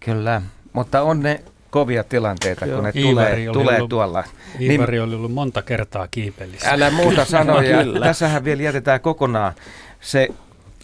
Kyllä, 0.00 0.42
mutta 0.72 1.02
on 1.02 1.20
ne 1.20 1.44
kovia 1.72 2.04
tilanteita, 2.04 2.66
Joo. 2.66 2.74
kun 2.76 2.84
ne 2.84 2.92
Iivari 2.94 3.44
tulee, 3.46 3.52
tulee 3.52 3.76
ollut- 3.76 3.88
tuolla. 3.90 4.24
Niin, 4.58 4.72
Iivari 4.72 5.00
oli 5.00 5.14
ollut 5.14 5.32
monta 5.32 5.62
kertaa 5.62 6.08
kiipelissä. 6.10 6.70
älä 6.70 6.90
muuta 6.90 7.24
sanoja. 7.24 7.78
Tässähän 8.02 8.44
vielä 8.44 8.62
jätetään 8.62 9.00
kokonaan 9.00 9.52
se 10.00 10.28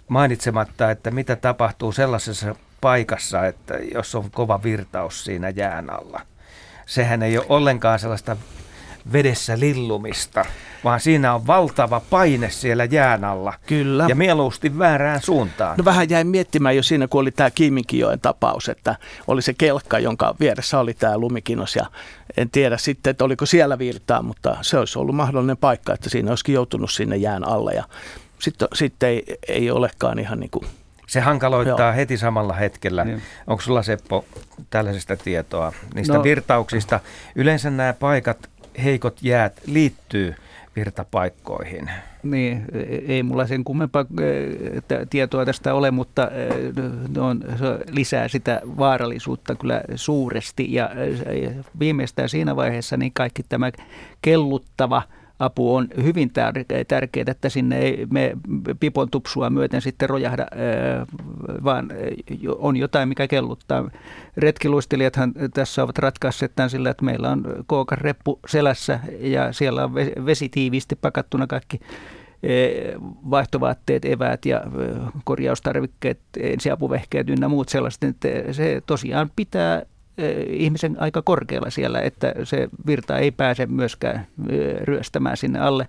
mainitsematta, 0.09 0.91
että 0.91 1.11
mitä 1.11 1.37
tapahtuu 1.37 1.93
sellaisessa 1.93 2.55
paikassa, 2.81 3.47
että 3.47 3.75
jos 3.95 4.15
on 4.15 4.31
kova 4.31 4.63
virtaus 4.63 5.25
siinä 5.25 5.49
jään 5.49 5.91
alla. 5.91 6.21
Sehän 6.87 7.23
ei 7.23 7.39
ole 7.39 7.47
ollenkaan 7.49 7.99
sellaista 7.99 8.37
vedessä 9.13 9.59
lillumista, 9.59 10.45
vaan 10.85 11.01
siinä 11.01 11.35
on 11.35 11.47
valtava 11.47 12.01
paine 12.11 12.51
siellä 12.51 12.85
jään 12.85 13.25
alla. 13.25 13.53
Kyllä. 13.67 14.07
Ja 14.09 14.15
mieluusti 14.15 14.79
väärään 14.79 15.23
suuntaan. 15.23 15.77
No 15.77 15.85
vähän 15.85 16.11
jäin 16.11 16.27
miettimään 16.27 16.77
jo 16.77 16.83
siinä, 16.83 17.09
kun 17.09 17.21
oli 17.21 17.31
tämä 17.31 17.51
Kiiminkijoen 17.51 18.21
tapaus, 18.21 18.69
että 18.69 18.97
oli 19.27 19.43
se 19.43 19.55
kelkka, 19.55 19.99
jonka 19.99 20.35
vieressä 20.41 20.79
oli 20.79 20.95
tämä 20.95 21.19
lumikinos 21.19 21.77
ja 21.77 21.87
en 22.37 22.51
tiedä 22.51 22.77
sitten, 22.77 23.11
että 23.11 23.25
oliko 23.25 23.47
siellä 23.47 23.79
virtaa, 23.79 24.23
mutta 24.23 24.57
se 24.61 24.79
olisi 24.79 24.99
ollut 24.99 25.17
mahdollinen 25.17 25.57
paikka, 25.57 25.95
että 25.95 26.11
siinä 26.11 26.31
olisikin 26.31 26.55
joutunut 26.55 26.91
sinne 26.91 27.17
jään 27.17 27.49
alle 27.49 27.73
ja 27.73 27.85
sitten, 28.39 28.69
sitten 28.75 29.09
ei, 29.09 29.25
ei 29.49 29.71
olekaan 29.71 30.19
ihan 30.19 30.41
niin 30.41 30.51
kuin, 30.51 30.65
Se 31.07 31.21
hankaloittaa 31.21 31.87
Joo. 31.87 31.97
heti 31.97 32.17
samalla 32.17 32.53
hetkellä. 32.53 33.05
Niin. 33.05 33.23
Onko 33.47 33.63
sulla 33.63 33.83
Seppo 33.83 34.25
tällaisesta 34.71 35.17
tietoa 35.17 35.73
niistä 35.95 36.13
No- 36.15 36.23
virtauksista? 36.23 37.01
Yleensä 37.35 37.71
nämä 37.71 37.93
paikat, 37.93 38.51
heikot 38.85 39.19
jäät 39.23 39.61
liittyy 39.67 40.35
virtapaikkoihin. 40.77 41.91
Niin, 42.23 42.65
ei 43.07 43.23
mulla 43.23 43.47
sen 43.47 43.65
kummempaa 43.65 44.05
t- 44.89 45.11
tietoa 45.11 45.45
tästä 45.45 45.75
ole, 45.75 45.91
mutta 45.91 46.31
ne 47.15 47.21
on, 47.21 47.45
lisää 47.91 48.29
sitä 48.29 48.61
vaarallisuutta 48.65 49.55
kyllä 49.55 49.83
suuresti. 49.95 50.73
Ja 50.73 50.91
viimeistään 51.79 52.29
siinä 52.29 52.57
vaiheessa 52.57 52.97
niin 52.97 53.13
kaikki 53.13 53.43
tämä 53.49 53.73
kelluttava 54.23 55.03
apu 55.39 55.75
on 55.75 55.89
hyvin 56.03 56.29
tär- 56.29 56.85
tärkeää, 56.89 57.25
että 57.31 57.49
sinne 57.49 57.79
ei 57.79 58.07
me 58.11 58.37
pipon 58.81 59.11
tupsua 59.11 59.51
myöten 59.51 59.83
sitten 59.83 60.09
rojahda, 60.09 60.47
vaan 61.65 61.89
on 62.59 62.77
jotain, 62.77 63.09
mikä 63.09 63.29
kelluttaa. 63.29 63.91
Retkiluistelijathan 64.37 65.33
tässä 65.55 65.83
ovat 65.83 65.99
ratkaisseet 65.99 66.53
tämän 66.57 66.71
sillä, 66.71 66.91
että 66.91 67.05
meillä 67.05 67.31
on 67.31 67.65
kookan 67.67 67.99
reppu 67.99 68.39
selässä 68.47 69.01
ja 69.21 69.53
siellä 69.53 69.85
on 69.85 69.91
ve- 69.91 70.27
vesitiiviisti 70.27 70.97
pakattuna 70.97 71.47
kaikki 71.47 71.81
vaihtovaatteet, 73.31 74.05
eväät 74.05 74.47
ja 74.47 74.63
korjaustarvikkeet, 75.25 76.21
ensiapuvehkeet 76.41 77.31
ynnä 77.31 77.49
muut 77.49 77.69
sellaiset. 77.69 78.05
Että 78.05 78.53
se 78.53 78.83
tosiaan 78.87 79.31
pitää 79.37 79.83
ihmisen 80.51 80.97
aika 81.01 81.23
korkealla 81.23 81.71
siellä, 81.71 82.01
että 82.01 82.35
se 82.45 82.69
virta 82.87 83.19
ei 83.19 83.31
pääse 83.31 83.67
myöskään 83.67 84.27
eh, 84.49 84.77
ryöstämään 84.81 85.37
sinne 85.37 85.59
alle. 85.59 85.89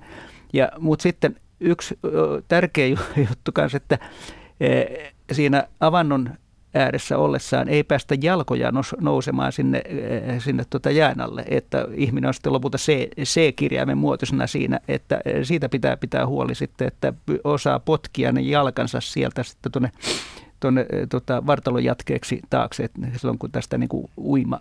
Ja, 0.54 0.70
mutta 0.80 1.04
sitten 1.04 1.36
yksi 1.60 2.00
tärkeä 2.48 2.88
ju- 2.88 2.98
juttu 3.30 3.52
kanssa, 3.52 3.78
että 3.78 4.00
eh, 4.60 5.14
siinä 5.32 5.68
avannon 5.80 6.30
ääressä 6.74 7.18
ollessaan 7.18 7.70
ei 7.70 7.84
päästä 7.84 8.16
jalkoja 8.22 8.72
nous- 8.72 9.02
nousemaan 9.02 9.52
sinne, 9.52 9.82
eh, 9.86 10.44
sinne 10.44 10.64
tuota 10.70 10.92
jään 10.92 11.22
alle, 11.22 11.46
että 11.48 11.88
ihminen 11.96 12.28
on 12.28 12.34
sitten 12.34 12.54
lopulta 12.54 12.78
C-kirjaimen 13.24 13.98
muotoisena 13.98 14.48
siinä, 14.48 14.80
että 14.88 15.22
eh, 15.26 15.46
siitä 15.46 15.70
pitää 15.70 15.98
pitää 15.98 16.28
huoli 16.28 16.56
sitten, 16.56 16.88
että 16.88 17.14
osaa 17.44 17.80
potkia 17.80 18.32
ne 18.32 18.42
jalkansa 18.42 19.02
sieltä 19.02 19.44
sitten 19.44 19.72
tuonne 19.72 19.92
tuonne 20.60 20.86
tota, 21.10 21.46
vartalon 21.46 21.84
jatkeeksi 21.84 22.42
taakse, 22.50 22.84
että 22.84 23.00
silloin 23.18 23.40
kun 23.40 23.52
tästä 23.52 23.78
niin 23.78 23.90
kuin 23.90 24.10
uima, 24.18 24.60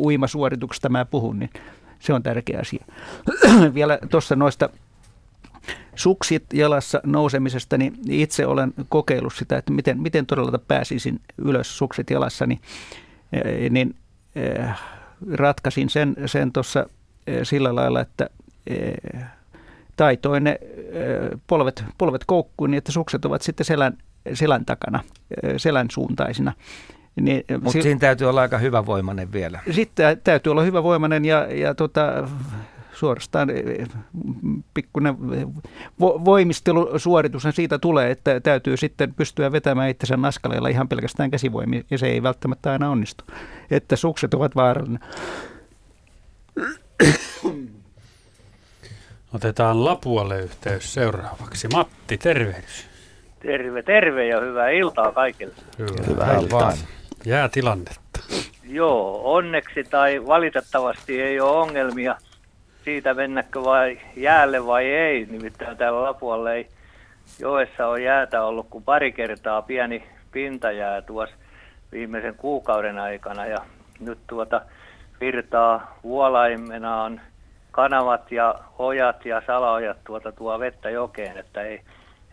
uimasuorituksesta 0.00 0.88
mä 0.88 1.04
puhun, 1.04 1.38
niin 1.38 1.50
se 1.98 2.12
on 2.12 2.22
tärkeä 2.22 2.60
asia. 2.60 2.84
Vielä 3.74 3.98
tuossa 4.10 4.36
noista 4.36 4.68
suksit 5.94 6.44
jalassa 6.52 7.00
nousemisesta, 7.04 7.78
niin 7.78 7.94
itse 8.08 8.46
olen 8.46 8.74
kokeillut 8.88 9.34
sitä, 9.34 9.58
että 9.58 9.72
miten, 9.72 10.00
miten 10.00 10.26
todella 10.26 10.58
pääsisin 10.58 11.20
ylös 11.38 11.78
sukset 11.78 12.10
jalassa, 12.10 12.46
niin, 12.46 12.60
niin 13.70 13.94
ratkaisin 15.32 15.90
sen, 15.90 16.16
sen 16.26 16.52
tuossa 16.52 16.86
sillä 17.42 17.74
lailla, 17.74 18.00
että 18.00 18.30
taitoin 19.96 20.44
ne 20.44 20.58
polvet, 21.46 21.84
polvet 21.98 22.24
koukkuun 22.26 22.70
niin, 22.70 22.78
että 22.78 22.92
sukset 22.92 23.24
ovat 23.24 23.42
sitten 23.42 23.66
selän, 23.66 23.98
selän 24.34 24.64
takana, 24.64 25.00
selän 25.56 25.86
suuntaisina. 25.90 26.52
Niin, 27.20 27.44
Mutta 27.52 27.70
si- 27.70 27.82
siinä 27.82 28.00
täytyy 28.00 28.28
olla 28.28 28.40
aika 28.40 28.58
hyvävoimainen 28.58 29.32
vielä. 29.32 29.60
Sitten 29.70 30.20
täytyy 30.24 30.50
olla 30.50 30.62
hyvävoimainen 30.62 31.24
ja, 31.24 31.46
ja 31.54 31.74
tota, 31.74 32.28
suorastaan 32.92 33.48
pikkuinen 34.74 35.14
vo- 36.00 36.24
voimistelusuoritus 36.24 37.42
siitä 37.50 37.78
tulee, 37.78 38.10
että 38.10 38.40
täytyy 38.40 38.76
sitten 38.76 39.14
pystyä 39.14 39.52
vetämään 39.52 39.90
itsensä 39.90 40.16
naskaleilla 40.16 40.68
ihan 40.68 40.88
pelkästään 40.88 41.30
käsivoimia 41.30 41.82
ja 41.90 41.98
se 41.98 42.06
ei 42.06 42.22
välttämättä 42.22 42.72
aina 42.72 42.90
onnistu. 42.90 43.24
Että 43.70 43.96
sukset 43.96 44.34
ovat 44.34 44.56
vaarallinen. 44.56 45.00
Otetaan 49.34 49.84
Lapualle 49.84 50.40
yhteys 50.40 50.94
seuraavaksi. 50.94 51.68
Matti, 51.68 52.18
tervehdys. 52.18 52.91
Terve, 53.42 53.82
terve 53.82 54.26
ja 54.26 54.40
hyvää 54.40 54.70
iltaa 54.70 55.12
kaikille. 55.12 55.54
Hyvää, 55.78 56.06
hyvää 56.06 56.38
iltaa. 56.38 56.72
Jää 57.24 57.48
tilannetta. 57.48 58.20
Joo, 58.64 59.34
onneksi 59.34 59.84
tai 59.84 60.26
valitettavasti 60.26 61.22
ei 61.22 61.40
ole 61.40 61.50
ongelmia 61.50 62.16
siitä 62.84 63.14
mennäkö 63.14 63.64
vai 63.64 64.00
jäälle 64.16 64.66
vai 64.66 64.84
ei. 64.84 65.26
Nimittäin 65.30 65.76
täällä 65.76 66.02
Lapualla 66.02 66.52
ei 66.52 66.68
joessa 67.38 67.86
on 67.86 68.02
jäätä 68.02 68.42
ollut 68.42 68.66
kuin 68.70 68.84
pari 68.84 69.12
kertaa 69.12 69.62
pieni 69.62 70.06
pintajää 70.32 71.02
tuossa 71.02 71.36
viimeisen 71.92 72.34
kuukauden 72.34 72.98
aikana 72.98 73.46
ja 73.46 73.58
nyt 74.00 74.18
tuota 74.26 74.60
virtaa 75.20 75.98
vuolaimenaan 76.02 77.20
kanavat 77.70 78.32
ja 78.32 78.54
ojat 78.78 79.26
ja 79.26 79.42
salaojat 79.46 79.96
tuota 80.04 80.32
tuo 80.32 80.58
vettä 80.58 80.90
jokeen, 80.90 81.38
että 81.38 81.62
ei, 81.62 81.80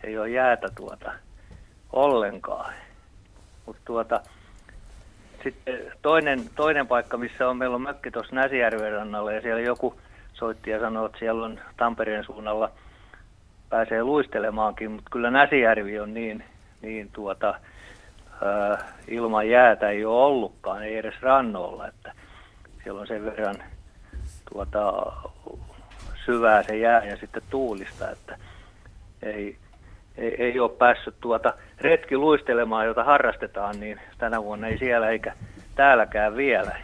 ei 0.04 0.18
ole 0.18 0.28
jäätä 0.28 0.68
tuota 0.74 1.12
ollenkaan. 1.92 2.74
Mutta 3.66 3.82
tuota, 3.84 4.20
sitten 5.42 5.92
toinen, 6.02 6.40
toinen 6.56 6.86
paikka, 6.86 7.16
missä 7.16 7.48
on, 7.48 7.56
meillä 7.56 7.74
on 7.74 7.82
mökki 7.82 8.10
tuossa 8.10 8.34
Näsijärven 8.34 8.92
rannalla 8.92 9.32
ja 9.32 9.40
siellä 9.40 9.60
joku 9.60 10.00
soitti 10.32 10.70
ja 10.70 10.80
sanoi, 10.80 11.06
että 11.06 11.18
siellä 11.18 11.44
on 11.44 11.60
Tampereen 11.76 12.24
suunnalla 12.24 12.70
pääsee 13.70 14.04
luistelemaankin, 14.04 14.90
mutta 14.90 15.10
kyllä 15.10 15.30
Näsijärvi 15.30 16.00
on 16.00 16.14
niin, 16.14 16.44
niin 16.82 17.10
tuota, 17.12 17.54
ää, 18.42 18.92
ilman 19.08 19.48
jäätä 19.48 19.88
ei 19.88 20.04
ole 20.04 20.24
ollutkaan, 20.24 20.82
ei 20.82 20.96
edes 20.96 21.14
rannolla, 21.20 21.88
että 21.88 22.12
siellä 22.82 23.00
on 23.00 23.06
sen 23.06 23.24
verran 23.24 23.56
tuota, 24.52 25.12
syvää 26.26 26.62
se 26.62 26.76
jää 26.76 27.04
ja 27.04 27.16
sitten 27.16 27.42
tuulista, 27.50 28.10
että 28.10 28.38
ei, 29.22 29.58
ei, 30.20 30.34
ei 30.38 30.60
ole 30.60 30.70
päässyt 30.70 31.14
tuota 31.20 31.54
retki 31.80 32.16
luistelemaan, 32.16 32.86
jota 32.86 33.04
harrastetaan, 33.04 33.80
niin 33.80 34.00
tänä 34.18 34.42
vuonna 34.42 34.66
ei 34.66 34.78
siellä 34.78 35.08
eikä 35.08 35.32
täälläkään 35.74 36.36
vielä. 36.36 36.76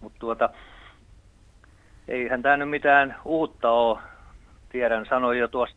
Mutta 0.00 0.18
tuota, 0.18 0.50
eihän 2.08 2.42
tämä 2.42 2.56
nyt 2.56 2.70
mitään 2.70 3.16
uutta 3.24 3.70
ole. 3.70 3.98
Tiedän, 4.68 5.06
sanoin 5.06 5.38
jo 5.38 5.48
tuossa 5.48 5.76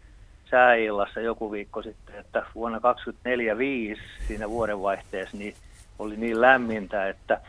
sääillassa 0.52 1.20
joku 1.20 1.52
viikko 1.52 1.82
sitten, 1.82 2.16
että 2.16 2.46
vuonna 2.56 2.80
2045 2.80 4.02
siinä 4.28 4.50
vuodenvaihteessa 4.50 5.38
niin 5.38 5.56
oli 6.00 6.18
niin 6.18 6.42
lämmintä, 6.42 7.10
että 7.10 7.42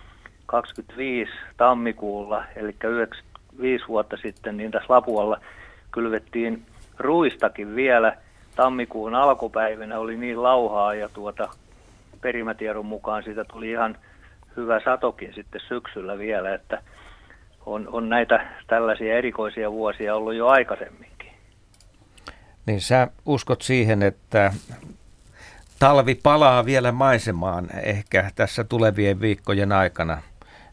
25 0.47 1.33
tammikuulla, 1.57 2.45
eli 2.57 2.75
95 2.85 3.89
vuotta 3.89 4.17
sitten, 4.17 4.57
niin 4.57 4.71
tässä 4.71 4.95
Lapualla 4.95 5.41
kylvettiin 5.91 6.63
ruistakin 6.99 7.77
vielä. 7.77 8.17
Tammikuun 8.57 9.15
alkupäivinä 9.15 9.99
oli 9.99 10.17
niin 10.17 10.43
lauhaa 10.43 10.95
ja 10.95 11.09
tuota 11.09 11.49
perimätiedon 12.21 12.87
mukaan 12.87 13.23
siitä 13.23 13.45
tuli 13.45 13.71
ihan 13.71 13.99
hyvä 14.57 14.81
satokin 14.85 15.35
sitten 15.35 15.61
syksyllä 15.69 16.19
vielä, 16.19 16.55
että 16.55 16.83
on, 17.67 17.89
on 17.93 18.09
näitä 18.09 18.47
tällaisia 18.67 19.15
erikoisia 19.15 19.73
vuosia 19.73 20.17
ollut 20.17 20.35
jo 20.35 20.47
aikaisemminkin. 20.47 21.33
Niin 22.67 22.81
sä 22.81 23.09
uskot 23.27 23.63
siihen, 23.63 24.03
että 24.03 24.53
talvi 25.79 26.15
palaa 26.15 26.65
vielä 26.65 26.93
maisemaan 26.93 27.69
ehkä 27.83 28.31
tässä 28.35 28.65
tulevien 28.65 29.21
viikkojen 29.21 29.73
aikana 29.73 30.19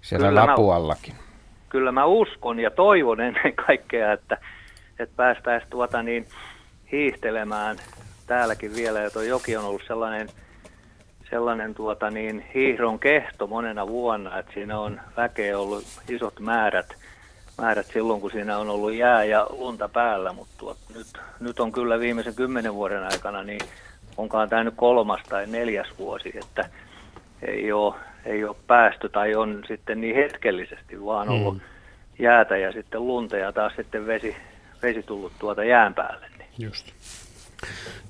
siellä 0.01 0.27
kyllä 0.27 0.47
Lapuallakin. 0.47 1.13
Mä, 1.13 1.21
kyllä 1.69 1.91
mä 1.91 2.05
uskon 2.05 2.59
ja 2.59 2.71
toivon 2.71 3.21
ennen 3.21 3.53
kaikkea, 3.67 4.13
että, 4.13 4.37
että 4.99 5.15
päästäisiin 5.15 5.69
tuota 5.69 6.03
niin 6.03 6.25
hiihtelemään 6.91 7.77
täälläkin 8.27 8.75
vielä. 8.75 8.99
Ja 8.99 9.11
tuo 9.11 9.21
joki 9.21 9.57
on 9.57 9.65
ollut 9.65 9.83
sellainen– 9.87 10.29
sellainen 11.31 11.73
tuota, 11.73 12.09
niin, 12.09 12.45
hiihdon 12.53 12.99
kehto 12.99 13.47
monena 13.47 13.87
vuonna, 13.87 14.39
että 14.39 14.53
siinä 14.53 14.79
on 14.79 15.01
väkeä 15.17 15.59
ollut 15.59 15.83
isot 16.09 16.39
määrät, 16.39 16.95
määrät 17.57 17.85
silloin, 17.85 18.21
kun 18.21 18.31
siinä 18.31 18.57
on 18.57 18.69
ollut 18.69 18.93
jää 18.93 19.23
ja 19.23 19.47
lunta 19.49 19.89
päällä, 19.89 20.33
mutta 20.33 20.53
tuot, 20.57 20.77
nyt, 20.95 21.07
nyt 21.39 21.59
on 21.59 21.71
kyllä 21.71 21.99
viimeisen 21.99 22.35
kymmenen 22.35 22.73
vuoden 22.73 23.03
aikana, 23.03 23.43
niin 23.43 23.61
onkaan 24.17 24.49
tämä 24.49 24.63
nyt 24.63 24.73
kolmas 24.77 25.21
tai 25.29 25.47
neljäs 25.47 25.87
vuosi, 25.99 26.33
että 26.35 26.69
ei 27.41 27.71
ole, 27.71 27.95
ei 28.25 28.43
ole 28.43 28.55
päästy 28.67 29.09
tai 29.09 29.35
on 29.35 29.63
sitten 29.67 30.01
niin 30.01 30.15
hetkellisesti 30.15 31.05
vaan 31.05 31.27
hmm. 31.27 31.35
ollut 31.35 31.53
mm. 31.53 31.61
jäätä 32.19 32.57
ja 32.57 32.71
sitten 32.71 33.07
lunta 33.07 33.37
ja 33.37 33.51
taas 33.51 33.73
sitten 33.75 34.07
vesi, 34.07 34.35
vesi 34.81 35.03
tullut 35.03 35.33
tuota 35.39 35.63
jään 35.63 35.93
päälle. 35.93 36.30
Just. 36.57 36.87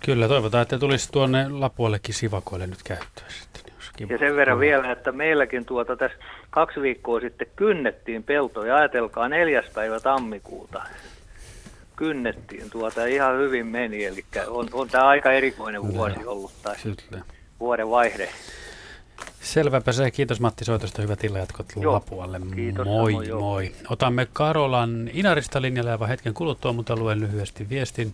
Kyllä, 0.05 0.27
toivotaan, 0.27 0.61
että 0.61 0.79
tulisi 0.79 1.11
tuonne 1.11 1.49
Lapuollekin 1.49 2.15
sivakoille 2.15 2.67
nyt 2.67 2.83
käyttöön 2.83 3.31
sitten. 3.31 3.61
Ja 4.09 4.17
sen 4.17 4.35
verran 4.35 4.59
vielä, 4.59 4.91
että 4.91 5.11
meilläkin 5.11 5.65
tuota 5.65 5.95
tässä 5.95 6.17
kaksi 6.49 6.81
viikkoa 6.81 7.19
sitten 7.19 7.47
kynnettiin 7.55 8.23
peltoja. 8.23 8.75
Ajatelkaa 8.75 9.29
neljäs 9.29 9.65
päivä 9.73 9.99
tammikuuta 9.99 10.81
kynnettiin 12.01 12.69
tuota 12.69 13.05
ihan 13.05 13.37
hyvin 13.37 13.67
meni. 13.67 14.05
Eli 14.05 14.25
on, 14.47 14.67
on 14.73 14.89
tämä 14.89 15.07
aika 15.07 15.31
erikoinen 15.31 15.93
vuosi 15.93 16.25
ollut 16.25 16.51
tai 16.63 16.75
vuoden 17.59 17.89
vaihde. 17.89 18.29
Selväpä 19.51 19.91
se. 19.91 20.11
Kiitos 20.11 20.39
Matti 20.39 20.65
soitosta. 20.65 21.01
Hyvät 21.01 21.23
illanjatkot 21.23 21.75
Lapualle. 21.75 22.41
Kiitos, 22.55 22.85
moi, 22.85 23.13
moi. 23.13 23.27
moi. 23.27 23.71
Otamme 23.89 24.27
Karolan 24.33 25.09
Inarista 25.13 25.61
linjalle 25.61 25.91
aivan 25.91 26.09
hetken 26.09 26.33
kuluttua, 26.33 26.73
mutta 26.73 26.95
luen 26.95 27.19
lyhyesti 27.19 27.69
viestin 27.69 28.13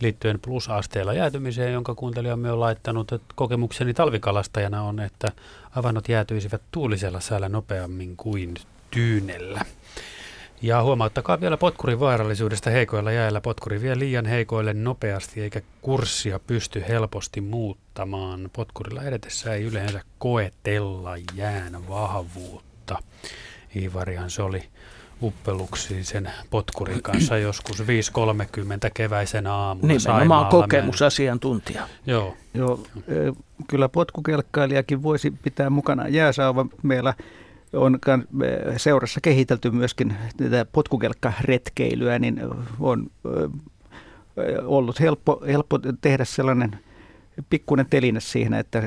liittyen 0.00 0.40
plusasteella 0.40 1.12
jäätymiseen, 1.12 1.72
jonka 1.72 1.94
kuuntelijamme 1.94 2.52
on 2.52 2.60
laittanut. 2.60 3.12
Että 3.12 3.34
kokemukseni 3.34 3.94
talvikalastajana 3.94 4.82
on, 4.82 5.00
että 5.00 5.32
avannot 5.76 6.08
jäätyisivät 6.08 6.62
tuulisella 6.70 7.20
säällä 7.20 7.48
nopeammin 7.48 8.16
kuin 8.16 8.54
tyynellä. 8.90 9.64
Ja 10.62 10.82
huomauttakaa 10.82 11.40
vielä 11.40 11.56
potkurin 11.56 12.00
vaarallisuudesta 12.00 12.70
heikoilla 12.70 13.12
jäällä. 13.12 13.40
Potkuri 13.40 13.82
vie 13.82 13.98
liian 13.98 14.26
heikoille 14.26 14.74
nopeasti 14.74 15.40
eikä 15.40 15.60
kurssia 15.80 16.38
pysty 16.38 16.84
helposti 16.88 17.40
muuttamaan. 17.40 18.50
Potkurilla 18.52 19.02
edetessä 19.02 19.54
ei 19.54 19.62
yleensä 19.62 20.00
koetella 20.18 21.16
jään 21.34 21.88
vahvuutta. 21.88 22.98
Ivarihan 23.76 24.30
se 24.30 24.42
oli 24.42 24.62
uppeluksi 25.22 26.04
sen 26.04 26.30
potkurin 26.50 27.02
kanssa 27.02 27.38
joskus 27.38 27.80
5.30 27.80 27.86
keväisen 28.94 29.46
aamuna 29.46 29.94
Nimenomaan 29.94 30.46
kokemusasiantuntija. 30.46 31.88
Joo. 32.06 32.36
Joo, 32.54 32.80
kyllä 33.68 33.88
potkukelkkailijakin 33.88 35.02
voisi 35.02 35.30
pitää 35.30 35.70
mukana 35.70 36.08
jääsauva. 36.08 36.66
Meillä 36.82 37.14
on 37.72 37.98
seurassa 38.76 39.20
kehitelty 39.20 39.70
myöskin 39.70 40.14
tätä 40.36 40.66
potkukelkkaretkeilyä, 40.72 42.18
niin 42.18 42.40
on 42.80 43.10
ollut 44.64 45.00
helppo, 45.00 45.42
helppo 45.46 45.78
tehdä 46.00 46.24
sellainen 46.24 46.78
pikkuinen 47.50 47.86
teline 47.90 48.20
siihen, 48.20 48.54
että 48.54 48.82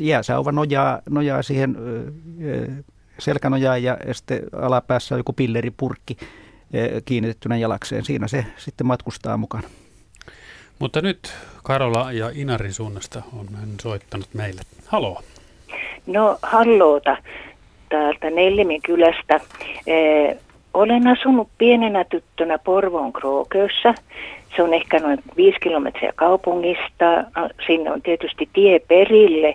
jääsauva 0.00 0.52
nojaa, 0.52 1.00
nojaa 1.10 1.42
siihen 1.42 1.76
selkänojaan 3.18 3.82
ja 3.82 3.96
sitten 4.12 4.40
alapäässä 4.52 5.14
on 5.14 5.18
joku 5.18 5.32
pilleripurkki 5.32 6.16
kiinnitettynä 7.04 7.56
jalakseen. 7.56 8.04
Siinä 8.04 8.28
se 8.28 8.46
sitten 8.56 8.86
matkustaa 8.86 9.36
mukana. 9.36 9.68
Mutta 10.78 11.02
nyt 11.02 11.32
Karola 11.62 12.12
ja 12.12 12.30
Inarin 12.34 12.74
suunnasta 12.74 13.22
on 13.32 13.48
soittanut 13.82 14.28
meille. 14.34 14.62
Halo. 14.86 15.22
No, 16.06 16.38
halloota 16.42 17.16
täältä 17.88 18.30
Nellimin 18.30 18.82
kylästä. 18.82 19.40
Eh, 19.86 20.36
olen 20.74 21.06
asunut 21.06 21.48
pienenä 21.58 22.04
tyttönä 22.04 22.58
Porvoon 22.58 23.12
Krookössä. 23.12 23.94
Se 24.56 24.62
on 24.62 24.74
ehkä 24.74 24.98
noin 24.98 25.18
viisi 25.36 25.60
kilometriä 25.60 26.12
kaupungista. 26.16 27.24
No, 27.36 27.48
sinne 27.66 27.92
on 27.92 28.02
tietysti 28.02 28.48
tie 28.52 28.78
perille, 28.78 29.54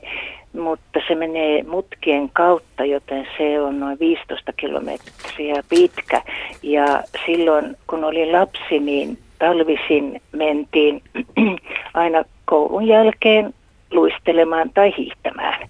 mutta 0.53 0.99
se 1.07 1.15
menee 1.15 1.63
mutkien 1.63 2.29
kautta, 2.33 2.85
joten 2.85 3.27
se 3.37 3.61
on 3.61 3.79
noin 3.79 3.99
15 3.99 4.53
kilometriä 4.53 5.63
pitkä. 5.69 6.21
Ja 6.63 7.03
silloin, 7.25 7.77
kun 7.87 8.03
olin 8.03 8.31
lapsi, 8.31 8.79
niin 8.79 9.17
talvisin 9.39 10.21
mentiin 10.31 11.01
aina 11.93 12.23
koulun 12.45 12.87
jälkeen 12.87 13.53
luistelemaan 13.91 14.69
tai 14.73 14.93
hiihtämään. 14.97 15.69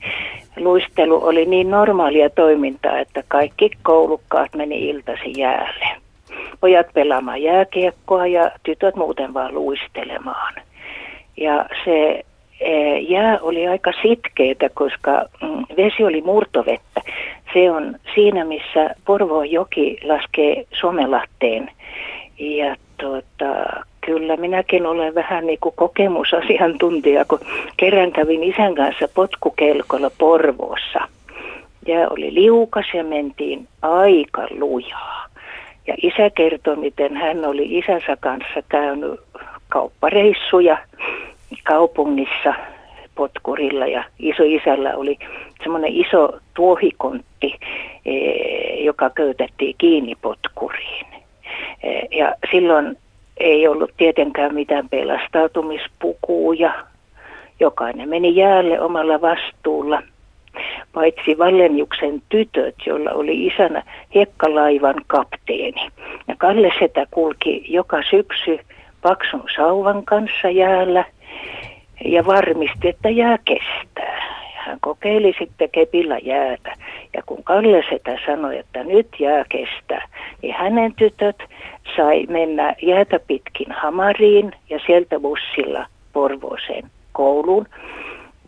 Luistelu 0.58 1.26
oli 1.26 1.46
niin 1.46 1.72
normaalia 1.72 2.30
toimintaa, 2.30 3.00
että 3.00 3.24
kaikki 3.28 3.70
koulukkaat 3.84 4.56
meni 4.56 4.90
iltasi 4.90 5.34
jäälle. 5.38 5.88
Pojat 6.60 6.88
pelaamaan 6.94 7.42
jääkiekkoa 7.42 8.28
ja 8.28 8.52
tytöt 8.64 8.96
muuten 8.96 9.34
vaan 9.34 9.54
luistelemaan. 9.54 10.54
Ja 11.38 11.66
se 11.86 12.24
e, 12.60 12.98
jää 13.00 13.40
oli 13.42 13.68
aika 13.68 13.92
sitkeitä, 14.02 14.70
koska 14.74 15.26
mm, 15.42 15.66
vesi 15.78 16.04
oli 16.04 16.22
murtovettä. 16.22 17.02
Se 17.54 17.72
on 17.72 17.96
siinä, 18.16 18.46
missä 18.46 18.96
Porvoon 19.06 19.52
joki 19.52 19.98
laskee 20.04 20.66
Somelahteen. 20.82 21.72
Ja 22.40 22.76
tuota, 22.98 23.46
kyllä 24.06 24.38
minäkin 24.38 24.86
olen 24.86 25.16
vähän 25.16 25.48
niin 25.48 25.60
kuin 25.62 25.76
kokemusasiantuntija, 25.76 27.26
kun 27.26 27.40
kerran 27.78 28.12
kävin 28.12 28.44
isän 28.44 28.76
kanssa 28.76 29.08
potkukelkolla 29.14 30.12
Porvoossa. 30.18 31.00
Ja 31.88 32.10
oli 32.10 32.34
liukas 32.34 32.86
ja 32.94 33.04
mentiin 33.04 33.68
aika 33.82 34.48
lujaa. 34.60 35.26
Ja 35.88 35.96
isä 36.02 36.30
kertoi, 36.30 36.76
miten 36.76 37.18
hän 37.18 37.46
oli 37.46 37.78
isänsä 37.78 38.18
kanssa 38.20 38.62
käynyt 38.70 39.20
kauppareissuja 39.70 40.78
kaupungissa 41.64 42.54
potkurilla 43.16 43.88
ja 43.88 44.04
isoisällä 44.20 44.96
oli 44.96 45.18
semmoinen 45.64 45.92
iso 45.94 46.40
tuohikontti, 46.54 47.56
eh, 48.06 48.84
joka 48.86 49.10
köytettiin 49.10 49.76
kiinni 49.78 50.16
potkuriin. 50.22 51.06
Eh, 51.84 52.08
ja 52.12 52.34
silloin 52.52 52.98
ei 53.38 53.68
ollut 53.68 53.92
tietenkään 53.98 54.54
mitään 54.54 54.90
pelastautumispukuja. 54.90 56.74
Jokainen 57.60 58.10
meni 58.10 58.36
jäälle 58.36 58.82
omalla 58.82 59.22
vastuulla, 59.22 60.02
paitsi 60.94 61.38
Vallenjuksen 61.38 62.22
tytöt, 62.30 62.76
jolla 62.86 63.12
oli 63.12 63.46
isänä 63.46 63.84
hiekkalaivan 64.14 64.96
kapteeni. 65.08 65.90
Ja 66.28 66.36
Kalle 66.38 66.72
Setä 66.80 67.06
kulki 67.12 67.66
joka 67.68 68.04
syksy 68.10 68.60
paksun 69.02 69.44
sauvan 69.56 70.06
kanssa 70.06 70.50
jäällä 70.50 71.06
ja 72.06 72.26
varmisti, 72.26 72.88
että 72.88 73.10
jää 73.10 73.38
kestää. 73.46 74.36
Hän 74.56 74.78
kokeili 74.82 75.34
sitten 75.40 75.70
kepillä 75.72 76.18
jäätä. 76.18 76.74
Ja 77.14 77.24
kun 77.26 77.44
Kalle 77.44 77.84
Setä 77.90 78.20
sanoi, 78.26 78.58
että 78.58 78.84
nyt 78.84 79.08
jää 79.20 79.46
kestää, 79.50 80.08
niin 80.42 80.54
hänen 80.54 80.94
tytöt 80.96 81.44
sai 81.96 82.26
mennä 82.30 82.76
jäätä 82.82 83.20
pitkin 83.28 83.72
Hamariin 83.72 84.52
ja 84.70 84.80
sieltä 84.86 85.20
bussilla 85.20 85.86
Porvooseen 86.14 86.90
kouluun. 87.12 87.66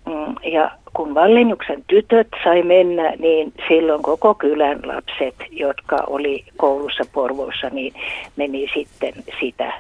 Mm, 0.06 0.36
ja 0.52 0.72
kun 0.94 1.16
Vallenjuksen 1.16 1.84
tytöt 1.88 2.28
sai 2.44 2.64
mennä, 2.64 3.14
niin 3.20 3.54
silloin 3.68 4.04
koko 4.04 4.36
kylän 4.36 4.80
lapset, 4.84 5.36
jotka 5.52 6.04
oli 6.08 6.46
koulussa 6.58 7.04
Porvoossa, 7.14 7.70
niin 7.70 7.94
meni 8.36 8.68
sitten 8.74 9.14
sitä, 9.40 9.74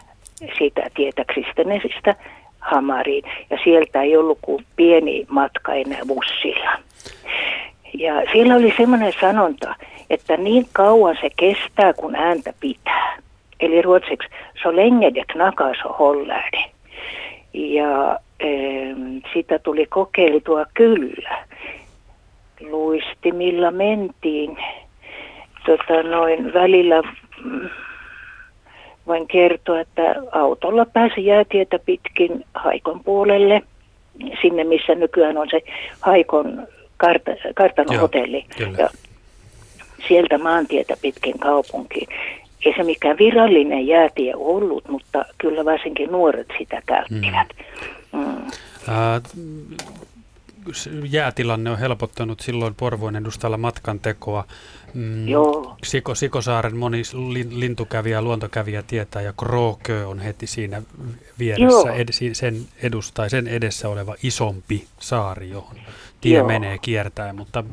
sitä 0.57 0.89
tietä 0.95 1.25
Kristenesistä 1.25 2.15
Hamariin. 2.59 3.23
Ja 3.49 3.57
sieltä 3.63 4.01
ei 4.01 4.17
ollut 4.17 4.39
kuin 4.41 4.65
pieni 4.75 5.25
matka 5.29 5.73
enää 5.73 6.01
bussilla. 6.07 6.71
Ja 7.93 8.13
siellä 8.31 8.55
oli 8.55 8.73
semmoinen 8.77 9.13
sanonta, 9.21 9.75
että 10.09 10.37
niin 10.37 10.65
kauan 10.73 11.17
se 11.21 11.29
kestää, 11.35 11.93
kun 11.93 12.15
ääntä 12.15 12.53
pitää. 12.59 13.17
Eli 13.59 13.81
ruotsiksi, 13.81 14.29
så 14.63 14.71
länge 14.71 15.09
det 15.09 15.27
knakar 15.27 15.73
så 15.73 15.87
håller 15.89 16.49
det. 16.51 16.65
Ja 17.53 18.19
e, 18.39 18.49
sitä 19.33 19.59
tuli 19.59 19.85
kokeiltua 19.85 20.65
kyllä. 20.73 21.45
Luistimilla 22.61 23.71
mentiin. 23.71 24.57
Tota, 25.65 26.03
noin 26.03 26.53
välillä 26.53 27.01
mm, 27.43 27.69
voin 29.07 29.27
kertoa, 29.27 29.79
että 29.79 30.15
autolla 30.31 30.85
pääsi 30.85 31.25
jäätietä 31.25 31.79
pitkin 31.79 32.45
Haikon 32.53 33.03
puolelle, 33.03 33.61
sinne 34.41 34.63
missä 34.63 34.95
nykyään 34.95 35.37
on 35.37 35.47
se 35.51 35.61
Haikon 36.01 36.67
kart- 37.03 37.53
kartanon 37.55 37.99
hotelli. 37.99 38.45
Ja 38.77 38.89
sieltä 40.07 40.37
maantietä 40.37 40.93
pitkin 41.01 41.39
kaupunkiin. 41.39 42.07
Ei 42.67 42.73
se 42.77 42.83
mikään 42.83 43.17
virallinen 43.17 43.87
jäätie 43.87 44.33
ollut, 44.35 44.87
mutta 44.87 45.25
kyllä 45.37 45.65
varsinkin 45.65 46.11
nuoret 46.11 46.47
sitä 46.57 46.81
käyttivät. 46.85 47.47
Mm. 48.13 48.19
Mm. 48.19 48.47
Äh, 48.89 49.21
jäätilanne 51.09 51.69
on 51.69 51.79
helpottanut 51.79 52.39
silloin 52.39 52.75
Porvoon 52.75 53.15
edustalla 53.15 53.57
matkan 53.57 53.99
tekoa. 53.99 54.45
Mm, 54.93 55.27
Joo. 55.27 55.77
Siko, 55.83 56.15
Sikosaaren 56.15 56.77
moni 56.77 57.01
lintukävijä 57.49 58.17
ja 58.17 58.21
luontokävijä 58.21 58.83
tietää, 58.83 59.21
ja 59.21 59.33
Krookö 59.33 60.07
on 60.07 60.19
heti 60.19 60.47
siinä 60.47 60.81
vieressä 61.39 61.93
ed, 61.93 62.09
sen, 62.33 62.55
edustaa, 62.83 63.29
sen 63.29 63.47
edessä 63.47 63.89
oleva 63.89 64.15
isompi 64.23 64.85
saari, 64.99 65.49
johon 65.49 65.75
tie 66.21 66.37
Joo. 66.37 66.47
menee 66.47 66.77
kiertäen, 66.77 67.35
mutta 67.35 67.63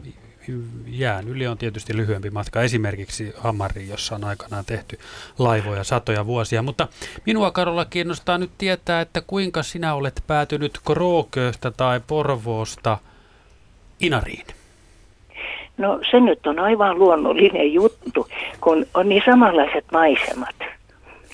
jään 0.87 1.29
yli 1.29 1.47
on 1.47 1.59
tietysti 1.59 1.97
lyhyempi 1.97 2.31
matka, 2.31 2.63
esimerkiksi 2.63 3.33
Hammariin, 3.37 3.89
jossa 3.89 4.15
on 4.15 4.25
aikanaan 4.25 4.65
tehty 4.65 4.99
laivoja 5.39 5.85
satoja 5.85 6.27
vuosia. 6.27 6.63
Mutta 6.63 6.89
minua 7.27 7.51
Karola 7.51 7.85
kiinnostaa 7.85 8.39
nyt 8.39 8.51
tietää, 8.59 9.01
että 9.01 9.23
kuinka 9.27 9.63
sinä 9.63 9.95
olet 9.95 10.23
päätynyt 10.27 10.79
Krooköstä 10.87 11.71
tai 11.71 12.01
Porvoosta 12.07 12.99
Inariin? 14.01 14.47
No 15.79 16.01
se 16.11 16.21
nyt 16.21 16.47
on 16.47 16.59
aivan 16.59 16.99
luonnollinen 16.99 17.73
juttu, 17.73 18.29
kun 18.61 18.87
on 18.95 19.09
niin 19.09 19.23
samanlaiset 19.27 19.85
maisemat. 19.93 20.57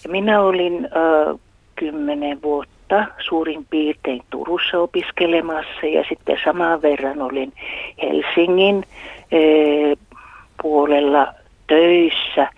Minä 0.09 0.41
olin 0.41 0.85
äh, 0.85 1.41
kymmenen 1.77 2.43
vuotta 2.43 2.80
suurin 3.19 3.67
piirtein 3.71 4.23
Turussa 4.31 4.79
opiskelemassa 4.79 5.87
ja 5.87 6.05
sitten 6.09 6.37
samaan 6.45 6.83
verran 6.83 7.23
olin 7.23 7.53
Helsingin 8.03 8.85
äh, 8.85 9.99
puolella 10.63 11.35
töissä. 11.67 12.49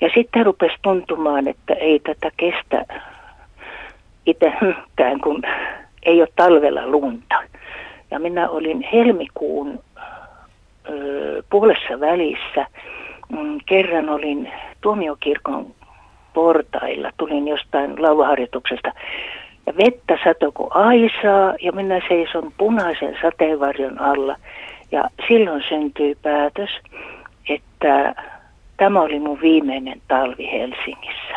Ja 0.00 0.10
sitten 0.14 0.46
rupesi 0.46 0.74
tuntumaan, 0.82 1.48
että 1.48 1.74
ei 1.74 1.98
tätä 1.98 2.30
kestä 2.36 2.84
itsekään, 4.26 5.20
kun 5.22 5.42
ei 6.02 6.20
ole 6.20 6.28
talvella 6.36 6.86
lunta. 6.86 7.34
Ja 8.10 8.18
minä 8.18 8.48
olin 8.48 8.88
helmikuun 8.92 9.80
puolessa 11.50 12.00
välissä. 12.00 12.66
Mm, 13.28 13.58
kerran 13.66 14.08
olin 14.08 14.52
tuomiokirkon 14.80 15.74
portailla, 16.34 17.10
tulin 17.16 17.48
jostain 17.48 18.02
lauluharjoituksesta. 18.02 18.92
Ja 19.70 19.76
vettä 19.84 20.18
sato 20.24 20.52
kuin 20.52 20.72
aisaa 20.72 21.54
ja 21.62 21.72
minä 21.72 22.00
seison 22.08 22.52
punaisen 22.58 23.16
sateenvarjon 23.22 24.00
alla. 24.00 24.36
Ja 24.92 25.10
silloin 25.28 25.62
syntyi 25.68 26.16
päätös, 26.22 26.70
että 27.48 28.14
tämä 28.76 29.00
oli 29.00 29.20
mun 29.20 29.40
viimeinen 29.40 30.00
talvi 30.08 30.50
Helsingissä. 30.52 31.34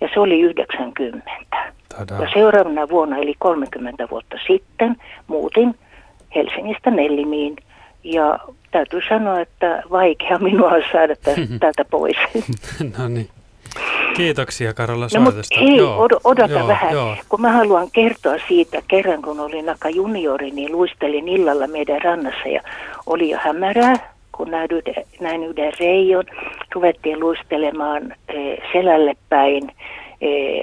Ja 0.00 0.08
se 0.14 0.20
oli 0.20 0.40
90. 0.40 1.30
Tada. 1.98 2.22
Ja 2.22 2.30
seuraavana 2.34 2.88
vuonna, 2.88 3.16
eli 3.16 3.34
30 3.38 4.08
vuotta 4.10 4.36
sitten, 4.46 4.96
muutin 5.26 5.74
Helsingistä 6.34 6.90
Nellimiin– 6.90 7.56
ja 8.04 8.38
täytyy 8.70 9.00
sanoa, 9.08 9.40
että 9.40 9.82
vaikea 9.90 10.38
minua 10.38 10.68
on 10.68 10.82
saada 10.92 11.14
täältä 11.60 11.84
pois. 11.84 12.16
no 12.98 13.08
niin. 13.08 13.28
Kiitoksia 14.16 14.74
Karola 14.74 15.04
no, 15.04 15.24
soitosta. 15.24 15.60
Hei, 15.60 15.76
joo, 15.76 16.06
od- 16.06 16.20
odota 16.24 16.52
joo, 16.52 16.68
vähän, 16.68 16.92
joo. 16.92 17.16
kun 17.28 17.40
mä 17.40 17.52
haluan 17.52 17.90
kertoa 17.90 18.34
siitä, 18.48 18.82
kerran 18.88 19.22
kun 19.22 19.40
olin 19.40 19.68
aika 19.68 19.88
juniori, 19.90 20.50
niin 20.50 20.72
luistelin 20.72 21.28
illalla 21.28 21.66
meidän 21.66 22.02
rannassa 22.02 22.48
ja 22.48 22.60
oli 23.06 23.30
jo 23.30 23.38
hämärää, 23.42 24.12
kun 24.32 24.50
näin 24.50 24.68
yhden, 24.70 25.04
näin 25.20 25.44
yhden 25.44 25.72
reijon. 25.80 26.24
Ruvettiin 26.74 27.20
luistelemaan 27.20 28.14
e, 28.28 28.34
selälle 28.72 29.14
päin 29.28 29.72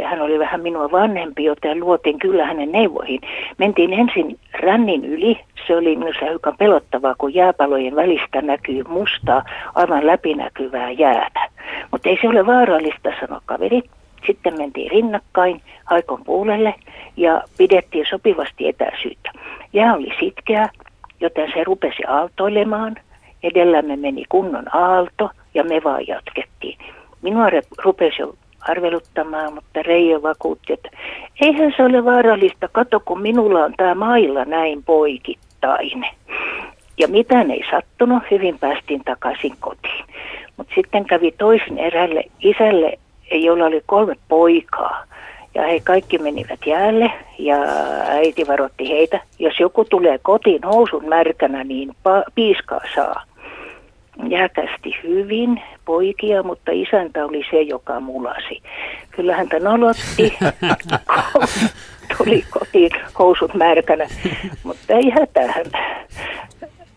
hän 0.06 0.22
oli 0.22 0.40
vähän 0.40 0.62
minua 0.62 0.92
vanhempi, 0.92 1.44
joten 1.44 1.80
luotin 1.80 2.20
kyllä 2.20 2.46
hänen 2.46 2.72
neuvoihin. 2.72 3.22
Mentiin 3.58 3.94
ensin 3.94 4.40
rännin 4.54 5.06
yli. 5.06 5.40
Se 5.68 5.76
oli 5.76 5.96
minusta 5.96 6.26
hiukan 6.26 6.58
pelottavaa, 6.58 7.16
kun 7.18 7.34
jääpalojen 7.34 7.96
välistä 7.96 8.42
näkyy 8.42 8.84
mustaa, 8.84 9.44
aivan 9.76 10.08
läpinäkyvää 10.08 10.92
jäätä. 10.92 11.50
Mutta 11.92 12.10
ei 12.10 12.18
se 12.22 12.28
ole 12.28 12.46
vaarallista, 12.46 13.10
sanoi 13.20 13.40
kaveri. 13.46 13.82
Sitten 14.28 14.58
mentiin 14.58 14.92
rinnakkain 14.92 15.62
Haikon 15.86 16.24
puolelle 16.24 16.76
ja 17.18 17.42
pidettiin 17.58 18.06
sopivasti 18.10 18.68
etäisyyttä. 18.68 19.32
Jää 19.74 19.94
oli 19.94 20.10
sitkeä, 20.20 20.70
joten 21.22 21.52
se 21.54 21.64
rupesi 21.64 22.04
aaltoilemaan. 22.08 22.96
Edellämme 23.44 23.96
meni 23.96 24.24
kunnon 24.30 24.76
aalto 24.76 25.30
ja 25.54 25.64
me 25.64 25.82
vaan 25.84 26.08
jatkettiin. 26.08 26.78
Minua 27.22 27.50
rupesi 27.84 28.22
jo 28.22 28.34
arveluttamaan, 28.70 29.54
mutta 29.54 29.82
Reijo 29.82 30.22
vakuutti, 30.22 30.74
että 30.74 30.90
eihän 31.42 31.74
se 31.78 31.84
ole 31.84 32.06
vaarallista, 32.06 32.68
kato 32.72 33.00
kun 33.00 33.22
minulla 33.22 33.64
on 33.64 33.74
tämä 33.78 33.96
mailla 33.96 34.46
näin 34.46 34.84
poikittain. 34.84 36.06
Ja 36.98 37.08
mitään 37.08 37.52
ei 37.52 37.64
sattunut, 37.72 38.24
hyvin 38.32 38.60
päästiin 38.60 39.02
takaisin 39.06 39.54
kotiin. 39.60 40.06
Mutta 40.58 40.74
sitten 40.76 41.06
kävi 41.06 41.32
toisen 41.32 41.78
erälle 41.78 42.24
isälle, 42.40 43.00
jolla 43.32 43.66
oli 43.66 43.82
kolme 43.86 44.16
poikaa. 44.28 45.04
Ja 45.56 45.64
he 45.68 45.80
kaikki 45.84 46.18
menivät 46.18 46.60
jäälle 46.66 47.12
ja 47.40 47.58
äiti 48.08 48.48
varotti 48.48 48.90
heitä. 48.90 49.20
Jos 49.40 49.60
joku 49.60 49.86
tulee 49.86 50.20
kotiin 50.22 50.64
housun 50.64 51.10
märkänä, 51.10 51.64
niin 51.64 51.90
pa- 51.90 52.32
piiskaa 52.36 52.82
saa 52.96 53.24
jääkästi 54.30 54.96
hyvin 55.04 55.62
poikia, 55.86 56.44
mutta 56.44 56.72
isäntä 56.72 57.26
oli 57.26 57.44
se, 57.52 57.62
joka 57.62 58.00
mulasi. 58.00 58.62
Kyllä 59.12 59.36
häntä 59.36 59.60
nolotti, 59.60 60.38
tuli 62.18 62.46
kotiin 62.50 62.92
housut 63.20 63.54
märkänä, 63.54 64.08
mutta 64.64 64.94
ei 64.94 65.10
hätää. 65.10 65.52
Hän, 65.52 65.66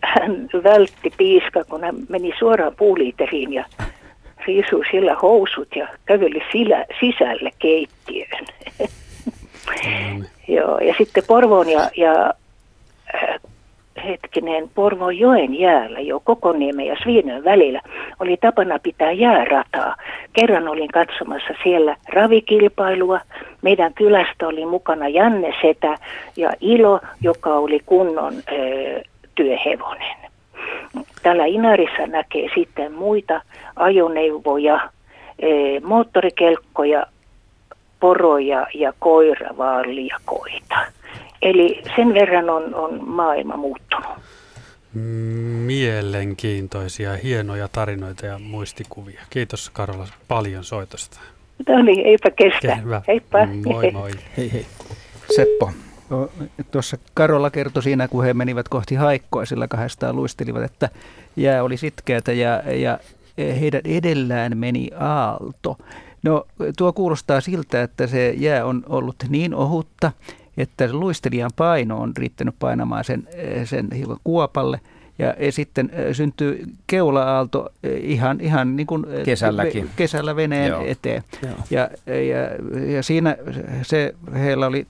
hän 0.03 0.49
vältti 0.63 1.13
piiska, 1.17 1.63
kun 1.63 1.83
hän 1.83 1.95
meni 2.09 2.33
suoraan 2.39 2.75
puuliiteriin 2.75 3.53
ja 3.53 3.65
riisui 4.47 4.85
sillä 4.91 5.15
housut 5.21 5.75
ja 5.75 5.87
käveli 6.05 6.41
sillä, 6.51 6.85
sisälle 6.99 7.51
keittiöön. 7.59 8.45
Joo, 10.47 10.77
ja 10.79 10.95
sitten 10.97 11.23
Porvoon 11.27 11.69
ja, 11.69 11.89
ja 11.97 12.33
äh, 13.15 13.39
hetkinen 14.07 14.69
joen 15.19 15.59
jäällä 15.59 15.99
jo 15.99 16.19
Kokoniemen 16.19 16.85
ja 16.85 16.95
Sviinön 17.03 17.43
välillä 17.43 17.81
oli 18.19 18.37
tapana 18.37 18.79
pitää 18.79 19.11
jäärataa. 19.11 19.95
Kerran 20.33 20.67
olin 20.67 20.87
katsomassa 20.87 21.53
siellä 21.63 21.95
ravikilpailua. 22.09 23.19
Meidän 23.61 23.93
kylästä 23.93 24.47
oli 24.47 24.65
mukana 24.65 25.07
Janne 25.07 25.53
Setä 25.61 25.97
ja 26.35 26.51
Ilo, 26.61 26.99
joka 27.21 27.53
oli 27.53 27.79
kunnon 27.85 28.33
ö, 28.33 29.01
työhevonen. 29.35 30.17
Tällä 31.23 31.45
Inarissa 31.45 32.07
näkee 32.07 32.49
sitten 32.55 32.93
muita 32.93 33.41
ajoneuvoja, 33.75 34.89
ö, 35.43 35.47
moottorikelkkoja, 35.83 37.05
poroja 37.99 38.67
ja 38.73 38.93
koiravaalliakoita. 38.99 40.98
Eli 41.41 41.81
sen 41.95 42.13
verran 42.13 42.49
on, 42.49 42.75
on 42.75 43.09
maailma 43.09 43.57
muuttunut. 43.57 44.09
Mielenkiintoisia, 45.65 47.13
hienoja 47.23 47.67
tarinoita 47.67 48.25
ja 48.25 48.39
muistikuvia. 48.39 49.21
Kiitos 49.29 49.69
Karola 49.69 50.07
paljon 50.27 50.63
soitosta. 50.63 51.19
No 51.67 51.81
niin, 51.81 52.05
eipä 52.05 52.31
kestä. 52.31 52.75
Hyvä. 52.75 53.01
Heippa. 53.07 53.37
Moi 53.65 53.91
moi. 53.91 54.11
Hei 54.37 54.53
hei. 54.53 54.65
Seppo. 55.35 55.71
Tuossa 56.71 56.97
Karola 57.13 57.49
kertoi 57.49 57.83
siinä, 57.83 58.07
kun 58.07 58.23
he 58.23 58.33
menivät 58.33 58.69
kohti 58.69 58.95
haikkoa, 58.95 59.45
sillä 59.45 59.67
kahdestaan 59.67 60.15
luistelivat, 60.15 60.63
että 60.63 60.89
jää 61.35 61.63
oli 61.63 61.77
sitkeätä 61.77 62.31
ja, 62.31 62.63
ja 62.73 62.99
heidän 63.37 63.81
edellään 63.85 64.57
meni 64.57 64.89
aalto. 64.99 65.77
No 66.23 66.47
tuo 66.77 66.93
kuulostaa 66.93 67.41
siltä, 67.41 67.83
että 67.83 68.07
se 68.07 68.33
jää 68.37 68.65
on 68.65 68.83
ollut 68.89 69.15
niin 69.29 69.55
ohutta, 69.55 70.11
että 70.59 70.93
luistelijan 70.93 71.51
paino 71.55 71.97
on 72.01 72.17
riittänyt 72.17 72.55
painamaan 72.59 73.03
sen, 73.03 73.27
sen 73.65 73.87
hiukan 73.95 74.17
kuopalle– 74.23 74.81
ja 75.19 75.33
sitten 75.49 75.91
syntyy 76.11 76.63
keula-aalto 76.87 77.69
ihan, 78.01 78.41
ihan 78.41 78.75
niin 78.75 78.87
kuin 78.87 79.05
Kesälläkin. 79.25 79.89
kesällä 79.95 80.35
veneen 80.35 80.69
Joo. 80.69 80.83
eteen. 80.85 81.23
Joo. 81.43 81.53
Ja, 81.69 81.89
ja, 82.05 82.39
ja 82.93 83.03
siinä 83.03 83.37
se, 83.81 84.15
heillä 84.33 84.67
oli 84.67 84.87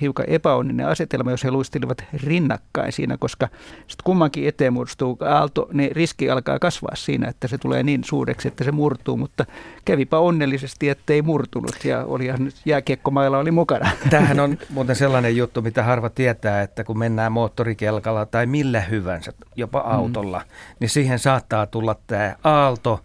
hiukan 0.00 0.26
epäonninen 0.28 0.86
asetelma, 0.86 1.30
jos 1.30 1.44
he 1.44 1.50
luistelivat 1.50 2.04
rinnakkain 2.24 2.92
siinä, 2.92 3.16
koska 3.16 3.48
sitten 3.78 4.04
kummankin 4.04 4.48
eteen 4.48 4.72
muodostuu 4.72 5.18
aalto, 5.20 5.68
niin 5.72 5.96
riski 5.96 6.30
alkaa 6.30 6.58
kasvaa 6.58 6.94
siinä, 6.94 7.28
että 7.28 7.48
se 7.48 7.58
tulee 7.58 7.82
niin 7.82 8.04
suureksi, 8.04 8.48
että 8.48 8.64
se 8.64 8.72
murtuu, 8.72 9.16
mutta 9.16 9.46
kävipä 9.84 10.18
onnellisesti, 10.18 10.88
että 10.88 11.12
ei 11.12 11.22
murtunut 11.22 11.84
ja 11.84 12.04
olihan 12.04 12.44
nyt 12.44 12.54
jääkiekkomailla 12.64 13.38
oli 13.38 13.50
mukana. 13.50 13.90
Tämähän 14.10 14.40
on 14.40 14.58
muuten 14.70 14.96
sellainen 14.96 15.36
juttu, 15.36 15.62
mitä 15.62 15.82
harva 15.82 16.10
tietää, 16.10 16.62
että 16.62 16.84
kun 16.84 16.98
mennään 16.98 17.32
moottorikelkalla 17.32 18.26
tai 18.26 18.46
millä 18.46 18.80
hyvänsä, 18.80 19.32
jopa 19.58 19.80
mm. 19.80 19.90
autolla, 19.90 20.38
mm. 20.38 20.76
niin 20.80 20.90
siihen 20.90 21.18
saattaa 21.18 21.66
tulla 21.66 21.96
tämä 22.06 22.36
aalto 22.44 23.00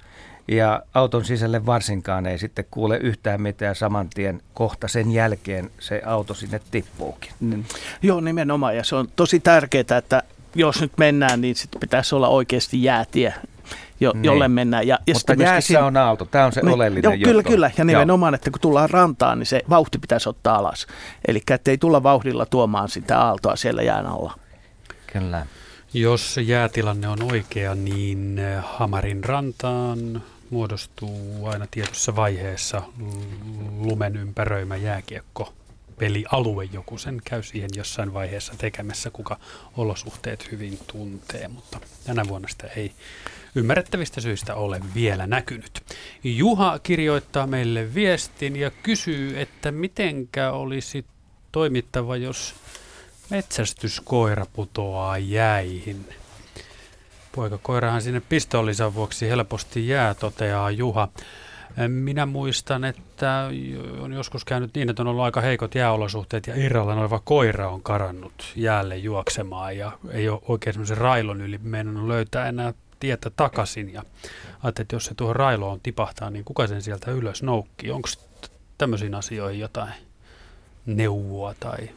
ja 0.47 0.83
auton 0.93 1.25
sisälle 1.25 1.65
varsinkaan 1.65 2.25
ei 2.25 2.37
sitten 2.37 2.65
kuule 2.71 2.97
yhtään 2.97 3.41
mitään 3.41 3.75
saman 3.75 4.09
tien 4.09 4.41
kohta 4.53 4.87
sen 4.87 5.11
jälkeen 5.11 5.71
se 5.79 6.01
auto 6.05 6.33
sinne 6.33 6.61
tippuukin. 6.71 7.31
Mm. 7.39 7.63
Joo, 8.01 8.21
nimenomaan 8.21 8.77
ja 8.77 8.83
se 8.83 8.95
on 8.95 9.07
tosi 9.15 9.39
tärkeää, 9.39 9.97
että 9.97 10.23
jos 10.55 10.81
nyt 10.81 10.91
mennään, 10.97 11.41
niin 11.41 11.55
sitten 11.55 11.79
pitäisi 11.79 12.15
olla 12.15 12.27
oikeasti 12.27 12.83
jäätie, 12.83 13.33
jo, 13.99 14.11
niin. 14.13 14.25
jolle 14.25 14.47
mennään. 14.47 14.87
Ja, 14.87 14.99
ja 15.07 15.13
Mutta 15.13 15.33
jäässä 15.33 15.67
siinä, 15.67 15.85
on 15.85 15.97
aalto, 15.97 16.25
tämä 16.25 16.45
on 16.45 16.51
se 16.51 16.61
niin, 16.61 16.73
oleellinen 16.73 17.03
joo, 17.03 17.13
juttu. 17.13 17.29
Kyllä, 17.29 17.43
kyllä, 17.43 17.71
ja 17.77 17.83
nimenomaan, 17.85 18.33
joo. 18.33 18.35
että 18.35 18.51
kun 18.51 18.61
tullaan 18.61 18.89
rantaan, 18.89 19.39
niin 19.39 19.47
se 19.47 19.61
vauhti 19.69 19.99
pitäisi 19.99 20.29
ottaa 20.29 20.55
alas. 20.55 20.87
Eli 21.27 21.41
ettei 21.51 21.77
tulla 21.77 22.03
vauhdilla 22.03 22.45
tuomaan 22.45 22.89
sitä 22.89 23.19
aaltoa 23.19 23.55
siellä 23.55 23.81
jään 23.81 24.05
alla. 24.05 24.33
Kyllä. 25.13 25.45
Jos 25.95 26.37
jäätilanne 26.37 27.07
on 27.07 27.23
oikea, 27.23 27.75
niin 27.75 28.39
eh, 28.39 28.63
Hamarin 28.63 29.23
rantaan 29.23 30.23
muodostuu 30.49 31.45
aina 31.45 31.67
tietyssä 31.71 32.15
vaiheessa 32.15 32.81
lumen 33.77 34.15
ympäröimä 34.15 34.75
jääkiekko 34.75 35.53
pelialue. 35.97 36.69
Joku 36.71 36.97
sen 36.97 37.21
käy 37.25 37.43
siihen 37.43 37.69
jossain 37.75 38.13
vaiheessa 38.13 38.53
tekemässä, 38.57 39.09
kuka 39.09 39.39
olosuhteet 39.77 40.51
hyvin 40.51 40.79
tuntee, 40.87 41.47
mutta 41.47 41.79
tänä 42.03 42.27
vuonna 42.27 42.47
sitä 42.47 42.67
ei 42.67 42.91
ymmärrettävistä 43.55 44.21
syistä 44.21 44.55
ole 44.55 44.81
vielä 44.95 45.27
näkynyt. 45.27 45.83
Juha 46.23 46.79
kirjoittaa 46.79 47.47
meille 47.47 47.93
viestin 47.93 48.55
ja 48.55 48.71
kysyy, 48.71 49.41
että 49.41 49.71
mitenkä 49.71 50.51
olisi 50.51 51.05
toimittava, 51.51 52.17
jos 52.17 52.55
metsästyskoira 53.29 54.45
putoaa 54.53 55.17
jäihin. 55.17 56.09
Poikakoirahan 57.35 58.01
sinne 58.01 58.21
pistollisan 58.29 58.95
vuoksi 58.95 59.29
helposti 59.29 59.87
jää, 59.87 60.13
toteaa 60.13 60.71
Juha. 60.71 61.07
Minä 61.87 62.25
muistan, 62.25 62.85
että 62.85 63.49
on 63.99 64.13
joskus 64.13 64.45
käynyt 64.45 64.75
niin, 64.75 64.89
että 64.89 65.01
on 65.03 65.07
ollut 65.07 65.23
aika 65.23 65.41
heikot 65.41 65.75
jääolosuhteet 65.75 66.47
ja 66.47 66.55
irrallaan 66.55 66.97
oleva 66.97 67.19
koira 67.19 67.69
on 67.69 67.81
karannut 67.81 68.53
jäälle 68.55 68.97
juoksemaan 68.97 69.77
ja 69.77 69.91
ei 70.11 70.29
ole 70.29 70.41
oikein 70.47 70.73
semmoisen 70.73 70.97
railon 70.97 71.41
yli 71.41 71.57
mennyt 71.63 72.07
löytää 72.07 72.47
enää 72.47 72.73
tietä 72.99 73.29
takaisin. 73.29 73.93
Ja 73.93 74.03
ajattelin, 74.63 74.85
että 74.85 74.95
jos 74.95 75.05
se 75.05 75.15
tuohon 75.15 75.35
railoon 75.35 75.79
tipahtaa, 75.79 76.29
niin 76.29 76.45
kuka 76.45 76.67
sen 76.67 76.81
sieltä 76.81 77.11
ylös 77.11 77.43
noukkii? 77.43 77.91
Onko 77.91 78.09
tämmöisiin 78.77 79.15
asioihin 79.15 79.59
jotain 79.59 79.93
neuvoa 80.85 81.55
tai 81.59 81.89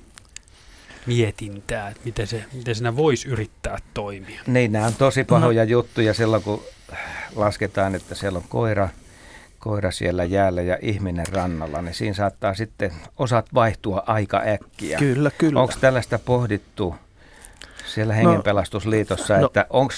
mietintää, 1.07 1.89
että 1.89 2.01
miten, 2.05 2.27
se, 2.27 2.45
miten 2.53 2.75
siinä 2.75 2.97
voisi 2.97 3.29
yrittää 3.29 3.79
toimia. 3.95 4.41
Niin, 4.47 4.73
nämä 4.73 4.87
on 4.87 4.95
tosi 4.95 5.25
pahoja 5.25 5.65
no. 5.65 5.71
juttuja 5.71 6.15
silloin, 6.15 6.43
kun 6.43 6.63
lasketaan, 7.37 7.95
että 7.95 8.15
siellä 8.15 8.37
on 8.37 8.45
koira, 8.49 8.89
koira 9.59 9.91
siellä 9.91 10.25
jäällä 10.25 10.63
ja 10.63 10.79
ihminen 10.83 11.27
rannalla, 11.33 11.83
niin 11.83 11.95
siinä 11.95 12.15
saattaa 12.15 12.55
sitten 12.55 12.93
osat 13.19 13.55
vaihtua 13.55 14.03
aika 14.07 14.43
äkkiä. 14.47 14.99
Kyllä, 14.99 15.31
kyllä. 15.39 15.61
Onko 15.61 15.75
tällaista 15.81 16.19
pohdittu 16.19 16.95
siellä 17.87 18.15
no. 18.15 18.19
Hengenpelastusliitossa, 18.19 19.39
no, 19.39 19.47
että 19.47 19.67
onko 19.71 19.95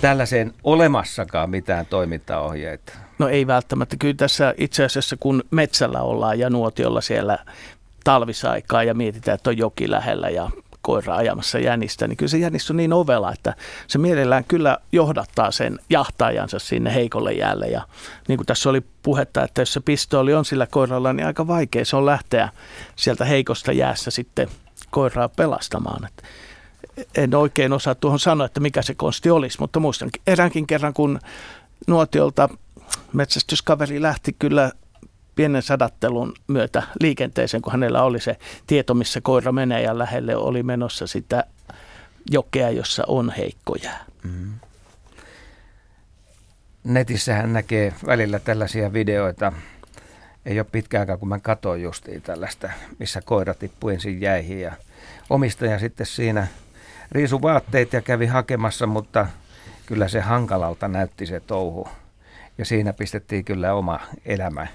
tällaiseen 0.00 0.52
olemassakaan 0.64 1.50
mitään 1.50 1.86
toimintaohjeita? 1.86 2.92
No 3.18 3.28
ei 3.28 3.46
välttämättä. 3.46 3.96
Kyllä 3.98 4.14
tässä 4.14 4.54
itse 4.56 4.84
asiassa 4.84 5.16
kun 5.20 5.42
metsällä 5.50 6.00
ollaan 6.00 6.38
ja 6.38 6.50
nuotiolla 6.50 7.00
siellä 7.00 7.38
talvisaikaa 8.04 8.82
ja 8.82 8.94
mietitään, 8.94 9.34
että 9.34 9.50
on 9.50 9.58
joki 9.58 9.90
lähellä 9.90 10.28
ja 10.28 10.50
koira 10.84 11.16
ajamassa 11.16 11.58
jänistä, 11.58 12.08
niin 12.08 12.16
kyllä 12.16 12.30
se 12.30 12.38
jänis 12.38 12.70
on 12.70 12.76
niin 12.76 12.92
ovela, 12.92 13.32
että 13.32 13.54
se 13.86 13.98
mielellään 13.98 14.44
kyllä 14.44 14.78
johdattaa 14.92 15.50
sen 15.50 15.78
jahtaajansa 15.90 16.58
sinne 16.58 16.94
heikolle 16.94 17.32
jäälle. 17.32 17.66
Ja 17.66 17.82
niin 18.28 18.36
kuin 18.36 18.46
tässä 18.46 18.70
oli 18.70 18.82
puhetta, 19.02 19.42
että 19.42 19.62
jos 19.62 19.72
se 19.72 19.80
pistooli 19.80 20.34
on 20.34 20.44
sillä 20.44 20.66
koiralla, 20.66 21.12
niin 21.12 21.26
aika 21.26 21.46
vaikea 21.46 21.84
se 21.84 21.96
on 21.96 22.06
lähteä 22.06 22.48
sieltä 22.96 23.24
heikosta 23.24 23.72
jäässä 23.72 24.10
sitten 24.10 24.48
koiraa 24.90 25.28
pelastamaan. 25.28 26.04
Että 26.06 26.22
en 27.16 27.34
oikein 27.34 27.72
osaa 27.72 27.94
tuohon 27.94 28.20
sanoa, 28.20 28.46
että 28.46 28.60
mikä 28.60 28.82
se 28.82 28.94
konsti 28.94 29.30
olisi, 29.30 29.60
mutta 29.60 29.80
muistan 29.80 30.10
eräänkin 30.26 30.66
kerran, 30.66 30.94
kun 30.94 31.18
nuotiolta 31.86 32.48
metsästyskaveri 33.12 34.02
lähti 34.02 34.36
kyllä 34.38 34.70
pienen 35.34 35.62
sadattelun 35.62 36.32
myötä 36.46 36.82
liikenteeseen, 37.00 37.62
kun 37.62 37.72
hänellä 37.72 38.02
oli 38.02 38.20
se 38.20 38.36
tieto, 38.66 38.94
missä 38.94 39.20
koira 39.20 39.52
menee 39.52 39.82
ja 39.82 39.98
lähelle 39.98 40.36
oli 40.36 40.62
menossa 40.62 41.06
sitä 41.06 41.44
jokea, 42.30 42.70
jossa 42.70 43.04
on 43.06 43.30
heikkoja. 43.30 43.90
Mm. 44.22 44.52
Netissähän 46.84 47.52
näkee 47.52 47.94
välillä 48.06 48.38
tällaisia 48.38 48.92
videoita. 48.92 49.52
Ei 50.46 50.58
ole 50.60 50.66
pitkä 50.72 51.00
aikaa, 51.00 51.16
kun 51.16 51.28
mä 51.28 51.40
katsoin 51.40 51.82
justiin 51.82 52.22
tällaista, 52.22 52.70
missä 52.98 53.20
koira 53.20 53.54
tippui 53.54 53.94
ensin 53.94 54.20
jäihin 54.20 54.60
ja 54.60 54.72
omistaja 55.30 55.78
sitten 55.78 56.06
siinä 56.06 56.46
riisu 57.12 57.42
vaatteet 57.42 57.92
ja 57.92 58.00
kävi 58.00 58.26
hakemassa, 58.26 58.86
mutta 58.86 59.26
kyllä 59.86 60.08
se 60.08 60.20
hankalalta 60.20 60.88
näytti 60.88 61.26
se 61.26 61.40
touhu. 61.40 61.88
Ja 62.58 62.64
siinä 62.64 62.92
pistettiin 62.92 63.44
kyllä 63.44 63.74
oma 63.74 64.00
elämä 64.24 64.66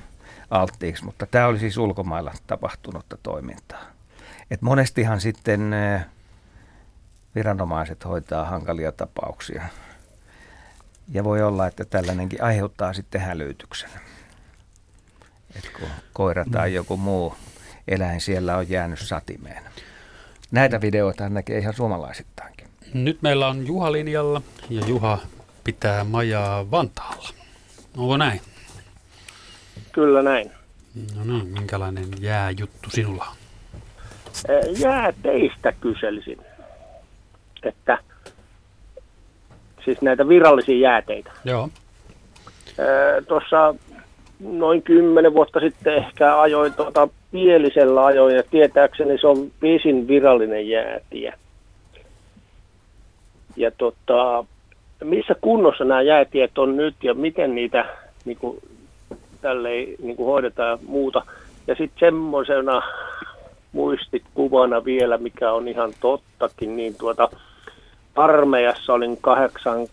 alttiiksi, 0.50 1.06
mutta 1.06 1.26
tämä 1.26 1.48
oli 1.48 1.60
siis 1.60 1.78
ulkomailla 1.78 2.34
tapahtunutta 2.48 3.18
toimintaa. 3.24 3.82
Et 4.52 4.62
monestihan 4.62 5.22
sitten 5.22 5.76
viranomaiset 7.36 8.06
hoitaa 8.06 8.46
hankalia 8.46 8.92
tapauksia. 8.92 9.64
Ja 11.12 11.24
voi 11.24 11.42
olla, 11.42 11.68
että 11.68 11.86
tällainenkin 11.86 12.44
aiheuttaa 12.44 12.94
sitten 12.94 13.22
hälytyksen. 13.22 13.90
Et 15.56 15.70
kun 15.80 15.88
koira 16.14 16.46
tai 16.52 16.70
mm. 16.70 16.76
joku 16.76 16.98
muu 16.98 17.36
eläin 17.88 18.22
siellä 18.22 18.58
on 18.58 18.70
jäänyt 18.70 19.00
satimeen. 19.00 19.64
Näitä 20.52 20.82
videoita 20.82 21.30
näkee 21.30 21.58
ihan 21.58 21.74
suomalaisittainkin. 21.74 22.68
Nyt 22.94 23.22
meillä 23.22 23.48
on 23.48 23.68
Juha 23.68 23.92
linjalla 23.92 24.42
ja 24.70 24.86
Juha 24.86 25.18
pitää 25.64 26.04
majaa 26.04 26.72
Vantaalla. 26.72 27.30
Onko 27.98 28.18
näin? 28.18 28.42
Kyllä 29.92 30.22
näin. 30.22 30.52
No 31.16 31.24
niin, 31.34 31.48
minkälainen 31.48 32.06
jääjuttu 32.20 32.90
sinulla 32.90 33.26
on? 33.30 33.36
Jääteistä 34.80 35.74
kyselisin. 35.82 36.38
Että 37.64 37.98
siis 39.86 40.02
näitä 40.02 40.28
virallisia 40.28 40.80
jääteitä. 40.80 41.32
Joo. 41.46 41.70
Tuossa 43.28 43.76
noin 44.40 44.82
kymmenen 44.82 45.34
vuotta 45.34 45.60
sitten 45.60 45.96
ehkä 45.96 46.42
ajoin 46.42 46.74
tuota 46.74 47.08
Pielisellä 47.32 48.06
ajoin 48.06 48.36
ja 48.36 48.44
tietääkseni 48.52 49.18
se 49.18 49.28
on 49.28 49.52
pisin 49.60 50.08
virallinen 50.08 50.70
jäätiä. 50.70 51.38
Ja 53.56 53.72
tota, 53.72 54.46
missä 55.04 55.36
kunnossa 55.42 55.84
nämä 55.84 56.02
jäätiet 56.02 56.58
on 56.58 56.78
nyt 56.78 56.96
ja 57.04 57.14
miten 57.14 57.56
niitä 57.56 57.86
niin 58.26 58.38
kuin, 58.38 58.60
tälleen 59.42 59.88
niin 60.02 60.16
kuin 60.16 60.28
hoidetaan 60.28 60.70
ja 60.70 60.78
muuta. 60.88 61.24
Ja 61.68 61.76
sitten 61.76 62.00
semmoisena 62.00 62.82
muistikuvana 63.72 64.86
vielä, 64.86 65.18
mikä 65.18 65.52
on 65.52 65.68
ihan 65.68 65.94
tottakin, 66.00 66.76
niin 66.76 66.96
tuota, 66.96 67.30
armeijassa 68.16 68.94
olin 68.94 69.18
8, 69.22 69.88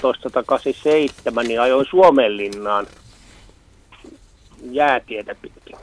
1987, 0.00 1.46
niin 1.46 1.60
ajoin 1.60 1.86
Suomenlinnaan 1.90 2.86
jäätietä 4.70 5.34
pitkin. 5.42 5.76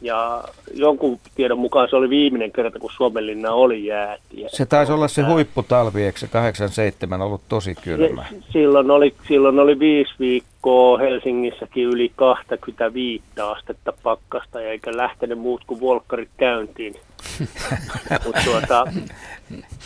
Ja 0.00 0.44
jonkun 0.78 1.18
tiedon 1.34 1.58
mukaan 1.58 1.88
se 1.90 1.96
oli 1.96 2.10
viimeinen 2.10 2.52
kerta, 2.52 2.78
kun 2.78 2.90
Suomenlinna 2.96 3.52
oli 3.52 3.86
jäätiä. 3.86 4.48
Se 4.48 4.66
taisi 4.66 4.92
olla 4.92 5.08
se 5.08 5.22
huipputalvi, 5.22 6.04
eikö 6.04 6.18
se 6.18 6.26
87 6.28 7.22
ollut 7.22 7.40
tosi 7.48 7.74
kylmä? 7.74 8.24
silloin, 8.52 8.90
oli, 8.90 9.14
silloin 9.28 9.58
oli 9.58 9.78
viisi 9.78 10.14
viikkoa 10.18 10.98
Helsingissäkin 10.98 11.84
yli 11.84 12.12
25 12.16 13.24
astetta 13.42 13.92
pakkasta, 14.02 14.60
ja 14.60 14.70
eikä 14.70 14.96
lähtenyt 14.96 15.38
muut 15.38 15.62
kuin 15.66 15.80
volkkarit 15.80 16.30
käyntiin. 16.36 16.94
Mutta 18.24 18.40
tuota, 18.44 18.84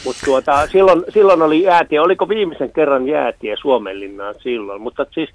mut 0.05 0.17
tuota, 0.25 0.67
silloin, 0.67 1.05
silloin 1.15 1.43
oli 1.43 1.63
jäätie, 1.63 2.01
oliko 2.01 2.29
viimeisen 2.29 2.73
kerran 2.73 3.09
jäätie 3.09 3.57
Suomenlinnaan 3.61 4.35
silloin, 4.43 4.83
mutta 4.83 5.07
siis 5.11 5.31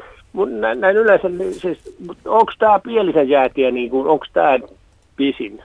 näin, 0.59 0.81
näin 0.81 0.97
yleensä, 0.97 1.29
niin 1.29 1.53
siis, 1.53 1.97
onko 2.25 2.51
tämä 2.59 2.79
Pielisen 2.79 3.29
jäätie, 3.29 3.71
niin 3.71 3.91
onko 3.93 4.25
tämä 4.33 4.59
pisin? 5.17 5.63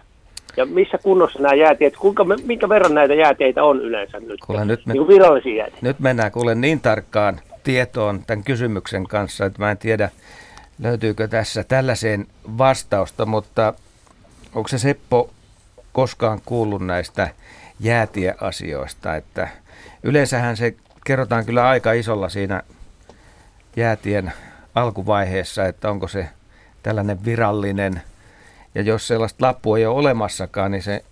Ja 0.56 0.66
missä 0.66 0.98
kunnossa 1.02 1.38
nämä 1.38 1.54
jäätiet, 1.54 1.96
kuinka, 1.96 2.24
minkä 2.44 2.68
verran 2.68 2.94
näitä 2.94 3.14
jääteitä 3.14 3.64
on 3.64 3.80
yleensä 3.80 4.20
nyt? 4.20 4.40
Kuule, 4.46 4.64
nyt, 4.64 4.86
me, 4.86 4.92
niin 4.92 5.08
virallisia 5.08 5.56
jääteitä. 5.56 5.86
Nyt 5.86 6.00
mennään 6.00 6.32
kuule 6.32 6.54
niin 6.54 6.80
tarkkaan 6.80 7.40
tietoon 7.64 8.22
tämän 8.26 8.44
kysymyksen 8.44 9.06
kanssa, 9.06 9.46
että 9.46 9.62
mä 9.62 9.70
en 9.70 9.78
tiedä, 9.78 10.10
löytyykö 10.82 11.28
tässä 11.28 11.64
tällaiseen 11.64 12.26
vastausta, 12.58 13.26
mutta 13.26 13.74
onko 14.54 14.68
se 14.68 14.78
Seppo 14.78 15.30
koskaan 15.92 16.40
kuullut 16.44 16.86
näistä 16.86 17.28
jäätieasioista, 17.80 19.16
että 19.16 19.48
yleensähän 20.02 20.56
se 20.56 20.74
kerrotaan 21.06 21.46
kyllä 21.46 21.68
aika 21.68 21.92
isolla 21.92 22.28
siinä 22.28 22.62
jäätien 23.76 24.32
alkuvaiheessa, 24.74 25.66
että 25.66 25.90
onko 25.90 26.08
se 26.08 26.28
tällainen 26.82 27.24
virallinen, 27.24 28.02
ja 28.74 28.82
jos 28.82 29.06
sellaista 29.06 29.46
lappua 29.46 29.78
ei 29.78 29.86
ole 29.86 29.98
olemassakaan, 29.98 30.70
niin 30.70 30.82
se 30.82 31.04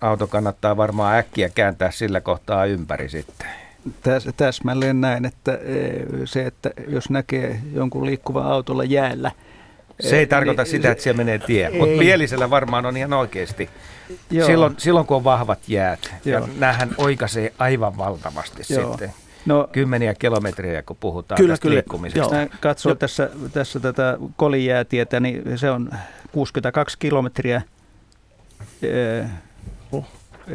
auto 0.00 0.26
kannattaa 0.26 0.76
varmaan 0.76 1.16
äkkiä 1.16 1.48
kääntää 1.48 1.90
sillä 1.90 2.20
kohtaa 2.20 2.64
ympäri 2.64 3.08
sitten. 3.08 3.46
Täs, 4.02 4.28
täsmälleen 4.36 5.00
näin, 5.00 5.24
että 5.24 5.52
e, 5.52 5.56
se, 6.24 6.46
että 6.46 6.70
jos 6.88 7.10
näkee 7.10 7.60
jonkun 7.72 8.06
liikkuvan 8.06 8.46
autolla 8.46 8.84
jäällä, 8.84 9.30
se 10.00 10.16
ei 10.16 10.22
e, 10.22 10.26
tarkoita 10.26 10.62
niin, 10.62 10.70
sitä, 10.70 10.90
että 10.90 11.04
siellä 11.04 11.16
menee 11.16 11.38
tie, 11.38 11.70
mutta 11.70 11.98
Pielisellä 11.98 12.50
varmaan 12.50 12.86
on 12.86 12.96
ihan 12.96 13.12
oikeasti. 13.12 13.70
Silloin, 14.46 14.74
silloin 14.78 15.06
kun 15.06 15.16
on 15.16 15.24
vahvat 15.24 15.58
jäät, 15.68 16.14
Joo. 16.24 16.40
ja 16.40 16.48
näähän 16.58 16.90
oikaisee 16.98 17.52
aivan 17.58 17.98
valtavasti 17.98 18.74
Joo. 18.74 18.90
sitten 18.90 19.23
no, 19.46 19.68
kymmeniä 19.72 20.14
kilometriä, 20.14 20.82
kun 20.82 20.96
puhutaan 21.00 21.36
kyllä, 21.36 21.52
tästä 21.52 21.62
kyllä. 21.62 21.74
liikkumisesta. 21.74 22.36
Joo. 22.36 22.48
Katsoo 22.60 22.90
jo. 22.90 22.96
tässä, 22.96 23.30
tässä 23.52 23.80
tätä 23.80 24.18
kolijäätietä, 24.36 25.20
niin 25.20 25.58
se 25.58 25.70
on 25.70 25.90
62 26.32 26.96
kilometriä. 26.98 27.62
oh. 29.92 30.06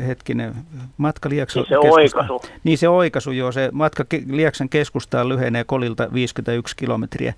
Hetkinen, 0.07 0.55
matka 0.97 1.29
Lieksan 1.29 1.63
niin 1.63 1.69
se 1.69 1.77
oikaisu. 1.77 2.41
Niin 2.63 2.77
se 2.77 2.89
oikaisu, 2.89 3.31
joo. 3.31 3.51
Se 3.51 3.69
matka 3.71 4.05
Lieksan 4.27 4.69
keskustaan 4.69 5.29
lyhenee 5.29 5.63
kolilta 5.63 6.13
51 6.13 6.75
kilometriä. 6.75 7.33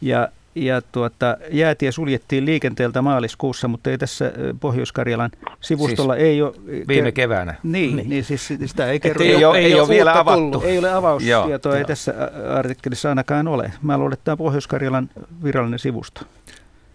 Ja 0.00 0.28
ja 0.56 0.82
tuota, 0.82 1.36
jäätie 1.50 1.92
suljettiin 1.92 2.44
liikenteeltä 2.44 3.02
maaliskuussa, 3.02 3.68
mutta 3.68 3.90
ei 3.90 3.98
tässä 3.98 4.32
Pohjois-Karjalan 4.60 5.30
sivustolla 5.60 6.14
siis 6.14 6.24
ei 6.24 6.42
ole... 6.42 6.52
Viime 6.88 7.12
keväänä. 7.12 7.54
Niin, 7.62 7.96
niin. 7.96 8.08
niin 8.08 8.24
siis 8.24 8.48
sitä 8.66 8.90
ei 8.90 9.00
kerro. 9.00 9.24
Ei, 9.24 9.34
ei, 9.34 9.44
ole, 9.44 9.58
ei, 9.58 9.80
ole 9.80 9.88
vielä 9.88 10.18
avattu. 10.18 10.40
Tullut. 10.40 10.64
Ei 10.64 10.78
ole 10.78 10.92
avaustietoa, 10.92 11.72
Joo. 11.72 11.78
ei 11.78 11.84
tässä 11.84 12.14
artikkelissa 12.54 13.08
ainakaan 13.08 13.48
ole. 13.48 13.72
Mä 13.82 13.98
luulen, 13.98 14.12
että 14.12 14.24
tämä 14.24 14.36
Pohjois-Karjalan 14.36 15.10
virallinen 15.44 15.78
sivusto. 15.78 16.20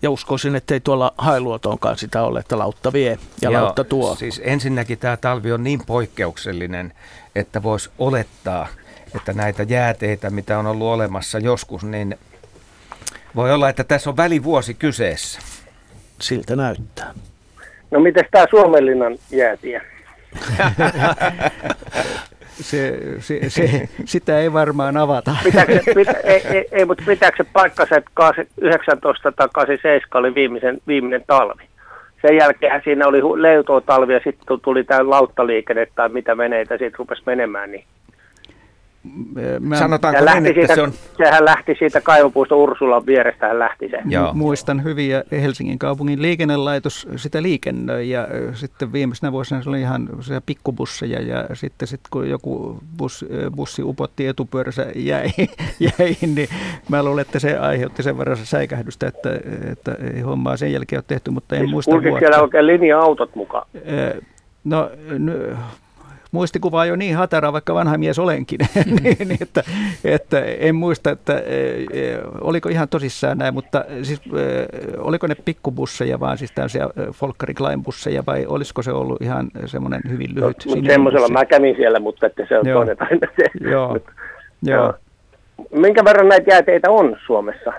Ja 0.01 0.09
uskoisin, 0.09 0.55
että 0.55 0.73
ei 0.73 0.79
tuolla 0.79 1.13
hailuotonkaan 1.17 1.97
sitä 1.97 2.23
ole, 2.23 2.39
että 2.39 2.57
lautta 2.57 2.93
vie 2.93 3.19
ja 3.41 3.51
Joo, 3.51 3.63
lautta 3.63 3.83
tuo. 3.83 4.15
Siis 4.15 4.41
ensinnäkin 4.43 4.97
tämä 4.97 5.17
talvi 5.17 5.51
on 5.51 5.63
niin 5.63 5.81
poikkeuksellinen, 5.85 6.93
että 7.35 7.63
voisi 7.63 7.89
olettaa, 7.99 8.67
että 9.15 9.33
näitä 9.33 9.63
jääteitä, 9.63 10.29
mitä 10.29 10.59
on 10.59 10.67
ollut 10.67 10.87
olemassa 10.87 11.39
joskus, 11.39 11.83
niin 11.83 12.17
voi 13.35 13.53
olla, 13.53 13.69
että 13.69 13.83
tässä 13.83 14.09
on 14.09 14.17
välivuosi 14.17 14.73
kyseessä. 14.73 15.39
Siltä 16.21 16.55
näyttää. 16.55 17.13
No 17.91 17.99
miten 17.99 18.25
tämä 18.31 18.45
Suomenlinnan 18.49 19.17
jäätiä? 19.31 19.81
se, 22.61 22.99
se, 23.19 23.49
se, 23.49 23.89
sitä 24.05 24.39
ei 24.39 24.53
varmaan 24.53 24.97
avata. 24.97 25.35
Pitääkö, 25.43 25.79
pitä, 25.95 26.11
ei, 26.23 26.41
ei, 26.47 26.65
ei, 26.71 26.85
mutta 26.85 27.03
pitääkö 27.07 27.43
se 27.43 27.49
paikkansa, 27.53 27.97
että 27.97 28.11
19 28.61 29.31
tai 29.31 29.47
87 29.53 30.01
oli 30.13 30.35
viimeisen, 30.35 30.77
viimeinen 30.87 31.23
talvi? 31.27 31.63
Sen 32.21 32.35
jälkeen 32.37 32.81
siinä 32.83 33.07
oli 33.07 33.41
leutoa 33.41 33.81
talvi 33.81 34.13
ja 34.13 34.21
sitten 34.23 34.59
tuli 34.61 34.83
tämä 34.83 35.09
lauttaliikenne 35.09 35.87
tai 35.95 36.09
mitä 36.09 36.37
veneitä 36.37 36.77
siitä 36.77 36.95
rupesi 36.99 37.21
menemään. 37.25 37.71
Niin 37.71 37.85
Mä, 39.59 39.75
Sanotaanko 39.75 40.21
niin, 40.25 40.45
että 40.45 40.59
siitä, 40.59 40.75
se 40.75 40.81
on... 40.81 40.91
Sehän 41.17 41.45
lähti 41.45 41.75
siitä 41.79 42.01
kaivopuisto 42.01 42.63
Ursulan 42.63 43.05
vierestä, 43.05 43.47
hän 43.47 43.59
lähti 43.59 43.89
se. 43.89 43.97
Joo. 44.05 44.33
Muistan 44.33 44.83
hyvin, 44.83 45.09
ja 45.09 45.23
Helsingin 45.31 45.79
kaupungin 45.79 46.21
liikennelaitos 46.21 47.07
sitä 47.15 47.41
liikennöi, 47.41 48.09
ja 48.09 48.27
sitten 48.53 48.93
viimeisenä 48.93 49.31
vuosina 49.31 49.63
se 49.63 49.69
oli 49.69 49.81
ihan 49.81 50.09
se 50.19 50.41
pikkubusseja, 50.45 51.21
ja 51.21 51.55
sitten 51.55 51.87
sit, 51.87 51.99
kun 52.11 52.29
joku 52.29 52.79
bus, 52.97 53.25
bussi 53.55 53.83
upotti 53.83 54.27
etupyörässä 54.27 54.85
jäi, 54.95 55.29
jäi, 55.99 56.15
niin 56.21 56.47
mä 56.89 57.03
luulen, 57.03 57.21
että 57.21 57.39
se 57.39 57.57
aiheutti 57.57 58.03
sen 58.03 58.17
verran 58.17 58.37
säikähdystä, 58.37 59.07
että, 59.07 59.29
että 59.71 59.95
ei 60.13 60.21
hommaa 60.21 60.57
sen 60.57 60.73
jälkeen 60.73 60.97
ole 60.97 61.05
tehty, 61.07 61.31
mutta 61.31 61.55
en 61.55 61.61
siis 61.61 61.71
muista 61.71 61.91
vuotta. 61.91 62.19
siellä 62.19 62.41
oikein 62.41 62.67
linja-autot 62.67 63.35
mukaan? 63.35 63.67
No, 64.63 64.89
n- 65.19 65.57
muistikuva 66.31 66.79
on 66.81 66.87
jo 66.87 66.95
niin 66.95 67.15
hatara, 67.15 67.53
vaikka 67.53 67.73
vanha 67.73 67.97
mies 67.97 68.19
olenkin, 68.19 68.59
niin, 69.03 69.27
niin, 69.27 69.37
että, 69.41 69.63
että 70.03 70.41
en 70.45 70.75
muista, 70.75 71.11
että 71.11 71.39
e, 71.39 71.57
e, 71.93 72.19
oliko 72.41 72.69
ihan 72.69 72.89
tosissaan 72.89 73.37
näin, 73.37 73.53
mutta 73.53 73.85
siis 74.03 74.21
e, 74.21 74.65
oliko 74.97 75.27
ne 75.27 75.35
pikkubusseja 75.35 76.19
vaan 76.19 76.37
siis 76.37 76.51
tämmöisiä 76.51 76.89
Folkari 77.11 77.53
Klein-busseja 77.53 78.23
vai 78.25 78.45
olisiko 78.45 78.81
se 78.81 78.91
ollut 78.91 79.21
ihan 79.21 79.51
semmoinen 79.65 80.01
hyvin 80.09 80.35
lyhyt? 80.35 80.65
No, 80.65 80.75
semmoisella 80.85 81.27
mä 81.27 81.45
kävin 81.45 81.75
siellä, 81.75 81.99
mutta 81.99 82.25
että 82.25 82.45
se 82.49 82.59
on 82.59 82.67
Joo. 82.67 82.79
toinen 82.79 82.97
aina 82.99 83.27
se. 83.35 83.69
Joo. 83.69 83.97
Joo. 84.63 84.83
Joo. 84.83 84.93
Minkä 85.71 86.05
verran 86.05 86.29
näitä 86.29 86.51
jääteitä 86.51 86.91
on 86.91 87.17
Suomessa? 87.25 87.73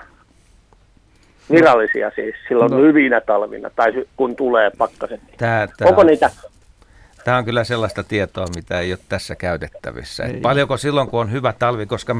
Virallisia 1.51 2.11
siis 2.15 2.35
silloin 2.49 2.71
no. 2.71 2.79
hyvinä 2.79 3.21
talvina 3.21 3.71
tai 3.77 3.93
kun 4.17 4.37
tulee 4.37 4.71
pakkaset. 4.79 5.21
Tää, 5.39 5.67
tää 5.79 5.89
Onko 5.89 6.03
niitä 6.03 6.31
Tämä 7.25 7.37
on 7.37 7.45
kyllä 7.45 7.65
sellaista 7.65 8.05
tietoa, 8.05 8.47
mitä 8.57 8.81
ei 8.81 8.93
ole 8.93 8.99
tässä 9.09 9.37
käytettävissä. 9.37 10.25
Ei. 10.25 10.41
paljonko 10.41 10.77
silloin, 10.77 11.09
kun 11.09 11.21
on 11.21 11.33
hyvä 11.33 11.55
talvi, 11.59 11.87
koska 11.87 12.17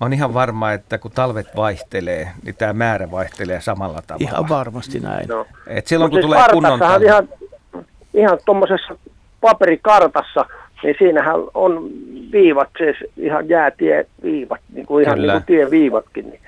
on 0.00 0.12
ihan 0.12 0.34
varma, 0.34 0.72
että 0.72 0.98
kun 0.98 1.10
talvet 1.10 1.46
vaihtelee, 1.56 2.28
niin 2.42 2.54
tämä 2.54 2.72
määrä 2.72 3.10
vaihtelee 3.10 3.60
samalla 3.60 4.02
tavalla. 4.06 4.28
Ihan 4.30 4.48
varmasti 4.48 5.00
näin. 5.00 5.28
No. 5.28 5.46
Et 5.66 5.86
silloin, 5.86 6.10
kun 6.10 6.16
siis 6.16 6.26
tulee 6.26 6.44
kunnon 6.52 6.78
talvi. 6.78 7.04
Ihan, 7.04 7.28
ihan 8.14 8.38
tuommoisessa 8.46 8.96
paperikartassa, 9.40 10.44
niin 10.82 10.96
siinähän 10.98 11.36
on 11.54 11.90
viivat, 12.32 12.68
siis 12.78 12.96
ihan 13.16 13.48
jäätieviivat, 13.48 14.60
niin 14.72 14.86
kuin 14.86 15.04
ihan 15.04 15.18
kyllä. 15.18 15.32
niin 15.32 15.42
kuin 15.42 15.56
tieviivatkin. 15.56 16.30
Niin. 16.30 16.40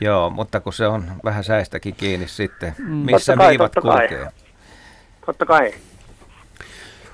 Joo, 0.00 0.30
mutta 0.30 0.60
kun 0.60 0.72
se 0.72 0.86
on 0.86 1.04
vähän 1.24 1.44
säistäkin 1.44 1.94
kiinni 1.94 2.28
sitten, 2.28 2.74
mm. 2.78 2.84
missä 2.90 3.36
kai, 3.36 3.48
viivat 3.48 3.72
kulkee. 3.74 4.08
Kai. 4.08 4.28
Totta 5.26 5.46
kai. 5.46 5.72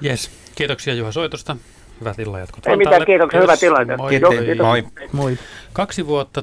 Yes. 0.05 0.31
Kiitoksia 0.55 0.95
Juha 0.95 1.13
soitosta. 1.13 1.57
Hyvät 2.01 2.19
illanjatkot. 2.19 2.67
Ei 2.67 2.77
mitään, 2.77 3.07
kiitoksia. 3.07 3.41
Hyvät 3.41 3.63
illanjatkot. 3.63 3.99
Moi. 3.99 4.11
Kiitos. 4.11 4.35
Kiitos. 4.35 4.67
Moi. 4.67 4.85
Moi. 5.13 5.39
Kaksi 5.73 6.07
vuotta 6.07 6.43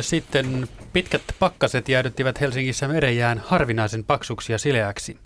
sitten 0.00 0.68
pitkät 0.92 1.22
pakkaset 1.38 1.88
jäädyttivät 1.88 2.40
Helsingissä 2.40 2.88
merejään 2.88 3.42
harvinaisen 3.46 4.04
paksuksi 4.04 4.52
ja 4.52 4.58
sileäksi. 4.58 5.18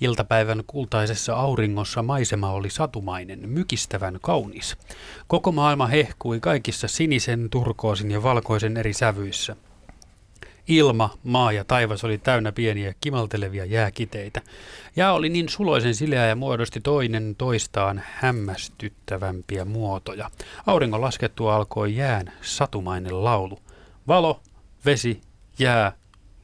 Iltapäivän 0.00 0.62
kultaisessa 0.66 1.34
auringossa 1.34 2.02
maisema 2.02 2.50
oli 2.50 2.70
satumainen, 2.70 3.48
mykistävän 3.48 4.18
kaunis. 4.22 4.76
Koko 5.26 5.52
maailma 5.52 5.86
hehkui 5.86 6.40
kaikissa 6.40 6.88
sinisen, 6.88 7.50
turkoosin 7.50 8.10
ja 8.10 8.22
valkoisen 8.22 8.76
eri 8.76 8.92
sävyissä. 8.92 9.56
Ilma, 10.68 11.10
maa 11.24 11.52
ja 11.52 11.64
taivas 11.64 12.04
oli 12.04 12.18
täynnä 12.18 12.52
pieniä 12.52 12.94
kimaltelevia 13.00 13.64
jääkiteitä. 13.64 14.40
Ja 14.96 15.12
oli 15.12 15.28
niin 15.28 15.48
suloisen 15.48 15.94
sileä 15.94 16.26
ja 16.26 16.36
muodosti 16.36 16.80
toinen 16.80 17.34
toistaan 17.38 18.02
hämmästyttävämpiä 18.06 19.64
muotoja. 19.64 20.30
Auringon 20.66 21.00
laskettua 21.00 21.56
alkoi 21.56 21.96
jään 21.96 22.32
satumainen 22.42 23.24
laulu. 23.24 23.58
Valo, 24.08 24.40
vesi, 24.84 25.20
jää, 25.58 25.92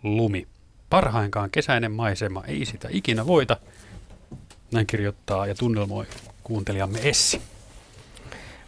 lumi. 0.02 0.46
Parhainkaan 0.90 1.50
kesäinen 1.50 1.92
maisema 1.92 2.44
ei 2.44 2.64
sitä 2.64 2.88
ikinä 2.90 3.26
voita. 3.26 3.56
Näin 4.72 4.86
kirjoittaa 4.86 5.46
ja 5.46 5.54
tunnelmoi 5.54 6.06
kuuntelijamme 6.44 6.98
Essi. 7.02 7.42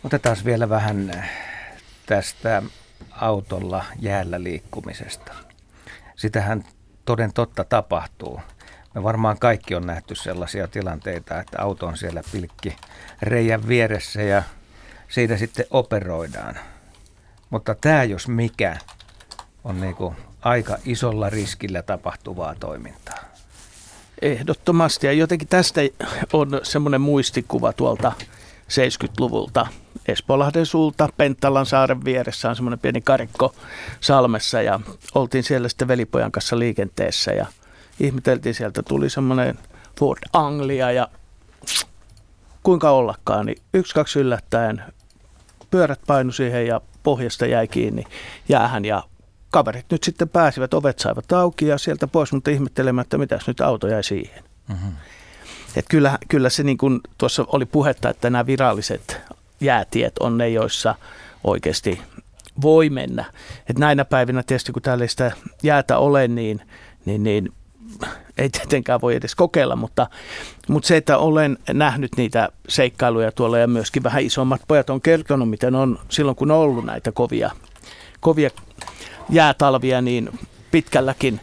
Otetaan 0.04 0.36
vielä 0.44 0.68
vähän 0.68 1.26
tästä 2.06 2.62
autolla 3.10 3.84
jäällä 4.00 4.42
liikkumisesta. 4.42 5.32
Sitähän 6.16 6.64
toden 7.04 7.32
totta 7.32 7.64
tapahtuu. 7.64 8.40
Me 8.94 9.02
varmaan 9.02 9.38
kaikki 9.38 9.74
on 9.74 9.86
nähty 9.86 10.14
sellaisia 10.14 10.68
tilanteita, 10.68 11.40
että 11.40 11.62
auto 11.62 11.86
on 11.86 11.96
siellä 11.96 12.22
pilkki 12.32 12.76
reijän 13.22 13.68
vieressä 13.68 14.22
ja 14.22 14.42
siitä 15.08 15.36
sitten 15.36 15.66
operoidaan. 15.70 16.58
Mutta 17.50 17.74
tämä 17.74 18.04
jos 18.04 18.28
mikä 18.28 18.76
on 19.64 19.80
niinku 19.80 20.14
aika 20.42 20.78
isolla 20.84 21.30
riskillä 21.30 21.82
tapahtuvaa 21.82 22.54
toimintaa. 22.54 23.18
Ehdottomasti 24.22 25.06
ja 25.06 25.12
jotenkin 25.12 25.48
tästä 25.48 25.80
on 26.32 26.60
semmoinen 26.62 27.00
muistikuva 27.00 27.72
tuolta 27.72 28.12
70-luvulta 28.70 29.66
Espoolahden 30.08 30.66
suulta 30.66 31.08
Penttalan 31.16 31.66
saaren 31.66 32.04
vieressä 32.04 32.48
on 32.48 32.56
semmoinen 32.56 32.78
pieni 32.78 33.00
karikko 33.00 33.54
salmessa 34.00 34.62
ja 34.62 34.80
oltiin 35.14 35.44
siellä 35.44 35.68
sitten 35.68 35.88
velipojan 35.88 36.32
kanssa 36.32 36.58
liikenteessä 36.58 37.32
ja 37.32 37.46
ihmeteltiin 38.00 38.54
sieltä 38.54 38.82
tuli 38.82 39.10
semmoinen 39.10 39.58
Ford 39.98 40.18
Anglia 40.32 40.92
ja 40.92 41.08
kuinka 42.62 42.90
ollakaan, 42.90 43.46
niin 43.46 43.62
yksi 43.74 43.94
kaksi 43.94 44.18
yllättäen 44.18 44.82
pyörät 45.70 46.00
painu 46.06 46.32
siihen 46.32 46.66
ja 46.66 46.80
pohjasta 47.02 47.46
jäi 47.46 47.68
kiinni 47.68 48.04
jäähän 48.48 48.84
ja 48.84 49.02
kaverit 49.50 49.86
nyt 49.90 50.02
sitten 50.02 50.28
pääsivät, 50.28 50.74
ovet 50.74 50.98
saivat 50.98 51.32
auki 51.32 51.66
ja 51.66 51.78
sieltä 51.78 52.06
pois, 52.06 52.32
mutta 52.32 52.50
ihmettelemättä, 52.50 53.18
mitäs 53.18 53.46
nyt 53.46 53.60
auto 53.60 53.88
jäi 53.88 54.02
siihen. 54.02 54.44
Mm-hmm. 54.68 54.92
Et 55.76 55.84
kyllä, 55.88 56.18
kyllä 56.28 56.50
se 56.50 56.62
niin 56.62 56.78
kuin 56.78 57.00
tuossa 57.18 57.44
oli 57.48 57.66
puhetta, 57.66 58.10
että 58.10 58.30
nämä 58.30 58.46
viralliset 58.46 59.20
jäätiet 59.60 60.18
on 60.18 60.38
ne, 60.38 60.48
joissa 60.48 60.94
oikeasti 61.44 62.00
voi 62.62 62.90
mennä. 62.90 63.24
Et 63.70 63.78
näinä 63.78 64.04
päivinä 64.04 64.42
tietysti, 64.42 64.72
kun 64.72 64.82
täällä 64.82 65.04
ei 65.04 65.08
sitä 65.08 65.32
jäätä 65.62 65.98
ole, 65.98 66.28
niin, 66.28 66.60
niin, 67.04 67.22
niin 67.22 67.52
ei 68.38 68.48
tietenkään 68.50 69.00
voi 69.00 69.14
edes 69.14 69.34
kokeilla, 69.34 69.76
mutta, 69.76 70.06
mutta 70.68 70.86
se, 70.86 70.96
että 70.96 71.18
olen 71.18 71.58
nähnyt 71.72 72.10
niitä 72.16 72.48
seikkailuja 72.68 73.32
tuolla 73.32 73.58
ja 73.58 73.66
myöskin 73.66 74.02
vähän 74.02 74.22
isommat 74.22 74.60
pojat 74.68 74.90
on 74.90 75.00
kertonut, 75.00 75.50
miten 75.50 75.74
on 75.74 75.98
silloin, 76.08 76.36
kun 76.36 76.50
on 76.50 76.56
ollut 76.56 76.84
näitä 76.84 77.12
kovia, 77.12 77.50
kovia 78.20 78.50
jäätalvia, 79.30 80.00
niin 80.00 80.38
pitkälläkin 80.70 81.40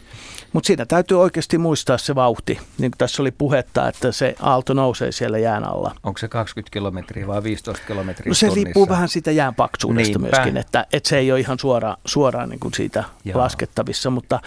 mutta 0.52 0.66
siinä 0.66 0.86
täytyy 0.86 1.20
oikeasti 1.20 1.58
muistaa 1.58 1.98
se 1.98 2.14
vauhti, 2.14 2.52
niin 2.78 2.90
kuin 2.90 2.98
tässä 2.98 3.22
oli 3.22 3.30
puhetta, 3.30 3.88
että 3.88 4.12
se 4.12 4.34
aalto 4.40 4.74
nousee 4.74 5.12
siellä 5.12 5.38
jään 5.38 5.64
alla. 5.64 5.94
Onko 6.02 6.18
se 6.18 6.28
20 6.28 6.72
kilometriä 6.72 7.26
vai 7.26 7.42
15 7.42 7.86
kilometriä 7.86 8.30
No 8.30 8.34
se 8.34 8.46
tunnissa? 8.46 8.64
riippuu 8.64 8.88
vähän 8.88 9.08
siitä 9.08 9.30
jään 9.30 9.54
paksuudesta 9.54 10.18
Niinpä. 10.18 10.36
myöskin, 10.36 10.56
että, 10.56 10.86
että 10.92 11.08
se 11.08 11.18
ei 11.18 11.32
ole 11.32 11.40
ihan 11.40 11.58
suoraan, 11.58 11.96
suoraan 12.04 12.48
niin 12.48 12.60
kuin 12.60 12.74
siitä 12.74 13.04
Joo. 13.24 13.38
laskettavissa, 13.38 14.10
mutta 14.10 14.40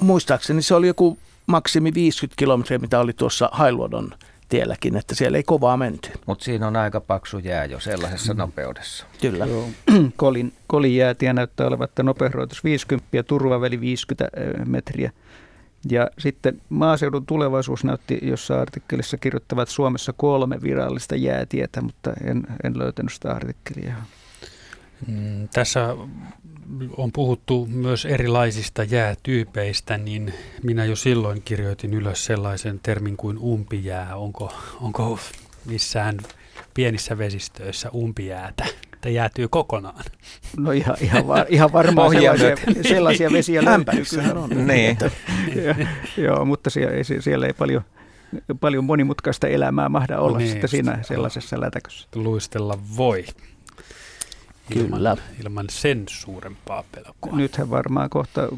muistaakseni 0.00 0.62
se 0.62 0.74
oli 0.74 0.86
joku 0.86 1.18
maksimi 1.46 1.94
50 1.94 2.38
kilometriä, 2.38 2.78
mitä 2.78 3.00
oli 3.00 3.12
tuossa 3.12 3.48
Hailuodon 3.52 4.14
tielläkin, 4.50 4.96
että 4.96 5.14
siellä 5.14 5.38
ei 5.38 5.42
kovaa 5.42 5.76
menty. 5.76 6.10
Mutta 6.26 6.44
siinä 6.44 6.66
on 6.66 6.76
aika 6.76 7.00
paksu 7.00 7.38
jää 7.38 7.64
jo 7.64 7.80
sellaisessa 7.80 8.34
mm. 8.34 8.38
nopeudessa. 8.38 9.06
Kyllä. 9.20 9.46
Kolin, 10.16 10.52
Kolin 10.66 10.96
jäätie 10.96 11.32
näyttää 11.32 11.66
olevan, 11.66 11.84
että 11.84 12.02
nopeusrajoitus 12.02 12.64
50 12.64 13.08
ja 13.12 13.22
turvaväli 13.22 13.80
50 13.80 14.30
metriä. 14.66 15.12
Ja 15.90 16.10
sitten 16.18 16.60
maaseudun 16.68 17.26
tulevaisuus 17.26 17.84
näytti, 17.84 18.18
jossa 18.22 18.60
artikkelissa 18.60 19.16
kirjoittavat 19.16 19.68
Suomessa 19.68 20.12
kolme 20.12 20.62
virallista 20.62 21.16
jäätietä, 21.16 21.80
mutta 21.80 22.12
en, 22.24 22.42
en 22.64 22.78
löytänyt 22.78 23.12
sitä 23.12 23.32
artikkelia. 23.32 23.94
Mm, 25.06 25.48
tässä 25.48 25.96
on 26.96 27.12
puhuttu 27.12 27.66
myös 27.66 28.04
erilaisista 28.04 28.84
jäätyypeistä, 28.84 29.98
niin 29.98 30.34
minä 30.62 30.84
jo 30.84 30.96
silloin 30.96 31.42
kirjoitin 31.42 31.94
ylös 31.94 32.24
sellaisen 32.24 32.80
termin 32.82 33.16
kuin 33.16 33.38
umpijää. 33.38 34.16
Onko, 34.16 34.52
onko 34.80 35.18
missään 35.66 36.18
pienissä 36.74 37.18
vesistöissä 37.18 37.90
umpijäätä? 37.94 38.64
että 39.00 39.10
jäätyy 39.10 39.48
kokonaan. 39.48 40.04
No 40.56 40.70
ihan, 40.70 40.96
ihan, 41.00 41.28
var, 41.28 41.46
ihan 41.48 41.72
varmaan 41.72 42.10
sellaisia, 42.10 42.56
sellaisia 42.82 43.32
vesiä 43.32 43.64
löytyy. 43.64 44.04
on. 44.36 44.66
Niin. 44.66 44.98
Joo, 46.16 46.44
mutta 46.44 46.70
siellä, 46.70 46.92
siellä 47.20 47.46
ei 47.46 47.52
paljon, 47.52 47.82
paljon 48.60 48.84
monimutkaista 48.84 49.48
elämää 49.48 49.88
mahda 49.88 50.18
olla 50.18 50.38
niin, 50.38 50.50
sitten 50.50 50.68
siinä 50.68 50.98
sellaisessa 51.02 51.60
lätäkössä. 51.60 52.08
Luistella 52.14 52.78
voi. 52.96 53.24
Ilman, 54.76 54.98
Kyllä. 54.98 55.16
ilman 55.40 55.66
sen 55.70 56.04
suurempaa 56.08 56.84
pelkoa. 56.92 57.36
Nythän 57.36 57.70
varmaan 57.70 58.10
kohta, 58.10 58.48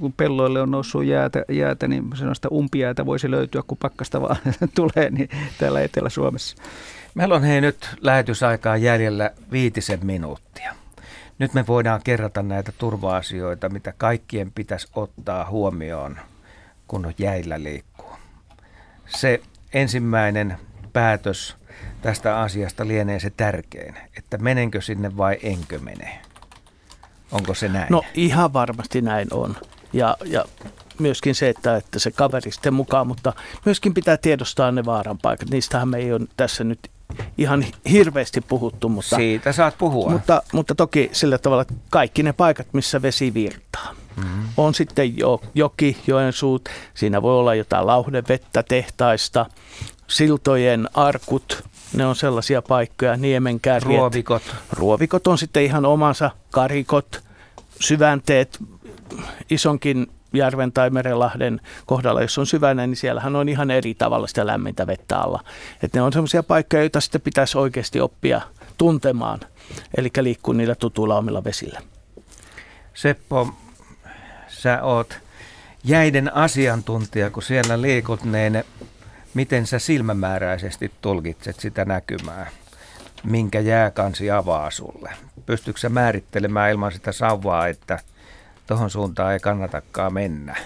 kun 0.00 0.12
pelloille 0.12 0.60
on 0.60 0.70
noussut 0.70 1.04
jäätä, 1.04 1.44
jäätä 1.48 1.88
niin 1.88 2.04
sellaista 2.14 2.48
umpijäätä 2.52 3.06
voisi 3.06 3.30
löytyä, 3.30 3.62
kun 3.66 3.78
pakkasta 3.78 4.20
vaan 4.20 4.36
tulee 4.74 5.10
niin 5.10 5.28
täällä 5.58 5.80
Etelä-Suomessa. 5.80 6.56
Meillä 7.14 7.34
on 7.34 7.42
hei 7.42 7.60
nyt 7.60 7.96
lähetysaikaa 8.00 8.76
jäljellä 8.76 9.30
viitisen 9.52 10.06
minuuttia. 10.06 10.74
Nyt 11.38 11.54
me 11.54 11.66
voidaan 11.66 12.00
kerrata 12.04 12.42
näitä 12.42 12.72
turva-asioita, 12.78 13.68
mitä 13.68 13.94
kaikkien 13.98 14.52
pitäisi 14.52 14.88
ottaa 14.94 15.50
huomioon, 15.50 16.16
kun 16.88 17.12
jäillä 17.18 17.62
liikkuu. 17.62 18.12
Se 19.06 19.40
ensimmäinen 19.72 20.56
päätös 20.92 21.56
tästä 22.02 22.40
asiasta 22.40 22.86
lienee 22.86 23.20
se 23.20 23.30
tärkein, 23.30 23.94
että 24.18 24.38
menenkö 24.38 24.80
sinne 24.80 25.16
vai 25.16 25.38
enkö 25.42 25.78
mene. 25.78 26.20
Onko 27.32 27.54
se 27.54 27.68
näin? 27.68 27.86
No 27.90 28.02
ihan 28.14 28.52
varmasti 28.52 29.02
näin 29.02 29.28
on. 29.30 29.56
Ja, 29.92 30.16
ja 30.24 30.44
myöskin 30.98 31.34
se, 31.34 31.48
että, 31.48 31.76
että 31.76 31.98
se 31.98 32.10
kaveri 32.10 32.50
sitten 32.50 32.74
mukaan, 32.74 33.06
mutta 33.06 33.32
myöskin 33.64 33.94
pitää 33.94 34.16
tiedostaa 34.16 34.72
ne 34.72 34.84
vaaran 34.84 35.18
paikat. 35.18 35.50
Niistähän 35.50 35.88
me 35.88 35.98
ei 35.98 36.12
ole 36.12 36.26
tässä 36.36 36.64
nyt 36.64 36.90
ihan 37.38 37.64
hirveästi 37.90 38.40
puhuttu, 38.40 38.88
mutta, 38.88 39.16
Siitä 39.16 39.52
saat 39.52 39.78
puhua. 39.78 40.10
mutta, 40.10 40.42
mutta 40.52 40.74
toki 40.74 41.10
sillä 41.12 41.38
tavalla 41.38 41.62
että 41.62 41.74
kaikki 41.90 42.22
ne 42.22 42.32
paikat, 42.32 42.66
missä 42.72 43.02
vesi 43.02 43.34
virtaa. 43.34 43.94
Mm-hmm. 44.16 44.42
On 44.56 44.74
sitten 44.74 45.18
jo, 45.18 45.40
joki, 45.54 46.02
joensuut, 46.06 46.68
siinä 46.94 47.22
voi 47.22 47.38
olla 47.38 47.54
jotain 47.54 47.86
lauhdevettä 47.86 48.62
tehtaista, 48.62 49.46
siltojen 50.08 50.88
arkut, 50.94 51.64
ne 51.92 52.06
on 52.06 52.16
sellaisia 52.16 52.62
paikkoja, 52.62 53.16
niemenkärjet. 53.16 53.98
Ruovikot. 53.98 54.42
Ruovikot 54.72 55.26
on 55.26 55.38
sitten 55.38 55.62
ihan 55.62 55.84
omansa, 55.84 56.30
karikot, 56.50 57.22
syvänteet, 57.80 58.58
isonkin 59.50 60.06
järven 60.32 60.72
tai 60.72 60.90
merenlahden 60.90 61.60
kohdalla, 61.86 62.22
jos 62.22 62.38
on 62.38 62.46
syvänä, 62.46 62.86
niin 62.86 62.96
siellähän 62.96 63.36
on 63.36 63.48
ihan 63.48 63.70
eri 63.70 63.94
tavalla 63.94 64.26
sitä 64.26 64.46
lämmintä 64.46 64.86
vettä 64.86 65.18
alla. 65.18 65.44
Et 65.82 65.94
ne 65.94 66.02
on 66.02 66.12
sellaisia 66.12 66.42
paikkoja, 66.42 66.82
joita 66.82 67.00
sitten 67.00 67.20
pitäisi 67.20 67.58
oikeasti 67.58 68.00
oppia 68.00 68.40
tuntemaan, 68.78 69.40
eli 69.96 70.10
liikkuu 70.20 70.54
niillä 70.54 70.74
tutuilla 70.74 71.18
omilla 71.18 71.44
vesillä. 71.44 71.80
Seppo, 72.94 73.48
sä 74.48 74.82
oot 74.82 75.18
jäiden 75.84 76.36
asiantuntija, 76.36 77.30
kun 77.30 77.42
siellä 77.42 77.82
liikut, 77.82 78.24
niin 78.24 78.64
miten 79.34 79.66
sä 79.66 79.78
silmämääräisesti 79.78 80.92
tulkitset 81.00 81.60
sitä 81.60 81.84
näkymää? 81.84 82.50
Minkä 83.24 83.60
jääkansi 83.60 84.30
avaa 84.30 84.70
sulle? 84.70 85.10
Pystytkö 85.46 85.80
sä 85.80 85.88
määrittelemään 85.88 86.70
ilman 86.70 86.92
sitä 86.92 87.12
sauvaa, 87.12 87.68
että 87.68 87.98
tohon 88.66 88.90
suuntaan 88.90 89.32
ei 89.32 89.40
kannatakaan 89.40 90.14
mennä? 90.14 90.56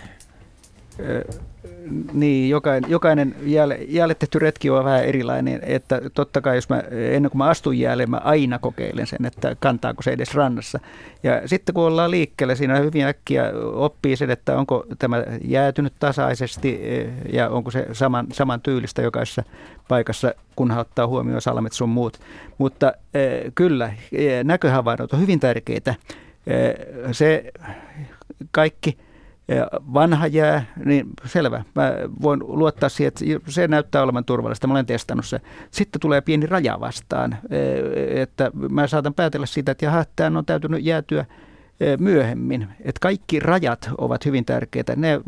Niin, 2.12 2.50
jokainen, 2.50 2.90
jokainen 2.90 3.34
jäälle, 3.42 3.78
jäälle 3.88 4.14
tehty 4.14 4.38
retki 4.38 4.70
on 4.70 4.84
vähän 4.84 5.04
erilainen, 5.04 5.60
että 5.62 6.00
totta 6.14 6.40
kai 6.40 6.56
jos 6.56 6.68
mä, 6.68 6.82
ennen 6.90 7.30
kuin 7.30 7.38
mä 7.38 7.44
astun 7.44 7.78
jäälle, 7.78 8.06
mä 8.06 8.16
aina 8.16 8.58
kokeilen 8.58 9.06
sen, 9.06 9.26
että 9.26 9.56
kantaako 9.60 10.02
se 10.02 10.12
edes 10.12 10.34
rannassa. 10.34 10.80
Ja 11.22 11.48
sitten 11.48 11.74
kun 11.74 11.84
ollaan 11.84 12.10
liikkeellä, 12.10 12.54
siinä 12.54 12.78
hyvin 12.78 13.06
äkkiä 13.06 13.52
oppii 13.74 14.16
sen, 14.16 14.30
että 14.30 14.58
onko 14.58 14.86
tämä 14.98 15.24
jäätynyt 15.44 15.92
tasaisesti 15.98 16.80
eh, 16.82 17.08
ja 17.32 17.48
onko 17.48 17.70
se 17.70 17.86
saman, 17.92 18.26
saman 18.32 18.60
tyylistä 18.60 19.02
jokaisessa 19.02 19.42
paikassa, 19.88 20.34
kunhan 20.56 20.80
ottaa 20.80 21.06
huomioon 21.06 21.42
salmet 21.42 21.72
sun 21.72 21.88
muut. 21.88 22.20
Mutta 22.58 22.92
eh, 23.14 23.52
kyllä, 23.54 23.92
eh, 24.12 24.44
näköhavainnot 24.44 25.12
on 25.12 25.20
hyvin 25.20 25.40
tärkeitä. 25.40 25.94
Se 27.12 27.52
kaikki 28.50 28.98
vanha 29.94 30.26
jää, 30.26 30.64
niin 30.84 31.06
selvä. 31.24 31.64
Mä 31.74 31.92
voin 32.22 32.40
luottaa 32.46 32.88
siihen, 32.88 33.08
että 33.08 33.52
se 33.52 33.68
näyttää 33.68 34.02
olevan 34.02 34.24
turvallista. 34.24 34.66
Mä 34.66 34.74
olen 34.74 34.86
testannut 34.86 35.26
se. 35.26 35.40
Sitten 35.70 36.00
tulee 36.00 36.20
pieni 36.20 36.46
raja 36.46 36.80
vastaan, 36.80 37.36
että 38.10 38.50
mä 38.70 38.86
saatan 38.86 39.14
päätellä 39.14 39.46
siitä, 39.46 39.72
että 39.72 39.84
jaha, 39.84 40.04
tämä 40.16 40.38
on 40.38 40.46
täytynyt 40.46 40.84
jäätyä 40.84 41.24
myöhemmin. 41.98 42.68
Että 42.80 43.00
kaikki 43.00 43.40
rajat 43.40 43.90
ovat 43.98 44.24
hyvin 44.24 44.44
tärkeitä. 44.44 44.96
Ne 44.96 45.20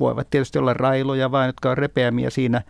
voivat 0.00 0.30
tietysti 0.30 0.58
olla 0.58 0.74
railoja 0.74 1.30
vain, 1.30 1.46
jotka 1.46 1.70
on 1.70 1.78
repeämiä 1.78 2.30
siinä. 2.30 2.62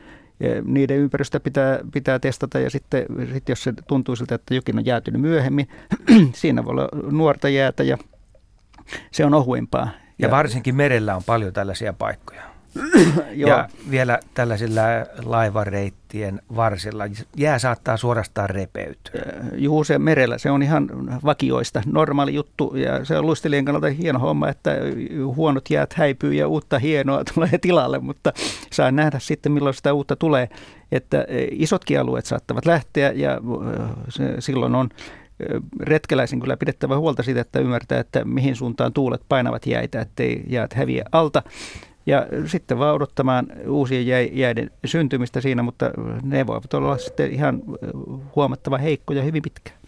Niiden 0.64 0.96
ympäristöä 0.96 1.40
pitää, 1.40 1.78
pitää 1.92 2.18
testata 2.18 2.58
ja 2.58 2.70
sitten, 2.70 3.06
sitten 3.32 3.52
jos 3.52 3.62
se 3.62 3.72
tuntuu 3.88 4.16
siltä, 4.16 4.34
että 4.34 4.54
jokin 4.54 4.78
on 4.78 4.86
jäätynyt 4.86 5.20
myöhemmin, 5.20 5.68
siinä 6.34 6.64
voi 6.64 6.70
olla 6.70 6.88
nuorta 7.10 7.48
jäätä 7.48 7.82
ja 7.82 7.98
se 9.10 9.24
on 9.24 9.34
ohuimpaa. 9.34 9.90
Ja 10.18 10.30
varsinkin 10.30 10.74
merellä 10.74 11.16
on 11.16 11.22
paljon 11.26 11.52
tällaisia 11.52 11.92
paikkoja. 11.92 12.56
Joo. 13.34 13.50
ja 13.50 13.68
vielä 13.90 14.18
tällaisilla 14.34 14.80
laivareittien 15.24 16.42
varsilla 16.56 17.04
jää 17.36 17.58
saattaa 17.58 17.96
suorastaan 17.96 18.50
repeytyä. 18.50 19.22
Juu, 19.54 19.84
se 19.84 19.98
merellä, 19.98 20.38
se 20.38 20.50
on 20.50 20.62
ihan 20.62 20.88
vakioista, 21.24 21.82
normaali 21.86 22.34
juttu 22.34 22.76
ja 22.76 23.04
se 23.04 23.18
on 23.18 23.26
luistelijan 23.26 23.64
kannalta 23.64 23.86
hieno 23.86 24.18
homma, 24.18 24.48
että 24.48 24.70
huonot 25.36 25.70
jäät 25.70 25.92
häipyy 25.92 26.34
ja 26.34 26.48
uutta 26.48 26.78
hienoa 26.78 27.22
tulee 27.34 27.58
tilalle, 27.60 27.98
mutta 27.98 28.32
saa 28.72 28.90
nähdä 28.90 29.18
sitten 29.18 29.52
milloin 29.52 29.74
sitä 29.74 29.92
uutta 29.92 30.16
tulee, 30.16 30.48
että 30.92 31.26
isotkin 31.50 32.00
alueet 32.00 32.26
saattavat 32.26 32.66
lähteä 32.66 33.12
ja 33.12 33.40
se, 34.08 34.34
silloin 34.38 34.74
on 34.74 34.88
retkeläisen 35.80 36.40
kyllä 36.40 36.56
pidettävä 36.56 36.98
huolta 36.98 37.22
siitä, 37.22 37.40
että 37.40 37.58
ymmärtää, 37.58 38.00
että 38.00 38.24
mihin 38.24 38.56
suuntaan 38.56 38.92
tuulet 38.92 39.22
painavat 39.28 39.66
jäitä, 39.66 40.00
ettei 40.00 40.42
jäät 40.48 40.72
häviä 40.72 41.04
alta. 41.12 41.42
Ja 42.06 42.26
sitten 42.46 42.78
vaan 42.78 42.94
odottamaan 42.94 43.46
uusien 43.68 44.06
jäiden 44.38 44.70
syntymistä 44.84 45.40
siinä, 45.40 45.62
mutta 45.62 45.90
ne 46.22 46.46
voivat 46.46 46.74
olla 46.74 46.98
sitten 46.98 47.32
ihan 47.32 47.62
huomattava 48.36 48.78
heikkoja 48.78 49.22
hyvin 49.22 49.42
pitkään. 49.42 49.78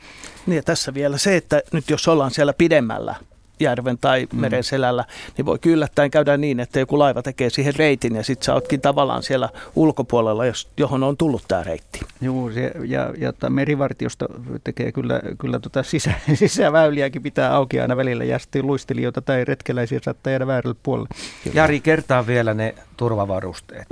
Niin 0.47 0.57
ja 0.57 0.63
tässä 0.63 0.95
vielä 0.95 1.19
se, 1.19 1.37
että 1.37 1.63
nyt 1.73 1.91
jos 1.91 2.09
ollaan 2.09 2.31
siellä 2.31 2.53
pidemmällä 2.53 3.15
järven 3.61 3.99
tai 3.99 4.29
meren 4.33 4.65
selällä, 4.65 5.05
niin 5.37 5.47
voi 5.47 5.59
yllättäen 5.67 6.11
käydä 6.11 6.37
niin, 6.37 6.61
että 6.61 6.79
joku 6.79 6.99
laiva 6.99 7.23
tekee 7.23 7.51
siihen 7.51 7.75
reitin 7.77 8.17
ja 8.17 8.25
sitten 8.25 8.45
sä 8.45 8.55
ootkin 8.55 8.81
tavallaan 8.81 9.23
siellä 9.23 9.49
ulkopuolella, 9.77 10.47
jos, 10.47 10.69
johon 10.77 11.03
on 11.03 11.17
tullut 11.17 11.43
tämä 11.49 11.63
reitti. 11.63 12.01
Joo, 12.21 12.51
se, 12.53 12.73
ja, 12.87 13.15
ja 13.19 13.33
merivartiosta 13.51 14.27
tekee 14.65 14.93
kyllä, 14.93 15.21
kyllä 15.39 15.59
tota 15.59 15.83
sisä, 15.83 16.13
sisäväyliäkin 16.35 17.23
pitää 17.23 17.55
auki 17.55 17.81
aina 17.81 17.97
välillä 17.97 18.25
ja 18.25 18.39
sitten 18.39 18.67
luistelijoita 18.67 19.21
tai 19.21 19.45
retkeläisiä 19.45 20.01
saattaa 20.03 20.31
jäädä 20.31 20.47
väärälle 20.47 20.77
puolelle. 20.83 21.09
Jari, 21.55 21.81
kertaa 21.81 22.27
vielä 22.27 22.55
ne 22.55 22.75
turvavarusteet. 22.97 23.87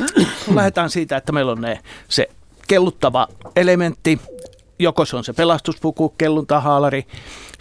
Lähdetään 0.54 0.90
siitä, 0.90 1.16
että 1.16 1.32
meillä 1.32 1.52
on 1.52 1.60
ne, 1.60 1.80
se 2.08 2.28
kelluttava 2.68 3.28
elementti, 3.56 4.20
joko 4.78 5.04
se 5.04 5.16
on 5.16 5.24
se 5.24 5.32
pelastuspuku, 5.32 6.08
kelluntahaalari, 6.08 7.06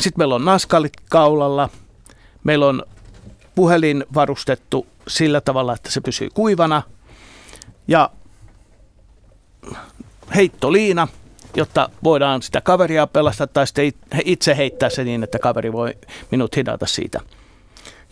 sitten 0.01 0.21
meillä 0.21 0.35
on 0.35 0.45
naskalit 0.45 0.93
kaulalla, 1.09 1.69
meillä 2.45 2.65
on 2.65 2.83
puhelin 3.55 4.05
varustettu 4.13 4.87
sillä 5.07 5.41
tavalla, 5.41 5.73
että 5.73 5.91
se 5.91 6.01
pysyy 6.01 6.29
kuivana 6.33 6.81
ja 7.87 8.09
heittoliina, 10.35 11.07
jotta 11.55 11.89
voidaan 12.03 12.41
sitä 12.41 12.61
kaveria 12.61 13.07
pelastaa 13.07 13.47
tai 13.47 13.67
sitten 13.67 13.91
itse 14.25 14.57
heittää 14.57 14.89
se 14.89 15.03
niin, 15.03 15.23
että 15.23 15.39
kaveri 15.39 15.73
voi 15.73 15.97
minut 16.31 16.55
hidata 16.55 16.85
siitä. 16.85 17.19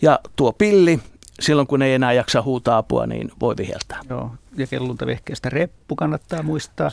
Ja 0.02 0.18
tuo 0.36 0.52
pilli, 0.52 1.00
silloin 1.40 1.66
kun 1.66 1.82
ei 1.82 1.94
enää 1.94 2.12
jaksa 2.12 2.42
huutaa 2.42 2.78
apua, 2.78 3.06
niin 3.06 3.30
voi 3.40 3.54
viheltää. 3.56 4.00
Joo, 4.10 4.30
ja 4.56 4.66
kelluntavehkeestä 4.66 5.50
reppu 5.50 5.96
kannattaa 5.96 6.42
muistaa. 6.42 6.90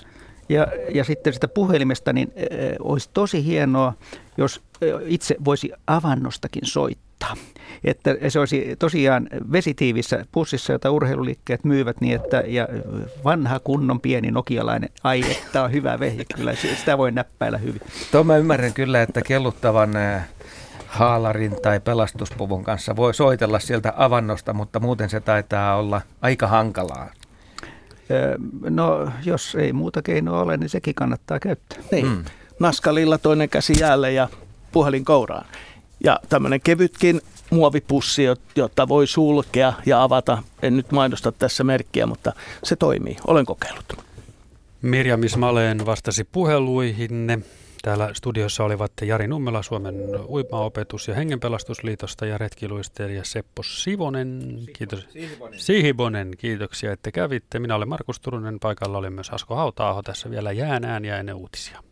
Ja, 0.52 0.68
ja 0.94 1.04
sitten 1.04 1.34
sitä 1.34 1.48
puhelimesta, 1.48 2.14
niin 2.14 2.34
äh, 2.38 2.76
olisi 2.80 3.10
tosi 3.14 3.46
hienoa, 3.46 3.94
jos 4.38 4.62
itse 5.06 5.36
voisi 5.46 5.72
avannostakin 5.88 6.66
soittaa. 6.66 7.36
Että 7.84 8.16
se 8.30 8.40
olisi 8.40 8.76
tosiaan 8.80 9.30
vesitiivissä 9.52 10.26
pussissa, 10.32 10.74
jota 10.74 10.92
urheiluliikkeet 10.92 11.64
myyvät 11.64 12.02
niin, 12.02 12.16
että 12.16 12.44
ja 12.48 12.68
vanha 13.24 13.60
kunnon 13.60 14.02
pieni 14.02 14.32
nokialainen, 14.32 14.90
ai 15.04 15.32
että 15.32 15.64
on 15.64 15.72
hyvä 15.72 16.00
vehje, 16.00 16.26
kyllä 16.36 16.56
sitä 16.56 16.98
voi 16.98 17.12
näppäillä 17.12 17.58
hyvin. 17.58 17.82
Tuo 18.12 18.24
mä 18.24 18.38
ymmärrän 18.38 18.74
kyllä, 18.74 19.02
että 19.02 19.22
kelluttavan 19.22 19.92
haalarin 20.88 21.62
tai 21.62 21.80
pelastuspuvun 21.80 22.64
kanssa 22.64 22.96
voi 22.96 23.14
soitella 23.14 23.60
sieltä 23.60 23.94
avannosta, 23.98 24.54
mutta 24.54 24.80
muuten 24.80 25.10
se 25.10 25.20
taitaa 25.20 25.76
olla 25.76 26.02
aika 26.22 26.48
hankalaa. 26.48 27.10
No, 28.70 29.12
jos 29.26 29.56
ei 29.56 29.74
muuta 29.74 30.02
keinoa 30.02 30.42
ole, 30.42 30.58
niin 30.58 30.70
sekin 30.70 30.96
kannattaa 30.96 31.40
käyttää. 31.40 31.80
Niin. 31.92 32.08
Mm. 32.08 32.24
Naskalilla 32.60 33.18
toinen 33.18 33.50
käsi 33.50 33.74
jäälle 33.80 34.12
ja 34.12 34.30
puhelin 34.72 35.06
kouraan. 35.06 35.46
Ja 36.04 36.20
tämmöinen 36.30 36.62
kevytkin 36.62 37.22
muovipussi, 37.50 38.24
jota 38.56 38.88
voi 38.88 39.08
sulkea 39.08 39.74
ja 39.86 40.04
avata. 40.04 40.44
En 40.62 40.78
nyt 40.78 40.92
mainosta 40.92 41.32
tässä 41.32 41.64
merkkiä, 41.64 42.06
mutta 42.06 42.34
se 42.64 42.76
toimii. 42.76 43.18
Olen 43.28 43.46
kokeillut. 43.46 43.94
Mirja 44.82 45.18
Mismaleen 45.18 45.86
vastasi 45.86 46.24
puheluihinne. 46.24 47.40
Täällä 47.82 48.10
studiossa 48.14 48.64
olivat 48.64 48.92
Jari 49.02 49.28
Nummela 49.28 49.64
Suomen 49.64 49.96
uimaopetus- 50.28 51.08
ja 51.08 51.16
hengenpelastusliitosta 51.16 52.26
ja 52.26 52.38
retkiluistelija 52.38 53.24
Seppo 53.24 53.64
Sivonen. 53.64 54.60
Kiitos. 54.78 55.08
Sihvonen. 55.10 55.60
Sihvonen, 55.60 56.32
kiitoksia, 56.38 56.92
että 56.92 57.12
kävitte. 57.12 57.60
Minä 57.60 57.76
olen 57.76 57.90
Markus 57.90 58.20
Turunen, 58.20 58.60
paikalla 58.60 58.98
oli 58.98 59.10
myös 59.10 59.30
Asko 59.30 59.56
hauta 59.56 60.02
tässä 60.04 60.30
vielä 60.30 60.52
jään 60.52 61.06
ja 61.06 61.18
ennen 61.18 61.36
uutisia. 61.36 61.84